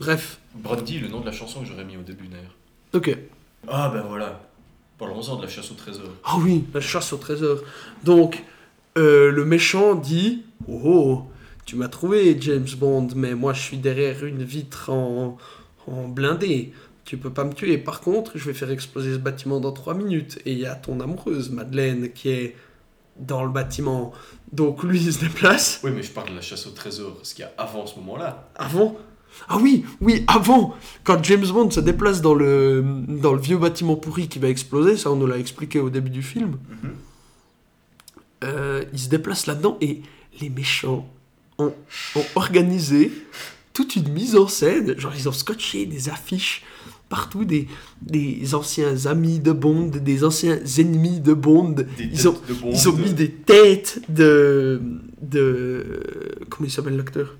Bref. 0.00 0.40
Brandy, 0.56 0.98
le 0.98 1.08
nom 1.08 1.20
de 1.20 1.26
la 1.26 1.32
chanson 1.32 1.60
que 1.60 1.66
j'aurais 1.66 1.84
mis 1.84 1.96
au 1.96 2.02
début 2.02 2.26
d'ailleurs. 2.26 2.56
Ok. 2.92 3.16
Ah 3.68 3.90
ben 3.94 4.02
voilà. 4.08 4.40
Parlons-en 5.02 5.34
de 5.34 5.42
la 5.42 5.48
chasse 5.48 5.68
au 5.72 5.74
trésor. 5.74 6.06
Ah 6.22 6.36
oui, 6.38 6.64
la 6.72 6.80
chasse 6.80 7.12
au 7.12 7.16
trésor. 7.16 7.58
Donc, 8.04 8.44
euh, 8.96 9.32
le 9.32 9.44
méchant 9.44 9.96
dit 9.96 10.44
Oh, 10.68 10.80
oh, 10.84 11.22
tu 11.64 11.74
m'as 11.74 11.88
trouvé, 11.88 12.36
James 12.40 12.68
Bond, 12.76 13.08
mais 13.16 13.34
moi 13.34 13.52
je 13.52 13.62
suis 13.62 13.78
derrière 13.78 14.24
une 14.24 14.44
vitre 14.44 14.90
en, 14.90 15.38
en 15.88 16.06
blindé. 16.06 16.72
Tu 17.04 17.16
peux 17.16 17.32
pas 17.32 17.42
me 17.42 17.52
tuer. 17.52 17.78
Par 17.78 18.00
contre, 18.00 18.38
je 18.38 18.44
vais 18.44 18.54
faire 18.54 18.70
exploser 18.70 19.14
ce 19.14 19.18
bâtiment 19.18 19.58
dans 19.58 19.72
3 19.72 19.94
minutes. 19.94 20.38
Et 20.46 20.52
il 20.52 20.58
y 20.60 20.66
a 20.66 20.76
ton 20.76 21.00
amoureuse, 21.00 21.50
Madeleine, 21.50 22.12
qui 22.12 22.28
est 22.28 22.54
dans 23.16 23.42
le 23.42 23.50
bâtiment. 23.50 24.12
Donc 24.52 24.84
lui, 24.84 25.00
il 25.00 25.12
se 25.12 25.18
déplace. 25.24 25.80
Oui, 25.82 25.90
mais 25.92 26.04
je 26.04 26.12
parle 26.12 26.30
de 26.30 26.36
la 26.36 26.42
chasse 26.42 26.64
au 26.68 26.70
trésor. 26.70 27.18
Ce 27.24 27.34
qu'il 27.34 27.42
y 27.42 27.48
a 27.48 27.52
avant 27.58 27.86
ce 27.86 27.96
moment-là. 27.96 28.50
Avant? 28.54 28.96
Ah 29.48 29.58
oui, 29.60 29.84
oui, 30.00 30.24
avant 30.26 30.74
Quand 31.04 31.22
James 31.24 31.46
Bond 31.46 31.70
se 31.70 31.80
déplace 31.80 32.20
dans 32.22 32.34
le, 32.34 32.84
dans 33.08 33.34
le 33.34 33.40
vieux 33.40 33.58
bâtiment 33.58 33.96
pourri 33.96 34.28
qui 34.28 34.38
va 34.38 34.48
exploser, 34.48 34.96
ça 34.96 35.10
on 35.10 35.16
nous 35.16 35.26
l'a 35.26 35.38
expliqué 35.38 35.78
au 35.80 35.90
début 35.90 36.10
du 36.10 36.22
film, 36.22 36.58
euh, 38.44 38.84
il 38.92 38.98
se 38.98 39.08
déplace 39.08 39.46
là-dedans 39.46 39.76
et 39.80 40.02
les 40.40 40.48
méchants 40.48 41.06
ont, 41.58 41.72
ont 42.16 42.24
organisé 42.34 43.12
toute 43.72 43.96
une 43.96 44.08
mise 44.08 44.36
en 44.36 44.48
scène. 44.48 44.98
Genre 44.98 45.12
ils 45.16 45.28
ont 45.28 45.32
scotché 45.32 45.86
des 45.86 46.08
affiches 46.08 46.62
partout, 47.08 47.44
des, 47.44 47.68
des 48.00 48.54
anciens 48.54 49.06
amis 49.06 49.38
de 49.38 49.52
Bond, 49.52 49.88
des 49.88 50.24
anciens 50.24 50.58
ennemis 50.78 51.20
de 51.20 51.34
Bond. 51.34 51.70
Des 51.70 51.86
Ils 52.10 52.28
ont, 52.28 52.36
de 52.48 52.54
Bond. 52.54 52.70
ils 52.72 52.88
ont 52.88 52.92
mis 52.94 53.12
des 53.12 53.30
têtes 53.30 54.00
de... 54.08 54.80
de 55.20 56.00
comment 56.48 56.66
il 56.66 56.72
s'appelle 56.72 56.96
l'acteur? 56.96 57.36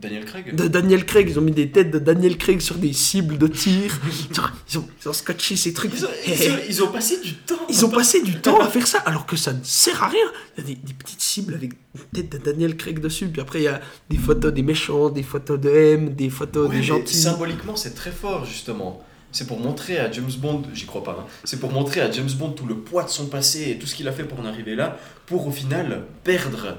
Daniel 0.00 0.24
Craig 0.24 0.54
de 0.54 0.68
Daniel 0.68 1.04
Craig, 1.04 1.28
ils 1.28 1.38
ont 1.38 1.42
mis 1.42 1.52
des 1.52 1.70
têtes 1.70 1.90
de 1.90 1.98
Daniel 1.98 2.36
Craig 2.38 2.60
sur 2.60 2.76
des 2.76 2.92
cibles 2.92 3.36
de 3.38 3.46
tir. 3.46 3.98
Ils, 4.72 4.78
ont, 4.78 4.88
ils 5.02 5.08
ont 5.08 5.12
scotché 5.12 5.56
ces 5.56 5.72
trucs. 5.72 5.92
Ils 5.96 6.04
ont, 6.06 6.08
ils 6.26 6.50
ont- 6.52 6.56
ils 6.68 6.82
ont 6.84 6.88
passé 6.92 7.20
du 7.20 7.34
temps. 7.34 7.56
Ils 7.68 7.84
ont 7.84 7.90
passé 7.90 8.22
du 8.22 8.36
temps 8.40 8.60
à 8.60 8.68
faire 8.68 8.86
ça 8.86 8.98
alors 9.00 9.26
que 9.26 9.36
ça 9.36 9.52
ne 9.52 9.58
sert 9.64 10.02
à 10.02 10.08
rien. 10.08 10.24
Il 10.56 10.60
y 10.60 10.64
a 10.64 10.66
des, 10.68 10.74
des 10.80 10.92
petites 10.94 11.20
cibles 11.20 11.54
avec 11.54 11.72
une 11.94 12.00
tête 12.22 12.30
de 12.32 12.38
Daniel 12.38 12.76
Craig 12.76 13.00
dessus. 13.00 13.26
Puis 13.28 13.40
après, 13.42 13.60
il 13.60 13.64
y 13.64 13.68
a 13.68 13.80
des 14.08 14.16
photos 14.16 14.52
des 14.54 14.62
méchants, 14.62 15.08
des 15.10 15.22
photos 15.24 15.58
de 15.60 15.68
M, 15.70 16.14
des 16.14 16.30
photos 16.30 16.68
Ouais, 16.70 16.76
des 16.76 16.82
gentils. 16.82 17.16
Symboliquement, 17.16 17.74
c'est 17.76 17.94
très 17.94 18.12
fort, 18.12 18.44
justement. 18.46 19.02
C'est 19.32 19.46
pour 19.46 19.60
montrer 19.60 19.98
à 19.98 20.10
James 20.10 20.30
Bond, 20.38 20.62
j'y 20.74 20.86
crois 20.86 21.04
pas, 21.04 21.16
hein, 21.20 21.26
c'est 21.44 21.60
pour 21.60 21.70
montrer 21.70 22.00
à 22.00 22.10
James 22.10 22.30
Bond 22.36 22.50
tout 22.50 22.66
le 22.66 22.74
poids 22.76 23.04
de 23.04 23.08
son 23.10 23.26
passé 23.26 23.70
et 23.70 23.78
tout 23.78 23.86
ce 23.86 23.94
qu'il 23.94 24.08
a 24.08 24.12
fait 24.12 24.24
pour 24.24 24.40
en 24.40 24.44
arriver 24.44 24.74
là, 24.74 24.98
pour 25.26 25.46
au 25.46 25.52
final 25.52 26.02
perdre 26.24 26.78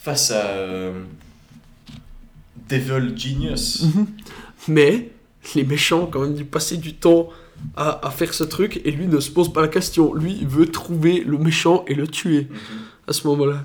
face 0.00 0.30
à 0.30 0.46
euh, 0.50 0.92
Devil 2.70 3.16
Genius. 3.16 3.82
Mhm. 3.82 4.06
Mais 4.68 5.10
les 5.54 5.64
méchants 5.64 6.06
quand 6.06 6.20
même 6.20 6.34
dû 6.34 6.44
passer 6.44 6.76
du 6.76 6.94
temps 6.94 7.28
à, 7.76 8.06
à 8.06 8.10
faire 8.10 8.32
ce 8.34 8.44
truc 8.44 8.80
et 8.84 8.90
lui 8.90 9.06
ne 9.06 9.20
se 9.20 9.30
pose 9.30 9.52
pas 9.52 9.60
la 9.62 9.68
question. 9.68 10.14
Lui, 10.14 10.36
il 10.40 10.46
veut 10.46 10.66
trouver 10.66 11.22
le 11.24 11.38
méchant 11.38 11.84
et 11.88 11.94
le 11.94 12.06
tuer 12.06 12.48
Mhm. 12.50 12.56
à 13.08 13.12
ce 13.12 13.26
moment-là. 13.28 13.64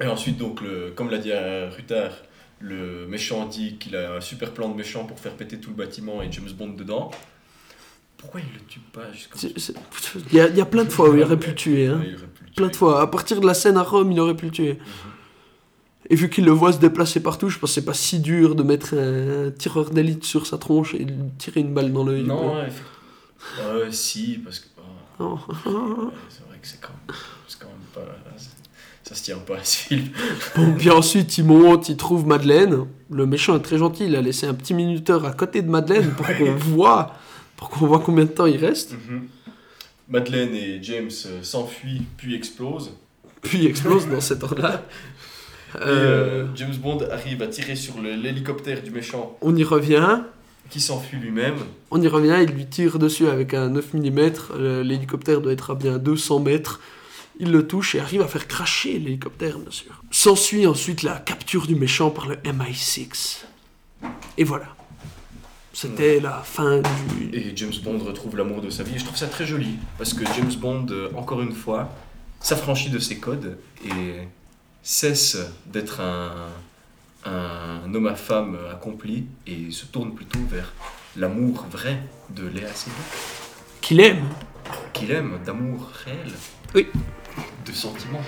Et 0.00 0.06
ensuite, 0.06 0.38
donc, 0.38 0.60
le, 0.62 0.92
comme 0.94 1.10
l'a 1.10 1.18
dit 1.18 1.30
euh, 1.32 1.68
Rutard, 1.76 2.12
le 2.60 3.06
méchant 3.06 3.46
dit 3.46 3.76
qu'il 3.78 3.96
a 3.96 4.16
un 4.16 4.20
super 4.20 4.52
plan 4.52 4.68
de 4.70 4.74
méchant 4.76 5.04
pour 5.04 5.18
faire 5.18 5.32
péter 5.32 5.58
tout 5.58 5.70
le 5.70 5.76
bâtiment 5.76 6.22
et 6.22 6.30
James 6.32 6.48
Bond 6.56 6.74
dedans. 6.76 7.10
Pourquoi 8.16 8.40
il 8.40 8.52
le 8.52 8.60
tue 8.68 8.80
pas 8.92 9.10
jusqu'au 9.12 9.38
Il 10.30 10.36
y, 10.36 10.40
a- 10.40 10.48
il 10.48 10.56
y 10.56 10.60
a 10.60 10.66
plein 10.66 10.84
de 10.84 10.90
fois 10.90 11.08
où 11.08 11.16
il 11.16 11.22
aurait 11.22 11.38
pu 11.38 11.48
le 11.50 11.54
tuer. 11.54 11.86
Hein. 11.86 12.00
Ouais, 12.00 12.06
il 12.08 12.14
aurait 12.16 12.26
pu 12.26 12.44
le 12.44 12.50
Plein 12.54 12.66
de 12.66 12.70
tuer. 12.70 12.78
fois. 12.78 13.00
À 13.00 13.06
partir 13.06 13.40
de 13.40 13.46
la 13.46 13.54
scène 13.54 13.78
à 13.78 13.82
Rome, 13.82 14.12
il 14.12 14.20
aurait 14.20 14.36
pu 14.36 14.44
le 14.46 14.50
tuer. 14.50 14.78
Et 16.10 16.16
vu 16.16 16.28
qu'il 16.28 16.44
le 16.44 16.50
voit 16.50 16.72
se 16.72 16.78
déplacer 16.78 17.20
partout, 17.20 17.48
je 17.48 17.58
pense 17.58 17.70
que 17.70 17.74
c'est 17.74 17.84
pas 17.84 17.94
si 17.94 18.18
dur 18.18 18.54
de 18.56 18.62
mettre 18.64 18.94
un 18.98 19.50
tireur 19.52 19.90
d'élite 19.90 20.24
sur 20.24 20.44
sa 20.46 20.58
tronche 20.58 20.94
et 20.94 21.04
de 21.04 21.14
tirer 21.38 21.60
une 21.60 21.72
balle 21.72 21.92
dans 21.92 22.04
l'œil. 22.04 22.24
Non, 22.24 22.56
ouais. 22.56 22.68
Euh, 23.60 23.90
si, 23.92 24.40
parce 24.44 24.58
que. 24.58 24.66
oh, 25.20 25.22
Non. 25.22 25.34
ouais, 25.34 25.40
c'est 26.28 26.46
vrai 26.48 26.58
que 26.60 26.66
c'est 26.66 26.80
quand, 26.80 26.88
même- 26.88 27.16
quand 27.60 27.66
même 27.68 28.06
pas. 28.06 28.12
Ça 29.04 29.14
se 29.16 29.22
tient 29.24 29.38
pas 29.38 29.56
à 29.56 29.64
ce 29.64 29.76
film. 29.76 30.08
Bon, 30.56 30.74
puis 30.76 30.90
ensuite, 30.90 31.36
il 31.38 31.44
monte, 31.44 31.88
il 31.88 31.96
trouve 31.96 32.26
Madeleine. 32.26 32.86
Le 33.10 33.26
méchant 33.26 33.56
est 33.56 33.60
très 33.62 33.78
gentil, 33.78 34.04
il 34.04 34.14
a 34.14 34.20
laissé 34.20 34.46
un 34.46 34.54
petit 34.54 34.74
minuteur 34.74 35.24
à 35.24 35.32
côté 35.32 35.62
de 35.62 35.68
Madeleine 35.70 36.10
pour 36.12 36.26
qu'on 36.26 36.54
voit, 36.54 37.14
pour 37.56 37.70
qu'on 37.70 37.86
voit 37.86 37.98
combien 38.00 38.24
de 38.24 38.30
temps 38.30 38.46
il 38.46 38.56
reste. 38.56 38.94
Madeleine 40.08 40.54
et 40.54 40.80
James 40.82 41.10
euh, 41.26 41.42
s'enfuient 41.42 42.02
puis 42.16 42.34
explosent. 42.34 42.92
Puis 43.42 43.58
il 43.58 43.66
explose 43.66 44.08
dans 44.08 44.20
cet 44.20 44.42
ordre-là. 44.42 44.82
Euh, 45.76 45.80
euh, 45.86 46.46
James 46.54 46.74
Bond 46.74 46.98
arrive 47.10 47.42
à 47.42 47.46
tirer 47.46 47.76
sur 47.76 48.00
l'hélicoptère 48.00 48.82
du 48.82 48.90
méchant 48.90 49.36
on 49.40 49.54
y 49.54 49.64
revient. 49.64 50.22
qui 50.68 50.80
s'enfuit 50.80 51.18
lui-même. 51.18 51.56
On 51.90 52.00
y 52.00 52.08
revient, 52.08 52.38
il 52.42 52.54
lui 52.54 52.66
tire 52.66 52.98
dessus 52.98 53.28
avec 53.28 53.54
un 53.54 53.68
9 53.70 53.94
mm. 53.94 54.18
euh, 54.52 54.82
L'hélicoptère 54.82 55.40
doit 55.40 55.52
être 55.52 55.72
à 55.72 55.74
bien 55.74 55.98
200 55.98 56.40
mètres. 56.40 56.80
Il 57.38 57.52
le 57.52 57.66
touche 57.66 57.94
et 57.94 58.00
arrive 58.00 58.20
à 58.20 58.28
faire 58.28 58.46
cracher 58.46 58.98
l'hélicoptère, 58.98 59.58
bien 59.58 59.70
sûr. 59.70 60.02
S'ensuit 60.10 60.66
ensuite 60.66 61.02
la 61.02 61.16
capture 61.16 61.66
du 61.66 61.74
méchant 61.74 62.10
par 62.10 62.28
le 62.28 62.36
MI6. 62.36 63.44
Et 64.36 64.44
voilà. 64.44 64.66
C'était 65.72 66.20
la 66.20 66.42
fin 66.44 66.82
du. 66.82 67.30
Et 67.32 67.52
James 67.56 67.72
Bond 67.82 67.98
retrouve 67.98 68.36
l'amour 68.36 68.60
de 68.60 68.68
sa 68.68 68.82
vie. 68.82 68.96
Et 68.96 68.98
je 68.98 69.04
trouve 69.04 69.16
ça 69.16 69.28
très 69.28 69.46
joli. 69.46 69.76
Parce 69.96 70.12
que 70.12 70.24
James 70.36 70.52
Bond, 70.60 70.86
encore 71.14 71.40
une 71.40 71.52
fois, 71.52 71.94
s'affranchit 72.40 72.90
de 72.90 72.98
ses 72.98 73.18
codes 73.18 73.56
et 73.84 74.26
cesse 74.82 75.38
d'être 75.66 76.00
un, 76.00 76.48
un 77.24 77.94
homme 77.94 78.06
à 78.06 78.14
femme 78.16 78.56
accompli 78.70 79.26
et 79.46 79.70
se 79.70 79.86
tourne 79.86 80.14
plutôt 80.14 80.40
vers 80.50 80.72
l'amour 81.16 81.66
vrai 81.70 81.98
de 82.30 82.46
Léa 82.46 82.72
Seydoux, 82.72 82.96
Qu'il 83.80 84.00
aime. 84.00 84.24
qu'il 84.92 85.10
aime, 85.10 85.38
d'amour 85.44 85.88
réel. 86.04 86.32
Oui. 86.74 86.86
De 87.66 87.72
sentiments. 87.72 88.22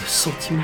Le 0.00 0.06
sentiment. 0.06 0.62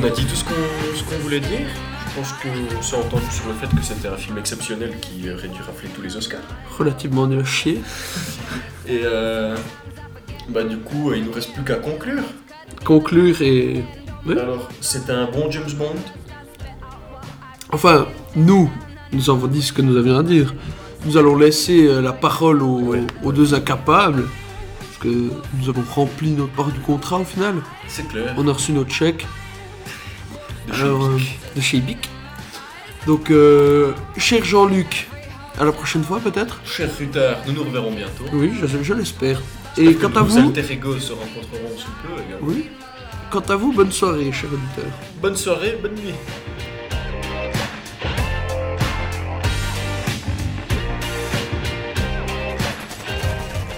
Oh, 0.00 0.08
bang. 0.08 0.10
Donc 0.10 0.12
on 0.12 0.12
a 0.12 0.16
dit 0.16 0.24
tout 0.26 0.36
ce 0.36 0.44
qu'on 0.44 1.10
qu'on 1.10 1.22
voulait 1.22 1.40
dire. 1.40 1.66
Je 2.08 2.14
pense 2.16 2.32
qu'on 2.32 2.82
s'est 2.82 2.96
entendu 2.96 3.30
sur 3.30 3.46
le 3.46 3.54
fait 3.54 3.74
que 3.74 3.82
c'était 3.82 4.08
un 4.08 4.16
film 4.16 4.36
exceptionnel 4.38 4.94
qui 5.00 5.30
aurait 5.30 5.48
dû 5.48 5.60
rafler 5.62 5.88
tous 5.94 6.02
les 6.02 6.16
Oscars. 6.16 6.40
Relativement 6.76 7.26
nul 7.26 7.40
à 7.40 7.44
chier. 7.44 7.80
Et 8.88 9.02
euh, 9.04 9.56
bah 10.48 10.64
du 10.64 10.78
coup, 10.78 11.12
il 11.14 11.24
nous 11.24 11.32
reste 11.32 11.52
plus 11.52 11.62
qu'à 11.62 11.76
conclure. 11.76 12.24
Conclure 12.84 13.40
et. 13.42 13.84
Oui. 14.26 14.38
Alors, 14.38 14.68
c'était 14.80 15.12
un 15.12 15.30
bon 15.30 15.50
James 15.50 15.70
Bond? 15.78 15.94
Enfin, 17.72 18.06
nous, 18.36 18.70
nous 19.12 19.30
avons 19.30 19.46
dit 19.46 19.62
ce 19.62 19.72
que 19.72 19.82
nous 19.82 19.96
avions 19.96 20.18
à 20.18 20.22
dire. 20.22 20.54
Nous 21.06 21.16
allons 21.16 21.36
laisser 21.36 21.86
euh, 21.86 22.02
la 22.02 22.12
parole 22.12 22.62
aux, 22.62 22.80
Ouais. 22.80 23.00
aux 23.22 23.32
deux 23.32 23.54
incapables 23.54 24.24
que 25.00 25.08
nous 25.08 25.68
avons 25.68 25.82
rempli 25.94 26.32
notre 26.32 26.52
part 26.52 26.70
du 26.72 26.80
contrat 26.80 27.18
au 27.18 27.24
final. 27.24 27.54
C'est 27.88 28.06
clair. 28.08 28.34
On 28.36 28.46
a 28.48 28.52
reçu 28.52 28.72
notre 28.72 28.90
chèque 28.92 29.26
De 30.70 30.74
alors, 30.74 31.02
chez 31.02 31.06
euh, 31.06 31.16
Bic. 31.16 31.38
de 31.56 31.60
chez 31.60 31.80
Bic. 31.80 32.08
Donc, 33.06 33.30
euh, 33.30 33.92
cher 34.16 34.44
Jean-Luc, 34.44 35.08
à 35.58 35.64
la 35.64 35.72
prochaine 35.72 36.04
fois 36.04 36.20
peut-être 36.20 36.60
Cher 36.64 36.88
Rutard, 36.98 37.38
nous 37.46 37.52
nous 37.54 37.64
reverrons 37.64 37.92
bientôt. 37.92 38.24
Oui, 38.32 38.52
je, 38.60 38.66
je 38.82 38.94
l'espère. 38.94 39.40
Et 39.76 39.94
quant 39.94 40.08
à 40.08 40.20
Nos 40.20 40.24
vous, 40.26 40.38
alter 40.38 40.72
ego 40.72 40.98
se 40.98 41.12
rencontreront 41.12 41.76
sous 41.76 41.90
peu 42.02 42.12
également. 42.22 42.46
oui. 42.46 42.68
Quant 43.30 43.44
à 43.48 43.54
vous, 43.54 43.72
bonne 43.72 43.92
soirée, 43.92 44.32
cher 44.32 44.50
auditeur. 44.52 44.90
Bonne 45.22 45.36
soirée, 45.36 45.78
bonne 45.80 45.94
nuit. 45.94 46.14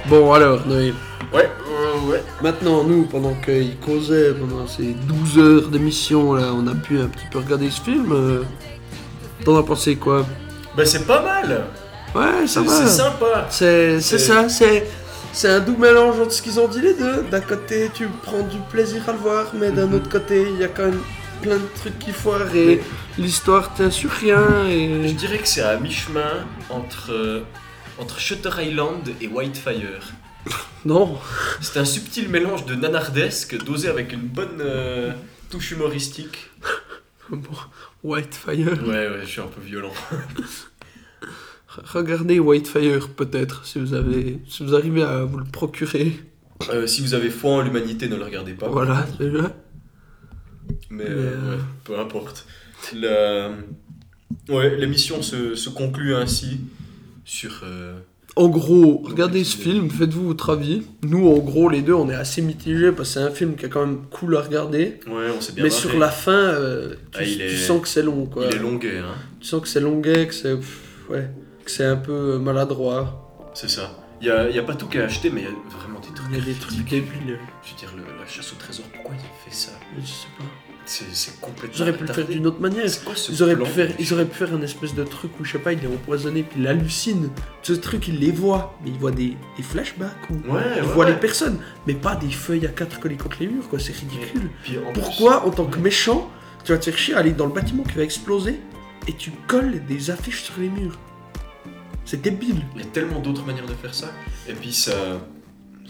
Bon 0.09 0.32
alors, 0.32 0.66
Noé. 0.66 0.93
Ouais, 1.32 1.51
ouais. 2.09 2.23
Maintenant, 2.43 2.85
nous, 2.85 3.05
pendant 3.05 3.35
qu'il 3.35 3.77
causait, 3.78 4.32
pendant 4.35 4.66
ces 4.66 4.94
12 5.06 5.39
heures 5.39 5.69
d'émission, 5.69 6.35
là, 6.35 6.52
on 6.55 6.66
a 6.66 6.74
pu 6.74 6.98
un 7.01 7.06
petit 7.06 7.27
peu 7.31 7.39
regarder 7.39 7.70
ce 7.70 7.81
film. 7.81 8.12
euh, 8.12 8.43
T'en 9.44 9.56
as 9.59 9.62
pensé 9.62 9.97
quoi? 9.97 10.24
Bah 10.77 10.85
c'est 10.86 11.05
pas 11.06 11.23
mal. 11.23 11.64
Ouais, 12.14 12.47
ça 12.47 12.60
C'est 12.60 12.69
va. 12.69 12.73
c'est 12.77 12.89
sympa. 12.89 13.47
C'est 13.51 14.01
ça, 14.01 14.48
c'est 14.48 14.86
c'est 15.32 15.48
un 15.48 15.60
doux 15.60 15.77
mélange 15.78 16.20
entre 16.20 16.32
ce 16.32 16.43
qu'ils 16.43 16.60
ont 16.60 16.69
dit 16.69 16.81
les 16.81 16.94
deux. 16.94 17.23
D'un 17.31 17.40
côté, 17.40 17.90
tu 17.94 18.06
prends 18.23 18.43
du 18.43 18.59
plaisir 18.70 19.02
à 19.09 19.12
le 19.12 19.19
voir, 19.19 19.47
mais 19.55 19.70
d'un 19.73 19.86
Mhm. 19.86 19.94
autre 19.94 20.09
côté, 20.10 20.47
il 20.52 20.60
y 20.60 20.64
a 20.64 20.69
quand 20.69 20.85
même 20.85 21.01
plein 21.40 21.56
de 21.56 21.69
trucs 21.81 21.98
qui 21.98 22.12
foirent 22.12 22.55
et 22.55 22.81
l'histoire 23.19 23.74
tient 23.74 23.90
sur 23.90 24.10
rien 24.10 24.44
Je 24.69 25.12
dirais 25.12 25.39
que 25.39 25.48
c'est 25.48 25.62
à 25.62 25.77
mi-chemin 25.78 26.44
entre, 26.70 27.10
euh, 27.10 27.40
entre 27.98 28.20
Shutter 28.20 28.51
Island 28.60 29.09
et 29.20 29.27
Whitefire. 29.27 30.12
Non. 30.85 31.19
C'est 31.60 31.78
un 31.78 31.85
subtil 31.85 32.28
mélange 32.28 32.66
de 32.66 32.74
nanardesque 32.74 33.62
dosé 33.64 33.89
avec 33.89 34.12
une 34.12 34.23
bonne 34.23 34.60
euh, 34.60 35.12
touche 35.51 35.70
humoristique. 35.73 36.51
Bon, 37.31 37.48
Whitefire. 38.02 38.82
Ouais, 38.86 39.09
ouais, 39.09 39.20
je 39.23 39.27
suis 39.27 39.40
un 39.40 39.47
peu 39.47 39.60
violent. 39.60 39.93
Regardez 41.69 42.39
Whitefire 42.39 43.09
peut-être 43.10 43.64
si 43.64 43.78
vous 43.78 43.94
avez 43.94 44.40
si 44.48 44.62
vous 44.64 44.74
arrivez 44.74 45.02
à 45.02 45.24
vous 45.24 45.39
le 45.39 45.44
procurer. 45.44 46.20
Euh, 46.70 46.86
si 46.86 47.01
vous 47.01 47.14
avez 47.14 47.31
foi 47.31 47.52
en 47.55 47.62
l'humanité, 47.62 48.09
ne 48.09 48.16
le 48.16 48.24
regardez 48.24 48.52
pas. 48.52 48.69
Voilà, 48.69 49.06
déjà. 49.19 49.55
Mais 50.90 51.05
Mais, 51.05 51.05
euh, 51.09 51.56
ouais, 51.56 51.62
peu 51.85 51.98
importe. 51.98 52.47
La- 52.94 53.51
Ouais, 54.48 54.74
l'émission 54.77 55.23
se, 55.23 55.55
se 55.55 55.69
conclut 55.70 56.14
ainsi 56.14 56.60
sur. 57.24 57.60
En 58.35 58.49
gros, 58.49 59.03
regardez 59.05 59.45
ce 59.45 59.57
film, 59.59 59.91
faites-vous 59.91 60.29
votre 60.29 60.51
avis. 60.51 60.83
Nous, 61.03 61.29
en 61.29 61.39
gros, 61.39 61.69
les 61.69 61.83
deux, 61.83 61.93
on 61.93 62.09
est 62.09 62.15
assez 62.15 62.41
mitigés 62.41 62.91
parce 62.91 63.09
que 63.11 63.15
c'est 63.21 63.27
un 63.27 63.31
film 63.31 63.57
qui 63.57 63.67
est 63.67 63.69
quand 63.69 63.85
même 63.85 64.05
cool 64.11 64.37
à 64.37 64.41
regarder. 64.41 65.01
Ouais, 65.07 65.27
on 65.37 65.41
s'est 65.43 65.53
bien 65.53 65.65
Mais 65.65 65.69
marré. 65.69 65.81
sur 65.83 65.99
la 65.99 66.09
fin, 66.11 66.33
euh, 66.33 66.95
tu, 67.13 67.19
Ah, 67.19 67.23
il 67.25 67.37
tu 67.37 67.43
est- 67.45 67.57
sens 67.59 67.83
que 67.83 67.89
c'est 67.89 68.03
long, 68.03 68.25
quoi. 68.25 68.47
Il 68.51 68.57
est 68.57 68.59
longuet, 68.59 68.99
hein. 68.99 69.15
Tu 69.41 69.47
sens 69.49 69.61
que 69.61 69.69
c'est 69.69 69.81
longuet, 69.81 70.27
que 70.29 70.35
c'est. 70.35 70.55
Ouais. 71.11 71.29
Que 71.65 71.71
c'est 71.71 71.85
un 71.85 71.97
peu 71.97 72.39
maladroit. 72.39 73.51
C'est 73.55 73.69
ça. 73.69 73.99
Il 74.23 74.29
y 74.29 74.31
a, 74.31 74.49
y 74.49 74.59
a 74.59 74.63
pas 74.63 74.75
tout 74.77 74.87
qu'à 74.87 75.05
acheter, 75.05 75.29
mais 75.29 75.43
il 75.43 75.45
y 75.45 75.49
a 75.49 75.77
vraiment 75.79 76.01
des 76.01 76.15
trucs. 76.15 76.29
Il 76.31 76.39
y 76.39 76.41
a 76.41 76.45
des 76.45 76.53
trucs 76.55 76.71
ridicules. 76.79 77.01
débiles. 77.03 77.39
Je 77.65 77.71
veux 77.73 77.79
dire, 77.79 77.93
le- 77.97 78.19
la 78.19 78.27
chasse 78.27 78.51
au 78.53 78.57
trésor, 78.57 78.87
pourquoi 78.95 79.15
il 79.15 79.51
fait 79.51 79.55
ça? 79.55 79.73
Je 80.01 80.07
sais 80.07 80.29
pas. 80.39 80.45
C'est 80.85 81.41
complètement. 81.41 81.77
Ils 81.77 81.83
auraient 81.83 81.97
pu 81.97 82.05
le 82.05 82.13
faire 82.13 82.27
d'une 82.27 82.47
autre 82.47 82.61
manière. 82.61 82.89
C'est 82.91 83.05
quoi 83.05 83.15
ce 83.15 83.31
Ils 83.33 83.43
auraient, 83.43 83.57
pu 83.57 83.67
faire, 83.67 83.89
ils 83.99 84.13
auraient 84.13 84.25
pu 84.25 84.35
faire 84.37 84.53
un 84.55 84.63
espèce 84.63 84.95
de 84.95 85.05
truc 85.05 85.31
où, 85.41 85.45
je 85.45 85.53
sais 85.53 85.59
pas, 85.59 85.73
il 85.73 85.83
est 85.83 85.87
empoisonné, 85.87 86.43
puis 86.43 86.61
il 86.61 86.67
hallucine. 86.67 87.31
Ce 87.63 87.73
truc, 87.73 88.09
il 88.09 88.19
les 88.19 88.33
voit, 88.33 88.77
mais 88.85 88.91
il 88.91 88.99
voit 88.99 89.13
des, 89.13 89.37
des 89.57 89.63
flashbacks 89.63 90.11
ou. 90.31 90.35
Ouais, 90.35 90.61
Il 90.77 90.83
ouais. 90.83 90.89
voit 90.95 91.05
ouais. 91.05 91.13
les 91.13 91.17
personnes, 91.19 91.59
mais 91.87 91.95
pas 91.95 92.17
des 92.17 92.31
feuilles 92.31 92.67
à 92.67 92.71
quatre 92.71 92.99
collées 93.01 93.17
contre 93.17 93.37
les 93.41 93.47
murs, 93.47 93.69
quoi, 93.69 93.79
c'est 93.79 93.95
ridicule. 93.95 94.51
Puis 94.65 94.79
en 94.79 94.93
plus- 94.93 95.01
Pourquoi, 95.03 95.47
en 95.47 95.51
tant 95.51 95.67
que 95.67 95.79
méchant, 95.79 96.31
tu 96.65 96.73
vas 96.73 96.79
te 96.79 96.85
faire 96.87 96.99
chier 96.99 97.15
à 97.15 97.19
aller 97.19 97.33
dans 97.33 97.47
le 97.47 97.53
bâtiment 97.53 97.85
qui 97.85 97.95
va 97.97 98.03
exploser 98.03 98.61
et 99.09 99.13
tu 99.15 99.31
colles 99.47 99.85
des 99.87 100.11
affiches 100.11 100.43
sur 100.43 100.55
les 100.61 100.69
murs? 100.69 100.99
C'est 102.05 102.21
débile. 102.21 102.63
Il 102.75 102.81
y 102.83 102.85
a 102.85 102.89
tellement 102.89 103.21
d'autres 103.21 103.45
manières 103.47 103.67
de 103.67 103.75
faire 103.75 103.95
ça. 103.95 104.11
Et 104.49 104.53
puis 104.55 104.73
ça, 104.73 104.93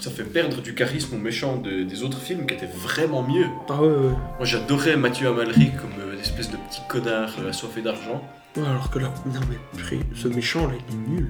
ça 0.02 0.10
fait 0.10 0.24
perdre 0.24 0.60
du 0.60 0.74
charisme 0.74 1.14
aux 1.14 1.18
méchants 1.18 1.56
de- 1.56 1.82
des 1.84 2.02
autres 2.02 2.18
films 2.20 2.44
qui 2.46 2.54
étaient 2.54 2.66
vraiment 2.74 3.22
mieux. 3.22 3.46
Ah 3.68 3.80
ouais, 3.80 3.88
ouais. 3.88 3.94
Moi 4.38 4.44
j'adorais 4.44 4.96
Mathieu 4.96 5.28
Amalric 5.28 5.76
comme 5.76 5.90
euh, 6.00 6.14
une 6.14 6.20
espèce 6.20 6.50
de 6.50 6.56
petit 6.56 6.80
connard 6.88 7.30
euh, 7.40 7.50
assoiffé 7.50 7.82
d'argent. 7.82 8.20
Ouais, 8.56 8.64
alors 8.66 8.90
que 8.90 8.98
là, 8.98 9.14
non 9.26 9.40
mais 9.48 9.98
ce 10.14 10.28
méchant 10.28 10.66
là, 10.66 10.74
il 10.88 10.94
est 10.94 11.08
nul. 11.20 11.28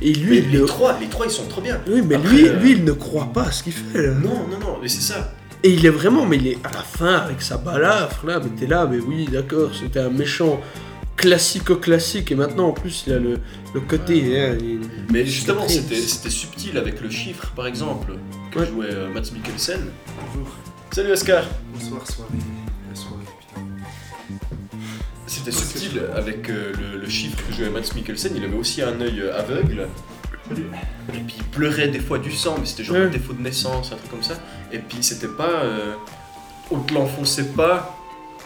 Et 0.00 0.12
lui, 0.14 0.38
il 0.38 0.50
les 0.50 0.64
trois, 0.64 0.96
les 1.00 1.06
trois 1.08 1.26
ils 1.26 1.30
sont 1.32 1.46
trop 1.48 1.60
bien. 1.60 1.80
Oui, 1.88 2.00
mais 2.02 2.14
Après, 2.14 2.28
lui, 2.30 2.48
euh, 2.48 2.56
lui, 2.60 2.72
il 2.72 2.84
ne 2.84 2.92
croit 2.92 3.30
pas 3.32 3.42
à 3.42 3.50
ce 3.50 3.62
qu'il 3.64 3.72
fait 3.74 4.06
là. 4.06 4.14
Non, 4.14 4.46
non, 4.50 4.58
non, 4.58 4.78
mais 4.80 4.88
c'est 4.88 5.02
ça. 5.02 5.32
Et 5.64 5.70
il 5.70 5.84
est 5.84 5.90
vraiment, 5.90 6.24
mais 6.24 6.36
il 6.38 6.46
est 6.48 6.58
à 6.64 6.70
la 6.72 6.82
fin 6.82 7.14
avec 7.16 7.42
sa 7.42 7.56
balafre 7.56 8.24
là, 8.26 8.40
mais 8.42 8.50
t'es 8.58 8.66
là, 8.66 8.88
mais 8.90 8.98
oui, 9.00 9.26
d'accord, 9.30 9.70
c'était 9.74 10.00
un 10.00 10.10
méchant 10.10 10.60
classico-classique 11.16 12.32
et 12.32 12.34
maintenant 12.34 12.68
en 12.68 12.72
plus 12.72 13.04
il 13.06 13.12
a 13.12 13.18
le, 13.18 13.38
le 13.74 13.80
côté. 13.80 14.40
hein, 14.40 14.56
il- 14.60 14.80
Mais 15.12 15.24
justement, 15.26 15.68
c'était 15.68 15.96
c'était 15.96 16.30
subtil 16.30 16.78
avec 16.78 17.00
le 17.00 17.10
chiffre, 17.10 17.52
par 17.54 17.66
exemple, 17.66 18.14
que 18.50 18.58
Ouais. 18.60 18.66
jouait 18.66 18.86
euh, 18.90 19.08
Mads 19.12 19.32
Mikkelsen. 19.32 19.80
Bonjour. 20.26 20.48
Salut 20.90 21.12
Oscar 21.12 21.44
Bonsoir, 21.74 22.06
soirée. 22.06 22.30
Soirée, 22.94 23.24
putain. 23.40 23.62
C'était 25.26 25.52
subtil 25.52 26.02
avec 26.14 26.48
euh, 26.50 26.72
le, 26.78 27.00
le 27.00 27.08
chiffre 27.08 27.38
que 27.48 27.54
jouait 27.54 27.70
Mads 27.70 27.94
Mikkelsen. 27.94 28.32
Il 28.36 28.44
avait 28.44 28.56
aussi 28.56 28.82
un 28.82 29.00
œil 29.00 29.20
euh, 29.20 29.38
aveugle. 29.38 29.88
Et 30.50 31.18
puis 31.26 31.36
il 31.38 31.44
pleurait 31.44 31.88
des 31.88 32.00
fois 32.00 32.18
du 32.18 32.32
sang, 32.32 32.56
mais 32.58 32.66
c'était 32.66 32.84
genre 32.84 32.96
Ouais. 32.96 33.04
un 33.04 33.08
défaut 33.08 33.32
de 33.32 33.40
naissance, 33.40 33.92
un 33.92 33.96
truc 33.96 34.10
comme 34.10 34.22
ça. 34.22 34.34
Et 34.72 34.78
puis 34.78 34.98
c'était 35.00 35.28
pas. 35.28 35.48
euh, 35.64 35.94
on 36.70 36.78
te 36.80 36.92
l'enfonçait 36.94 37.44
pas 37.56 37.96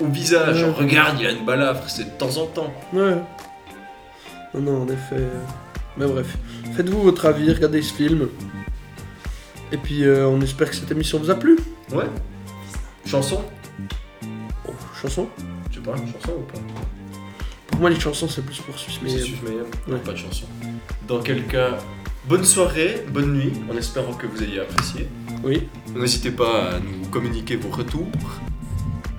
au 0.00 0.06
visage. 0.06 0.62
Ouais. 0.62 0.70
Regarde, 0.70 1.18
il 1.20 1.26
a 1.26 1.30
une 1.32 1.44
balafre, 1.44 1.88
c'est 1.88 2.04
de 2.04 2.10
temps 2.18 2.36
en 2.36 2.46
temps. 2.46 2.72
Ouais. 2.92 3.16
Non, 4.54 4.60
non, 4.60 4.82
en 4.82 4.88
effet. 4.88 5.22
Mais 5.96 6.06
bref, 6.06 6.36
faites-vous 6.76 7.02
votre 7.02 7.26
avis, 7.26 7.50
regardez 7.52 7.82
ce 7.82 7.92
film. 7.94 8.28
Et 9.72 9.76
puis 9.78 10.04
euh, 10.04 10.26
on 10.28 10.40
espère 10.42 10.70
que 10.70 10.76
cette 10.76 10.90
émission 10.90 11.18
vous 11.18 11.30
a 11.30 11.34
plu. 11.34 11.58
Ouais. 11.92 12.04
Chanson 13.06 13.42
Oh, 14.68 14.72
chanson? 15.00 15.28
Je 15.70 15.76
sais 15.76 15.80
pas, 15.82 15.96
chanson 15.96 16.32
ou 16.38 16.42
pas 16.52 16.58
Pour 17.68 17.80
moi, 17.80 17.90
les 17.90 17.98
chansons, 18.00 18.28
c'est 18.28 18.44
plus 18.44 18.58
pour 18.60 18.78
Suisse, 18.78 18.98
mais. 19.02 19.10
C'est 19.10 19.92
Ouais. 19.92 19.98
pas 20.04 20.12
de 20.12 20.16
chanson. 20.16 20.46
Dans 21.08 21.20
quel 21.20 21.44
cas, 21.46 21.78
bonne 22.28 22.44
soirée, 22.44 23.04
bonne 23.10 23.32
nuit, 23.34 23.52
en 23.72 23.76
espérant 23.76 24.12
que 24.14 24.26
vous 24.26 24.42
ayez 24.42 24.60
apprécié. 24.60 25.08
Oui, 25.44 25.68
N'hésitez 25.94 26.30
pas 26.30 26.70
à 26.74 26.78
nous 26.80 27.06
communiquer 27.10 27.56
vos 27.56 27.70
retours. 27.70 28.06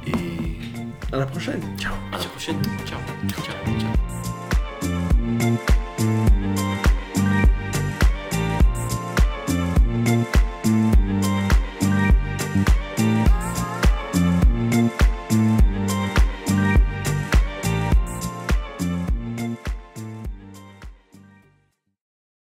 Et 0.05 0.11
à 1.11 1.17
la 1.17 1.25
prochaine. 1.25 1.61
Ciao. 1.77 1.93
À 2.11 2.17
la 2.17 2.25
prochaine. 2.25 2.61
Ciao. 2.85 2.99
Ciao. 3.29 3.43
ciao. 5.99 6.27